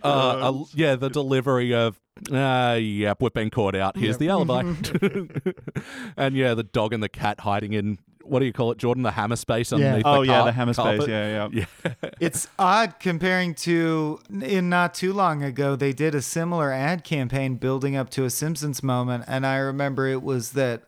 Uh, 0.03 0.53
uh, 0.53 0.65
yeah, 0.75 0.95
the 0.95 1.09
delivery 1.09 1.75
of, 1.75 1.99
uh, 2.31 2.79
yep, 2.81 3.21
we've 3.21 3.33
been 3.33 3.51
caught 3.51 3.75
out. 3.75 3.97
Here's 3.97 4.19
the 4.19 4.29
alibi. 4.29 4.61
and 6.17 6.37
yeah, 6.37 6.55
the 6.55 6.63
dog 6.63 6.93
and 6.93 7.03
the 7.03 7.09
cat 7.09 7.41
hiding 7.41 7.73
in, 7.73 7.99
what 8.29 8.41
do 8.41 8.47
you 8.47 8.53
call 8.53 8.71
it, 8.73 8.79
Jordan? 8.79 9.03
The 9.03 9.11
hammer 9.13 9.37
space 9.37 9.71
Yeah. 9.73 9.77
underneath 9.77 10.03
oh 10.07 10.21
the 10.23 10.27
yeah, 10.27 10.33
car- 10.39 10.45
the 10.47 10.53
hammer 10.53 10.73
space. 10.75 11.07
Yeah, 11.09 11.49
Yeah, 11.53 11.65
yeah. 11.85 12.11
It's 12.21 12.49
odd 12.59 12.95
comparing 13.01 13.55
to 13.57 14.21
in 14.43 14.69
not 14.69 14.95
too 14.95 15.13
long 15.13 15.43
ago 15.43 15.77
they 15.77 15.93
did 15.93 16.15
a 16.15 16.23
similar 16.23 16.73
ad 16.73 17.05
campaign 17.05 17.57
building 17.57 17.97
up 17.97 18.11
to 18.11 18.25
a 18.25 18.31
Simpsons 18.31 18.83
moment 18.83 19.25
and 19.27 19.47
I 19.47 19.57
remember 19.57 20.07
it 20.07 20.23
was 20.23 20.53
that 20.53 20.85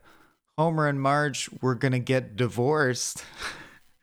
Homer 0.57 0.89
and 0.89 1.01
Marge 1.01 1.49
were 1.63 1.75
going 1.77 1.93
to 1.93 1.99
get 2.01 2.35
divorced. 2.37 3.25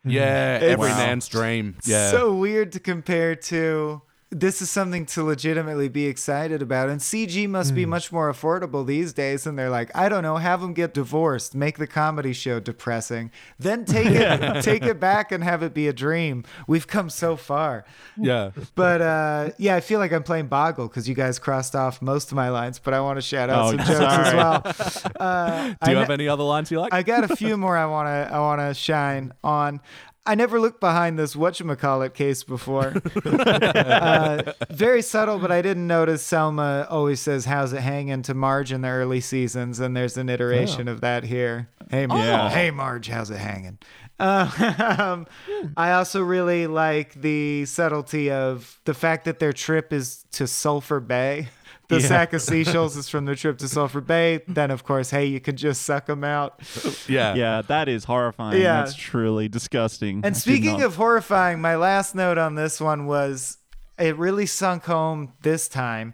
Yeah, 0.03 0.60
every 0.62 0.90
Wow. 0.90 0.98
man's 0.98 1.28
dream. 1.28 1.76
Yeah. 1.86 2.12
So 2.12 2.34
weird 2.34 2.72
to 2.74 2.80
compare 2.80 3.36
to 3.36 4.02
this 4.38 4.62
is 4.62 4.70
something 4.70 5.06
to 5.06 5.24
legitimately 5.24 5.88
be 5.88 6.07
excited 6.07 6.62
about. 6.62 6.90
And 6.90 6.99
CG 6.99 7.48
must 7.48 7.70
Hmm. 7.70 7.76
be 7.76 7.86
much 7.86 8.12
more 8.12 8.30
affordable 8.32 8.86
these 8.86 9.14
days. 9.14 9.48
And 9.48 9.57
they're 9.57 9.70
like, 9.70 9.90
I 9.95 10.10
don't 10.10 10.24
know, 10.24 10.36
have 10.36 10.60
them 10.60 10.74
get 10.74 10.94
divorced, 10.94 11.56
make 11.56 11.78
the 11.78 11.88
comedy 11.88 12.34
show 12.34 12.60
depressing, 12.60 13.32
then 13.57 13.86
take 13.86 14.07
it, 14.07 14.62
take 14.64 14.84
it 14.84 14.99
back 14.99 15.32
and 15.32 15.41
have 15.41 15.64
it 15.64 15.74
be 15.74 15.88
a 15.88 15.94
dream. 15.94 16.44
We've 16.68 16.86
come 16.86 17.10
so 17.10 17.38
far. 17.38 17.86
yeah. 18.18 18.52
But 18.76 19.02
uh, 19.02 19.49
yeah, 19.57 19.76
I 19.78 19.80
feel 19.80 19.99
like 19.99 20.12
I'm 20.12 20.24
playing 20.24 20.48
Boggle 20.48 20.90
because 20.90 21.07
you 21.07 21.16
guys 21.16 21.40
crossed 21.40 21.74
off 21.74 22.02
most 22.02 22.32
of 22.32 22.36
my 22.36 22.49
lines, 22.49 22.78
but 22.78 22.94
I 22.94 22.99
want 22.99 23.16
to 23.18 23.22
shout 23.22 23.49
out 23.49 23.66
Oh, 23.68 23.70
some 23.70 23.78
jokes 23.78 24.02
as 24.02 24.34
well. 24.34 25.12
Uh, 25.26 25.64
Do 25.86 25.91
you 25.91 25.98
I 25.98 25.99
have 26.02 26.10
any 26.10 26.28
other 26.28 26.44
lines 26.44 26.70
you 26.72 26.80
like? 26.82 26.94
I 26.94 27.03
got 27.03 27.30
a 27.30 27.36
few 27.36 27.56
more 27.56 27.78
I 27.78 27.86
want 27.86 28.07
to 28.07 28.36
I 28.36 28.40
want 28.40 28.60
to 28.60 28.74
shine 28.74 29.32
on. 29.45 29.80
I 30.27 30.35
never 30.35 30.60
looked 30.60 30.80
behind 30.80 31.19
this 31.19 31.35
whatchamacallit 31.35 32.14
case 32.14 32.43
before. 32.43 32.93
uh, 33.26 34.53
very 34.72 35.02
subtle, 35.02 35.38
but 35.39 35.52
I 35.52 35.61
didn't 35.61 35.85
notice 35.88 36.23
Selma 36.23 36.88
always 36.89 37.19
says, 37.19 37.45
How's 37.45 37.73
it 37.73 37.81
hanging 37.81 38.22
to 38.23 38.34
Marge 38.34 38.72
in 38.72 38.81
the 38.81 38.89
early 38.89 39.22
seasons? 39.22 39.80
And 39.80 39.95
there's 39.95 40.18
an 40.18 40.30
iteration 40.30 40.88
of 40.88 41.02
that 41.02 41.23
here. 41.23 41.69
Hey, 41.91 42.07
Marge, 42.07 42.22
Yeah. 42.22 42.49
hey, 42.49 42.72
Marge, 42.72 43.07
how's 43.07 43.30
it 43.30 43.38
hanging? 43.38 43.77
Um, 44.19 45.27
I 45.77 45.91
also 45.91 46.22
really 46.23 46.68
like 46.68 47.14
the 47.22 47.65
subtlety 47.65 48.31
of 48.31 48.80
the 48.85 48.93
fact 48.93 49.26
that 49.26 49.39
their 49.39 49.53
trip 49.53 49.93
is 49.93 50.26
to 50.31 50.47
Sulphur 50.47 50.99
Bay. 50.99 51.49
The 51.88 51.99
Yeah. 51.99 52.07
sack 52.07 52.34
of 52.34 52.41
seashells 52.41 52.98
is 52.98 53.10
from 53.10 53.26
the 53.26 53.36
trip 53.36 53.57
to 53.60 53.68
Sulphur 53.68 54.02
Bay. 54.02 54.41
Then, 54.48 54.72
of 54.72 54.84
course, 54.84 55.12
hey, 55.12 55.26
you 55.26 55.40
can 55.40 55.56
just 55.56 55.84
suck 55.84 56.07
them 56.07 56.24
out. 56.24 56.60
yeah. 57.07 57.36
Yeah, 57.36 57.62
that 57.64 57.88
is 57.88 58.06
horrifying. 58.06 58.62
Yeah. 58.62 58.78
That's 58.84 58.95
truly 58.95 59.48
disgusting. 59.48 60.22
And 60.24 60.34
did 60.34 60.40
speaking 60.41 60.82
of 60.82 60.95
horrifying, 60.95 61.62
my 61.62 61.76
last 61.76 62.16
note 62.16 62.38
on 62.38 62.56
this 62.56 62.82
one 62.82 63.06
was 63.06 63.57
it 63.99 64.18
really 64.18 64.45
sunk 64.45 64.86
home 64.86 65.34
this 65.41 65.68
time. 65.68 66.14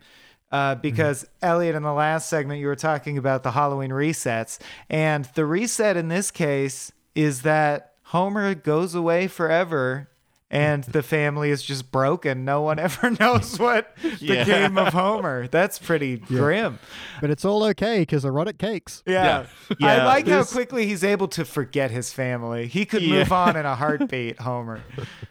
Uh, 0.52 0.76
because 0.76 1.26
Elliot, 1.42 1.76
in 1.76 1.84
the 1.84 1.94
last 1.94 2.30
segment, 2.30 2.60
you 2.60 2.68
were 2.68 2.76
talking 2.76 3.18
about 3.18 3.42
the 3.42 3.52
Halloween 3.52 3.92
resets, 3.92 4.60
and 4.90 5.24
the 5.36 5.46
reset 5.46 5.96
in 5.96 6.10
this 6.10 6.30
case 6.30 6.92
is 7.16 7.44
that 7.44 7.94
Homer 8.04 8.54
goes 8.54 8.94
away 8.94 9.30
forever, 9.30 10.10
and 10.52 10.84
the 10.84 11.02
family 11.02 11.50
is 11.50 11.64
just 11.64 11.92
broken. 11.92 12.46
No 12.46 12.62
one 12.62 12.78
ever 12.88 13.10
knows 13.20 13.58
what 13.58 13.96
the 14.04 14.18
Yeah. 14.20 14.44
game 14.44 14.78
of 14.78 14.94
Homer. 14.94 15.48
That's 15.48 15.80
pretty 15.80 16.18
grim. 16.18 16.78
But 17.22 17.32
it's 17.32 17.44
all 17.46 17.64
okay 17.64 18.00
because 18.02 18.26
erotic 18.26 18.58
cakes. 18.60 19.02
Yeah. 19.08 19.46
I 19.70 19.76
Yeah, 19.80 20.06
like 20.06 20.28
how 20.28 20.44
quickly 20.44 20.86
he's 20.88 21.04
able 21.04 21.28
to 21.30 21.46
forget 21.46 21.90
his 21.90 22.12
family. 22.14 22.68
He 22.68 22.86
could 22.86 23.02
Yeah. 23.02 23.20
move 23.20 23.32
on 23.32 23.56
in 23.56 23.66
a 23.66 23.76
heartbeat, 23.82 24.42
Homer. 24.42 24.82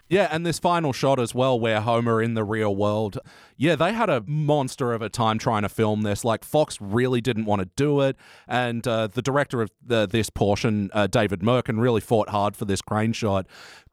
Yeah, 0.08 0.28
and 0.32 0.44
this 0.44 0.58
final 0.58 0.92
shot 0.92 1.20
as 1.20 1.34
well, 1.34 1.60
where 1.60 1.80
Homer 1.80 2.20
in 2.20 2.34
the 2.34 2.42
real 2.42 2.74
world. 2.74 3.18
Yeah, 3.56 3.76
they 3.76 3.92
had 3.92 4.08
a 4.08 4.22
monster 4.26 4.92
of 4.94 5.02
a 5.02 5.10
time 5.10 5.38
trying 5.38 5.62
to 5.62 5.68
film 5.68 6.02
this. 6.02 6.24
Like 6.24 6.44
Fox 6.44 6.80
really 6.80 7.20
didn't 7.20 7.44
want 7.44 7.60
to 7.60 7.68
do 7.76 8.00
it, 8.00 8.16
and 8.48 8.86
uh, 8.88 9.06
the 9.08 9.20
director 9.22 9.60
of 9.60 9.70
the, 9.84 10.06
this 10.06 10.30
portion, 10.30 10.88
uh, 10.94 11.06
David 11.06 11.42
Mirkin, 11.42 11.78
really 11.78 12.00
fought 12.00 12.30
hard 12.30 12.56
for 12.56 12.64
this 12.64 12.80
crane 12.80 13.12
shot. 13.12 13.46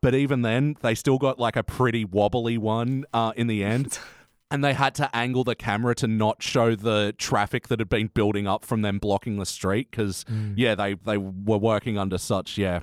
But 0.07 0.15
even 0.15 0.41
then, 0.41 0.77
they 0.81 0.95
still 0.95 1.17
got 1.17 1.37
like 1.37 1.57
a 1.57 1.63
pretty 1.63 2.05
wobbly 2.05 2.57
one 2.57 3.03
uh, 3.13 3.33
in 3.35 3.47
the 3.47 3.61
end. 3.61 3.99
And 4.49 4.63
they 4.63 4.71
had 4.73 4.95
to 4.95 5.13
angle 5.13 5.43
the 5.43 5.55
camera 5.55 5.93
to 5.95 6.07
not 6.07 6.41
show 6.41 6.73
the 6.73 7.13
traffic 7.17 7.67
that 7.67 7.79
had 7.79 7.89
been 7.89 8.07
building 8.13 8.47
up 8.47 8.63
from 8.63 8.81
them 8.81 8.97
blocking 8.97 9.35
the 9.35 9.45
street 9.45 9.91
because, 9.91 10.23
yeah, 10.55 10.73
they, 10.73 10.93
they 10.93 11.17
were 11.17 11.57
working 11.57 11.97
under 11.97 12.17
such, 12.17 12.57
yeah, 12.57 12.79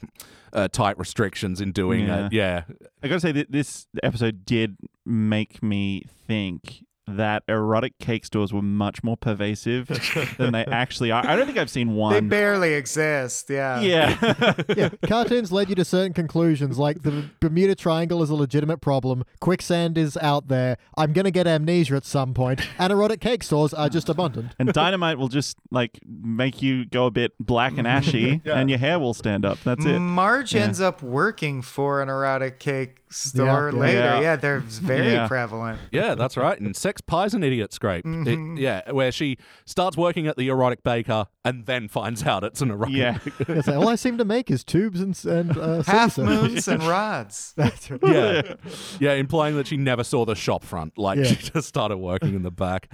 uh, 0.52 0.68
tight 0.68 0.98
restrictions 0.98 1.62
in 1.62 1.72
doing 1.72 2.06
Yeah. 2.06 2.26
it. 2.26 2.32
Yeah. 2.34 2.64
I 3.02 3.08
gotta 3.08 3.20
say 3.20 3.32
that 3.32 3.50
this 3.50 3.86
episode 4.02 4.44
did 4.44 4.76
make 5.06 5.62
me 5.62 6.04
think 6.26 6.84
that 7.06 7.42
erotic 7.48 7.98
cake 7.98 8.24
stores 8.24 8.52
were 8.52 8.62
much 8.62 9.02
more 9.04 9.16
pervasive 9.16 9.88
than 10.38 10.52
they 10.52 10.64
actually 10.64 11.10
are. 11.10 11.26
I 11.26 11.36
don't 11.36 11.46
think 11.46 11.58
I've 11.58 11.70
seen 11.70 11.94
one. 11.94 12.12
They 12.14 12.20
barely 12.20 12.74
exist. 12.74 13.50
Yeah. 13.50 13.80
yeah. 13.80 14.54
yeah, 14.76 14.88
cartoons 15.06 15.52
led 15.52 15.68
you 15.68 15.74
to 15.74 15.84
certain 15.84 16.12
conclusions, 16.14 16.78
like 16.78 17.02
the 17.02 17.24
Bermuda 17.40 17.74
Triangle 17.74 18.22
is 18.22 18.30
a 18.30 18.34
legitimate 18.34 18.78
problem, 18.80 19.24
quicksand 19.40 19.98
is 19.98 20.16
out 20.18 20.48
there, 20.48 20.76
I'm 20.96 21.12
gonna 21.12 21.30
get 21.30 21.46
amnesia 21.46 21.96
at 21.96 22.04
some 22.04 22.32
point, 22.34 22.60
and 22.78 22.92
erotic 22.92 23.20
cake 23.20 23.42
stores 23.42 23.74
are 23.74 23.88
just 23.88 24.08
abundant. 24.08 24.52
and 24.58 24.72
dynamite 24.72 25.18
will 25.18 25.28
just 25.28 25.56
like 25.70 26.00
make 26.06 26.62
you 26.62 26.84
go 26.86 27.06
a 27.06 27.10
bit 27.10 27.32
black 27.38 27.76
and 27.76 27.86
ashy, 27.86 28.40
and 28.46 28.70
your 28.70 28.78
hair 28.78 28.98
will 28.98 29.14
stand 29.14 29.44
up. 29.44 29.58
That's 29.62 29.84
it. 29.84 29.98
Marge 29.98 30.54
Yeah. 30.54 30.62
ends 30.62 30.80
up 30.80 31.02
working 31.02 31.60
for 31.62 32.00
an 32.02 32.08
erotic 32.08 32.58
cake 32.58 33.03
store 33.14 33.70
Yeah. 33.72 33.78
later. 33.78 33.98
Yeah. 33.98 34.20
Yeah, 34.20 34.36
they're 34.36 34.60
very 34.60 35.12
Yeah. 35.12 35.28
prevalent. 35.28 35.80
Yeah, 35.92 36.14
that's 36.14 36.36
right. 36.36 36.58
And 36.60 36.74
Sex 36.76 37.00
Pies 37.00 37.34
and 37.34 37.44
Idiot 37.44 37.72
Scrape. 37.72 38.04
It- 38.06 38.58
yeah, 38.58 38.90
where 38.90 39.12
she 39.12 39.38
starts 39.64 39.96
working 39.96 40.26
at 40.26 40.36
the 40.36 40.48
erotic 40.48 40.82
baker 40.82 41.26
and 41.44 41.66
then 41.66 41.88
finds 41.88 42.24
out 42.24 42.44
it's 42.44 42.60
an 42.62 42.70
erotic 42.70 42.94
Yeah. 42.96 43.18
It's 43.48 43.68
like, 43.68 43.76
all 43.76 43.88
I 43.88 43.94
seem 43.96 44.18
to 44.18 44.24
make 44.24 44.50
is 44.50 44.64
tubes 44.64 45.00
and, 45.00 45.18
and 45.24 45.56
uh, 45.56 45.82
Half 45.84 46.14
soda. 46.14 46.28
moons 46.42 46.68
and 46.68 46.82
rods. 46.86 47.52
That's 47.56 47.90
right. 47.90 48.00
yeah. 48.04 48.54
Yeah, 48.98 49.12
implying 49.12 49.56
that 49.56 49.66
she 49.66 49.76
never 49.76 50.04
saw 50.04 50.24
the 50.24 50.34
shop 50.34 50.64
front. 50.64 50.98
Like 50.98 51.18
Yeah. 51.18 51.24
she 51.24 51.36
just 51.50 51.68
started 51.68 51.98
working 51.98 52.34
in 52.34 52.42
the 52.42 52.50
back. 52.50 52.90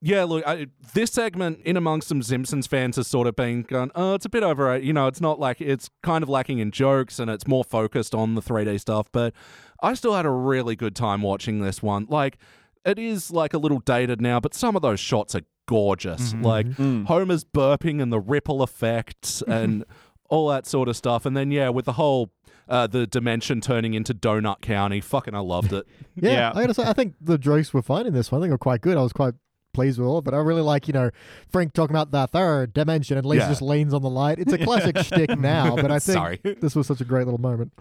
Yeah, 0.00 0.24
look, 0.24 0.46
I, 0.46 0.68
this 0.94 1.10
segment 1.10 1.60
in 1.64 1.76
amongst 1.76 2.08
some 2.08 2.22
Simpsons 2.22 2.68
fans 2.68 2.96
has 2.96 3.08
sort 3.08 3.26
of 3.26 3.34
been 3.34 3.62
going, 3.62 3.90
oh, 3.96 4.14
it's 4.14 4.24
a 4.24 4.28
bit 4.28 4.44
over. 4.44 4.76
You 4.78 4.92
know, 4.92 5.08
it's 5.08 5.20
not 5.20 5.40
like 5.40 5.60
it's 5.60 5.90
kind 6.04 6.22
of 6.22 6.28
lacking 6.28 6.60
in 6.60 6.70
jokes 6.70 7.18
and 7.18 7.28
it's 7.28 7.48
more 7.48 7.64
focused 7.64 8.14
on 8.14 8.36
the 8.36 8.42
3D 8.42 8.80
stuff. 8.80 9.08
But 9.10 9.34
I 9.82 9.94
still 9.94 10.14
had 10.14 10.24
a 10.24 10.30
really 10.30 10.76
good 10.76 10.94
time 10.94 11.22
watching 11.22 11.60
this 11.60 11.82
one. 11.82 12.06
Like, 12.08 12.38
it 12.84 12.98
is 12.98 13.32
like 13.32 13.54
a 13.54 13.58
little 13.58 13.80
dated 13.80 14.20
now, 14.20 14.38
but 14.38 14.54
some 14.54 14.76
of 14.76 14.82
those 14.82 15.00
shots 15.00 15.34
are 15.34 15.42
gorgeous. 15.66 16.32
Mm-hmm, 16.32 16.44
like 16.44 16.66
mm-hmm. 16.66 17.02
Mm. 17.02 17.06
Homer's 17.06 17.42
burping 17.44 18.00
and 18.00 18.12
the 18.12 18.20
ripple 18.20 18.62
effects 18.62 19.42
and 19.48 19.84
all 20.30 20.48
that 20.50 20.64
sort 20.64 20.88
of 20.88 20.96
stuff. 20.96 21.26
And 21.26 21.36
then, 21.36 21.50
yeah, 21.50 21.68
with 21.70 21.86
the 21.86 21.94
whole. 21.94 22.30
Uh, 22.70 22.86
the 22.86 23.06
dimension 23.06 23.62
turning 23.62 23.94
into 23.94 24.12
Donut 24.12 24.60
County. 24.60 25.00
Fucking, 25.00 25.34
I 25.34 25.38
loved 25.38 25.72
it. 25.72 25.86
Yeah, 26.14 26.32
Yeah. 26.32 26.52
I 26.54 26.60
gotta 26.60 26.74
say, 26.74 26.82
I 26.82 26.92
think 26.92 27.14
the 27.18 27.38
jokes 27.38 27.72
were 27.72 27.80
fine 27.80 28.06
in 28.06 28.12
this 28.12 28.30
one. 28.30 28.42
I 28.42 28.44
think 28.44 28.50
they 28.50 28.52
were 28.52 28.58
quite 28.58 28.82
good. 28.82 28.98
I 28.98 29.02
was 29.02 29.14
quite 29.14 29.32
pleased 29.78 29.98
with 30.00 30.08
all 30.08 30.18
of 30.18 30.26
it. 30.26 30.34
I 30.34 30.38
really 30.38 30.60
like, 30.62 30.88
you 30.88 30.92
know, 30.92 31.10
Frank 31.52 31.72
talking 31.72 31.94
about 31.94 32.10
the 32.10 32.26
third 32.26 32.72
dimension 32.72 33.16
and 33.16 33.24
Lisa 33.24 33.44
Yeah. 33.44 33.48
just 33.48 33.62
leans 33.62 33.94
on 33.94 34.02
the 34.02 34.10
light. 34.10 34.40
It's 34.40 34.52
a 34.52 34.58
classic 34.64 34.98
shtick 34.98 35.38
now, 35.38 35.76
but 35.76 35.92
I 35.92 35.98
think 36.00 36.14
Sorry. 36.16 36.40
this 36.42 36.74
was 36.74 36.88
such 36.88 37.00
a 37.00 37.04
great 37.04 37.26
little 37.26 37.40
moment. 37.40 37.72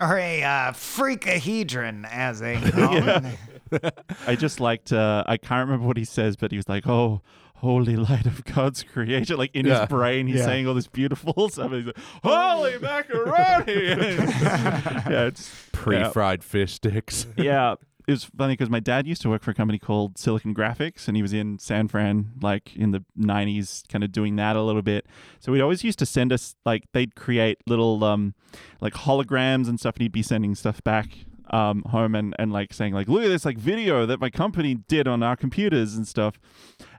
or 0.00 0.18
a 0.18 0.42
uh, 0.42 0.72
freakahedron, 0.72 2.06
as 2.10 2.40
they 2.40 2.56
call 2.70 2.96
it. 2.96 3.94
I 4.26 4.34
just 4.36 4.60
liked. 4.60 4.92
Uh, 4.92 5.24
I 5.26 5.36
can't 5.36 5.66
remember 5.66 5.86
what 5.86 5.96
he 5.98 6.04
says, 6.06 6.36
but 6.36 6.50
he 6.52 6.56
was 6.56 6.68
like, 6.68 6.86
"Oh, 6.86 7.20
holy 7.56 7.96
light 7.96 8.24
of 8.26 8.44
God's 8.44 8.82
creation!" 8.82 9.36
Like 9.36 9.54
in 9.54 9.66
Yeah. 9.66 9.80
his 9.80 9.88
brain, 9.88 10.26
he's 10.26 10.36
Yeah. 10.38 10.44
saying 10.46 10.66
all 10.68 10.74
this 10.74 10.86
beautiful 10.86 11.48
stuff. 11.50 11.70
He's 11.72 11.86
like, 11.86 11.96
"Holy 12.22 12.78
macaroni!" 12.78 13.72
yeah, 13.88 15.26
it's 15.26 15.50
Pre-fried 15.72 16.42
fish 16.44 16.74
sticks. 16.74 17.26
yeah. 17.36 17.74
It 18.06 18.12
was 18.12 18.24
funny 18.24 18.52
because 18.52 18.70
my 18.70 18.78
dad 18.78 19.06
used 19.06 19.20
to 19.22 19.28
work 19.28 19.42
for 19.42 19.50
a 19.50 19.54
company 19.54 19.80
called 19.80 20.16
Silicon 20.16 20.54
Graphics, 20.54 21.08
and 21.08 21.16
he 21.16 21.22
was 21.22 21.32
in 21.32 21.58
San 21.58 21.88
Fran, 21.88 22.32
like 22.40 22.76
in 22.76 22.92
the 22.92 23.04
'90s, 23.18 23.82
kind 23.88 24.04
of 24.04 24.12
doing 24.12 24.36
that 24.36 24.54
a 24.54 24.62
little 24.62 24.82
bit. 24.82 25.06
So 25.40 25.52
he 25.54 25.60
always 25.60 25.82
used 25.82 25.98
to 25.98 26.06
send 26.06 26.32
us, 26.32 26.54
like, 26.64 26.84
they'd 26.92 27.16
create 27.16 27.58
little, 27.66 28.04
um, 28.04 28.34
like 28.80 28.94
holograms 28.94 29.68
and 29.68 29.80
stuff, 29.80 29.96
and 29.96 30.02
he'd 30.02 30.12
be 30.12 30.22
sending 30.22 30.54
stuff 30.54 30.84
back 30.84 31.08
um, 31.50 31.82
home 31.82 32.14
and 32.14 32.34
and 32.38 32.52
like 32.52 32.72
saying, 32.72 32.92
like, 32.94 33.08
look 33.08 33.24
at 33.24 33.28
this 33.28 33.44
like 33.44 33.58
video 33.58 34.06
that 34.06 34.20
my 34.20 34.30
company 34.30 34.74
did 34.74 35.08
on 35.08 35.22
our 35.22 35.36
computers 35.36 35.96
and 35.96 36.06
stuff. 36.06 36.38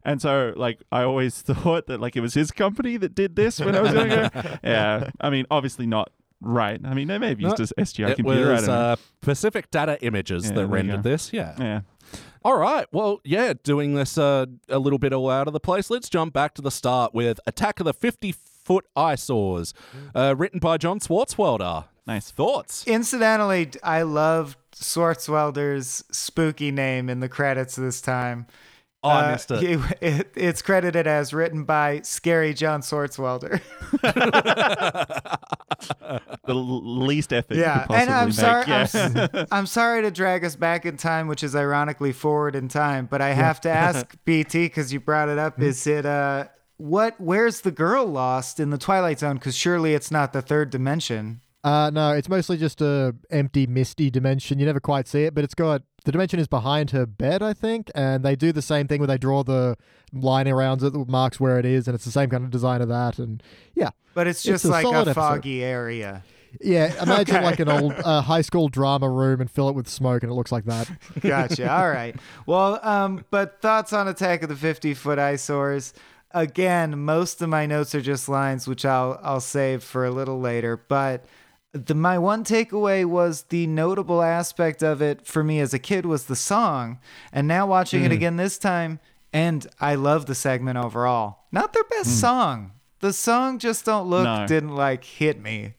And 0.04 0.22
so, 0.22 0.54
like, 0.56 0.82
I 0.92 1.04
always 1.04 1.42
thought 1.42 1.88
that 1.88 2.02
like 2.02 2.16
it 2.16 2.22
was 2.22 2.34
his 2.34 2.52
company 2.52 2.98
that 2.98 3.16
did 3.16 3.36
this 3.36 3.60
when 3.60 3.76
I 3.76 3.82
was 3.82 3.94
it. 3.94 4.60
Yeah, 4.64 5.10
I 5.22 5.30
mean, 5.30 5.46
obviously 5.50 5.86
not 5.86 6.12
right. 6.42 6.80
I 6.84 6.94
mean, 6.94 7.08
they 7.08 7.18
may 7.18 7.30
have 7.30 7.40
used 7.42 7.58
No, 7.58 7.64
this 7.66 7.74
SGI 7.78 8.10
it 8.10 8.16
computer. 8.18 8.50
I 8.50 8.54
was 8.54 8.70
uh, 8.70 8.96
Pacific 9.22 9.72
Data 9.72 9.98
Images 10.04 10.46
Yeah, 10.46 10.56
that 10.56 10.68
rendered 10.68 11.04
this. 11.04 11.32
Yeah. 11.34 11.56
yeah. 11.60 11.82
All 12.44 12.58
right. 12.58 12.86
Well, 12.92 13.20
yeah, 13.24 13.54
doing 13.64 13.96
this 13.96 14.18
uh, 14.18 14.46
a 14.70 14.80
little 14.80 15.00
bit 15.00 15.12
all 15.14 15.30
out 15.30 15.48
of 15.48 15.54
the 15.54 15.60
place. 15.60 15.90
Let's 15.90 16.10
jump 16.10 16.34
back 16.34 16.54
to 16.56 16.62
the 16.62 16.72
start 16.72 17.14
with 17.14 17.40
Attack 17.46 17.80
of 17.80 17.86
the 17.86 17.94
50 17.94 18.34
Foot 18.64 18.86
Eyesores, 18.96 19.74
uh, 20.14 20.36
written 20.38 20.60
by 20.60 20.78
John 20.78 21.00
Swartzwelder. 21.00 21.86
Nice. 22.06 22.32
Thoughts? 22.32 22.86
Incidentally, 22.88 23.72
I 23.84 24.04
loved 24.04 24.58
Swartzwelder's 24.74 26.04
spooky 26.12 26.72
name 26.72 27.10
in 27.10 27.20
the 27.20 27.30
credits 27.30 27.76
this 27.76 28.02
time. 28.02 28.48
Oh, 29.04 29.10
I 29.10 29.32
missed 29.32 29.52
it. 29.52 29.62
he- 29.62 30.06
it- 30.06 30.32
It's 30.36 30.62
credited 30.62 31.06
as 31.08 31.34
written 31.34 31.64
by 31.66 32.02
Scary 32.04 32.54
John 32.54 32.82
Swartzwelder. 32.82 33.62
the 36.46 36.54
least 36.56 37.34
effort 37.34 37.56
yeah, 37.58 37.86
and 37.90 38.10
I'm 38.10 38.28
make. 38.30 38.36
sorry. 38.36 38.64
I'm, 38.64 38.70
Yeah. 38.70 39.28
s- 39.34 39.48
I'm 39.52 39.66
sorry 39.66 40.02
to 40.02 40.12
drag 40.12 40.44
us 40.44 40.56
back 40.56 40.86
in 40.86 40.98
time, 40.98 41.28
which 41.28 41.44
is 41.44 41.56
ironically 41.56 42.12
forward 42.12 42.56
in 42.56 42.68
time. 42.68 43.06
But 43.10 43.22
I 43.22 43.30
have 43.34 43.62
to 43.62 43.70
ask 43.70 44.16
BT 44.26 44.66
because 44.66 44.92
you 44.94 45.00
brought 45.00 45.30
it 45.30 45.38
up. 45.38 45.62
Is 45.62 45.86
it 45.88 46.06
uh, 46.06 46.46
what? 46.78 47.16
Where's 47.20 47.62
the 47.62 47.72
girl 47.72 48.06
lost 48.06 48.60
in 48.60 48.70
the 48.72 48.78
Twilight 48.78 49.20
Zone? 49.20 49.36
Because 49.36 49.56
surely 49.56 49.94
it's 49.94 50.12
not 50.12 50.34
the 50.34 50.42
third 50.42 50.70
dimension. 50.70 51.42
Uh, 51.68 51.90
no, 51.90 52.12
it's 52.14 52.30
mostly 52.30 52.56
just 52.58 52.82
a 52.82 53.14
empty, 53.30 53.68
misty 53.68 54.10
dimension. 54.10 54.60
You 54.60 54.66
never 54.66 54.80
quite 54.80 55.08
see 55.08 55.24
it, 55.24 55.34
but 55.36 55.44
it's 55.44 55.54
got 55.56 55.82
the 56.06 56.12
dimension 56.12 56.40
is 56.40 56.48
behind 56.48 56.92
her 56.92 57.06
bed, 57.06 57.42
I 57.44 57.54
think, 57.54 57.92
and 57.96 58.24
they 58.24 58.36
do 58.36 58.52
the 58.52 58.62
same 58.62 58.88
thing 58.88 59.00
where 59.02 59.08
they 59.08 59.18
draw 59.18 59.44
the 59.44 59.76
line 60.14 60.48
around 60.48 60.82
it 60.84 60.94
that 60.94 61.08
marks 61.10 61.40
where 61.40 61.60
it 61.60 61.66
is, 61.66 61.88
and 61.88 61.96
it's 61.96 62.06
the 62.06 62.12
same 62.12 62.30
kind 62.30 62.44
of 62.44 62.50
design 62.52 62.82
of 62.82 62.88
that. 62.88 63.20
And 63.20 63.44
yeah, 63.76 63.90
But 64.14 64.28
it's 64.28 64.40
It's 64.40 64.64
just 64.64 64.66
a 64.66 64.70
like 64.70 64.86
a 64.86 64.90
episode. 64.90 65.14
foggy 65.16 65.64
area. 65.64 66.24
yeah. 66.62 66.94
Imagine 67.04 67.36
Okay. 67.36 67.44
like 67.46 67.60
an 67.60 67.68
old 67.70 67.94
uh, 67.94 68.22
high 68.22 68.42
school 68.42 68.70
drama 68.70 69.10
room 69.10 69.42
and 69.42 69.52
fill 69.52 69.68
it 69.68 69.76
with 69.76 69.90
smoke, 69.90 70.24
and 70.24 70.32
it 70.32 70.36
looks 70.36 70.52
like 70.54 70.64
that. 70.66 70.90
Gotcha. 71.22 71.70
All 71.70 71.90
right. 71.90 72.16
Well, 72.46 72.80
um, 72.84 73.26
but 73.30 73.62
thoughts 73.62 73.92
on 73.92 74.08
Attack 74.08 74.44
of 74.44 74.50
the 74.50 74.56
50 74.56 74.94
Foot 74.94 75.20
Eyesores? 75.20 75.94
Again, 76.32 77.00
most 77.00 77.42
of 77.42 77.50
my 77.50 77.66
notes 77.66 77.94
are 77.96 78.02
just 78.02 78.30
lines, 78.30 78.68
which 78.68 78.86
I'll 78.86 79.20
I'll 79.24 79.40
save 79.42 79.84
for 79.84 80.06
a 80.06 80.12
little 80.12 80.40
later. 80.40 80.78
But 80.78 81.26
the 81.74 81.96
my 81.96 82.18
one 82.18 82.44
takeaway 82.44 83.06
was 83.06 83.44
the 83.44 83.68
notable 83.68 84.22
aspect 84.22 84.82
of 84.82 85.02
it 85.02 85.26
for 85.26 85.44
me 85.44 85.60
as 85.60 85.74
a 85.74 85.80
kid 85.80 86.06
was 86.06 86.26
the 86.26 86.36
song, 86.36 87.00
and 87.32 87.48
now 87.48 87.68
watching 87.68 88.04
it 88.04 88.06
mm-hmm. 88.06 88.14
again 88.14 88.38
this 88.38 88.58
time, 88.58 89.00
and 89.34 89.68
I 89.80 89.96
love 89.96 90.26
the 90.26 90.36
segment 90.36 90.78
overall. 90.78 91.40
Not 91.52 91.74
their 91.74 91.84
best 91.84 92.10
mm. 92.10 92.22
song. 92.22 92.72
The 93.00 93.14
song 93.14 93.60
just 93.60 93.86
don't 93.86 94.10
look 94.10 94.24
No. 94.24 94.48
didn't 94.48 94.76
like 94.76 95.04
hit 95.04 95.40
me. 95.40 95.76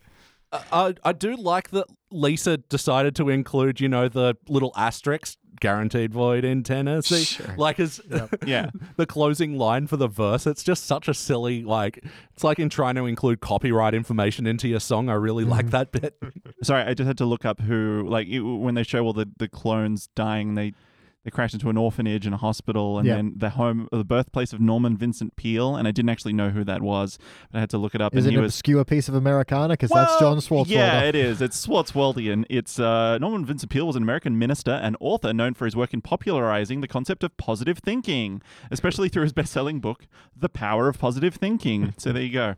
I, 0.52 0.94
I 1.05 1.12
do 1.12 1.36
like 1.36 1.70
that 1.70 1.86
Lisa 2.10 2.56
decided 2.56 3.15
to 3.16 3.28
include, 3.28 3.81
you 3.81 3.89
know, 3.89 4.09
the 4.09 4.36
little 4.48 4.73
asterisk 4.77 5.36
guaranteed 5.61 6.13
void 6.13 6.45
in 6.45 6.63
Tennessee. 6.63 7.25
Sure. 7.25 7.55
Like 7.57 7.81
as 7.81 8.01
Yeah. 8.47 8.71
the 8.97 9.07
closing 9.07 9.57
line 9.57 9.87
for 9.87 9.97
the 9.97 10.09
verse. 10.09 10.47
It's 10.47 10.63
just 10.63 10.85
such 10.87 11.09
a 11.09 11.15
silly 11.15 11.63
like 11.63 12.05
it's 12.33 12.45
like 12.45 12.59
in 12.59 12.69
trying 12.69 12.95
to 12.97 13.07
include 13.07 13.41
copyright 13.41 13.95
information 13.95 14.47
into 14.47 14.69
your 14.69 14.81
song. 14.81 15.09
I 15.09 15.15
really 15.15 15.45
like 15.45 15.67
mm. 15.67 15.71
that 15.71 15.93
bit. 15.93 16.21
Sorry, 16.63 16.83
I 16.83 16.95
just 16.95 17.07
had 17.07 17.19
to 17.19 17.25
look 17.25 17.45
up 17.45 17.61
who 17.61 18.07
like 18.09 18.27
you, 18.27 18.57
when 18.57 18.75
they 18.75 18.83
show 18.83 19.05
all 19.05 19.13
the, 19.13 19.29
the 19.39 19.49
clones 19.49 20.09
dying. 20.15 20.55
They 20.55 20.75
they 21.24 21.31
crashed 21.31 21.53
into 21.53 21.69
an 21.69 21.77
orphanage 21.77 22.24
and 22.27 22.35
a 22.35 22.39
hospital, 22.39 22.99
and 22.99 23.07
Yeah. 23.07 23.16
then 23.16 23.35
the 23.36 23.51
home, 23.51 23.89
the 23.90 24.05
birthplace 24.05 24.53
of 24.53 24.61
Norman 24.61 24.97
Vincent 24.97 25.36
Peale. 25.36 25.77
And 25.77 25.86
I 25.86 25.90
didn't 25.90 26.09
actually 26.11 26.32
know 26.32 26.51
who 26.51 26.65
that 26.65 26.81
was, 26.81 27.19
but 27.51 27.59
I 27.59 27.61
had 27.61 27.70
to 27.70 27.78
look 27.78 27.95
it 27.95 28.01
up. 28.01 28.15
Is 28.15 28.24
and 28.24 28.28
it 28.28 28.31
he 28.31 28.36
an 28.36 28.43
was 28.43 28.55
obscure 28.55 28.85
piece 28.85 29.09
of 29.09 29.15
Americana? 29.15 29.74
Because 29.74 29.90
that's 29.90 30.19
John 30.19 30.39
Swartzwelder. 30.39 30.69
Yeah, 30.69 31.03
it 31.03 31.15
is. 31.15 31.43
It's 31.43 31.66
Swartzweldian. 31.66 32.45
It's 32.49 32.78
uh, 32.78 33.19
Norman 33.19 33.45
Vincent 33.45 33.70
Peale 33.70 33.86
was 33.86 33.97
an 33.97 34.03
American 34.03 34.39
minister 34.39 34.70
and 34.70 34.97
author 35.01 35.32
known 35.35 35.55
for 35.55 35.65
his 35.65 35.74
work 35.77 35.93
in 35.93 36.01
popularizing 36.01 36.81
the 36.81 36.89
concept 36.89 37.23
of 37.24 37.36
positive 37.36 37.78
thinking, 37.78 38.40
especially 38.70 39.09
through 39.09 39.24
his 39.24 39.32
best-selling 39.32 39.81
book, 39.81 40.07
The 40.36 40.49
Power 40.49 40.89
of 40.89 40.99
Positive 40.99 41.35
Thinking. 41.35 41.95
so 41.99 42.12
there 42.12 42.23
you 42.23 42.32
go. 42.32 42.55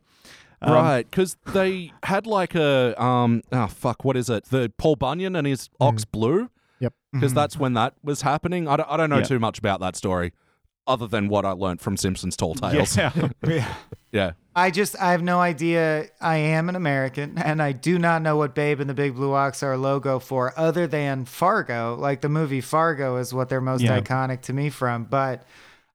Um, 0.62 0.74
right, 0.74 1.10
because 1.10 1.38
they 1.54 1.90
had 2.02 2.26
like 2.26 2.54
a 2.54 2.94
um 3.02 3.42
oh 3.50 3.66
fuck, 3.66 4.04
what 4.04 4.14
is 4.16 4.28
it? 4.28 4.44
The 4.44 4.70
Paul 4.76 4.96
Bunyan 4.96 5.34
and 5.34 5.46
his 5.46 5.70
ox 5.80 6.04
blue. 6.04 6.50
Yep. 7.12 7.20
Because 7.20 7.30
mm-hmm. 7.32 7.38
that's 7.38 7.56
when 7.56 7.74
that 7.74 7.94
was 8.02 8.22
happening. 8.22 8.68
I 8.68 8.76
don't, 8.76 8.88
I 8.88 8.96
don't 8.96 9.10
know 9.10 9.18
Yeah. 9.18 9.24
too 9.24 9.38
much 9.38 9.58
about 9.58 9.80
that 9.80 9.96
story, 9.96 10.32
other 10.86 11.06
than 11.06 11.28
what 11.28 11.44
I 11.44 11.52
learned 11.52 11.80
from 11.80 11.96
Simpsons 11.96 12.36
Tall 12.36 12.54
Tales. 12.54 12.96
Yeah. 12.96 13.12
Yeah. 13.46 13.74
yeah. 14.12 14.32
I 14.54 14.70
just 14.70 15.00
I 15.00 15.12
have 15.12 15.22
no 15.22 15.40
idea. 15.40 16.06
I 16.20 16.36
am 16.36 16.68
an 16.68 16.76
American, 16.76 17.38
and 17.38 17.62
I 17.62 17.72
do 17.72 17.98
not 17.98 18.22
know 18.22 18.36
what 18.36 18.54
Babe 18.54 18.80
and 18.80 18.90
the 18.90 18.94
Big 18.94 19.14
Blue 19.14 19.32
Ox 19.32 19.62
are 19.62 19.72
a 19.72 19.78
logo 19.78 20.18
for, 20.18 20.52
other 20.58 20.86
than 20.86 21.24
Fargo. 21.24 21.96
Like 21.98 22.20
the 22.20 22.28
movie 22.28 22.60
Fargo 22.60 23.16
is 23.16 23.32
what 23.32 23.48
they're 23.48 23.60
most 23.60 23.82
Yeah. 23.82 24.00
iconic 24.00 24.42
to 24.42 24.52
me 24.52 24.68
from. 24.70 25.04
But 25.04 25.44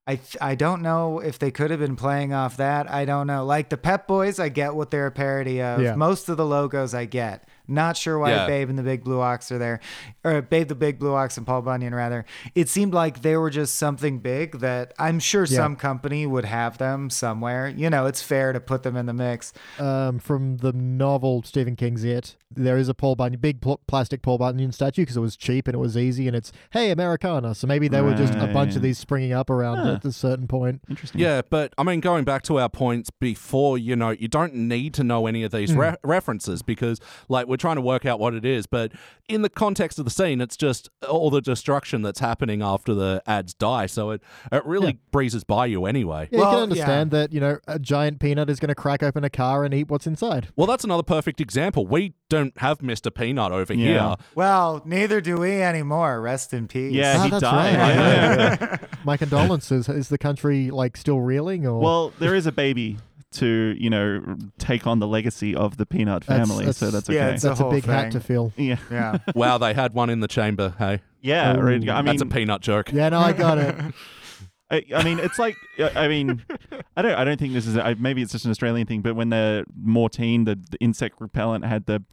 I 0.08 0.20
I 0.40 0.56
don't 0.56 0.82
know 0.82 1.20
if 1.20 1.40
they 1.40 1.52
could 1.52 1.72
have 1.72 1.80
been 1.80 1.96
playing 1.96 2.34
off 2.34 2.58
that. 2.58 2.90
I 2.90 3.06
don't 3.06 3.28
know. 3.28 3.46
Like 3.46 3.70
the 3.70 3.78
Pep 3.78 4.08
Boys, 4.08 4.40
I 4.40 4.50
get 4.50 4.76
what 4.76 4.92
they're 4.92 5.08
a 5.08 5.12
parody 5.12 5.62
of. 5.62 5.82
Yeah. 5.82 5.96
Most 5.96 6.30
of 6.30 6.38
the 6.38 6.46
logos 6.46 6.94
I 6.94 7.06
get. 7.06 7.48
Not 7.68 7.98
sure 7.98 8.18
why 8.20 8.32
Yeah. 8.32 8.48
Babe 8.48 8.70
and 8.70 8.78
the 8.78 8.84
Big 8.84 9.04
Blue 9.04 9.20
Ox 9.22 9.52
are 9.52 9.58
there, 9.58 9.80
or 10.24 10.42
Babe 10.42 10.68
the 10.68 10.76
Big 10.76 11.00
Blue 11.00 11.14
Ox 11.14 11.38
and 11.38 11.46
Paul 11.46 11.62
Bunyan 11.62 11.94
rather. 11.96 12.26
It 12.54 12.70
seemed 12.70 12.94
like 12.94 13.22
they 13.22 13.38
were 13.38 13.50
just 13.50 13.76
something 13.76 14.20
big 14.20 14.60
that 14.60 14.94
I'm 15.00 15.20
sure 15.20 15.46
Yeah. 15.46 15.58
some 15.58 15.76
company 15.76 16.26
would 16.26 16.46
have 16.46 16.78
them 16.78 17.10
somewhere. 17.10 17.68
You 17.68 17.90
know, 17.90 18.06
it's 18.06 18.22
fair 18.22 18.54
to 18.54 18.60
put 18.60 18.84
them 18.84 18.96
in 18.96 19.06
the 19.06 19.14
mix. 19.14 19.54
um, 19.80 20.20
from 20.20 20.58
the 20.58 20.72
novel 20.74 21.44
Stephen 21.44 21.76
King's 21.76 22.04
It. 22.04 22.36
There 22.56 22.78
is 22.78 22.88
a 22.88 22.94
Paul 22.94 23.16
Bunyan, 23.16 23.40
big 23.40 23.60
pl- 23.62 23.82
plastic 23.88 24.22
Paul 24.22 24.38
Bunyan 24.38 24.72
statue 24.72 25.02
because 25.02 25.18
it 25.18 25.22
was 25.22 25.36
cheap 25.36 25.68
and 25.68 25.76
it 25.76 25.80
was 25.80 25.98
easy 25.98 26.28
and 26.28 26.36
it's 26.36 26.52
hey 26.72 26.90
Americana. 26.92 27.54
So 27.56 27.68
maybe 27.68 27.88
there 27.88 28.04
were 28.04 28.14
just 28.14 28.34
a 28.36 28.48
bunch 28.48 28.76
of 28.76 28.82
these 28.82 28.98
springing 28.98 29.34
up 29.34 29.50
around 29.50 29.78
Huh. 29.80 29.94
at 29.96 30.06
a 30.06 30.12
certain 30.12 30.48
point. 30.48 30.82
Interesting. 30.90 31.20
Yeah, 31.20 31.42
but 31.50 31.74
I 31.78 31.84
mean, 31.84 32.00
going 32.00 32.24
back 32.24 32.44
to 32.44 32.60
our 32.60 32.70
points 32.70 33.10
before, 33.10 33.78
you 33.78 33.96
know, 33.96 34.12
you 34.12 34.28
don't 34.28 34.54
need 34.56 34.94
to 34.96 35.04
know 35.04 35.28
any 35.28 35.44
of 35.44 35.52
these 35.52 35.72
Hmm. 35.74 35.80
re- 35.80 35.96
references 36.04 36.62
because, 36.62 37.00
like, 37.28 37.48
we're 37.56 37.58
trying 37.58 37.78
to 37.78 37.82
work 37.82 38.06
out 38.06 38.20
what 38.20 38.34
it 38.34 38.44
is. 38.44 38.66
But 38.68 38.92
in 39.30 39.42
the 39.42 39.50
context 39.50 39.98
of 39.98 40.04
the 40.04 40.12
scene, 40.12 40.42
it's 40.42 40.58
just 40.58 40.90
all 41.08 41.30
the 41.30 41.40
destruction 41.42 42.02
that's 42.02 42.20
happening 42.20 42.62
after 42.62 42.94
the 42.94 43.24
ads 43.26 43.54
die. 43.54 43.86
So 43.86 44.12
it, 44.12 44.22
it 44.52 44.66
really 44.66 45.00
breezes 45.12 45.46
by 45.46 45.68
you 45.68 45.86
anyway. 45.86 46.28
Yeah, 46.32 46.40
you 46.40 46.44
can 46.46 46.56
understand 46.60 47.12
that 47.12 47.32
you 47.32 47.40
know 47.40 47.60
a 47.66 47.80
giant 47.80 48.20
peanut 48.20 48.50
is 48.50 48.60
going 48.60 48.68
to 48.68 48.76
crack 48.76 49.02
open 49.04 49.24
a 49.24 49.30
car 49.30 49.64
and 49.64 49.74
eat 49.74 49.88
what's 49.90 50.06
inside. 50.06 50.50
Well, 50.58 50.68
that's 50.68 50.84
another 50.84 51.04
perfect 51.04 51.40
example. 51.40 51.88
We 51.88 52.14
don't 52.30 52.58
have 52.58 52.80
Mr. 52.80 53.14
Peanut 53.14 53.54
over 53.54 53.74
Yeah. 53.74 53.86
here. 54.10 54.16
Well, 54.36 54.82
neither 54.86 55.22
do 55.22 55.38
we 55.38 55.62
anymore. 55.62 56.20
Rest 56.22 56.54
in 56.54 56.68
peace. 56.68 56.92
Yeah, 56.92 57.16
Ah, 57.20 57.24
he 57.24 57.30
died. 57.30 57.44
right. 57.78 57.96
Yeah. 57.96 58.56
Yeah. 58.76 58.78
My 59.06 59.16
condolences. 59.18 59.88
Is 59.88 60.10
the 60.10 60.18
country 60.18 60.72
like 60.72 60.98
still 60.98 61.22
reeling 61.22 61.66
or? 61.66 61.80
Well, 61.80 62.12
there 62.20 62.36
is 62.36 62.46
a 62.48 62.52
baby 62.52 62.98
to 63.36 63.76
you 63.80 63.90
know 63.90 64.36
take 64.58 64.86
on 64.88 65.00
the 65.00 65.08
legacy 65.08 65.56
of 65.56 65.78
the 65.78 65.86
Peanut 65.86 66.24
family, 66.24 66.66
that's- 66.66 66.78
so 66.78 66.92
that's 66.92 67.10
okay. 67.10 67.18
yeah, 67.18 67.30
it's 67.30 67.44
a 67.44 67.50
that's 67.50 67.60
a 67.60 67.64
whole 67.64 67.72
big 67.72 67.86
hat 67.86 68.12
to 68.12 68.20
fill. 68.20 68.52
yeah, 68.58 68.78
Yeah. 68.92 69.18
wow, 69.36 69.58
they 69.58 69.74
had 69.74 69.94
one 69.94 70.10
in 70.10 70.20
the 70.20 70.28
chamber. 70.28 70.74
Hey, 70.78 71.02
yeah. 71.22 71.56
Ooh. 71.58 71.62
right. 71.62 71.90
I 71.90 71.96
mean, 72.02 72.06
that's 72.06 72.22
a 72.22 72.26
peanut 72.26 72.62
joke. 72.62 72.92
Yeah, 72.92 73.10
no, 73.10 73.20
I 73.20 73.34
got 73.34 73.58
it. 73.58 73.76
I, 74.72 74.84
I 74.96 75.04
mean, 75.04 75.20
it's 75.20 75.38
like 75.38 75.56
I 75.96 76.08
mean, 76.08 76.44
I 76.98 77.02
don't 77.04 77.14
I 77.14 77.24
don't 77.24 77.40
think 77.40 77.54
this 77.54 77.68
is 77.68 77.78
I, 77.78 77.94
maybe 77.94 78.22
it's 78.24 78.32
just 78.32 78.46
an 78.46 78.52
Australian 78.52 78.88
thing, 78.88 79.02
but 79.02 79.16
when 79.16 79.30
the 79.30 79.64
Mortein, 79.80 80.46
the, 80.46 80.56
the 80.72 80.78
insect 80.80 81.22
repellent, 81.22 81.64
had 81.66 81.86
the 81.86 82.04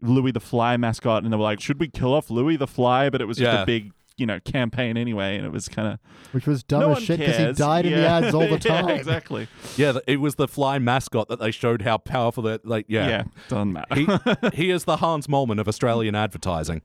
Louie 0.00 0.30
the 0.30 0.38
Fly 0.40 0.76
mascot, 0.76 1.24
and 1.24 1.32
they 1.32 1.36
were 1.36 1.42
like, 1.42 1.60
should 1.60 1.80
we 1.80 1.88
kill 1.88 2.14
off 2.14 2.30
Louie 2.30 2.56
the 2.56 2.66
Fly? 2.68 3.10
But 3.10 3.20
it 3.20 3.24
was 3.24 3.38
just 3.38 3.52
Yeah. 3.52 3.62
a 3.62 3.66
big 3.66 3.90
you 4.16 4.26
know 4.26 4.40
campaign 4.40 4.96
anyway, 4.96 5.36
and 5.36 5.44
it 5.46 5.52
was 5.52 5.68
kind 5.68 5.88
of 5.88 5.98
Which 6.32 6.46
was 6.46 6.62
dumb 6.62 6.80
no 6.80 6.90
as 6.90 6.94
one 6.96 7.02
shit 7.02 7.18
because 7.20 7.36
cares. 7.36 7.56
he 7.58 7.62
died 7.62 7.86
in 7.86 7.92
the 7.92 8.06
ads 8.08 8.34
all 8.34 8.40
the 8.40 8.48
Yeah, 8.64 8.82
time. 8.82 8.88
exactly. 8.90 9.48
Yeah, 9.76 9.98
it 10.06 10.20
was 10.20 10.36
the 10.36 10.48
fly 10.48 10.78
mascot 10.78 11.28
that 11.28 11.38
they 11.38 11.50
showed 11.50 11.82
how 11.82 11.98
powerful 11.98 12.42
that. 12.44 12.64
Like, 12.66 12.86
Yeah, 12.88 13.08
yeah, 13.08 13.22
doesn't 13.48 13.72
matter. 13.72 13.94
he, 13.94 14.06
he 14.54 14.70
is 14.70 14.84
the 14.84 14.96
Hans 14.98 15.26
Moleman 15.26 15.60
of 15.60 15.68
Australian 15.68 16.14
advertising. 16.14 16.82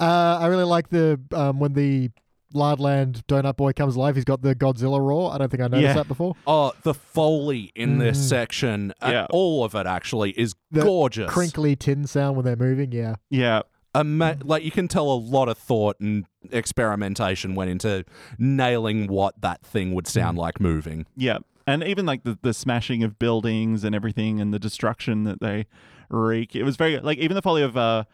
Uh, 0.00 0.38
I 0.40 0.46
really 0.46 0.64
like 0.64 0.90
the 0.90 1.20
um, 1.32 1.58
when 1.58 1.72
the 1.74 2.10
Lard 2.56 2.78
Lad 2.78 3.24
Donut 3.26 3.56
Boy 3.56 3.72
comes 3.72 3.96
alive. 3.96 4.14
He's 4.14 4.24
got 4.24 4.42
the 4.42 4.54
Godzilla 4.54 5.00
roar. 5.00 5.32
I 5.34 5.38
don't 5.38 5.50
think 5.50 5.60
I 5.60 5.66
noticed 5.66 5.82
Yeah. 5.82 5.94
that 5.94 6.06
before. 6.06 6.36
Oh, 6.46 6.72
the 6.84 6.94
foley 6.94 7.72
in 7.74 7.98
this 7.98 8.16
Mhm. 8.18 8.28
section, 8.28 8.92
Yeah. 9.02 9.26
all 9.30 9.64
of 9.64 9.74
it 9.74 9.86
actually 9.88 10.30
is 10.38 10.54
The 10.70 10.82
gorgeous. 10.82 11.28
Crinkly 11.32 11.74
tin 11.74 12.06
sound 12.06 12.36
when 12.36 12.44
they're 12.44 12.54
moving. 12.54 12.92
Yeah. 12.92 13.16
yeah, 13.28 13.62
Ama- 13.94 14.38
like 14.42 14.64
you 14.64 14.70
can 14.70 14.88
tell 14.88 15.10
a 15.10 15.14
lot 15.14 15.48
of 15.48 15.56
thought 15.56 15.98
and 16.00 16.26
experimentation 16.50 17.54
went 17.54 17.70
into 17.70 18.04
nailing 18.38 19.06
what 19.06 19.40
that 19.40 19.62
thing 19.64 19.94
would 19.94 20.04
Mm. 20.06 20.10
sound 20.10 20.38
like 20.38 20.60
moving. 20.60 21.06
Yeah. 21.16 21.38
And 21.66 21.82
even 21.84 22.04
like 22.04 22.24
the, 22.24 22.38
the 22.42 22.52
smashing 22.52 23.02
of 23.04 23.18
buildings 23.18 23.84
and 23.84 23.94
everything 23.94 24.40
and 24.40 24.52
the 24.52 24.58
destruction 24.58 25.24
that 25.24 25.40
they 25.40 25.66
wreak. 26.10 26.54
It 26.54 26.62
was 26.64 26.76
very 26.76 26.98
like 27.00 27.18
even 27.18 27.34
the 27.34 27.42
foley 27.42 27.62
of 27.62 27.76
uh 27.76 28.04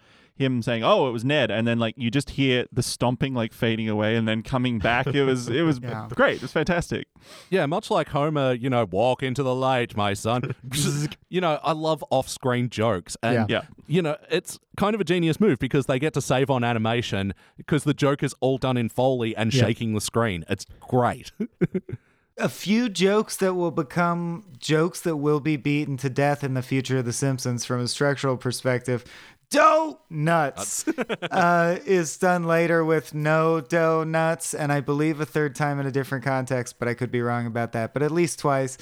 him 0.41 0.63
saying, 0.63 0.83
"Oh, 0.83 1.09
it 1.09 1.13
was 1.13 1.25
Ned," 1.25 1.51
and 1.51 1.67
then 1.69 1.79
like 1.79 1.95
you 1.97 2.11
just 2.11 2.31
hear 2.31 2.67
the 2.73 2.83
stomping 2.83 3.35
like 3.35 3.53
fading 3.53 3.89
away 3.89 4.17
and 4.17 4.27
then 4.27 4.43
coming 4.43 4.79
back. 4.79 5.07
It 5.09 5.23
was 5.25 5.49
it 5.49 5.63
was 5.63 5.79
Yeah. 5.83 6.09
great. 6.11 6.37
It 6.37 6.43
was 6.43 6.53
fantastic. 6.53 7.07
Yeah, 7.51 7.67
much 7.67 7.91
like 7.91 8.09
Homer, 8.09 8.53
you 8.55 8.71
know, 8.71 8.85
walk 8.91 9.23
into 9.23 9.43
the 9.43 9.55
light, 9.55 9.97
my 9.97 10.15
son. 10.15 10.55
you 11.29 11.41
know, 11.41 11.61
I 11.63 11.73
love 11.73 12.03
off-screen 12.11 12.71
jokes, 12.71 13.17
and 13.23 13.35
Yeah. 13.35 13.47
Yeah. 13.49 13.63
you 13.87 14.03
know, 14.03 14.17
it's 14.31 14.59
kind 14.77 14.95
of 14.95 15.01
a 15.01 15.05
genius 15.05 15.39
move 15.39 15.59
because 15.59 15.87
they 15.87 15.99
get 15.99 16.15
to 16.15 16.21
save 16.23 16.51
on 16.51 16.65
animation 16.65 17.35
because 17.57 17.85
the 17.85 17.95
joke 17.95 18.23
is 18.23 18.35
all 18.41 18.57
done 18.59 18.77
in 18.77 18.89
foley 18.89 19.37
and 19.37 19.53
Yeah. 19.55 19.65
shaking 19.67 19.95
the 19.95 20.01
screen. 20.01 20.45
It's 20.49 20.65
great. 20.81 21.33
a 22.39 22.49
few 22.49 22.89
jokes 22.89 23.37
that 23.37 23.53
will 23.55 23.71
become 23.71 24.45
jokes 24.59 25.01
that 25.03 25.17
will 25.17 25.41
be 25.41 25.57
beaten 25.59 25.99
to 25.99 26.09
death 26.09 26.43
in 26.43 26.55
the 26.55 26.63
future 26.63 26.99
of 26.99 27.05
The 27.05 27.13
Simpsons 27.13 27.67
from 27.67 27.81
a 27.81 27.89
structural 27.89 28.39
perspective. 28.39 29.05
Dough 29.51 29.99
nuts 30.09 30.87
uh, 31.31 31.79
is 31.85 32.17
done 32.19 32.45
later 32.45 32.85
with 32.85 33.15
no 33.15 33.61
dough 33.61 34.05
nuts, 34.05 34.55
and 34.55 34.73
I 34.73 34.81
believe 34.81 35.21
a 35.21 35.27
third 35.27 35.57
time 35.57 35.81
in 35.81 35.87
a 35.87 35.91
different 35.91 36.25
context, 36.25 36.79
but 36.79 36.87
I 36.87 36.95
could 36.95 37.11
be 37.11 37.21
wrong 37.21 37.47
about 37.47 37.73
that. 37.73 37.93
But 37.93 38.05
at 38.05 38.13
least 38.13 38.39
twice. 38.39 38.79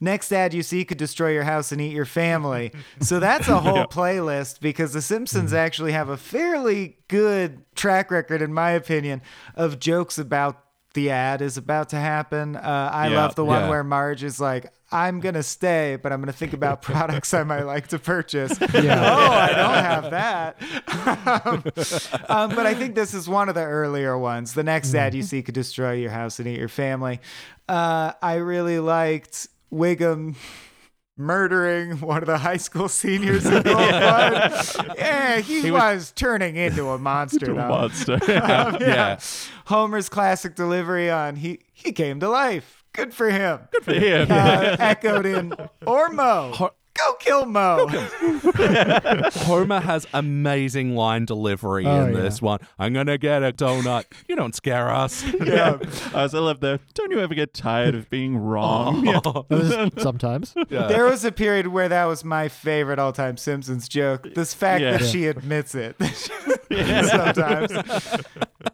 Next 0.00 0.30
ad 0.32 0.54
you 0.54 0.62
see 0.62 0.84
could 0.84 0.98
destroy 0.98 1.32
your 1.32 1.42
house 1.42 1.72
and 1.72 1.80
eat 1.80 1.92
your 1.92 2.04
family. 2.04 2.72
So 3.00 3.18
that's 3.18 3.48
a 3.48 3.58
whole 3.60 3.84
playlist 3.86 4.60
because 4.60 4.92
The 4.92 5.02
Simpsons 5.02 5.52
actually 5.52 5.90
have 5.92 6.08
a 6.08 6.16
fairly 6.16 6.98
good 7.08 7.64
track 7.74 8.10
record, 8.12 8.42
in 8.42 8.54
my 8.54 8.70
opinion, 8.70 9.22
of 9.56 9.80
jokes 9.80 10.18
about 10.18 10.62
the 10.94 11.10
ad 11.10 11.42
is 11.42 11.56
about 11.56 11.88
to 11.88 11.96
happen. 11.96 12.54
Uh, 12.54 12.90
I 12.92 13.08
Yeah, 13.08 13.16
love 13.22 13.34
the 13.34 13.44
one 13.44 13.62
yeah. 13.62 13.68
where 13.70 13.82
Marge 13.82 14.22
is 14.22 14.38
like, 14.40 14.72
I'm 14.92 15.20
going 15.20 15.34
to 15.34 15.42
stay, 15.42 15.96
but 16.02 16.12
I'm 16.12 16.20
going 16.20 16.32
to 16.32 16.38
think 16.38 16.52
about 16.52 16.82
products 16.82 17.32
I 17.34 17.42
might 17.44 17.62
like 17.62 17.88
to 17.88 17.98
purchase. 17.98 18.58
Yeah. 18.72 19.14
Oh, 19.16 19.30
I 19.32 19.48
don't 19.54 19.84
have 19.84 20.10
that. 20.10 21.46
um, 21.46 21.64
um, 22.50 22.56
but 22.56 22.66
I 22.66 22.74
think 22.74 22.94
this 22.94 23.14
is 23.14 23.28
one 23.28 23.48
of 23.48 23.54
the 23.54 23.62
earlier 23.62 24.16
ones. 24.18 24.54
The 24.54 24.62
next 24.62 24.94
ad 24.94 25.14
you 25.14 25.22
see 25.22 25.42
could 25.42 25.54
destroy 25.54 25.92
your 25.92 26.10
house 26.10 26.38
and 26.38 26.48
eat 26.48 26.58
your 26.58 26.68
family. 26.68 27.20
Uh, 27.68 28.12
I 28.20 28.36
really 28.36 28.78
liked 28.80 29.46
Wiggum 29.72 30.34
murdering 31.16 32.00
one 32.00 32.22
of 32.22 32.26
the 32.26 32.38
high 32.38 32.56
school 32.56 32.88
seniors 32.88 33.44
in 33.46 33.62
Gold 33.62 33.64
Flood. 33.64 34.96
Yeah, 34.96 35.40
he, 35.40 35.70
was, 35.70 36.12
turning 36.16 36.56
into 36.56 36.88
a 36.90 36.98
monster, 36.98 37.46
To 37.46 37.52
a 37.52 37.68
monster. 37.68 38.14
Um, 38.14 38.76
Yeah. 38.80 39.20
Homer's 39.66 40.08
classic 40.08 40.54
delivery 40.54 41.10
on 41.10 41.36
he 41.36 41.60
he 41.72 41.92
came 41.92 42.20
to 42.20 42.28
life. 42.28 42.81
Good 42.94 43.14
for 43.14 43.30
him. 43.30 43.60
Good 43.72 43.84
for 43.84 43.94
him. 43.94 44.28
Uh, 44.30 44.76
echoed 44.78 45.24
in 45.26 45.54
or 45.86 46.10
Moe. 46.10 46.52
Ho- 46.54 46.74
Go 46.98 47.14
kill 47.14 47.46
Moe. 47.46 47.86
Homer 49.34 49.80
has 49.80 50.06
amazing 50.12 50.94
line 50.94 51.24
delivery 51.24 51.86
Oh, 51.86 52.04
in 52.06 52.14
yeah. 52.14 52.20
this 52.20 52.42
one. 52.42 52.60
I'm 52.78 52.92
gonna 52.92 53.16
get 53.18 53.42
a 53.42 53.50
donut. 53.52 54.04
You 54.28 54.36
don't 54.36 54.54
scare 54.54 54.90
us. 54.90 55.24
yeah. 55.44 55.78
I 56.14 56.22
also 56.22 56.42
love 56.42 56.60
the. 56.60 56.80
Don't 56.94 57.10
you 57.10 57.20
ever 57.20 57.34
get 57.34 57.54
tired 57.54 57.94
of 57.94 58.10
being 58.10 58.36
wrong? 58.36 59.08
Oh. 59.08 59.46
Yeah. 59.50 59.88
Sometimes. 59.98 60.54
Yeah. 60.68 60.86
There 60.88 61.04
was 61.06 61.24
a 61.24 61.32
period 61.32 61.68
where 61.68 61.88
that 61.88 62.04
was 62.04 62.24
my 62.24 62.48
favorite 62.48 62.98
all-time 62.98 63.36
Simpsons 63.36 63.88
joke. 63.88 64.34
This 64.34 64.52
fact 64.52 64.82
Yeah. 64.82 64.98
that 64.98 65.06
she 65.06 65.26
admits 65.26 65.74
it 65.74 65.96
sometimes. 66.70 67.72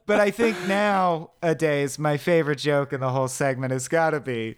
But 0.06 0.20
I 0.20 0.30
think 0.30 0.56
nowadays 0.66 1.98
my 1.98 2.16
favorite 2.16 2.58
joke 2.58 2.92
in 2.92 3.00
the 3.00 3.10
whole 3.10 3.28
segment 3.28 3.72
has 3.72 3.88
got 3.88 4.10
to 4.10 4.20
be 4.20 4.56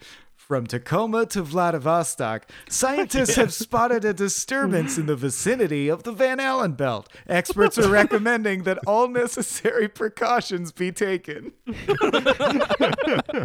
From 0.51 0.67
Tacoma 0.67 1.27
to 1.27 1.43
Vladivostok, 1.43 2.45
scientists 2.69 3.37
have 3.37 3.53
spotted 3.55 4.05
a 4.05 4.13
disturbance 4.13 4.99
in 4.99 5.07
the 5.07 5.15
vicinity 5.15 5.89
of 5.89 6.03
the 6.03 6.11
Van 6.11 6.41
Allen 6.41 6.73
belt. 6.73 7.09
Experts 7.29 7.79
are 7.79 7.89
recommending 7.89 8.65
that 8.65 8.77
all 8.85 9.07
necessary 9.07 9.87
precautions 9.87 10.73
be 10.73 10.91
taken. 10.91 11.53
Oh, 11.69 11.75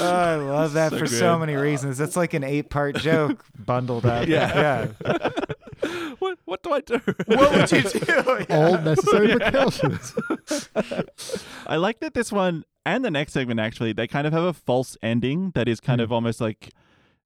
I 0.00 0.36
love 0.36 0.72
that 0.72 0.94
for 0.96 1.06
so 1.06 1.38
many 1.38 1.54
uh, 1.54 1.60
reasons. 1.60 1.98
That's 1.98 2.16
like 2.16 2.32
an 2.32 2.44
eight 2.44 2.70
part 2.70 2.96
joke 2.96 3.44
bundled 3.58 4.06
up. 4.06 4.26
Yeah. 4.26 4.88
yeah. 5.04 5.28
What, 6.18 6.38
what 6.44 6.62
do 6.62 6.70
I 6.70 6.80
do? 6.80 7.00
What 7.26 7.50
would 7.52 7.72
you 7.72 7.82
do? 7.82 8.00
Yeah. 8.08 8.44
All 8.50 8.78
necessary 8.78 9.36
precautions. 9.36 10.14
I 11.66 11.76
like 11.76 11.98
that 11.98 12.14
this 12.14 12.30
one 12.30 12.64
and 12.84 13.04
the 13.04 13.10
next 13.10 13.32
segment 13.32 13.60
actually 13.60 13.92
they 13.92 14.06
kind 14.06 14.26
of 14.26 14.32
have 14.32 14.44
a 14.44 14.52
false 14.52 14.96
ending 15.02 15.52
that 15.54 15.68
is 15.68 15.80
kind 15.80 16.00
Hmm. 16.00 16.04
of 16.04 16.12
almost 16.12 16.40
like 16.40 16.70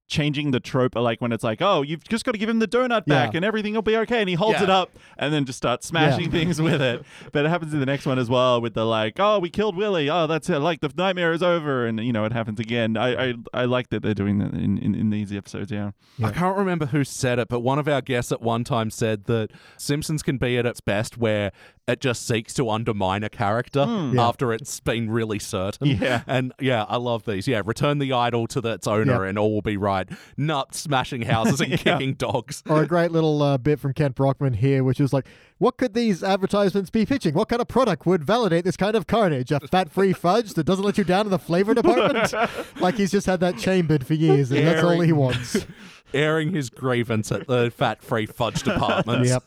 changing 0.09 0.51
the 0.51 0.59
trope 0.61 0.95
like 0.95 1.19
when 1.19 1.33
it's 1.33 1.43
like 1.43 1.61
oh 1.61 1.81
you've 1.81 2.01
just 2.07 2.23
got 2.23 2.31
to 2.31 2.37
give 2.37 2.47
him 2.47 2.59
the 2.59 2.67
donut 2.67 3.05
back 3.05 3.33
Yeah. 3.33 3.37
and 3.39 3.43
everything 3.43 3.73
will 3.73 3.81
be 3.81 3.97
okay 3.97 4.21
and 4.21 4.29
he 4.29 4.35
holds 4.35 4.59
Yeah. 4.59 4.63
it 4.63 4.69
up 4.69 4.91
and 5.17 5.33
then 5.33 5.43
just 5.43 5.57
starts 5.57 5.85
smashing 5.85 6.25
Yeah. 6.25 6.31
things 6.31 6.61
with 6.61 6.81
it 6.81 7.03
but 7.33 7.43
it 7.45 7.49
happens 7.49 7.73
in 7.73 7.81
the 7.81 7.85
next 7.85 8.05
one 8.05 8.17
as 8.17 8.29
well 8.29 8.61
with 8.61 8.73
the 8.73 8.85
like 8.85 9.19
oh 9.19 9.37
we 9.39 9.49
killed 9.49 9.75
Willie 9.75 10.09
oh 10.09 10.25
that's 10.25 10.49
it 10.49 10.59
like 10.59 10.79
the 10.79 10.89
nightmare 10.95 11.33
is 11.33 11.43
over 11.43 11.85
and 11.85 11.99
you 11.99 12.13
know 12.13 12.23
it 12.23 12.31
happens 12.31 12.57
again 12.57 12.95
I 12.95 13.31
I, 13.31 13.33
I 13.53 13.65
like 13.65 13.89
that 13.89 14.01
they're 14.01 14.13
doing 14.13 14.37
that 14.37 14.53
in, 14.53 14.77
in, 14.77 14.95
in 14.95 15.09
these 15.09 15.33
episodes 15.33 15.71
yeah 15.73 15.91
I 16.23 16.31
can't 16.31 16.57
remember 16.57 16.85
who 16.85 17.03
said 17.03 17.37
it, 17.37 17.49
but 17.49 17.59
one 17.59 17.77
of 17.77 17.89
our 17.89 18.01
guests 18.01 18.31
at 18.31 18.41
one 18.41 18.63
time 18.63 18.89
said 18.89 19.25
that 19.25 19.51
Simpsons 19.77 20.23
can 20.23 20.37
be 20.37 20.57
at 20.57 20.65
its 20.65 20.79
best 20.79 21.17
where 21.17 21.51
it 21.87 22.01
just 22.01 22.27
seeks 22.27 22.53
to 22.55 22.69
undermine 22.69 23.23
a 23.23 23.29
character 23.29 23.85
Yeah. 23.87 24.27
after 24.27 24.51
it's 24.51 24.79
been 24.81 25.09
really 25.09 25.39
certain. 25.39 25.87
Yeah. 25.87 26.23
And 26.27 26.51
yeah, 26.59 26.83
I 26.89 26.97
love 26.97 27.23
these. 27.25 27.47
Yeah, 27.47 27.61
return 27.65 27.99
the 27.99 28.11
idol 28.11 28.45
to 28.47 28.59
the, 28.59 28.73
its 28.73 28.87
owner 28.87 29.23
Yeah. 29.23 29.29
and 29.29 29.39
all 29.39 29.53
will 29.53 29.61
be 29.61 29.77
right. 29.77 30.07
Not 30.35 30.75
smashing 30.75 31.21
houses 31.23 31.61
and 31.61 31.71
kicking 31.79 32.13
dogs. 32.15 32.61
Or 32.69 32.83
a 32.83 32.87
great 32.87 33.11
little 33.11 33.41
uh, 33.41 33.57
bit 33.57 33.79
from 33.79 33.93
Kent 33.93 34.15
Brockman 34.15 34.53
here, 34.53 34.83
which 34.83 34.99
is 34.99 35.13
like, 35.13 35.27
what 35.59 35.77
could 35.77 35.93
these 35.93 36.23
advertisements 36.23 36.89
be 36.89 37.05
pitching? 37.05 37.33
What 37.33 37.47
kind 37.49 37.61
of 37.61 37.67
product 37.69 38.05
would 38.05 38.23
validate 38.23 38.65
this 38.65 38.75
kind 38.77 38.95
of 38.95 39.07
carnage? 39.07 39.51
A 39.51 39.59
fat-free 39.61 40.13
fudge 40.13 40.53
that 40.55 40.65
doesn't 40.65 40.83
let 40.83 40.97
you 40.97 41.03
down 41.05 41.25
in 41.25 41.31
the 41.31 41.39
flavor 41.39 41.73
department? 41.73 42.33
like 42.81 42.95
he's 42.95 43.11
just 43.11 43.25
had 43.27 43.39
that 43.39 43.57
chambered 43.57 44.05
for 44.05 44.13
years, 44.13 44.51
and 44.51 44.67
that's 44.67 44.83
all 44.83 44.99
he 44.99 45.13
wants. 45.13 45.65
Airing 46.13 46.53
his 46.53 46.69
grievance 46.69 47.31
at 47.31 47.47
the 47.47 47.71
fat 47.75 48.03
free 48.03 48.25
fudge 48.25 48.63
department. 48.63 49.25
yep. 49.25 49.43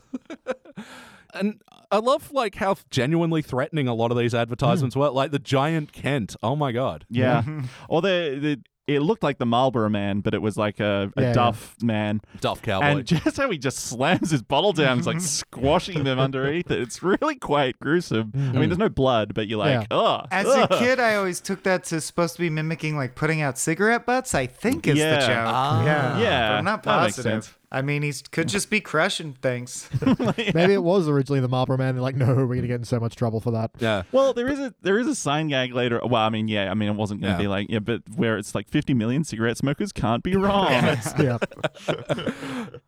And 1.34 1.60
I 1.90 1.98
love 1.98 2.32
like 2.32 2.54
how 2.56 2.76
genuinely 2.90 3.42
threatening 3.42 3.88
a 3.88 3.94
lot 3.94 4.10
of 4.10 4.18
these 4.18 4.34
advertisements 4.34 4.94
were. 4.96 5.10
Like 5.10 5.30
the 5.30 5.38
giant 5.38 5.92
Kent. 5.92 6.36
Oh 6.42 6.56
my 6.56 6.72
god. 6.72 7.04
yeah 7.08 7.42
or 7.88 8.00
the, 8.02 8.38
the 8.40 8.60
it 8.86 9.02
looked 9.02 9.22
like 9.22 9.38
the 9.38 9.46
Marlboro 9.46 9.88
man 9.88 10.18
but 10.20 10.34
it 10.34 10.42
was 10.42 10.56
like 10.56 10.80
a, 10.80 11.12
a 11.16 11.20
Yeah, 11.20 11.28
yeah. 11.28 11.32
Duff 11.32 11.76
man 11.80 12.20
Duff 12.40 12.60
cowboy. 12.62 12.86
And 12.86 13.06
just 13.06 13.36
how 13.36 13.48
he 13.48 13.56
just 13.58 13.78
slams 13.78 14.30
his 14.32 14.42
bottle 14.42 14.72
down, 14.72 14.98
it's 14.98 15.06
like 15.06 15.20
squashing 15.20 16.02
them 16.02 16.18
underneath 16.18 16.70
it. 16.72 16.80
It's 16.80 17.00
really 17.02 17.36
quite 17.36 17.78
gruesome. 17.78 18.32
I 18.34 18.38
mean, 18.38 18.68
there's 18.68 18.78
no 18.78 18.88
blood, 18.88 19.32
but 19.34 19.46
you're 19.46 19.58
like, 19.60 19.82
Yeah. 19.90 19.96
oh. 19.96 20.22
As 20.32 20.46
a 20.48 20.66
kid, 20.66 20.98
I 20.98 21.14
always 21.16 21.40
took 21.40 21.62
that 21.64 21.84
to 21.84 22.00
supposed 22.00 22.34
to 22.34 22.40
be 22.40 22.50
mimicking 22.50 22.96
like 22.96 23.14
putting 23.14 23.42
out 23.42 23.58
cigarette 23.58 24.06
butts. 24.06 24.34
I 24.34 24.46
think 24.46 24.88
is 24.88 24.98
Yeah. 24.98 25.20
the 25.20 25.26
joke. 25.26 25.36
Ah. 25.46 25.84
yeah, 25.84 26.18
Yeah, 26.18 26.48
But 26.48 26.54
I'm 26.58 26.64
not 26.64 26.82
that 26.82 27.02
makes 27.02 27.16
positive. 27.16 27.44
sense. 27.44 27.54
I 27.72 27.82
mean, 27.82 28.02
he 28.02 28.12
could 28.32 28.48
just 28.48 28.68
be 28.68 28.80
crushing 28.80 29.34
things. 29.34 29.88
Maybe 30.54 30.72
it 30.72 30.82
was 30.82 31.08
originally 31.08 31.38
the 31.40 31.46
Marlboro 31.48 31.76
Man. 31.78 31.94
They're 31.94 32.02
like, 32.02 32.16
no, 32.16 32.26
we're 32.26 32.46
going 32.46 32.62
to 32.62 32.66
get 32.68 32.80
in 32.80 32.84
so 32.84 32.98
much 32.98 33.14
trouble 33.14 33.40
for 33.40 33.52
that. 33.52 33.70
yeah. 33.78 34.02
Well, 34.10 34.32
there 34.32 34.48
is 34.48 34.58
a 34.58 34.74
there 34.82 34.98
is 34.98 35.06
a 35.06 35.14
sign 35.14 35.48
gag 35.48 35.72
later. 35.72 36.00
Well, 36.04 36.20
I 36.20 36.30
mean, 36.30 36.48
yeah, 36.48 36.70
I 36.70 36.74
mean, 36.74 36.88
it 36.88 36.96
wasn't 36.96 37.20
going 37.20 37.34
to 37.36 37.38
Yeah. 37.38 37.44
be 37.44 37.48
like, 37.48 37.70
yeah, 37.70 37.78
but 37.78 38.02
where 38.16 38.36
it's 38.38 38.54
like 38.56 38.68
50 38.68 38.94
million 38.94 39.22
cigarette 39.22 39.56
smokers 39.56 39.92
can't 39.92 40.22
be 40.24 40.34
wrong. 40.36 40.70
yeah. 40.72 41.38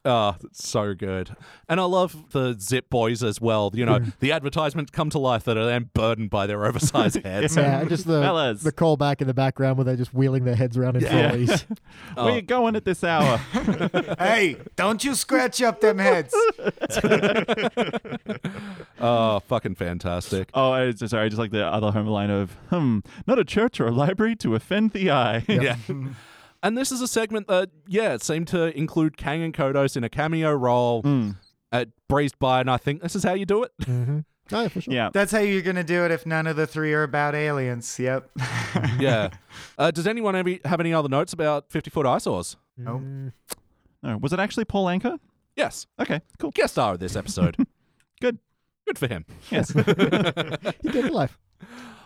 Oh, 0.04 0.36
it's 0.42 0.64
so 0.68 0.94
good. 0.94 1.36
And 1.68 1.80
I 1.80 1.84
love 1.84 2.30
the 2.32 2.56
Zip 2.58 2.90
Boys 2.90 3.22
as 3.22 3.40
well. 3.40 3.70
You 3.74 3.86
know, 3.86 3.92
Mm. 3.92 4.12
the 4.20 4.32
advertisements 4.32 4.90
come 4.90 5.10
to 5.10 5.18
life 5.18 5.44
that 5.44 5.56
are 5.58 5.66
then 5.66 5.90
burdened 5.94 6.30
by 6.30 6.46
their 6.46 6.64
oversized 6.64 7.22
heads. 7.24 7.56
Yeah, 7.56 7.80
and 7.80 7.88
just 7.90 8.06
the 8.06 8.20
Fellas. 8.22 8.62
the 8.62 8.72
call 8.72 8.96
back 8.96 9.20
in 9.20 9.26
the 9.26 9.34
background 9.34 9.76
where 9.76 9.84
they're 9.84 9.96
just 9.96 10.14
wheeling 10.14 10.44
their 10.44 10.54
heads 10.56 10.76
around 10.76 10.96
in 10.96 11.02
Yeah. 11.02 11.28
trolleys. 11.28 11.66
Where 12.14 12.34
you 12.36 12.42
going 12.42 12.74
at 12.74 12.84
this 12.84 13.04
hour? 13.04 13.36
hey, 14.18 14.56
don't 14.76 15.04
you 15.04 15.14
scratch 15.14 15.60
up 15.62 15.80
them 15.80 15.98
heads. 15.98 16.34
Oh, 19.04 19.40
fucking 19.40 19.74
fantastic. 19.74 20.48
oh, 20.54 20.70
I 20.70 20.92
just, 20.92 21.10
sorry, 21.10 21.26
I 21.26 21.28
just 21.28 21.38
like 21.38 21.50
the 21.50 21.66
other 21.66 21.90
home 21.90 22.06
line 22.06 22.30
of, 22.30 22.52
hmm, 22.70 23.00
not 23.26 23.36
a 23.38 23.44
church 23.44 23.80
or 23.80 23.88
a 23.88 23.90
library 23.90 24.36
to 24.36 24.54
offend 24.54 24.92
the 24.92 25.10
eye. 25.10 25.44
Yeah. 25.48 25.76
and 26.62 26.78
this 26.78 26.92
is 26.92 27.00
a 27.00 27.08
segment 27.08 27.48
that, 27.48 27.70
yeah, 27.88 28.14
it 28.14 28.22
seemed 28.22 28.46
to 28.48 28.76
include 28.78 29.16
Kang 29.16 29.42
and 29.42 29.52
Kodos 29.52 29.96
in 29.96 30.04
a 30.04 30.08
cameo 30.08 30.52
role 30.52 31.02
Mm. 31.02 31.36
at 31.72 31.88
breezed 32.08 32.38
by, 32.38 32.60
and 32.60 32.70
I 32.70 32.76
think 32.76 33.02
this 33.02 33.16
is 33.16 33.24
how 33.24 33.34
you 33.34 33.44
do 33.44 33.64
it. 33.64 33.72
mm-hmm. 33.82 34.20
Oh, 34.52 34.62
yeah, 34.62 34.68
for 34.68 34.80
sure. 34.80 34.94
Yeah. 34.94 35.10
That's 35.12 35.32
how 35.32 35.38
you're 35.40 35.62
gonna 35.62 35.82
do 35.84 36.04
it 36.04 36.10
if 36.12 36.24
none 36.26 36.46
of 36.46 36.54
the 36.56 36.66
three 36.66 36.92
are 36.92 37.02
about 37.02 37.34
aliens. 37.34 37.98
Yep. 37.98 38.30
yeah. 39.00 39.30
Uh, 39.78 39.90
does 39.90 40.06
anyone 40.06 40.34
have, 40.34 40.46
have 40.64 40.78
any 40.80 40.92
other 40.94 41.08
notes 41.08 41.32
about 41.32 41.70
50 41.70 41.90
foot 41.90 42.06
eyesores? 42.06 42.56
Nope. 42.76 43.00
Mm, 43.02 43.32
Oh, 44.02 44.16
was 44.18 44.32
it 44.32 44.38
actually 44.38 44.64
Paul 44.64 44.86
Anka? 44.86 45.18
Yes. 45.56 45.86
Okay, 46.00 46.20
cool. 46.38 46.50
Guest 46.50 46.74
star 46.74 46.94
of 46.94 47.00
this 47.00 47.16
episode. 47.16 47.56
Good. 48.20 48.38
Good 48.86 48.98
for 48.98 49.06
him. 49.06 49.24
Yes. 49.50 49.72
you 49.76 49.82
did 49.84 51.04
the 51.04 51.10
life. 51.12 51.38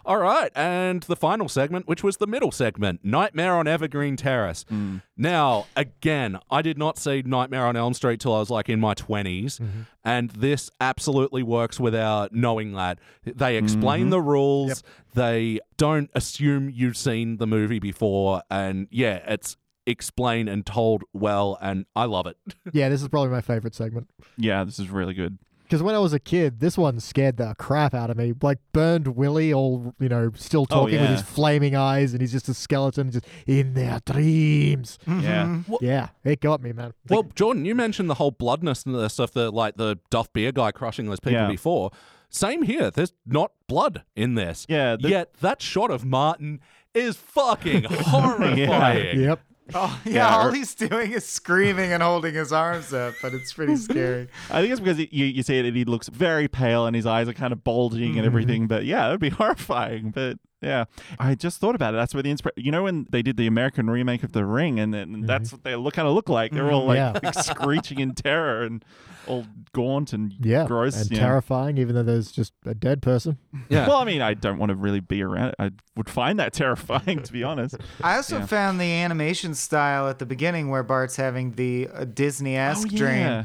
All 0.07 0.19
right, 0.19 0.53
and 0.55 1.03
the 1.03 1.17
final 1.17 1.49
segment, 1.49 1.89
which 1.89 2.05
was 2.05 2.19
the 2.19 2.29
middle 2.29 2.53
segment, 2.53 3.01
Nightmare 3.03 3.57
on 3.57 3.67
Evergreen 3.67 4.17
Terrace. 4.17 4.65
Hmm. 4.69 4.99
Now, 5.17 5.67
again, 5.75 6.39
I 6.49 6.63
did 6.63 6.79
not 6.79 6.97
see 6.97 7.23
Nightmare 7.27 7.67
on 7.67 7.75
Elm 7.75 7.93
Street 7.93 8.21
till 8.21 8.33
I 8.33 8.39
was 8.39 8.49
like 8.49 8.69
in 8.69 8.79
my 8.79 8.95
20s, 8.95 9.59
mm-hmm. 9.59 9.81
and 10.05 10.31
this 10.31 10.71
absolutely 10.81 11.43
works 11.43 11.81
without 11.81 12.33
knowing 12.33 12.75
that. 12.75 13.01
They 13.25 13.57
mm-hmm. 13.57 13.65
explain 13.65 14.11
the 14.11 14.21
rules, 14.21 14.85
they 15.15 15.59
don't 15.77 16.09
assume 16.15 16.71
you've 16.71 16.97
seen 16.97 17.39
the 17.39 17.47
movie 17.49 17.81
before, 17.81 18.43
and 18.49 18.87
yeah, 18.93 19.17
it's 19.27 19.57
explained 19.87 20.49
and 20.49 20.67
told 20.67 21.05
well, 21.13 21.57
and 21.61 21.87
I 21.95 22.05
love 22.05 22.27
it. 22.27 22.37
Yeah, 22.73 22.89
this 22.89 23.03
is 23.03 23.09
probably 23.09 23.31
my 23.31 23.41
favorite 23.41 23.75
segment. 23.75 24.09
yeah, 24.37 24.65
this 24.65 24.79
is 24.79 24.91
really 24.91 25.15
good. 25.15 25.39
Because 25.63 25.83
when 25.83 25.97
I 25.97 25.99
was 25.99 26.13
a 26.13 26.21
kid, 26.21 26.61
this 26.61 26.79
one 26.79 27.01
scared 27.01 27.39
the 27.39 27.53
crap 27.59 27.93
out 27.93 28.09
of 28.09 28.17
me. 28.17 28.33
Like 28.41 28.59
burned 28.73 29.17
Willie, 29.17 29.53
all 29.53 29.95
you 29.99 30.09
know, 30.09 30.31
still 30.37 30.63
Oh, 30.71 30.83
talking 30.87 31.01
with 31.01 31.11
his 31.11 31.23
flaming 31.23 31.75
eyes, 31.75 32.13
and 32.13 32.21
he's 32.21 32.31
just 32.31 32.49
a 32.49 32.55
skeleton, 32.55 33.11
just 33.11 33.27
in 33.49 33.75
their 33.75 33.99
dreams. 34.07 34.97
Yeah. 35.09 35.47
Mm-hmm. 35.47 35.75
Yeah, 35.81 36.09
it 36.23 36.41
got 36.41 36.63
me, 36.63 36.73
man. 36.73 36.93
Well, 37.09 37.25
Jordan, 37.35 37.65
you 37.65 37.75
mentioned 37.75 38.09
the 38.09 38.15
whole 38.15 38.31
bloodness 38.31 38.85
of 38.87 39.33
the 39.33 39.51
like 39.51 39.77
the 39.77 39.99
Duff 40.09 40.33
Beer 40.33 40.53
guy 40.53 40.71
crushing 40.71 41.07
those 41.07 41.19
people 41.19 41.33
Yeah. 41.41 41.49
before. 41.49 41.91
Same 42.29 42.63
here. 42.63 42.91
There's 42.93 43.13
not 43.27 43.51
blood 43.67 44.05
in 44.15 44.35
this. 44.37 44.67
Yeah, 44.69 44.95
the- 44.95 45.09
Yet 45.09 45.35
that 45.41 45.61
shot 45.63 45.91
of 45.91 46.05
Martin 46.05 46.61
is 46.95 47.17
fucking 47.17 47.85
horrifying. 47.91 49.21
Yep. 49.21 49.41
Oh 49.75 50.01
yeah, 50.05 50.13
Yeah, 50.13 50.37
all 50.37 50.49
or- 50.49 50.53
he's 50.53 50.75
doing 50.75 51.13
is 51.13 51.25
screaming 51.25 51.93
and 51.93 52.03
holding 52.03 52.35
his 52.35 52.53
arms 52.53 52.93
up, 52.93 53.15
but 53.21 53.35
it's 53.35 53.53
pretty 53.53 53.77
scary. 53.77 54.29
I 54.51 54.61
think 54.61 54.73
it's 54.73 54.81
because 54.81 54.99
you, 54.99 55.25
you 55.27 55.43
see 55.43 55.59
it 55.59 55.65
and 55.65 55.77
he 55.77 55.85
looks 55.85 56.09
very 56.09 56.49
pale 56.49 56.87
and 56.87 56.95
his 56.95 57.07
eyes 57.07 57.29
are 57.29 57.35
kind 57.35 57.53
of 57.53 57.65
bulging 57.65 58.11
and 58.11 58.17
mm-hmm. 58.19 58.27
everything. 58.27 58.67
But 58.67 58.85
yeah, 58.85 59.09
it 59.09 59.11
would 59.13 59.21
be 59.21 59.29
horrifying. 59.31 60.11
But 60.11 60.39
yeah, 60.63 60.85
I 61.19 61.35
just 61.35 61.61
thought 61.61 61.75
about 61.75 61.95
it. 61.95 61.99
That's 61.99 62.15
where 62.15 62.23
the 62.23 62.31
inspiration. 62.31 62.63
You 62.65 62.73
know 62.73 62.85
when 62.85 63.07
they 63.11 63.23
did 63.23 63.37
the 63.37 63.47
American 63.47 63.89
remake 63.91 64.23
of 64.23 64.33
The 64.33 64.45
Ring, 64.45 64.81
and 64.81 64.93
then 64.95 65.23
that's 65.23 65.53
what 65.53 65.65
they 65.65 65.77
look 65.77 65.95
kind 65.95 66.09
of 66.09 66.15
look 66.15 66.29
like. 66.29 66.53
They're 66.53 66.71
all 66.71 66.87
like, 66.87 66.97
Yeah. 66.97 67.19
like 67.23 67.35
screeching 67.43 68.01
in 68.01 68.15
terror 68.15 68.63
and 68.63 68.85
all 69.27 69.45
gaunt 69.73 70.13
and 70.13 70.33
Yeah. 70.41 70.67
gross. 70.67 71.01
and 71.03 71.11
yeah. 71.11 71.19
terrifying, 71.19 71.79
even 71.79 71.95
though 71.95 72.03
there's 72.05 72.31
just 72.33 72.53
a 72.65 72.75
dead 72.75 73.03
person. 73.03 73.39
Yeah. 73.69 73.87
Well, 73.89 73.99
I 73.99 74.05
mean, 74.05 74.23
I 74.23 74.35
don't 74.35 74.59
want 74.59 74.71
to 74.71 74.77
really 74.77 75.01
be 75.01 75.23
around 75.23 75.49
it. 75.49 75.55
I 75.59 75.71
would 75.97 76.09
find 76.09 76.39
that 76.39 76.53
terrifying, 76.53 77.23
to 77.23 77.33
be 77.33 77.43
honest. 77.43 77.77
I 78.03 78.17
also 78.17 78.39
Yeah. 78.39 78.47
found 78.47 78.81
the 78.81 78.85
animation 78.93 79.55
style 79.55 80.09
at 80.09 80.19
the 80.21 80.27
beginning 80.27 80.71
where 80.71 80.83
Bart's 80.85 81.17
having 81.17 81.53
the 81.53 81.89
uh, 81.93 82.05
Disney-esque 82.05 82.89
Oh, 82.93 82.97
dream 82.97 83.17
yeah. 83.19 83.45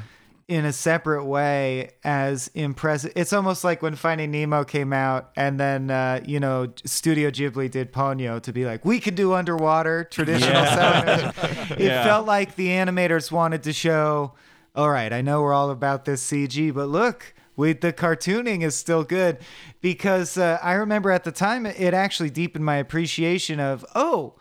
In 0.52 0.66
a 0.66 0.74
separate 0.74 1.24
way 1.24 1.92
as 2.04 2.52
impressive. 2.54 3.14
It's 3.16 3.32
almost 3.32 3.64
like 3.64 3.82
when 3.82 3.96
Finding 3.96 4.32
Nemo 4.32 4.66
came 4.66 4.92
out, 4.92 5.32
and 5.38 5.58
then 5.58 5.90
uh, 5.90 6.20
you 6.26 6.42
know 6.42 6.68
Studio 6.84 7.30
Ghibli 7.32 7.72
did 7.72 7.94
Ponyo 7.94 8.42
to 8.42 8.52
be 8.52 8.66
like, 8.66 8.84
we 8.84 9.00
could 9.00 9.16
do 9.16 9.32
underwater 9.34 10.04
traditional 10.04 10.52
Yeah. 10.52 10.76
sound. 11.32 11.34
It 11.80 11.86
Yeah. 11.86 12.04
felt 12.04 12.28
like 12.28 12.56
the 12.58 12.68
animators 12.68 13.32
wanted 13.32 13.64
to 13.64 13.72
show, 13.72 14.34
all 14.76 14.90
right, 14.90 15.14
I 15.14 15.22
know 15.22 15.42
we're 15.42 15.54
all 15.54 15.72
about 15.72 16.04
this 16.04 16.22
CG, 16.30 16.74
but 16.74 16.88
look. 16.90 17.34
We, 17.58 17.74
the 17.74 17.92
cartooning 17.94 18.64
is 18.64 18.76
still 18.76 19.04
good 19.04 19.38
because 19.82 20.38
uh, 20.38 20.58
I 20.64 20.74
remember 20.74 21.12
at 21.12 21.26
the 21.26 21.34
time 21.34 21.66
it 21.66 21.94
actually 21.94 22.30
deepened 22.30 22.64
my 22.66 22.78
appreciation 22.78 23.60
of 23.60 23.86
oh 23.94 24.36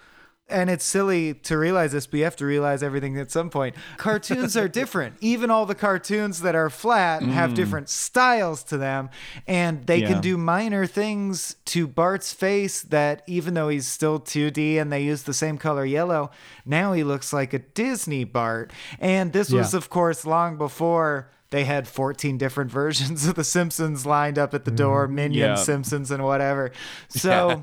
and 0.51 0.68
it's 0.70 0.85
silly 0.85 1.35
to 1.35 1.56
realize 1.56 1.93
this, 1.93 2.06
but 2.06 2.18
you 2.18 2.24
have 2.24 2.36
to 2.36 2.47
realize 2.47 2.82
everything 2.82 3.18
at 3.18 3.31
some 3.31 3.51
point. 3.51 3.74
Cartoons 3.97 4.56
are 4.56 4.68
different. 4.81 5.16
Even 5.20 5.51
all 5.51 5.66
the 5.66 5.74
cartoons 5.74 6.40
that 6.43 6.55
are 6.55 6.70
flat 6.70 7.22
have 7.22 7.51
mm. 7.51 7.55
different 7.55 7.89
styles 7.89 8.62
to 8.64 8.77
them, 8.78 9.10
and 9.47 9.86
they 9.86 9.98
Yeah. 9.98 10.09
can 10.09 10.20
do 10.20 10.36
minor 10.36 10.86
things 10.86 11.56
to 11.66 11.86
Bart's 11.86 12.32
face 12.32 12.82
that 12.82 13.22
even 13.27 13.55
though 13.55 13.68
he's 13.68 13.86
still 13.86 14.18
2D 14.18 14.78
and 14.78 14.93
they 14.93 15.02
use 15.02 15.22
the 15.22 15.35
same 15.35 15.59
color 15.59 15.85
yellow, 15.85 16.31
now 16.64 16.93
he 16.93 17.05
looks 17.05 17.32
like 17.32 17.52
a 17.52 17.59
Disney 17.60 18.24
Bart. 18.24 18.72
And 18.98 19.32
this 19.32 19.51
was, 19.51 19.74
of 19.74 19.90
course, 19.90 20.24
long 20.27 20.56
before. 20.59 21.31
They 21.51 21.64
had 21.64 21.89
14 21.89 22.39
different 22.39 22.70
versions 22.70 23.27
of 23.27 23.35
The 23.35 23.44
Simpsons 23.44 24.06
lined 24.06 24.39
up 24.39 24.55
at 24.55 24.64
the 24.64 24.70
mm-hmm. 24.70 24.77
door, 24.77 25.09
Minions, 25.09 25.36
Yeah. 25.36 25.55
Simpsons, 25.56 26.10
and 26.10 26.24
whatever. 26.24 26.72
So, 27.09 27.60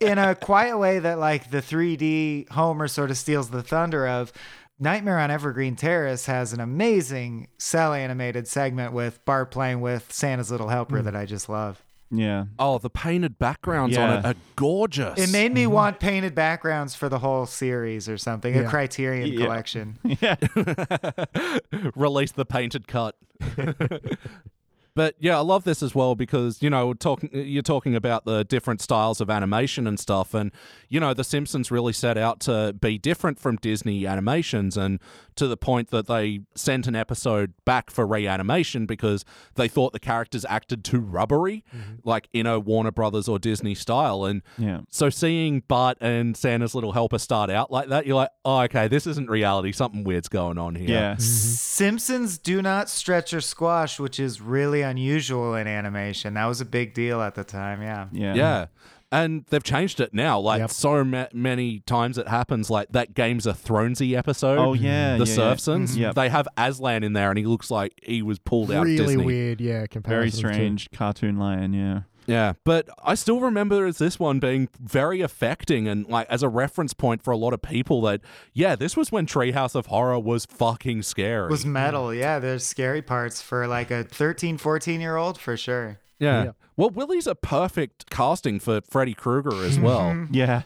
in 0.00 0.18
a 0.18 0.34
quiet 0.34 0.76
way 0.76 0.98
that 0.98 1.18
like 1.18 1.50
the 1.50 1.62
3D 1.62 2.50
Homer 2.50 2.88
sort 2.88 3.10
of 3.10 3.16
steals 3.16 3.50
the 3.50 3.62
thunder 3.62 4.06
of, 4.06 4.32
Nightmare 4.80 5.18
on 5.18 5.30
Evergreen 5.30 5.74
Terrace 5.74 6.26
has 6.26 6.52
an 6.52 6.60
amazing 6.60 7.48
cell 7.58 7.92
animated 7.92 8.46
segment 8.46 8.92
with 8.92 9.24
Bart 9.24 9.50
playing 9.50 9.80
with 9.80 10.12
Santa's 10.12 10.50
Little 10.50 10.68
Helper 10.68 11.00
mm. 11.00 11.04
that 11.04 11.16
I 11.16 11.26
just 11.26 11.48
love. 11.48 11.82
Yeah. 12.10 12.46
Oh, 12.58 12.78
the 12.78 12.90
painted 12.90 13.38
backgrounds 13.38 13.96
on 13.96 14.08
Yeah. 14.08 14.18
it 14.18 14.24
are 14.24 14.34
gorgeous. 14.56 15.18
It 15.18 15.30
made 15.30 15.52
me 15.52 15.64
mm-hmm. 15.64 15.72
want 15.72 16.00
painted 16.00 16.34
backgrounds 16.34 16.94
for 16.94 17.08
the 17.08 17.18
whole 17.18 17.46
series 17.46 18.08
or 18.08 18.16
something, 18.16 18.56
a 18.56 18.68
Criterion 18.68 19.32
Yeah. 19.32 19.44
collection. 19.44 19.98
Yeah. 20.20 20.36
release 21.94 22.32
the 22.32 22.46
painted 22.46 22.88
cut. 22.88 23.16
but 24.94 25.14
yeah, 25.20 25.36
I 25.36 25.42
love 25.42 25.64
this 25.64 25.82
as 25.82 25.94
well 25.94 26.14
because 26.14 26.60
you 26.62 26.70
know 26.70 26.92
talking 26.94 27.30
you're 27.32 27.62
talking 27.62 27.94
about 27.94 28.24
the 28.24 28.42
different 28.44 28.80
styles 28.80 29.20
of 29.20 29.30
animation 29.30 29.86
and 29.86 30.00
stuff, 30.00 30.34
and 30.34 30.50
you 30.88 30.98
know 30.98 31.14
the 31.14 31.24
Simpsons 31.24 31.70
really 31.70 31.92
set 31.92 32.18
out 32.18 32.40
to 32.40 32.74
be 32.80 32.98
different 32.98 33.38
from 33.38 33.56
Disney 33.56 34.06
animations, 34.06 34.76
and 34.76 34.98
to 35.38 35.48
the 35.48 35.56
point 35.56 35.90
that 35.90 36.06
they 36.06 36.40
sent 36.54 36.86
an 36.86 36.94
episode 36.94 37.54
back 37.64 37.90
for 37.90 38.06
reanimation 38.06 38.86
because 38.86 39.24
they 39.54 39.68
thought 39.68 39.92
the 39.92 40.00
characters 40.00 40.44
acted 40.48 40.84
too 40.84 41.00
rubbery, 41.00 41.64
mm-hmm. 41.74 41.94
like 42.04 42.28
in 42.32 42.46
a 42.46 42.58
Warner 42.60 42.90
Brothers 42.90 43.28
or 43.28 43.38
Disney 43.38 43.74
style, 43.74 44.24
and 44.24 44.42
Yeah. 44.58 44.80
so 44.90 45.10
seeing 45.10 45.60
Bart 45.66 45.96
and 46.00 46.36
Santa's 46.36 46.74
little 46.74 46.92
helper 46.92 47.18
start 47.18 47.50
out 47.50 47.70
like 47.70 47.88
that, 47.88 48.06
you're 48.06 48.16
like, 48.16 48.30
oh, 48.44 48.60
okay, 48.62 48.88
this 48.88 49.06
isn't 49.06 49.30
reality. 49.30 49.72
Something 49.72 50.04
weird's 50.04 50.28
going 50.28 50.58
on 50.58 50.74
here. 50.74 50.88
Yeah. 50.88 51.12
Mm-hmm. 51.12 51.20
Simpsons 51.20 52.38
do 52.38 52.60
not 52.62 52.88
stretch 52.88 53.32
or 53.32 53.40
squash, 53.40 53.98
which 53.98 54.18
is 54.20 54.40
really 54.40 54.82
unusual 54.82 55.54
in 55.54 55.66
animation. 55.66 56.34
That 56.34 56.46
was 56.46 56.60
a 56.60 56.64
big 56.64 56.94
deal 56.94 57.22
at 57.22 57.34
the 57.34 57.44
time, 57.44 57.82
yeah. 57.82 58.08
Yeah. 58.12 58.34
Yeah. 58.34 58.66
And 59.10 59.44
they've 59.48 59.62
changed 59.62 60.00
it 60.00 60.12
now. 60.12 60.38
Like 60.38 60.58
Yep. 60.60 60.70
so 60.70 61.02
ma- 61.04 61.26
many 61.32 61.80
times 61.80 62.18
it 62.18 62.28
happens. 62.28 62.68
Like 62.68 62.88
that 62.92 63.14
Games 63.14 63.46
of 63.46 63.56
Thronesy 63.62 64.14
episode. 64.16 64.58
Oh, 64.58 64.74
yeah, 64.74 65.16
the 65.16 65.24
yeah, 65.24 65.30
yeah. 65.30 65.36
Serfsons. 65.54 65.92
Mhm. 65.92 65.96
Yep. 65.98 66.14
They 66.14 66.28
have 66.28 66.46
Aslan 66.58 67.02
in 67.04 67.14
there, 67.14 67.30
and 67.30 67.38
he 67.38 67.46
looks 67.46 67.70
like 67.70 67.92
he 68.02 68.20
was 68.20 68.38
pulled 68.38 68.70
out. 68.70 68.84
really 68.84 68.98
Disney. 68.98 69.24
weird, 69.24 69.60
yeah. 69.62 69.72
Very 69.78 69.88
Comparisons 69.88 70.42
to- 70.42 70.48
strange 70.52 70.90
cartoon 70.90 71.36
lion. 71.38 71.72
Yeah. 71.72 72.00
Yeah, 72.26 72.52
but 72.62 72.90
I 73.02 73.14
still 73.14 73.40
remember 73.40 73.86
as 73.86 73.96
this 73.96 74.18
one 74.18 74.38
being 74.38 74.68
very 74.78 75.22
affecting 75.22 75.88
and 75.88 76.06
like 76.06 76.26
as 76.28 76.42
a 76.42 76.48
reference 76.50 76.92
point 76.92 77.22
for 77.24 77.30
a 77.30 77.38
lot 77.38 77.54
of 77.54 77.62
people 77.62 78.02
that 78.02 78.20
yeah, 78.52 78.76
this 78.76 78.98
was 78.98 79.10
when 79.10 79.24
Treehouse 79.24 79.74
of 79.74 79.86
Horror 79.86 80.18
was 80.18 80.44
fucking 80.44 81.04
scary. 81.04 81.48
was 81.48 81.64
metal, 81.64 82.12
yeah. 82.12 82.38
There's 82.38 82.66
scary 82.66 83.00
parts 83.00 83.40
for 83.40 83.66
like 83.66 83.90
a 83.90 84.04
13, 84.04 84.58
14 84.58 85.00
year 85.00 85.16
old 85.16 85.38
for 85.40 85.56
sure. 85.56 86.00
Yeah. 86.18 86.44
Yeah. 86.44 86.50
Well, 86.76 86.90
Willie's 86.90 87.26
a 87.26 87.34
perfect 87.34 88.08
casting 88.10 88.60
for 88.60 88.80
Freddy 88.82 89.14
Krueger 89.14 89.64
as 89.64 89.78
well. 89.80 90.26
Yeah. 90.30 90.62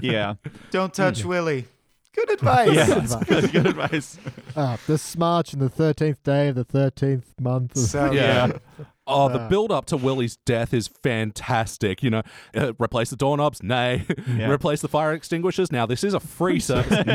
yeah. 0.00 0.34
Don't 0.70 0.94
touch 0.94 1.24
Willie. 1.24 1.66
Good 2.14 2.30
advice. 2.34 2.74
Yeah. 2.74 3.22
Good, 3.26 3.52
good 3.52 3.66
advice. 3.66 4.18
Uh, 4.54 4.78
this 4.86 5.16
March 5.18 5.52
and 5.52 5.60
the 5.60 5.68
13th 5.68 6.22
day 6.22 6.48
of 6.48 6.54
the 6.54 6.64
13th 6.64 7.38
month. 7.40 7.76
Of, 7.76 7.82
So 7.82 8.10
Yeah. 8.12 8.46
yeah. 8.46 8.84
Oh, 9.08 9.28
the 9.28 9.38
build 9.48 9.70
up 9.70 9.86
to 9.86 9.96
Willie's 9.96 10.36
death 10.38 10.74
is 10.74 10.88
fantastic. 10.88 12.02
You 12.02 12.10
know, 12.10 12.22
uh, 12.56 12.72
replace 12.78 13.10
the 13.10 13.16
doorknobs? 13.16 13.62
Nay. 13.62 14.04
Yeah. 14.36 14.50
replace 14.50 14.80
the 14.80 14.88
fire 14.88 15.12
extinguishers? 15.12 15.70
Now, 15.70 15.86
this 15.86 16.02
is 16.04 16.12
a 16.12 16.20
free 16.20 16.58
service. 16.60 17.06
no. 17.06 17.12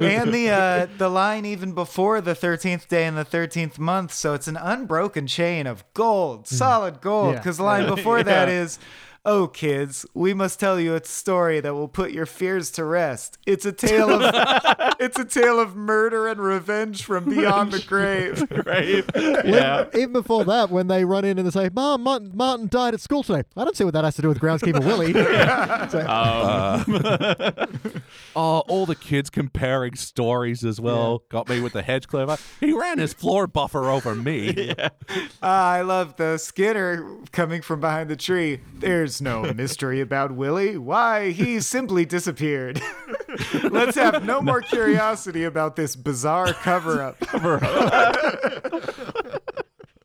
and 0.00 0.32
the 0.32 0.50
uh, 0.50 0.86
the 0.98 1.08
line 1.08 1.44
even 1.44 1.72
before 1.72 2.20
the 2.20 2.34
thirteenth 2.34 2.88
day 2.88 3.04
and 3.06 3.16
the 3.16 3.24
thirteenth 3.24 3.78
month, 3.78 4.12
so 4.12 4.34
it's 4.34 4.48
an 4.48 4.56
unbroken 4.56 5.26
chain 5.26 5.66
of 5.66 5.84
gold, 5.94 6.46
solid 6.46 7.00
gold. 7.00 7.34
Yeah. 7.34 7.38
Because 7.40 7.56
the 7.58 7.64
line 7.64 7.86
before 7.94 8.22
that 8.22 8.48
Yeah. 8.48 8.62
is, 8.62 8.78
"Oh 9.26 9.46
kids, 9.48 10.04
we 10.14 10.34
must 10.34 10.60
tell 10.60 10.78
you 10.78 10.94
a 10.94 11.04
story 11.04 11.60
that 11.60 11.74
will 11.74 11.88
put 11.88 12.12
your 12.12 12.26
fears 12.26 12.70
to 12.72 12.84
rest. 12.84 13.38
It's 13.46 13.64
a 13.64 13.72
tale 13.72 14.10
of 14.10 14.34
it's 15.00 15.18
a 15.18 15.24
tale 15.24 15.58
of 15.60 15.74
murder 15.76 16.26
and 16.28 16.40
revenge 16.40 17.04
from 17.04 17.24
beyond 17.30 17.72
the 17.72 17.80
grave." 17.80 18.42
Right. 18.64 19.04
Yeah. 19.44 19.86
Even 19.94 20.12
before 20.12 20.44
that, 20.46 20.70
when 20.70 20.86
they 20.86 21.04
run 21.04 21.24
in 21.24 21.38
and 21.38 21.46
they 21.46 21.50
say, 21.50 21.68
Mom, 21.72 22.02
Martin, 22.02 22.30
Martin 22.34 22.66
died 22.68 22.94
at 22.94 23.00
school 23.00 23.22
today. 23.22 23.42
I 23.56 23.64
don't 23.64 23.76
see 23.76 23.84
what 23.84 23.92
that 23.94 24.04
has 24.04 24.16
to 24.16 24.22
do 24.22 24.28
with 24.28 24.38
groundskeeper 24.40 24.82
Willie. 24.86 25.12
So- 25.90 26.04
Oh, 28.36 28.60
all 28.68 28.86
the 28.86 28.94
kids 28.96 29.30
comparing 29.30 29.94
stories 29.96 30.64
as 30.64 30.80
well. 30.80 31.22
Got 31.28 31.48
me 31.48 31.60
with 31.60 31.72
the 31.74 31.82
hedge 31.82 32.08
cleaver. 32.08 32.36
He 32.60 32.72
ran 32.72 32.98
his 32.98 33.12
floor 33.12 33.46
buffer 33.46 33.88
over 33.90 34.14
me. 34.14 34.74
Ah, 35.42 35.70
I 35.72 35.82
love 35.82 36.16
the 36.16 36.38
Skinner 36.38 37.08
coming 37.32 37.62
from 37.62 37.80
behind 37.80 38.10
the 38.10 38.16
tree. 38.16 38.60
There's 38.78 39.13
no 39.20 39.52
mystery 39.54 40.00
about 40.00 40.32
Willie. 40.32 40.78
Why, 40.78 41.30
he 41.30 41.60
simply 41.60 42.04
disappeared. 42.04 42.80
Let's 43.62 43.96
have 43.96 44.24
no 44.24 44.40
more 44.40 44.60
curiosity 44.60 45.44
about 45.44 45.76
this 45.76 45.96
bizarre 45.96 46.52
cover 46.52 47.02
up. 47.02 47.16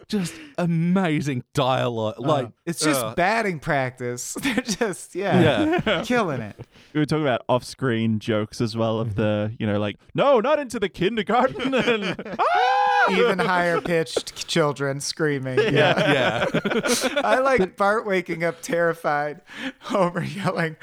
Just 0.08 0.34
amazing 0.58 1.44
dialogue. 1.54 2.20
Like, 2.20 2.50
It's 2.66 2.80
just 2.80 3.06
uh, 3.06 3.14
batting 3.14 3.60
practice. 3.60 4.34
They're 4.42 4.56
just, 4.56 5.14
yeah, 5.14 5.80
yeah. 5.86 6.04
killing 6.04 6.42
it. 6.42 6.56
We 6.94 7.00
were 7.00 7.06
talking 7.06 7.22
about 7.22 7.44
off-screen 7.48 8.18
jokes 8.18 8.60
as 8.60 8.76
well 8.76 9.00
of 9.00 9.14
the, 9.14 9.56
you 9.60 9.68
know, 9.68 9.80
like, 9.80 9.98
no, 10.16 10.40
not 10.40 10.58
into 10.58 10.80
the 10.80 10.90
kindergarten. 10.90 11.76
and, 11.76 12.36
"Ah!" 12.40 12.79
Even 13.12 13.40
higher 13.40 13.82
pitched 13.82 14.48
children 14.48 15.00
screaming. 15.00 15.60
Yeah. 15.60 16.12
Yeah. 16.14 16.46
I 17.24 17.40
like 17.40 17.76
Bart 17.78 18.06
waking 18.06 18.44
up 18.44 18.62
terrified, 18.62 19.42
Homer 19.80 20.24
yelling, 20.24 20.78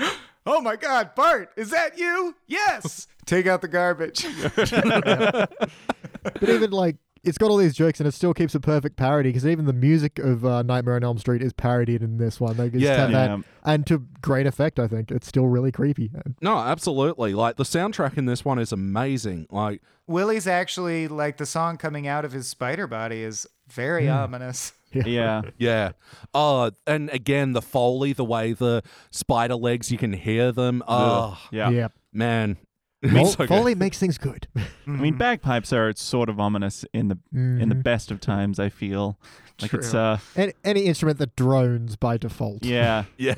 Oh 0.47 0.61
my 0.61 0.77
God, 0.77 1.15
Bart, 1.17 1.51
is 1.57 1.71
that 1.71 1.99
you? 1.99 2.37
Yes. 2.47 3.09
Take 3.25 3.49
out 3.49 3.63
the 3.63 3.69
garbage. 3.69 4.25
But 4.55 6.49
even 6.49 6.71
like 6.71 6.97
it's 7.27 7.39
got 7.39 7.51
all 7.51 7.57
these 7.57 7.75
jokes 7.75 8.01
and 8.01 8.07
it 8.07 8.13
still 8.13 8.33
keeps 8.33 8.55
a 8.55 8.61
perfect 8.61 8.97
parody 8.97 9.29
because 9.31 9.47
even 9.47 9.67
the 9.67 9.73
music 9.73 10.19
of 10.19 10.45
uh, 10.45 10.63
Nightmare 10.63 10.95
on 10.97 11.05
Elm 11.05 11.19
Street 11.19 11.43
is 11.43 11.53
parodied 11.53 12.03
in 12.03 12.19
this 12.19 12.41
one. 12.41 12.57
They 12.57 12.71
just 12.71 12.83
Yeah. 12.83 12.97
have 12.97 13.11
that, 13.13 13.31
Yeah. 13.31 13.39
and 13.65 13.87
to 13.89 14.07
great 14.23 14.47
effect. 14.47 14.79
I 14.79 14.89
think 14.89 15.11
it's 15.11 15.27
still 15.27 15.47
really 15.49 15.73
creepy. 15.73 16.11
No, 16.41 16.57
absolutely. 16.59 17.35
Like, 17.35 17.57
the 17.57 17.65
soundtrack 17.65 18.17
in 18.17 18.27
this 18.27 18.45
one 18.45 18.59
is 18.59 18.73
amazing. 18.73 19.47
Like, 19.51 19.83
Willie's 20.07 20.47
actually 20.47 21.09
like 21.09 21.37
the 21.37 21.47
song 21.47 21.77
coming 21.77 22.07
out 22.07 22.25
of 22.25 22.33
his 22.33 22.47
spider 22.47 22.87
body 22.87 23.23
is 23.23 23.47
very 23.69 24.09
ominous. 24.09 24.73
yeah. 24.93 25.43
Yeah. 25.59 25.93
Oh, 26.33 26.71
and 26.87 27.11
again, 27.11 27.53
the 27.53 27.61
Foley, 27.63 28.13
the 28.13 28.25
way 28.25 28.53
the 28.53 28.83
spider 29.11 29.57
legs, 29.57 29.91
you 29.91 29.99
can 29.99 30.13
hear 30.13 30.53
them. 30.53 30.83
Oh, 30.87 31.37
Yeah. 31.51 31.71
yeah. 31.71 31.89
man. 32.13 32.57
Fol- 33.03 33.17
It's 33.21 33.33
so 33.33 33.37
good. 33.39 33.49
Foley 33.49 33.75
makes 33.75 33.99
things 33.99 34.19
good. 34.19 34.49
I 34.87 34.91
mean, 34.91 35.17
bagpipes 35.19 35.73
are 35.73 35.93
sort 35.97 36.29
of 36.29 36.41
ominous 36.41 36.85
in 36.93 37.09
the 37.09 37.19
in 37.33 37.69
the 37.69 37.75
best 37.75 38.11
of 38.11 38.21
times. 38.21 38.59
I 38.59 38.69
feel 38.69 39.19
like 39.61 39.73
it's 39.75 39.95
uh 39.95 40.19
Any, 40.35 40.53
any 40.65 40.81
instrument 40.87 41.19
that 41.19 41.37
drones 41.37 41.97
by 41.97 42.17
default. 42.17 42.65
yeah. 42.65 43.05
Yeah. 43.19 43.35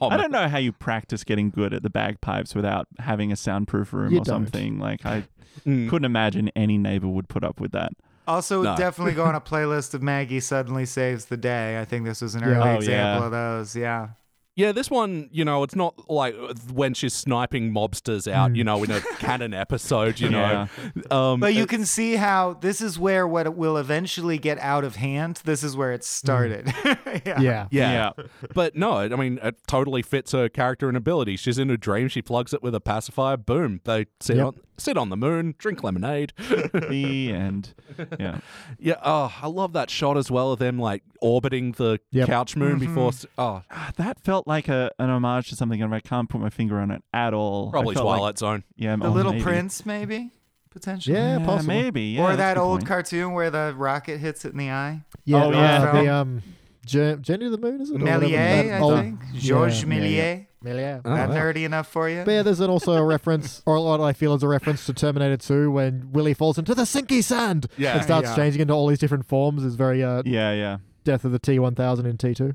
I 0.00 0.16
don't 0.16 0.30
know 0.32 0.48
how 0.48 0.58
you 0.58 0.72
practice 0.72 1.24
getting 1.24 1.50
good 1.50 1.72
at 1.74 1.82
the 1.82 1.90
bagpipes 1.90 2.54
without 2.54 2.88
having 2.98 3.32
a 3.32 3.36
soundproof 3.36 3.92
room 3.92 4.12
You 4.12 4.18
or 4.20 4.24
don't. 4.24 4.44
something. 4.46 4.78
Like 4.78 5.04
I 5.06 5.24
Mm. 5.66 5.90
couldn't 5.90 6.04
imagine 6.06 6.48
any 6.54 6.78
neighbor 6.78 7.08
would 7.08 7.28
put 7.28 7.42
up 7.42 7.60
with 7.60 7.72
that. 7.72 7.90
Also, 8.28 8.62
No. 8.62 8.76
definitely 8.76 9.14
go 9.14 9.24
on 9.24 9.34
a 9.34 9.40
playlist 9.40 9.94
of 9.94 10.02
Maggie 10.02 10.38
Suddenly 10.38 10.86
Saves 10.86 11.24
the 11.24 11.36
Day. 11.36 11.80
I 11.80 11.84
think 11.84 12.04
this 12.04 12.22
was 12.22 12.36
an 12.36 12.42
Yeah. 12.42 12.48
early 12.50 12.70
Oh, 12.70 12.74
example 12.76 13.20
yeah. 13.20 13.24
of 13.26 13.30
those. 13.32 13.74
Yeah. 13.76 14.08
Yeah, 14.56 14.72
this 14.72 14.90
one, 14.90 15.28
you 15.32 15.44
know, 15.44 15.62
it's 15.62 15.76
not 15.76 16.10
like 16.10 16.34
when 16.72 16.92
she's 16.92 17.14
sniping 17.14 17.72
mobsters 17.72 18.30
out, 18.30 18.56
you 18.56 18.64
know, 18.64 18.82
in 18.82 18.90
a 18.90 19.00
canon 19.18 19.54
episode, 19.54 20.20
you 20.20 20.28
know. 20.28 20.68
Um, 21.10 21.40
But 21.40 21.54
you 21.54 21.66
can 21.66 21.86
see 21.86 22.16
how 22.16 22.54
this 22.54 22.80
is 22.80 22.98
where 22.98 23.26
what 23.26 23.54
will 23.56 23.76
eventually 23.78 24.36
get 24.38 24.58
out 24.58 24.84
of 24.84 24.96
hand. 24.96 25.40
This 25.44 25.62
is 25.62 25.76
where 25.76 25.92
it 25.92 26.04
started. 26.04 26.66
yeah. 27.24 27.40
Yeah. 27.40 27.68
yeah. 27.70 28.10
but 28.54 28.74
no, 28.76 28.94
I 28.98 29.08
mean, 29.08 29.38
it 29.42 29.56
totally 29.66 30.02
fits 30.02 30.32
her 30.32 30.48
character 30.48 30.88
and 30.88 30.96
ability. 30.96 31.36
She's 31.36 31.58
in 31.58 31.70
a 31.70 31.78
dream, 31.78 32.08
she 32.08 32.20
plugs 32.20 32.52
it 32.52 32.62
with 32.62 32.74
a 32.74 32.80
pacifier, 32.80 33.36
boom. 33.38 33.80
They 33.84 34.06
sit, 34.20 34.36
Yep. 34.36 34.46
on, 34.46 34.54
sit 34.80 34.96
on 34.96 35.10
the 35.10 35.16
moon, 35.16 35.54
drink 35.58 35.84
lemonade. 35.84 36.32
the 36.38 37.32
end. 37.32 37.74
Yeah. 38.18 38.38
yeah, 38.78 38.94
oh, 39.04 39.32
I 39.42 39.46
love 39.46 39.72
that 39.74 39.90
shot 39.90 40.16
as 40.16 40.30
well 40.30 40.52
of 40.52 40.58
them 40.58 40.78
like 40.78 41.02
orbiting 41.20 41.72
the 41.72 42.00
Yep. 42.10 42.26
couch 42.26 42.56
moon 42.56 42.78
before. 42.78 43.12
Oh, 43.38 43.62
That 43.96 44.18
felt 44.18 44.30
felt 44.30 44.46
like 44.46 44.68
a 44.68 44.90
an 44.98 45.10
homage 45.10 45.48
to 45.50 45.56
something, 45.56 45.82
and 45.82 45.94
I 45.94 45.98
can't 46.00 46.28
put 46.28 46.40
my 46.40 46.50
finger 46.50 46.78
on 46.78 46.90
it 46.92 47.02
at 47.12 47.34
all. 47.34 47.70
Probably 47.70 47.94
felt 47.94 48.06
like- 48.06 48.18
Twilight 48.18 48.38
Zone. 48.38 48.64
yeah, 48.76 48.96
The 48.96 49.06
oh, 49.06 49.10
Little 49.10 49.32
maybe. 49.32 49.42
Prince, 49.44 49.84
maybe 49.84 50.30
potentially. 50.70 51.16
Yeah, 51.16 51.38
Yeah, 51.38 51.44
possible. 51.44 51.66
maybe. 51.74 52.02
Yeah, 52.02 52.22
or 52.22 52.36
that 52.36 52.56
old 52.56 52.78
point. 52.80 52.88
cartoon 52.88 53.32
where 53.32 53.50
the 53.50 53.74
rocket 53.76 54.18
hits 54.18 54.44
it 54.44 54.52
in 54.52 54.58
the 54.58 54.70
eye. 54.70 55.02
Yeah, 55.24 55.44
Oh, 55.44 55.50
yeah. 55.50 55.92
the 55.92 56.08
um, 56.14 56.42
Jour- 56.86 57.16
Journey 57.16 57.46
to 57.46 57.50
the 57.50 57.58
Moon 57.58 57.80
is 57.80 57.90
it? 57.90 57.96
Or 57.96 57.98
whatever, 57.98 58.24
Méliès, 58.26 58.68
that 58.68 58.72
I 58.74 58.78
old- 58.80 59.00
think. 59.00 59.20
Georges 59.34 59.82
yeah. 59.84 60.40
Méliès. 60.64 61.00
Méliès. 61.00 61.00
Oh, 61.04 61.14
that 61.14 61.28
wow. 61.30 61.34
nerdy 61.34 61.64
enough 61.64 61.88
for 61.88 62.08
you? 62.08 62.22
But 62.24 62.30
yeah, 62.32 62.42
there's 62.42 62.60
an 62.60 62.70
also 62.70 62.92
a 62.94 63.02
reference, 63.04 63.62
or 63.66 63.82
what 63.84 64.00
I 64.00 64.12
feel 64.12 64.34
is 64.34 64.42
a 64.42 64.48
reference 64.48 64.84
to 64.86 64.92
Terminator 64.92 65.36
2 65.36 65.70
when 65.70 66.10
Willie 66.12 66.34
falls 66.34 66.58
into 66.58 66.74
the 66.74 66.82
sinky 66.82 67.22
sand 67.24 67.66
Yeah. 67.76 67.94
and 67.94 68.02
starts 68.02 68.28
Yeah. 68.30 68.36
changing 68.36 68.62
into 68.62 68.74
all 68.74 68.86
these 68.86 68.98
different 68.98 69.26
forms. 69.26 69.64
Is 69.64 69.74
very 69.74 70.02
uh, 70.04 70.22
Yeah, 70.26 70.52
yeah. 70.52 70.78
Death 71.04 71.24
of 71.24 71.32
the 71.32 71.40
T1000 71.40 72.04
in 72.06 72.16
T2. 72.18 72.54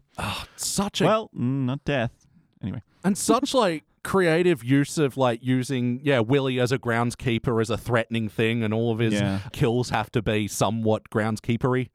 Such 0.55 1.01
a 1.01 1.05
Well, 1.05 1.29
mm, 1.35 1.65
not 1.65 1.83
death. 1.83 2.11
Anyway. 2.61 2.81
and 3.03 3.17
such 3.17 3.53
like 3.53 3.83
creative 4.03 4.63
use 4.63 4.99
of 4.99 5.17
like 5.17 5.39
using 5.43 5.99
yeah 6.03 6.19
Willie 6.19 6.59
as 6.59 6.71
a 6.71 6.77
groundskeeper 6.77 7.59
as 7.59 7.71
a 7.71 7.77
threatening 7.77 8.29
thing, 8.29 8.63
and 8.63 8.71
all 8.73 8.91
of 8.91 8.99
his 8.99 9.15
Yeah. 9.15 9.39
kills 9.51 9.89
have 9.89 10.11
to 10.11 10.21
be 10.21 10.47
somewhat 10.47 11.09
groundskeepery. 11.09 11.89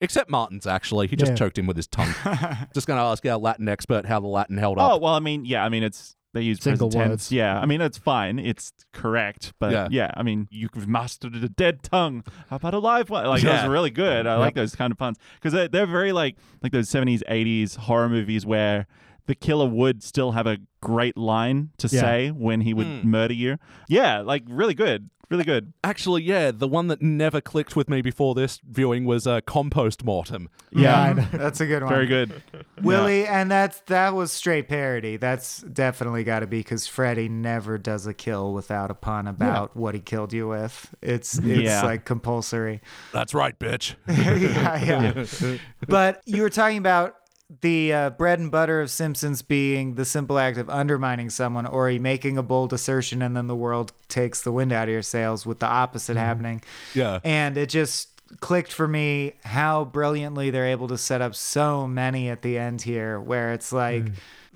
Except 0.00 0.28
Martin's 0.30 0.66
actually, 0.66 1.06
he 1.06 1.16
just 1.16 1.32
Yeah. 1.32 1.36
choked 1.36 1.58
him 1.58 1.66
with 1.66 1.76
his 1.76 1.86
tongue. 1.86 2.14
just 2.74 2.86
gonna 2.86 3.02
ask 3.04 3.24
our 3.26 3.38
Latin 3.38 3.68
expert 3.68 4.06
how 4.06 4.20
the 4.20 4.26
Latin 4.26 4.58
held 4.58 4.78
up. 4.78 4.92
Oh 4.92 4.96
well, 4.98 5.14
I 5.14 5.20
mean, 5.20 5.44
yeah, 5.44 5.64
I 5.64 5.68
mean, 5.68 5.82
it's 5.82 6.14
they 6.34 6.42
use 6.42 6.60
Single 6.60 6.88
present 6.88 7.02
tense. 7.04 7.10
words. 7.12 7.32
Yeah, 7.32 7.58
I 7.58 7.64
mean, 7.64 7.80
it's 7.80 7.96
fine. 7.96 8.38
It's 8.38 8.70
correct, 8.92 9.54
but 9.58 9.72
Yeah. 9.72 9.88
yeah, 9.90 10.10
I 10.14 10.22
mean, 10.22 10.48
you've 10.50 10.86
mastered 10.86 11.34
a 11.36 11.48
dead 11.48 11.82
tongue. 11.82 12.24
How 12.50 12.56
about 12.56 12.74
a 12.74 12.78
live 12.78 13.08
one? 13.08 13.24
Like 13.26 13.42
Yeah. 13.42 13.56
those 13.56 13.64
are 13.64 13.70
really 13.70 13.88
good. 13.90 14.26
I 14.26 14.36
like 14.36 14.54
those 14.54 14.74
kind 14.76 14.90
of 14.92 14.98
puns 14.98 15.16
because 15.36 15.54
they're, 15.54 15.68
they're 15.68 15.86
very 15.86 16.12
like 16.12 16.36
like 16.62 16.72
those 16.72 16.90
seventies, 16.90 17.22
eighties 17.28 17.76
horror 17.76 18.10
movies 18.10 18.44
where 18.44 18.86
the 19.24 19.34
killer 19.34 19.66
would 19.66 20.02
still 20.02 20.32
have 20.32 20.46
a 20.46 20.58
great 20.82 21.16
line 21.16 21.70
to 21.78 21.88
Yeah. 21.88 22.00
say 22.00 22.30
when 22.30 22.60
he 22.60 22.74
would 22.74 22.86
Mm. 22.86 23.04
murder 23.04 23.34
you. 23.34 23.56
Yeah, 23.88 24.20
like 24.20 24.42
really 24.46 24.74
good, 24.74 25.08
really 25.28 25.44
good. 25.44 25.72
Actually, 25.84 26.22
yeah, 26.22 26.50
the 26.50 26.68
one 26.68 26.86
that 26.88 27.02
never 27.02 27.40
clicked 27.40 27.76
with 27.76 27.88
me 27.88 28.02
before 28.02 28.34
this 28.34 28.60
viewing 28.68 29.04
was 29.04 29.26
uh, 29.26 29.40
Compost 29.42 30.04
Mortem. 30.04 30.48
Yeah, 30.72 31.00
I 31.00 31.12
know. 31.12 31.26
That's 31.32 31.60
a 31.60 31.66
good 31.66 31.82
one. 31.82 31.92
Very 31.92 32.06
good. 32.06 32.42
Willie, 32.82 33.26
and 33.26 33.50
that's 33.50 33.80
that 33.86 34.14
was 34.14 34.32
straight 34.32 34.68
parody. 34.68 35.16
That's 35.16 35.62
definitely 35.62 36.24
got 36.24 36.40
to 36.40 36.46
be 36.46 36.58
because 36.58 36.86
Freddy 36.86 37.28
never 37.28 37.78
does 37.78 38.06
a 38.06 38.14
kill 38.14 38.52
without 38.52 38.90
a 38.90 38.94
pun 38.94 39.26
about 39.26 39.76
what 39.76 39.94
he 39.94 40.00
killed 40.00 40.32
you 40.32 40.48
with. 40.48 40.94
It's 41.02 41.38
it's 41.38 41.46
Yeah. 41.46 41.82
like 41.82 42.04
compulsory. 42.04 42.80
That's 43.12 43.32
right, 43.34 43.58
bitch. 43.58 43.94
yeah, 44.08 45.24
yeah. 45.46 45.58
but 45.88 46.20
you 46.26 46.42
were 46.42 46.50
talking 46.50 46.78
about 46.78 47.14
the 47.60 47.92
uh, 47.92 48.10
bread 48.10 48.38
and 48.40 48.50
butter 48.50 48.80
of 48.80 48.90
Simpsons 48.90 49.42
being 49.42 49.94
the 49.94 50.04
simple 50.04 50.38
act 50.38 50.58
of 50.58 50.68
undermining 50.68 51.30
someone 51.30 51.66
or 51.66 51.90
making 51.92 52.36
a 52.36 52.42
bold 52.42 52.72
assertion 52.72 53.22
and 53.22 53.36
then 53.36 53.46
the 53.46 53.54
world 53.54 53.92
takes 54.08 54.42
the 54.42 54.50
wind 54.50 54.72
out 54.72 54.88
of 54.88 54.92
your 54.92 55.02
sails 55.02 55.46
with 55.46 55.60
the 55.60 55.66
opposite 55.66 56.16
happening. 56.16 56.62
Yeah. 56.94 57.20
And 57.22 57.56
it 57.56 57.68
just 57.68 58.08
clicked 58.40 58.72
for 58.72 58.88
me 58.88 59.34
how 59.44 59.84
brilliantly 59.84 60.50
they're 60.50 60.66
able 60.66 60.88
to 60.88 60.98
set 60.98 61.20
up 61.20 61.34
so 61.34 61.86
many 61.86 62.28
at 62.28 62.42
the 62.42 62.58
end 62.58 62.82
here, 62.82 63.20
where 63.20 63.52
it's 63.52 63.72
like 63.72 64.04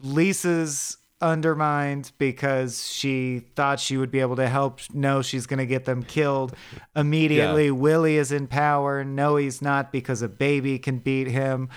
Lisa's 0.02 0.96
undermined 1.20 2.12
because 2.18 2.90
she 2.90 3.42
thought 3.54 3.78
she 3.80 3.96
would 3.96 4.10
be 4.10 4.20
able 4.20 4.36
to 4.36 4.48
help 4.48 4.80
no 4.92 5.20
she's 5.22 5.46
going 5.46 5.58
to 5.58 5.66
get 5.66 5.84
them 5.84 6.02
killed 6.02 6.54
immediately. 6.96 7.70
Willie 7.70 8.16
is 8.16 8.32
in 8.32 8.46
power. 8.46 9.04
No 9.04 9.36
he's 9.36 9.60
not 9.60 9.92
because 9.92 10.22
a 10.22 10.28
baby 10.28 10.78
can 10.78 10.98
beat 10.98 11.26
him. 11.26 11.68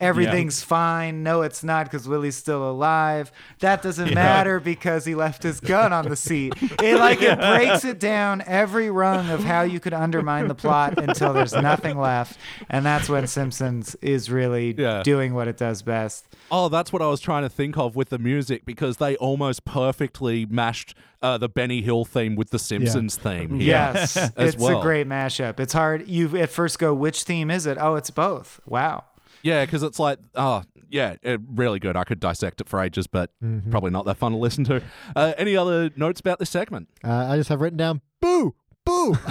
Everything's 0.00 0.62
fine. 0.62 1.22
No 1.22 1.42
it's 1.42 1.64
not 1.64 1.86
because 1.86 2.06
willie's 2.08 2.36
still 2.36 2.68
alive. 2.70 3.32
That 3.60 3.82
doesn't 3.82 4.14
matter 4.14 4.60
because 4.60 5.04
he 5.04 5.14
left 5.14 5.42
his 5.42 5.60
gun 5.60 5.92
on 5.92 6.08
the 6.08 6.16
seat. 6.16 6.52
It 6.82 6.98
like 6.98 7.22
it 7.22 7.38
breaks 7.38 7.84
it 7.84 7.98
down 7.98 8.42
every 8.46 8.90
rung 8.90 9.30
of 9.30 9.42
how 9.44 9.62
you 9.62 9.80
could 9.80 9.94
undermine 9.94 10.48
the 10.48 10.54
plot 10.54 10.98
until 10.98 11.32
there's 11.32 11.52
nothing 11.54 11.98
left. 11.98 12.38
And 12.68 12.84
that's 12.84 13.08
when 13.08 13.26
simpsons 13.26 13.94
is 14.02 14.30
really 14.30 14.74
Yeah. 14.76 15.02
doing 15.02 15.34
what 15.34 15.48
it 15.48 15.56
does 15.56 15.82
best. 15.82 16.26
Oh, 16.50 16.68
that's 16.68 16.92
what 16.92 17.02
I 17.02 17.08
was 17.08 17.20
trying 17.20 17.42
to 17.42 17.48
think 17.48 17.76
of 17.78 17.96
with 17.96 18.10
the 18.10 18.18
music 18.18 18.64
because 18.66 18.83
they 18.92 19.16
almost 19.16 19.64
perfectly 19.64 20.46
mashed 20.46 20.94
uh, 21.22 21.38
the 21.38 21.48
Benny 21.48 21.82
Hill 21.82 22.04
theme 22.04 22.36
with 22.36 22.50
the 22.50 22.58
Simpsons 22.58 23.16
theme. 23.16 23.58
here. 23.60 23.68
Yes, 23.68 24.16
as 24.36 24.54
it's 24.54 24.56
well. 24.56 24.80
a 24.80 24.82
great 24.82 25.06
mashup. 25.08 25.58
It's 25.60 25.72
hard. 25.72 26.08
You 26.08 26.36
at 26.36 26.50
first 26.50 26.78
go, 26.78 26.92
which 26.94 27.22
theme 27.22 27.50
is 27.50 27.66
it? 27.66 27.78
Oh, 27.80 27.96
it's 27.96 28.10
both. 28.10 28.60
Wow. 28.66 29.04
Yeah, 29.42 29.64
because 29.64 29.82
it's 29.82 29.98
like, 29.98 30.18
oh, 30.34 30.62
yeah, 30.88 31.16
it, 31.22 31.40
really 31.54 31.78
good. 31.78 31.96
I 31.96 32.04
could 32.04 32.20
dissect 32.20 32.60
it 32.60 32.68
for 32.68 32.80
ages, 32.80 33.06
but 33.06 33.30
probably 33.70 33.90
not 33.90 34.04
that 34.06 34.16
fun 34.16 34.32
to 34.32 34.38
listen 34.38 34.64
to. 34.64 34.82
Uh, 35.14 35.32
any 35.36 35.56
other 35.56 35.90
notes 35.96 36.20
about 36.20 36.38
this 36.38 36.50
segment? 36.50 36.88
Uh, 37.02 37.12
I 37.12 37.36
just 37.36 37.48
have 37.50 37.60
written 37.60 37.76
down 37.76 38.00
boo, 38.20 38.54
boo. 38.94 39.18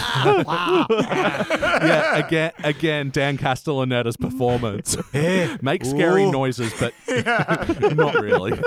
yeah, 0.98 2.18
again, 2.18 2.52
again, 2.64 3.10
Dan 3.10 3.38
Castellaneta's 3.38 4.18
performance. 4.18 4.98
Make 5.61 5.85
scary 5.85 6.23
Ooh. 6.23 6.31
noises, 6.31 6.73
but 6.80 6.94
not 7.95 8.22
really. 8.22 8.60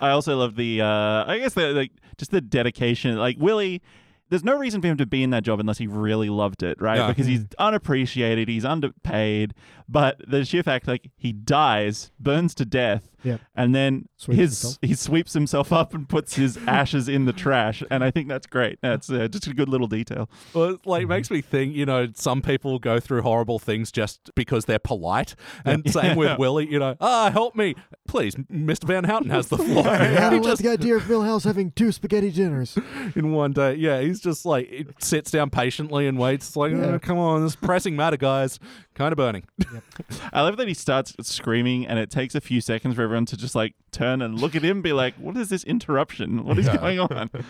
I 0.00 0.10
also 0.10 0.36
love 0.36 0.56
the 0.56 0.82
uh 0.82 1.24
I 1.26 1.38
guess 1.38 1.54
the 1.54 1.72
like 1.72 1.92
just 2.16 2.30
the 2.30 2.40
dedication. 2.40 3.16
Like 3.16 3.36
Willie 3.38 3.82
there's 4.30 4.44
no 4.44 4.56
reason 4.56 4.80
for 4.80 4.88
him 4.88 4.96
to 4.96 5.06
be 5.06 5.22
in 5.22 5.30
that 5.30 5.44
job 5.44 5.60
unless 5.60 5.78
he 5.78 5.86
really 5.86 6.30
loved 6.30 6.62
it, 6.62 6.80
right? 6.80 6.98
Yeah. 6.98 7.08
Because 7.08 7.26
he's 7.26 7.44
unappreciated, 7.58 8.48
he's 8.48 8.64
underpaid, 8.64 9.54
but 9.88 10.16
the 10.26 10.44
sheer 10.44 10.62
fact 10.62 10.88
like 10.88 11.10
he 11.16 11.32
dies, 11.32 12.10
burns 12.18 12.54
to 12.56 12.64
death, 12.64 13.13
Yep. 13.24 13.40
and 13.56 13.74
then 13.74 14.08
Sweeps 14.16 14.38
his 14.38 14.60
himself. 14.62 14.78
he 14.82 14.94
sweeps 14.94 15.32
himself 15.32 15.72
up 15.72 15.94
and 15.94 16.08
puts 16.08 16.34
his 16.36 16.58
ashes 16.66 17.08
in 17.08 17.24
the 17.24 17.32
trash, 17.32 17.82
and 17.90 18.04
I 18.04 18.10
think 18.10 18.28
that's 18.28 18.46
great. 18.46 18.78
That's 18.82 19.10
uh, 19.10 19.28
just 19.28 19.46
a 19.46 19.54
good 19.54 19.68
little 19.68 19.86
detail. 19.86 20.28
Well, 20.52 20.70
it 20.74 20.86
like 20.86 21.08
makes 21.08 21.30
me 21.30 21.40
think, 21.40 21.74
you 21.74 21.86
know, 21.86 22.08
some 22.14 22.42
people 22.42 22.78
go 22.78 23.00
through 23.00 23.22
horrible 23.22 23.58
things 23.58 23.90
just 23.90 24.30
because 24.34 24.66
they're 24.66 24.78
polite. 24.78 25.34
And 25.64 25.90
same 25.90 26.16
with 26.16 26.38
Willie, 26.38 26.70
you 26.70 26.78
know, 26.78 26.96
ah, 27.00 27.30
help 27.30 27.54
me. 27.56 27.74
Please, 28.06 28.34
Mr. 28.34 28.84
Van 28.84 29.04
Houten 29.04 29.30
has 29.30 29.48
the 29.48 29.56
floor. 29.64 29.84
How 29.84 30.30
do 30.30 30.36
He 30.36 30.42
just 30.42 30.62
the 30.62 30.68
idea 30.70 30.96
of 30.96 31.02
Milhouse 31.04 31.44
having 31.44 31.70
two 31.72 31.90
spaghetti 31.92 32.30
dinners? 32.30 32.76
in 33.16 33.32
one 33.32 33.52
day. 33.52 33.74
Yeah, 33.76 34.00
he's 34.00 34.20
just 34.20 34.44
like 34.44 34.68
he 34.68 34.86
sits 34.98 35.30
down 35.30 35.50
patiently 35.50 36.06
and 36.06 36.18
waits. 36.18 36.48
It's 36.48 36.56
like, 36.56 36.72
Yeah. 36.72 36.92
"Oh, 36.92 36.98
come 36.98 37.18
on, 37.18 37.42
this 37.42 37.52
is 37.52 37.56
pressing 37.56 37.96
matter, 37.96 38.16
guys. 38.18 38.58
Kind 38.94 39.12
of 39.12 39.16
burning. 39.16 39.44
I 40.32 40.42
love 40.42 40.56
that 40.56 40.68
he 40.68 40.74
starts 40.74 41.14
screaming, 41.22 41.84
and 41.86 41.98
it 41.98 42.10
takes 42.10 42.36
a 42.36 42.40
few 42.40 42.60
seconds 42.60 42.94
for 42.94 43.02
everyone 43.02 43.26
to 43.26 43.36
just 43.36 43.56
like 43.56 43.74
turn 43.90 44.22
and 44.22 44.40
look 44.40 44.54
at 44.54 44.62
him, 44.62 44.76
and 44.78 44.82
be 44.82 44.92
like, 44.92 45.14
"What 45.16 45.36
is 45.36 45.48
this 45.48 45.64
interruption? 45.64 46.44
What 46.44 46.58
is 46.58 46.68
going 46.68 47.00
on?" 47.00 47.30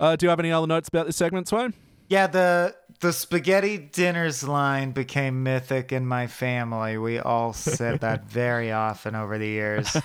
Uh, 0.00 0.14
do 0.14 0.26
you 0.26 0.30
have 0.30 0.38
any 0.38 0.52
other 0.52 0.68
notes 0.68 0.88
about 0.88 1.06
this 1.06 1.16
segment, 1.16 1.48
Swaim? 1.48 1.72
Yeah, 2.08 2.28
the 2.28 2.76
the 3.00 3.12
spaghetti 3.12 3.78
dinners 3.78 4.46
line 4.46 4.92
became 4.92 5.42
mythic 5.42 5.92
in 5.92 6.06
my 6.06 6.28
family. 6.28 6.98
We 6.98 7.18
all 7.18 7.52
said 7.52 8.00
that 8.02 8.30
very 8.30 8.70
often 8.70 9.16
over 9.16 9.38
the 9.38 9.48
years, 9.48 9.96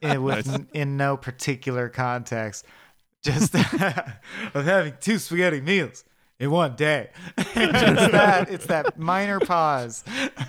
in, 0.00 0.22
with, 0.24 0.66
in 0.72 0.96
no 0.96 1.16
particular 1.16 1.88
context. 1.88 2.66
Just 3.22 3.54
of 3.54 4.64
having 4.64 4.94
two 5.00 5.18
spaghetti 5.18 5.60
meals 5.60 6.04
in 6.44 6.50
one 6.50 6.76
day. 6.76 7.10
Just 7.38 7.54
that 8.12 8.50
it's 8.50 8.66
that 8.66 8.98
minor 8.98 9.40
pause. 9.40 10.04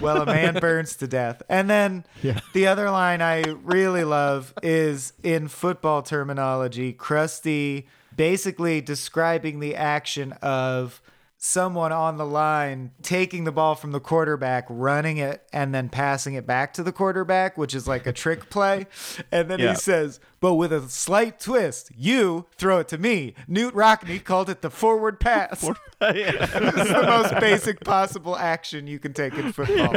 well, 0.00 0.22
a 0.22 0.26
man 0.26 0.54
burns 0.60 0.96
to 0.96 1.06
death, 1.06 1.42
and 1.48 1.70
then 1.70 2.04
Yeah. 2.22 2.40
the 2.52 2.66
other 2.66 2.90
line 2.90 3.22
I 3.22 3.42
really 3.64 4.04
love 4.04 4.52
is 4.62 5.12
in 5.22 5.48
football 5.48 6.02
terminology, 6.02 6.92
Krusty 6.92 7.86
basically 8.16 8.80
describing 8.80 9.60
the 9.60 9.76
action 9.76 10.32
of 10.42 11.00
someone 11.40 11.92
on 11.92 12.16
the 12.16 12.26
line 12.26 12.90
taking 13.00 13.44
the 13.44 13.52
ball 13.52 13.76
from 13.76 13.92
the 13.92 14.00
quarterback, 14.00 14.66
running 14.68 15.18
it, 15.18 15.46
and 15.52 15.72
then 15.72 15.88
passing 15.88 16.34
it 16.34 16.44
back 16.46 16.72
to 16.74 16.82
the 16.82 16.90
quarterback, 16.90 17.56
which 17.56 17.74
is 17.76 17.86
like 17.86 18.06
a 18.08 18.12
trick 18.12 18.50
play. 18.50 18.86
And 19.30 19.48
then 19.48 19.60
Yeah. 19.60 19.70
he 19.70 19.74
says, 19.76 20.18
but 20.40 20.54
with 20.54 20.72
a 20.72 20.88
slight 20.88 21.38
twist, 21.38 21.90
you 21.96 22.46
throw 22.56 22.78
it 22.80 22.88
to 22.88 22.98
me. 22.98 23.34
Knute 23.48 23.70
Rockne 23.72 24.18
called 24.24 24.50
it 24.50 24.62
the 24.62 24.70
forward 24.70 25.20
pass. 25.20 25.62
it's 26.00 26.90
the 26.92 27.04
most 27.06 27.38
basic 27.40 27.80
possible 27.80 28.36
action 28.36 28.86
you 28.88 28.98
can 28.98 29.12
take 29.12 29.34
in 29.34 29.52
football. 29.52 29.92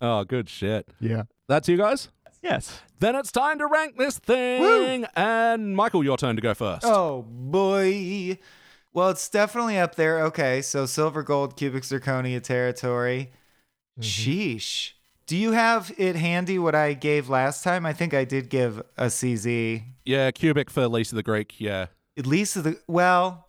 Oh, 0.00 0.24
good 0.24 0.48
shit. 0.48 0.88
Yeah. 1.00 1.22
That's 1.48 1.68
you 1.68 1.76
guys? 1.76 2.08
yes. 2.42 2.80
Then 2.98 3.14
it's 3.14 3.30
time 3.30 3.58
to 3.58 3.66
rank 3.66 3.96
this 3.96 4.18
thing. 4.18 5.04
And 5.14 5.76
Michael, 5.76 6.02
your 6.04 6.16
turn 6.16 6.34
to 6.36 6.42
go 6.42 6.54
first. 6.54 6.84
Oh 6.84 7.22
boy. 7.22 8.38
Well, 8.92 9.10
it's 9.10 9.28
definitely 9.28 9.78
up 9.78 9.94
there. 9.94 10.20
Okay, 10.26 10.60
so 10.62 10.86
silver, 10.86 11.22
gold, 11.22 11.56
cubic 11.56 11.82
zirconia 11.82 12.42
territory. 12.42 13.32
Sheesh. 14.00 14.92
Do 15.26 15.36
you 15.36 15.52
have 15.52 15.92
it 15.96 16.16
handy 16.16 16.58
what 16.58 16.74
I 16.74 16.92
gave 16.92 17.28
last 17.28 17.64
time? 17.64 17.86
I 17.86 17.92
think 17.92 18.12
I 18.12 18.24
did 18.24 18.50
give 18.50 18.80
a 18.98 19.06
CZ. 19.06 19.82
Yeah, 20.04 20.30
cubic 20.30 20.70
for 20.70 20.86
Lisa 20.88 21.14
the 21.14 21.22
Greek. 21.22 21.58
Yeah. 21.58 21.86
Of 22.18 22.24
the 22.24 22.78
well, 22.86 23.46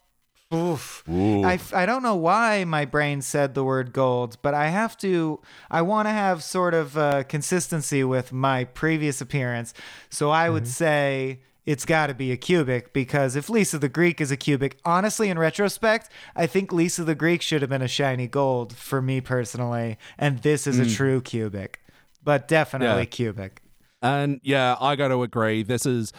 Oof. 0.54 1.04
I, 1.10 1.56
f- 1.56 1.74
I 1.74 1.86
don't 1.86 2.04
know 2.04 2.16
why 2.16 2.64
my 2.64 2.86
brain 2.86 3.22
said 3.22 3.56
the 3.56 3.64
word 3.64 3.92
gold, 3.92 4.38
but 4.42 4.54
I 4.54 4.68
have 4.68 4.96
to, 5.00 5.42
I 5.72 5.82
want 5.82 6.08
to 6.08 6.12
have 6.12 6.44
sort 6.44 6.74
of 6.74 6.98
uh, 6.98 7.24
consistency 7.24 8.04
with 8.04 8.32
my 8.32 8.66
previous 8.66 9.20
appearance. 9.20 9.74
So 10.10 10.30
I 10.30 10.50
would 10.50 10.68
say 10.68 11.40
it's 11.66 11.86
got 11.86 12.08
to 12.08 12.14
be 12.14 12.32
a 12.32 12.38
cubic 12.38 12.94
because 12.94 13.36
if 13.36 13.50
Lisa 13.50 13.78
the 13.78 13.90
Greek 13.90 14.20
is 14.20 14.32
a 14.32 14.38
cubic, 14.38 14.80
honestly, 14.84 15.30
in 15.30 15.40
retrospect, 15.40 16.10
I 16.36 16.46
think 16.46 16.74
Lisa 16.74 17.04
the 17.04 17.16
Greek 17.16 17.42
should 17.42 17.62
have 17.62 17.70
been 17.70 17.82
a 17.82 17.88
shiny 17.88 18.28
gold 18.28 18.76
for 18.76 19.02
me 19.02 19.22
personally. 19.22 19.98
And 20.18 20.40
this 20.40 20.68
is 20.68 20.80
a 20.80 20.84
hmm. 20.84 20.90
true 20.90 21.22
cubic, 21.22 21.82
but 22.24 22.48
definitely 22.48 23.04
Yeah. 23.04 23.06
cubic. 23.06 23.62
And 24.02 24.42
yeah, 24.44 24.76
I 24.82 24.98
got 24.98 25.08
to 25.08 25.24
agree. 25.24 25.64
This 25.64 25.86
is 25.86 26.12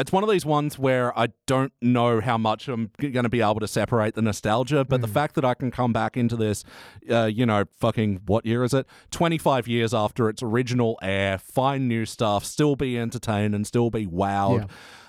it's 0.00 0.12
one 0.12 0.24
of 0.24 0.30
these 0.30 0.46
ones 0.46 0.78
where 0.78 1.16
I 1.18 1.28
don't 1.46 1.72
know 1.80 2.20
how 2.20 2.38
much 2.38 2.68
I'm 2.68 2.90
going 2.98 3.22
to 3.22 3.28
be 3.28 3.40
able 3.40 3.60
to 3.60 3.68
separate 3.68 4.14
the 4.14 4.22
nostalgia, 4.22 4.84
but 4.84 5.00
the 5.00 5.06
fact 5.08 5.34
that 5.34 5.44
I 5.44 5.54
can 5.54 5.70
come 5.70 5.92
back 5.92 6.16
into 6.16 6.36
this, 6.36 6.64
uh, 7.10 7.26
you 7.26 7.44
know, 7.46 7.64
fucking 7.78 8.22
what 8.26 8.46
year 8.46 8.64
is 8.64 8.72
it? 8.74 8.86
25 9.10 9.68
years 9.68 9.92
after 9.94 10.28
its 10.28 10.42
original 10.42 10.98
air, 11.02 11.38
find 11.38 11.86
new 11.86 12.06
stuff, 12.06 12.44
still 12.44 12.76
be 12.76 12.98
entertained 12.98 13.54
and 13.54 13.66
still 13.66 13.90
be 13.90 14.06
wowed. 14.06 14.60
Yeah. 14.60 14.66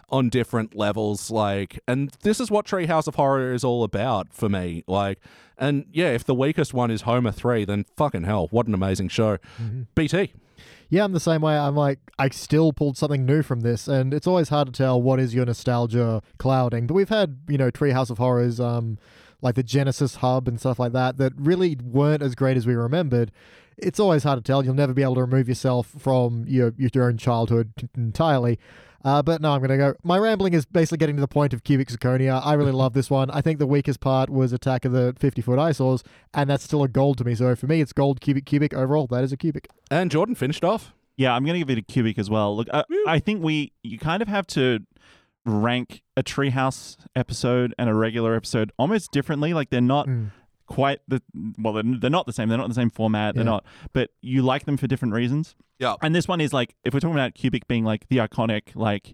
On 0.09 0.27
different 0.27 0.75
levels, 0.75 1.31
like, 1.31 1.79
and 1.87 2.11
this 2.23 2.41
is 2.41 2.51
what 2.51 2.65
Treehouse 2.65 3.07
of 3.07 3.15
Horror 3.15 3.53
is 3.53 3.63
all 3.63 3.85
about 3.85 4.33
for 4.33 4.49
me. 4.49 4.83
Like, 4.85 5.19
and 5.57 5.85
yeah, 5.93 6.09
if 6.09 6.25
the 6.25 6.35
weakest 6.35 6.73
one 6.73 6.91
is 6.91 7.03
Homer 7.03 7.31
3, 7.31 7.63
then 7.63 7.85
fucking 7.95 8.23
hell, 8.25 8.49
what 8.51 8.67
an 8.67 8.73
amazing 8.73 9.07
show. 9.07 9.37
BT. 9.95 10.33
Yeah, 10.91 11.05
I'm 11.05 11.13
the 11.13 11.21
same 11.21 11.39
way. 11.39 11.57
I'm 11.57 11.75
like, 11.75 11.99
I 12.19 12.27
still 12.29 12.73
pulled 12.73 12.97
something 12.97 13.25
new 13.25 13.43
from 13.43 13.61
this, 13.61 13.87
and 13.87 14.13
it's 14.13 14.27
always 14.27 14.49
hard 14.49 14.67
to 14.67 14.73
tell 14.73 15.01
what 15.01 15.21
is 15.21 15.33
your 15.33 15.45
nostalgia 15.45 16.21
clouding. 16.37 16.85
But 16.85 16.95
we've 16.95 17.07
had, 17.07 17.37
you 17.47 17.57
know, 17.57 17.71
Treehouse 17.71 18.09
of 18.09 18.17
Horrors, 18.17 18.59
um, 18.59 18.97
like 19.41 19.55
the 19.55 19.63
Genesis 19.63 20.15
Tub 20.15 20.49
and 20.49 20.59
stuff 20.59 20.79
like 20.79 20.91
that, 20.91 21.17
that 21.17 21.31
really 21.37 21.77
weren't 21.81 22.21
as 22.21 22.35
great 22.35 22.57
as 22.57 22.67
we 22.67 22.75
remembered. 22.75 23.31
It's 23.77 24.01
always 24.01 24.23
hard 24.23 24.39
to 24.39 24.43
tell. 24.43 24.65
You'll 24.65 24.73
never 24.73 24.93
be 24.93 25.01
able 25.01 25.15
to 25.15 25.21
remove 25.21 25.47
yourself 25.47 25.87
from 25.97 26.43
your 26.45 26.73
your 26.77 27.05
own 27.05 27.17
childhood 27.17 27.89
entirely. 27.95 28.59
Uh, 29.03 29.21
but 29.21 29.41
no, 29.41 29.51
I'm 29.53 29.59
going 29.59 29.71
to 29.71 29.77
go. 29.77 29.93
My 30.03 30.17
rambling 30.17 30.53
is 30.53 30.65
basically 30.65 30.97
getting 30.99 31.15
to 31.15 31.21
the 31.21 31.27
point 31.27 31.53
of 31.53 31.63
cubic 31.63 31.87
zirconia. 31.89 32.41
I 32.45 32.53
really 32.53 32.71
love 32.71 32.93
this 32.93 33.09
one. 33.09 33.31
I 33.31 33.41
think 33.41 33.57
the 33.59 33.65
weakest 33.67 33.99
part 33.99 34.29
was 34.29 34.53
Attack 34.53 34.85
of 34.85 34.91
the 34.91 35.15
50 35.19 35.41
foot 35.41 35.57
eyesores, 35.59 36.03
and 36.33 36.49
that's 36.49 36.63
still 36.63 36.83
a 36.83 36.87
gold 36.87 37.17
to 37.19 37.23
me. 37.23 37.33
So 37.35 37.55
for 37.55 37.67
me, 37.67 37.81
it's 37.81 37.93
gold, 37.93 38.21
cubic, 38.21 38.45
cubic. 38.45 38.73
Overall, 38.73 39.07
that 39.07 39.23
is 39.23 39.31
a 39.31 39.37
cubic. 39.37 39.67
And 39.89 40.11
Jordan 40.11 40.35
finished 40.35 40.63
off. 40.63 40.93
Yeah, 41.17 41.33
I'm 41.33 41.43
going 41.43 41.59
to 41.59 41.65
give 41.65 41.69
it 41.69 41.79
a 41.79 41.83
cubic 41.83 42.17
as 42.17 42.29
well. 42.29 42.55
Look, 42.55 42.67
I, 42.73 42.83
I 43.07 43.19
think 43.19 43.43
we 43.43 43.71
you 43.83 43.97
kind 43.99 44.21
of 44.21 44.27
have 44.27 44.47
to 44.47 44.79
rank 45.45 46.01
a 46.15 46.23
treehouse 46.23 46.97
episode 47.15 47.73
and 47.77 47.89
a 47.89 47.93
regular 47.93 48.35
episode 48.35 48.71
almost 48.77 49.11
differently. 49.11 49.53
Like 49.53 49.69
they're 49.69 49.81
not 49.81 50.07
Mm. 50.07 50.31
Quite 50.71 50.99
the 51.07 51.21
well, 51.59 51.73
they're, 51.73 51.83
they're 51.99 52.09
not 52.09 52.25
the 52.25 52.33
same. 52.33 52.49
They're 52.49 52.57
not 52.57 52.69
the 52.69 52.73
same 52.75 52.89
format. 52.89 53.35
They're 53.35 53.43
Yeah. 53.43 53.51
not, 53.51 53.65
but 53.93 54.09
you 54.21 54.41
like 54.41 54.65
them 54.65 54.77
for 54.77 54.87
different 54.87 55.13
reasons. 55.13 55.55
Yeah. 55.79 55.95
And 56.01 56.15
this 56.15 56.27
one 56.27 56.41
is 56.41 56.53
like 56.53 56.75
if 56.83 56.93
we're 56.93 56.99
talking 56.99 57.15
about 57.15 57.33
cubic 57.35 57.67
being 57.67 57.83
like 57.85 58.07
the 58.09 58.17
iconic, 58.17 58.75
like. 58.75 59.13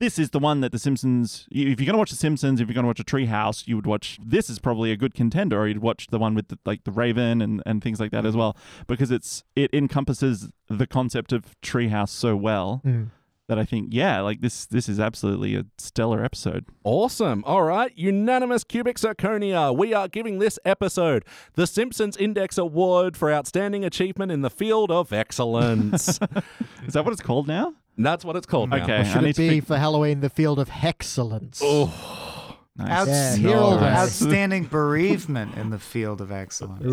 This 0.00 0.16
is 0.16 0.30
the 0.30 0.38
one 0.38 0.60
that 0.60 0.70
The 0.70 0.78
Simpsons. 0.78 1.48
If 1.50 1.80
you're 1.80 1.86
gonna 1.86 1.98
watch 1.98 2.10
The 2.10 2.16
Simpsons, 2.16 2.60
if 2.60 2.68
you're 2.68 2.74
gonna 2.76 2.86
watch 2.86 3.00
a 3.00 3.04
Treehouse, 3.04 3.66
you 3.66 3.74
would 3.74 3.84
watch. 3.84 4.16
This 4.24 4.48
is 4.48 4.60
probably 4.60 4.92
a 4.92 4.96
good 4.96 5.12
contender, 5.12 5.58
or 5.58 5.66
you'd 5.66 5.78
watch 5.82 6.06
the 6.12 6.20
one 6.20 6.36
with 6.36 6.46
the, 6.46 6.58
like 6.64 6.84
the 6.84 6.92
Raven 6.92 7.42
and, 7.42 7.64
and 7.66 7.82
things 7.82 7.98
like 7.98 8.12
that 8.12 8.24
as 8.24 8.36
well, 8.36 8.56
because 8.86 9.10
it's 9.10 9.42
it 9.56 9.74
encompasses 9.74 10.50
the 10.68 10.86
concept 10.86 11.32
of 11.32 11.60
Treehouse 11.62 12.10
so 12.10 12.36
well 12.36 12.80
Mm. 12.86 13.10
That 13.48 13.58
I 13.58 13.64
think, 13.64 13.88
yeah, 13.92 14.20
like 14.20 14.40
this 14.40 14.66
this 14.66 14.88
is 14.88 15.00
absolutely 15.00 15.56
a 15.56 15.64
stellar 15.78 16.22
episode. 16.22 16.66
Awesome. 16.84 17.42
All 17.46 17.62
right. 17.62 17.90
Unanimous 17.96 18.62
cubic 18.62 18.98
zirconia. 18.98 19.76
We 19.76 19.92
are 19.94 20.06
giving 20.06 20.38
this 20.38 20.58
episode 20.64 21.24
the 21.54 21.66
Simpsons 21.66 22.16
Index 22.16 22.58
Award 22.58 23.16
for 23.16 23.32
Outstanding 23.32 23.84
Achievement 23.84 24.30
in 24.30 24.42
the 24.42 24.50
Field 24.50 24.90
of 24.90 25.12
Excellence. 25.12 26.20
Is 26.86 26.92
that 26.92 27.04
what 27.04 27.12
it's 27.12 27.22
called 27.22 27.48
now? 27.48 27.74
That's 27.96 28.24
what 28.24 28.36
it's 28.36 28.46
called 28.46 28.70
now. 28.70 28.82
Okay. 28.84 29.00
Or 29.00 29.04
should 29.04 29.22
need 29.22 29.30
it 29.30 29.36
be 29.36 29.48
think- 29.48 29.66
for 29.66 29.76
Halloween 29.76 30.20
the 30.20 30.30
field 30.30 30.58
of 30.60 30.68
hexcellence? 30.68 31.60
Oh, 31.62 32.37
Nice. 32.78 32.90
Outs- 32.90 33.08
Yeah, 33.10 33.36
hear 33.36 33.56
Nice. 33.80 33.98
Outstanding 33.98 34.64
bereavement 34.66 35.56
in 35.56 35.70
the 35.70 35.78
field 35.78 36.20
of 36.20 36.30
excellence. 36.30 36.84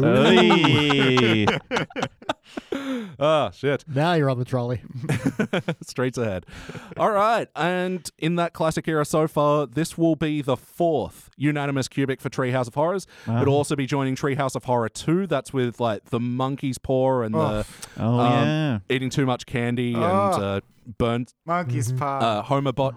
Oh 3.20 3.50
shit. 3.54 3.86
Now 3.88 4.14
you're 4.14 4.30
on 4.30 4.40
the 4.40 4.46
trolley. 4.46 4.82
Streets 5.82 6.18
ahead. 6.18 6.46
All 6.98 7.12
right. 7.12 7.48
And 7.56 8.10
in 8.18 8.36
that 8.36 8.54
classic 8.54 8.88
era 8.88 9.06
so 9.06 9.28
far, 9.28 9.66
this 9.68 9.98
will 9.98 10.16
be 10.16 10.42
the 10.42 10.58
fourth 10.58 11.30
unanimous 11.38 11.88
cubic 11.88 12.22
for 12.22 12.30
Treehouse 12.30 12.68
of 12.68 12.76
Horrors. 12.76 13.08
It'll 13.28 13.56
also 13.56 13.76
be 13.76 13.86
joining 13.86 14.16
Treehouse 14.16 14.56
of 14.56 14.66
Horror 14.66 14.90
2. 14.90 15.28
That's 15.28 15.54
with 15.54 15.80
like 15.80 16.06
the 16.06 16.20
monkey's 16.20 16.78
paw 16.78 17.22
and 17.22 17.34
the 17.34 17.66
oh 17.98 18.20
Um, 18.20 18.48
yeah, 18.48 18.80
eating 18.90 19.10
too 19.10 19.26
much 19.26 19.46
candy 19.46 19.94
and 19.94 20.04
Oh. 20.04 20.08
uh, 20.08 20.60
burnt 20.98 21.34
Monkey's 21.46 21.92
paw. 21.92 22.20
uh, 22.20 22.44
Homerbot. 22.44 22.96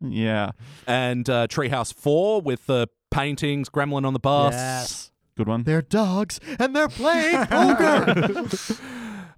Yeah, 0.00 0.50
and 0.86 1.28
uh, 1.28 1.46
Treehouse 1.46 1.92
4 1.92 2.40
with 2.40 2.66
the 2.66 2.88
paintings, 3.10 3.68
Gremlin 3.68 4.04
on 4.06 4.12
the 4.12 4.18
bus. 4.18 4.54
Yes. 4.54 5.10
good 5.36 5.48
one. 5.48 5.64
They're 5.64 5.82
dogs 5.82 6.40
and 6.58 6.74
they're 6.74 6.88
playing 6.88 7.46
poker. 7.46 8.46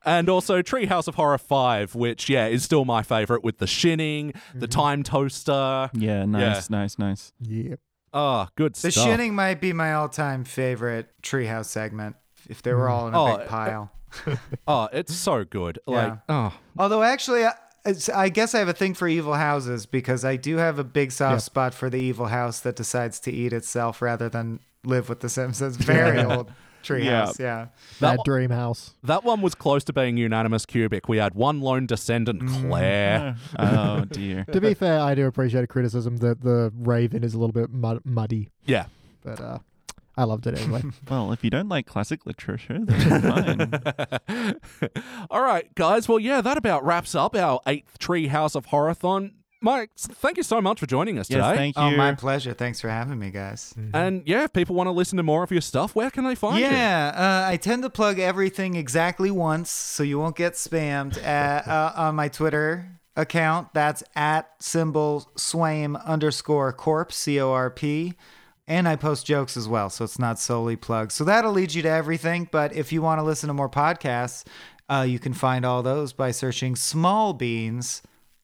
And 0.04 0.28
also 0.28 0.62
Treehouse 0.62 1.08
of 1.08 1.16
Horror 1.16 1.38
5, 1.38 1.94
which, 1.94 2.28
yeah, 2.28 2.46
is 2.46 2.64
still 2.64 2.84
my 2.84 3.02
favorite 3.02 3.44
with 3.44 3.58
the 3.58 3.66
shinning, 3.66 4.32
the 4.54 4.66
mm-hmm. 4.66 4.80
time 4.80 5.02
toaster. 5.02 5.90
Yeah, 5.92 6.24
nice, 6.24 6.70
nice, 6.70 6.98
nice. 6.98 7.32
yeah. 7.40 7.74
Oh, 8.12 8.48
good 8.56 8.76
stuff. 8.76 8.88
the 8.88 8.92
stuff. 8.92 9.04
shinning 9.04 9.34
might 9.34 9.60
be 9.60 9.72
my 9.72 9.92
all-time 9.92 10.44
favorite 10.44 11.10
treehouse 11.22 11.66
segment. 11.66 12.16
If 12.48 12.62
they 12.62 12.72
were 12.72 12.86
mm. 12.86 12.90
all 12.90 13.08
in 13.08 13.14
a 13.14 13.22
Oh, 13.22 13.36
big 13.38 13.46
pile. 13.46 13.92
Oh, 14.66 14.88
it's 14.92 15.14
so 15.14 15.44
good. 15.44 15.78
Like, 15.86 16.18
oh. 16.28 16.52
Although 16.76 17.02
actually, 17.02 17.44
I, 17.44 17.50
it's- 17.50 17.69
I 18.14 18.28
guess 18.28 18.54
I 18.54 18.58
have 18.58 18.68
a 18.68 18.72
thing 18.72 18.94
for 18.94 19.08
evil 19.08 19.34
houses 19.34 19.86
because 19.86 20.24
I 20.24 20.36
do 20.36 20.56
have 20.58 20.78
a 20.78 20.84
big 20.84 21.12
soft 21.12 21.32
Yeah. 21.34 21.38
spot 21.38 21.74
for 21.74 21.88
the 21.90 21.98
evil 21.98 22.26
house 22.26 22.60
that 22.60 22.76
decides 22.76 23.18
to 23.20 23.32
eat 23.32 23.52
itself 23.52 24.02
rather 24.02 24.28
than 24.28 24.60
live 24.84 25.08
with 25.08 25.20
the 25.20 25.28
Simpsons. 25.28 25.76
Very 25.78 26.22
old 26.22 26.50
treehouse. 26.84 27.38
Yeah. 27.38 27.66
That 27.98 28.00
Bad 28.00 28.16
one- 28.18 28.24
dream 28.24 28.50
house. 28.50 28.94
That 29.02 29.24
one 29.24 29.40
was 29.42 29.54
close 29.54 29.84
to 29.84 29.92
being 29.92 30.16
unanimous 30.16 30.66
cubic. 30.66 31.08
We 31.08 31.18
had 31.18 31.34
one 31.34 31.60
lone 31.60 31.86
descendant, 31.86 32.46
Claire. 32.48 33.36
oh 33.58 34.04
dear. 34.06 34.44
To 34.52 34.60
be 34.60 34.74
fair, 34.74 35.00
I 35.00 35.14
do 35.14 35.26
appreciate 35.26 35.64
a 35.64 35.66
criticism 35.66 36.18
that 36.18 36.42
the 36.42 36.72
Raven 36.78 37.22
is 37.24 37.34
a 37.34 37.38
little 37.38 37.52
bit 37.52 37.70
mud- 37.70 38.00
muddy, 38.04 38.50
Yeah. 38.66 38.86
but 39.22 39.40
uh, 39.40 39.58
I 40.20 40.24
loved 40.24 40.46
it 40.46 40.60
anyway. 40.60 40.82
Well, 41.10 41.32
if 41.32 41.42
you 41.42 41.48
don't 41.48 41.68
like 41.68 41.86
classic 41.86 42.26
literature, 42.26 42.78
then 42.82 44.20
fine. 44.28 44.92
All 45.30 45.42
right, 45.42 45.74
guys. 45.74 46.08
Well, 46.08 46.18
yeah, 46.18 46.42
that 46.42 46.58
about 46.58 46.84
wraps 46.84 47.14
up 47.14 47.34
our 47.34 47.60
eighth 47.66 47.98
Treehouse 47.98 48.54
of 48.54 48.66
Horrorthon. 48.66 49.32
Mike, 49.62 49.90
thank 49.96 50.36
you 50.36 50.42
so 50.42 50.60
much 50.60 50.78
for 50.78 50.86
joining 50.86 51.18
us 51.18 51.30
yes, 51.30 51.42
today. 51.42 51.56
thank 51.56 51.76
you. 51.76 51.82
Oh, 51.82 51.90
my 51.92 52.14
pleasure. 52.14 52.52
Thanks 52.52 52.80
for 52.80 52.90
having 52.90 53.18
me, 53.18 53.30
guys. 53.30 53.74
And 53.94 54.22
yeah, 54.26 54.44
if 54.44 54.52
people 54.52 54.76
want 54.76 54.88
to 54.88 54.92
listen 54.92 55.16
to 55.16 55.22
more 55.22 55.42
of 55.42 55.50
your 55.50 55.62
stuff, 55.62 55.94
where 55.94 56.10
can 56.10 56.24
they 56.24 56.34
find 56.34 56.58
you? 56.58 56.66
Yeah, 56.66 57.12
uh, 57.14 57.50
I 57.50 57.56
tend 57.56 57.82
to 57.82 57.90
plug 57.90 58.18
everything 58.18 58.74
exactly 58.74 59.30
once 59.30 59.70
so 59.70 60.02
you 60.02 60.18
won't 60.18 60.36
get 60.36 60.52
spammed 60.52 61.22
at, 61.24 61.66
uh, 61.66 61.92
on 61.96 62.14
my 62.14 62.28
Twitter 62.28 63.00
account. 63.16 63.72
That's 63.72 64.02
at 64.14 64.50
symbol 64.60 65.30
swaim 65.36 66.02
underscore 66.04 66.72
corp, 66.74 67.10
C 67.10 67.40
O 67.40 67.52
R 67.52 67.70
P. 67.70 68.14
And 68.68 68.86
I 68.86 68.94
post 68.96 69.26
jokes 69.26 69.56
as 69.56 69.66
well, 69.68 69.90
so 69.90 70.04
it's 70.04 70.18
not 70.18 70.38
solely 70.38 70.76
plugged. 70.76 71.10
So 71.12 71.24
that'll 71.24 71.52
lead 71.52 71.74
you 71.74 71.82
to 71.82 71.88
everything. 71.88 72.48
But 72.52 72.74
if 72.74 72.92
you 72.92 73.02
want 73.02 73.18
to 73.18 73.24
listen 73.24 73.48
to 73.48 73.54
more 73.54 73.68
podcasts, 73.68 74.44
uh, 74.88 75.04
you 75.08 75.18
can 75.18 75.32
find 75.34 75.64
all 75.64 75.82
those 75.82 76.12
by 76.12 76.30
searching 76.30 76.76
Small 76.76 77.32
Beans 77.32 78.02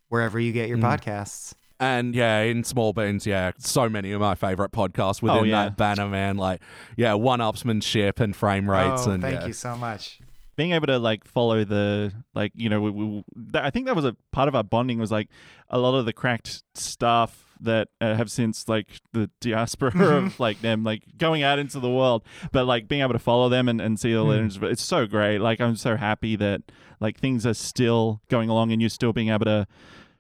wherever 0.09 0.40
you 0.40 0.52
get 0.52 0.68
your 0.68 0.78
podcasts. 0.78 1.52
And 1.78 2.14
yeah, 2.14 2.40
in 2.40 2.64
Small 2.64 2.93
Beans, 2.93 3.26
yeah, 3.26 3.52
so 3.59 3.88
many 3.88 4.10
of 4.12 4.20
my 4.20 4.34
favorite 4.34 4.72
podcasts 4.72 5.20
within 5.22 5.38
Oh, 5.38 5.43
yeah. 5.44 5.64
that 5.64 5.76
banner, 5.76 6.09
man. 6.09 6.36
Like, 6.38 6.60
yeah, 6.97 7.14
one 7.14 7.40
upsmanship 7.40 8.18
and 8.18 8.34
frame 8.34 8.68
rates. 8.68 9.06
oh, 9.06 9.10
and 9.12 9.22
thank 9.22 9.40
yeah. 9.43 9.47
you 9.47 9.52
so 9.52 9.76
much. 9.76 10.18
being 10.56 10.72
able 10.72 10.86
to 10.86 10.98
like 10.98 11.24
follow 11.24 11.64
the 11.64 12.10
like 12.34 12.51
you 12.55 12.70
know 12.70 12.80
we, 12.80 12.90
we, 12.90 13.24
I 13.55 13.68
think 13.70 13.84
that 13.86 13.94
was 13.94 14.06
a 14.06 14.16
part 14.32 14.48
of 14.48 14.55
our 14.55 14.64
bonding 14.64 14.98
was 14.98 15.12
like 15.12 15.28
a 15.68 15.78
lot 15.78 15.94
of 15.98 16.06
the 16.06 16.14
cracked 16.14 16.62
stuff 16.74 17.45
that 17.61 17.89
uh, 18.01 18.15
have 18.15 18.31
since 18.31 18.69
like 18.69 18.87
the 19.12 19.31
diaspora 19.41 19.89
of 19.95 19.95
mm-hmm. 19.95 20.43
like 20.43 20.61
them 20.61 20.85
like 20.85 21.03
going 21.16 21.43
out 21.43 21.59
into 21.59 21.81
the 21.81 21.91
world 21.91 22.23
but 22.53 22.65
like 22.65 22.89
being 22.89 23.03
able 23.03 23.12
to 23.12 23.19
follow 23.19 23.49
them 23.49 23.69
and, 23.69 23.81
and 23.81 23.99
see 23.99 24.12
the 24.12 24.19
mm. 24.19 24.28
legends 24.28 24.59
it's 24.62 24.83
so 24.83 25.07
great 25.07 25.39
like 25.39 25.61
i'm 25.61 25.77
so 25.77 25.97
happy 25.97 26.37
that 26.37 26.62
like 27.01 27.19
things 27.19 27.47
are 27.47 27.55
still 27.55 28.20
going 28.28 28.49
along 28.49 28.73
and 28.73 28.81
you're 28.81 28.89
still 28.89 29.12
being 29.12 29.28
able 29.28 29.45
to 29.45 29.66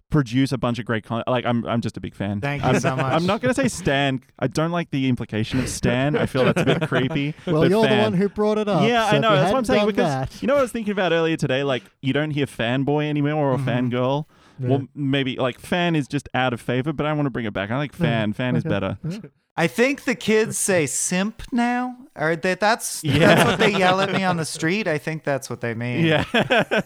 produce 0.08 0.52
a 0.52 0.58
bunch 0.58 0.78
of 0.78 0.84
great 0.84 1.04
content 1.04 1.26
like 1.26 1.44
i'm 1.44 1.66
i'm 1.66 1.80
just 1.80 1.96
a 1.96 2.00
big 2.00 2.14
fan 2.14 2.40
Thank 2.40 2.62
you 2.62 2.68
I'm, 2.68 2.80
so 2.80 2.94
much. 2.94 3.12
i'm 3.12 3.26
not 3.26 3.40
going 3.40 3.52
to 3.52 3.60
say 3.60 3.66
stan 3.66 4.20
i 4.38 4.46
don't 4.46 4.70
like 4.70 4.90
the 4.90 5.08
implication 5.08 5.58
of 5.58 5.68
stan 5.68 6.16
i 6.16 6.26
feel 6.26 6.44
that's 6.44 6.62
a 6.62 6.64
bit 6.64 6.88
creepy 6.88 7.34
well, 7.46 7.68
you're 7.68 7.82
the 7.82 7.96
one 7.96 8.12
who 8.12 8.28
brought 8.28 8.58
it 8.58 8.68
up. 8.68 8.86
Yeah, 8.86 9.10
so 9.10 9.16
I 9.16 9.18
know. 9.18 9.34
That's 9.34 9.52
what 9.52 9.58
I'm 9.58 9.64
saying 9.64 9.86
because 9.86 10.08
that, 10.08 10.42
you 10.42 10.46
know 10.46 10.54
what 10.54 10.60
I 10.60 10.62
was 10.62 10.72
thinking 10.72 10.92
about 10.92 11.12
earlier 11.12 11.36
today. 11.36 11.64
Like 11.64 11.82
you 12.00 12.12
don't 12.12 12.30
hear 12.30 12.46
fanboy 12.46 13.08
anymore 13.08 13.52
or 13.52 13.56
mm-hmm. 13.56 13.68
fangirl. 13.68 14.26
Yeah. 14.58 14.68
Well, 14.68 14.88
maybe 14.94 15.36
like 15.36 15.58
fan 15.60 15.94
is 15.94 16.08
just 16.08 16.28
out 16.34 16.52
of 16.52 16.60
favor, 16.60 16.92
but 16.92 17.06
I 17.06 17.12
want 17.12 17.26
to 17.26 17.30
bring 17.30 17.44
it 17.44 17.52
back. 17.52 17.70
I 17.70 17.76
like 17.76 17.92
fan. 17.92 18.32
Fan 18.32 18.56
is 18.56 18.64
better. 18.64 18.98
I 19.56 19.66
think 19.66 20.04
the 20.04 20.14
kids 20.14 20.58
say 20.58 20.86
simp 20.86 21.42
now. 21.52 21.96
Or 22.14 22.36
that 22.36 22.60
that's 22.60 23.00
that's 23.02 23.44
what 23.44 23.58
they 23.58 23.72
yell 23.72 24.00
at 24.00 24.12
me 24.12 24.22
on 24.24 24.36
the 24.36 24.44
street. 24.44 24.86
I 24.88 24.98
think 24.98 25.24
that's 25.24 25.48
what 25.50 25.60
they 25.60 25.74
mean. 25.74 26.04
Yeah. 26.04 26.24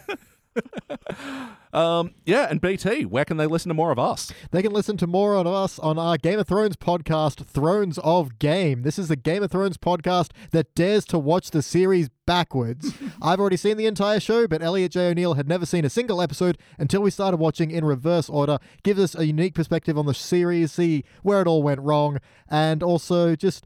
Um, 1.73 2.15
yeah, 2.25 2.47
and 2.49 2.59
BT, 2.59 3.05
where 3.05 3.23
can 3.23 3.37
they 3.37 3.45
listen 3.45 3.69
to 3.69 3.73
more 3.73 3.91
of 3.91 3.99
us? 3.99 4.31
They 4.51 4.61
can 4.61 4.73
listen 4.73 4.97
to 4.97 5.07
more 5.07 5.35
of 5.35 5.47
us 5.47 5.79
on 5.79 5.97
our 5.97 6.17
Game 6.17 6.37
of 6.37 6.47
Thrones 6.47 6.75
podcast, 6.75 7.45
Thrones 7.45 7.97
of 7.99 8.39
Game. 8.39 8.81
This 8.81 8.99
is 8.99 9.07
the 9.07 9.15
Game 9.15 9.41
of 9.41 9.51
Thrones 9.51 9.77
podcast 9.77 10.31
that 10.51 10.75
dares 10.75 11.05
to 11.05 11.17
watch 11.17 11.51
the 11.51 11.61
series 11.61 12.09
backwards. 12.27 12.93
I've 13.21 13.39
already 13.39 13.55
seen 13.55 13.77
the 13.77 13.85
entire 13.85 14.19
show, 14.19 14.47
but 14.47 14.61
Elliot 14.61 14.91
J. 14.91 15.11
O'Neill 15.11 15.35
had 15.35 15.47
never 15.47 15.65
seen 15.65 15.85
a 15.85 15.89
single 15.89 16.21
episode 16.21 16.57
until 16.77 17.01
we 17.01 17.09
started 17.09 17.37
watching 17.37 17.71
in 17.71 17.85
reverse 17.85 18.29
order. 18.29 18.59
Gives 18.83 18.99
us 18.99 19.15
a 19.15 19.25
unique 19.25 19.55
perspective 19.55 19.97
on 19.97 20.05
the 20.05 20.13
series, 20.13 20.73
see 20.73 21.05
where 21.23 21.41
it 21.41 21.47
all 21.47 21.63
went 21.63 21.79
wrong, 21.79 22.17
and 22.49 22.83
also 22.83 23.35
just. 23.35 23.65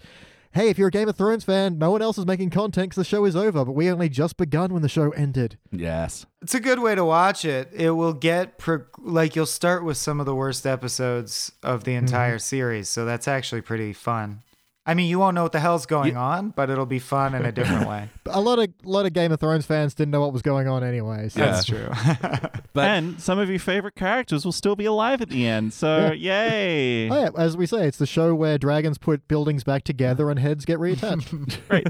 Hey, 0.55 0.69
if 0.69 0.77
you're 0.77 0.87
a 0.87 0.91
Game 0.91 1.09
of 1.09 1.17
Thrones 1.17 1.43
fan, 1.43 1.77
no 1.77 1.91
one 1.91 2.01
else 2.01 2.17
is 2.17 2.25
making 2.25 2.49
content 2.49 2.87
because 2.87 2.95
the 2.95 3.03
show 3.03 3.25
is 3.25 3.35
over, 3.35 3.65
but 3.65 3.73
we 3.73 3.91
only 3.91 4.07
just 4.07 4.37
begun 4.37 4.71
when 4.71 4.81
the 4.81 4.87
show 4.87 5.09
ended. 5.09 5.57
Yes. 5.69 6.25
It's 6.41 6.55
a 6.55 6.61
good 6.61 6.79
way 6.79 6.95
to 6.95 7.03
watch 7.03 7.43
it. 7.43 7.69
It 7.73 7.91
will 7.91 8.13
get 8.13 8.57
pro- 8.57 8.85
like 8.99 9.35
you'll 9.35 9.47
start 9.47 9.83
with 9.83 9.97
some 9.97 10.21
of 10.21 10.25
the 10.25 10.33
worst 10.33 10.65
episodes 10.65 11.51
of 11.61 11.83
the 11.83 11.91
mm-hmm. 11.91 12.05
entire 12.05 12.39
series, 12.39 12.87
so 12.87 13.03
that's 13.03 13.27
actually 13.27 13.59
pretty 13.59 13.91
fun. 13.91 14.43
I 14.87 14.93
mean, 14.93 15.09
you 15.09 15.17
won't 15.17 15.33
know 15.33 15.41
what 15.43 15.51
the 15.51 15.59
hell's 15.59 15.87
going 15.87 16.15
on, 16.15 16.49
but 16.51 16.69
it'll 16.69 16.85
be 16.85 16.99
fun 16.99 17.33
in 17.33 17.43
a 17.43 17.51
different 17.51 17.87
way. 17.89 18.09
A 18.27 18.39
lot 18.39 18.59
of 18.59 18.67
lot 18.83 19.05
of 19.07 19.13
Game 19.13 19.31
of 19.31 19.39
Thrones 19.39 19.65
fans 19.65 19.95
didn't 19.95 20.11
know 20.11 20.21
what 20.21 20.31
was 20.31 20.43
going 20.43 20.67
on 20.67 20.83
anyway. 20.83 21.29
So. 21.29 21.39
Yeah. 21.39 21.51
That's 21.51 21.65
true. 21.65 21.89
But 22.73 22.89
and 22.89 23.21
some 23.21 23.39
of 23.39 23.49
your 23.49 23.59
favorite 23.59 23.95
characters 23.95 24.43
will 24.43 24.51
still 24.51 24.75
be 24.75 24.83
alive 24.83 25.21
at 25.21 25.29
the 25.29 25.47
end. 25.47 25.73
So, 25.73 26.11
yay. 26.11 27.09
Oh 27.15 27.17
yeah, 27.21 27.29
as 27.37 27.55
we 27.55 27.65
say, 27.65 27.87
it's 27.87 27.97
the 27.97 28.05
show 28.05 28.35
where 28.35 28.57
dragons 28.57 28.97
put 28.97 29.29
buildings 29.29 29.63
back 29.63 29.85
together 29.85 30.29
and 30.29 30.37
heads 30.37 30.65
get 30.65 30.77
reattached. 30.77 31.57
Right. 31.69 31.87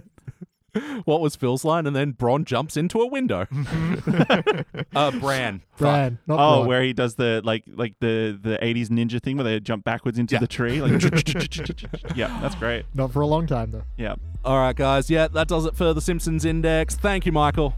What 1.06 1.22
was 1.22 1.36
Phil's 1.36 1.64
line? 1.66 1.86
And 1.88 1.96
then 1.96 2.12
Bron 2.12 2.46
jumps 2.46 2.78
into 2.78 3.02
a 3.02 3.08
window. 3.08 3.48
uh, 4.96 5.12
Bran. 5.12 5.62
Fuck. 5.72 5.80
Bran, 5.80 6.18
not 6.28 6.36
Oh, 6.36 6.58
Bron. 6.58 6.68
where 6.68 6.82
he 6.84 6.94
does 6.94 7.16
the 7.16 7.42
like 7.44 7.64
like 7.68 7.96
the 8.00 8.38
the 8.42 8.58
80s 8.62 8.88
ninja 8.90 9.22
thing 9.22 9.38
where 9.38 9.44
they 9.44 9.60
jump 9.60 9.84
backwards 9.84 10.18
into 10.20 10.36
Yeah. 10.36 10.40
the 10.40 10.48
tree 10.48 10.82
like 10.82 11.02
Yeah, 12.16 12.38
that's 12.42 12.56
great. 12.56 12.86
Not 12.94 13.12
for 13.12 13.22
a 13.22 13.28
long 13.28 13.48
time 13.48 13.72
though. 13.72 13.84
Yeah. 13.98 14.16
All 14.44 14.58
right, 14.58 14.76
guys. 14.76 15.10
Yeah, 15.10 15.28
that 15.30 15.48
does 15.48 15.66
it 15.66 15.76
for 15.76 15.94
the 15.94 16.02
Simpsons 16.02 16.46
Index. 16.46 16.96
Thank 16.96 17.26
you, 17.26 17.32
Michael. 17.32 17.74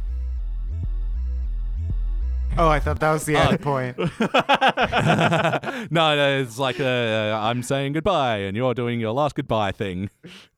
Oh, 2.57 2.67
I 2.69 2.79
thought 2.79 2.99
that 2.99 3.11
was 3.11 3.25
the 3.25 3.35
end 3.35 3.61
point. 3.61 3.97
no, 5.91 6.15
no, 6.15 6.39
it's 6.41 6.57
like 6.59 6.79
uh, 6.79 7.39
I'm 7.41 7.63
saying 7.63 7.93
goodbye, 7.93 8.37
and 8.37 8.55
you're 8.57 8.73
doing 8.73 8.99
your 8.99 9.11
last 9.11 9.35
goodbye 9.35 9.71
thing. 9.71 10.09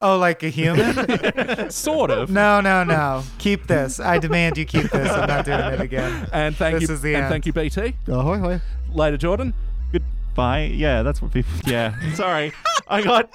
Oh, 0.02 0.18
like 0.18 0.44
a 0.44 0.50
human? 0.50 1.70
Sort 1.72 2.12
of. 2.12 2.30
No, 2.30 2.62
no, 2.62 2.84
no. 2.84 3.24
Keep 3.38 3.68
this. 3.68 4.00
I 4.00 4.18
demand 4.18 4.58
you 4.58 4.66
keep 4.66 4.90
this. 4.90 5.12
I'm 5.12 5.28
not 5.28 5.46
doing 5.46 5.60
it 5.60 5.82
again. 5.82 6.30
And 6.32 6.56
thank 6.56 6.80
This 6.80 6.90
you. 6.90 6.96
is 6.96 7.02
the 7.02 7.16
and 7.16 7.24
end. 7.26 7.32
thank 7.32 7.46
you, 7.46 7.54
BT. 7.54 7.96
Ahoy 8.08 8.38
hoy. 8.38 8.62
Later, 8.94 9.18
Jordan. 9.18 9.54
Goodbye. 9.92 10.72
Yeah, 10.74 11.04
that's 11.04 11.22
what 11.22 11.32
people 11.32 11.52
Yeah. 11.66 11.96
Sorry. 12.14 12.54
I 12.88 13.02
got 13.02 13.32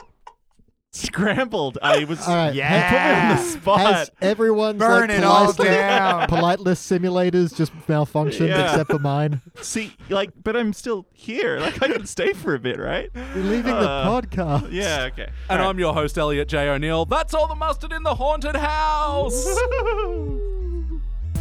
scrambled. 0.94 1.78
I 1.82 2.04
was 2.04 2.26
All 2.26 2.34
right. 2.34 2.54
Yeah. 2.54 2.90
put 2.90 2.96
me 2.96 3.20
on 3.30 3.36
the 3.36 3.42
spot. 3.60 3.80
Has 3.94 4.10
everyone's 4.22 4.78
Burn 4.78 5.08
like, 5.08 5.18
it 5.18 5.24
all 5.24 5.52
polite- 5.52 5.70
down. 5.70 6.28
polite 6.28 6.60
list 6.60 6.90
simulators 6.90 7.54
just 7.54 7.72
malfunctioned 7.88 8.48
Yeah. 8.48 8.64
except 8.70 8.90
for 8.90 8.98
mine? 8.98 9.40
See, 9.60 9.92
like, 10.08 10.30
but 10.42 10.56
I'm 10.56 10.72
still 10.72 11.06
here. 11.12 11.58
Like, 11.60 11.82
I 11.82 11.88
can 11.88 12.06
stay 12.06 12.32
for 12.32 12.54
a 12.54 12.58
bit, 12.58 12.78
right? 12.78 13.10
You're 13.34 13.44
leaving 13.44 13.72
Uh, 13.74 13.80
the 14.20 14.26
podcast. 14.26 14.68
Yeah. 14.72 15.08
Okay. 15.12 15.28
And 15.50 15.60
All 15.60 15.70
I'm 15.70 15.78
your 15.78 15.92
host, 15.94 16.16
Elliot 16.16 16.48
J. 16.48 16.68
O'Neill. 16.68 17.04
That's 17.06 17.34
all 17.34 17.48
the 17.48 17.54
mustard 17.54 17.92
in 17.92 18.02
the 18.02 18.14
haunted 18.14 18.56
house. 18.56 19.44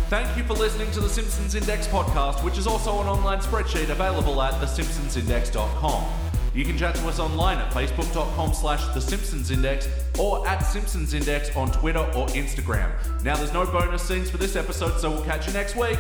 Thank 0.10 0.38
you 0.38 0.44
for 0.44 0.54
listening 0.54 0.92
to 0.92 1.00
the 1.00 1.10
Simpsons 1.10 1.56
Index 1.56 1.88
podcast, 1.88 2.44
which 2.44 2.58
is 2.58 2.68
also 2.68 3.02
an 3.02 3.08
online 3.08 3.40
spreadsheet 3.40 3.90
available 3.90 4.42
at 4.44 4.54
thesimpsonsindex.com. 4.56 6.04
You 6.54 6.64
can 6.64 6.78
chat 6.78 6.96
to 6.96 7.08
us 7.08 7.20
online 7.20 7.58
at 7.58 7.72
facebook.com 7.72 8.54
slash 8.54 8.86
The 8.94 9.02
Simpsons 9.02 9.50
Index 9.50 9.90
or 10.20 10.48
at 10.48 10.60
Simpsons 10.60 11.14
Index 11.14 11.56
on 11.56 11.72
Twitter 11.72 12.00
or 12.00 12.28
Instagram. 12.28 12.92
Now, 13.24 13.36
there's 13.36 13.54
no 13.54 13.66
bonus 13.66 14.04
scenes 14.04 14.30
for 14.30 14.38
this 14.38 14.56
episode, 14.56 15.00
so 15.00 15.10
we'll 15.10 15.26
catch 15.26 15.48
you 15.48 15.54
next 15.54 15.76
week. 15.76 15.98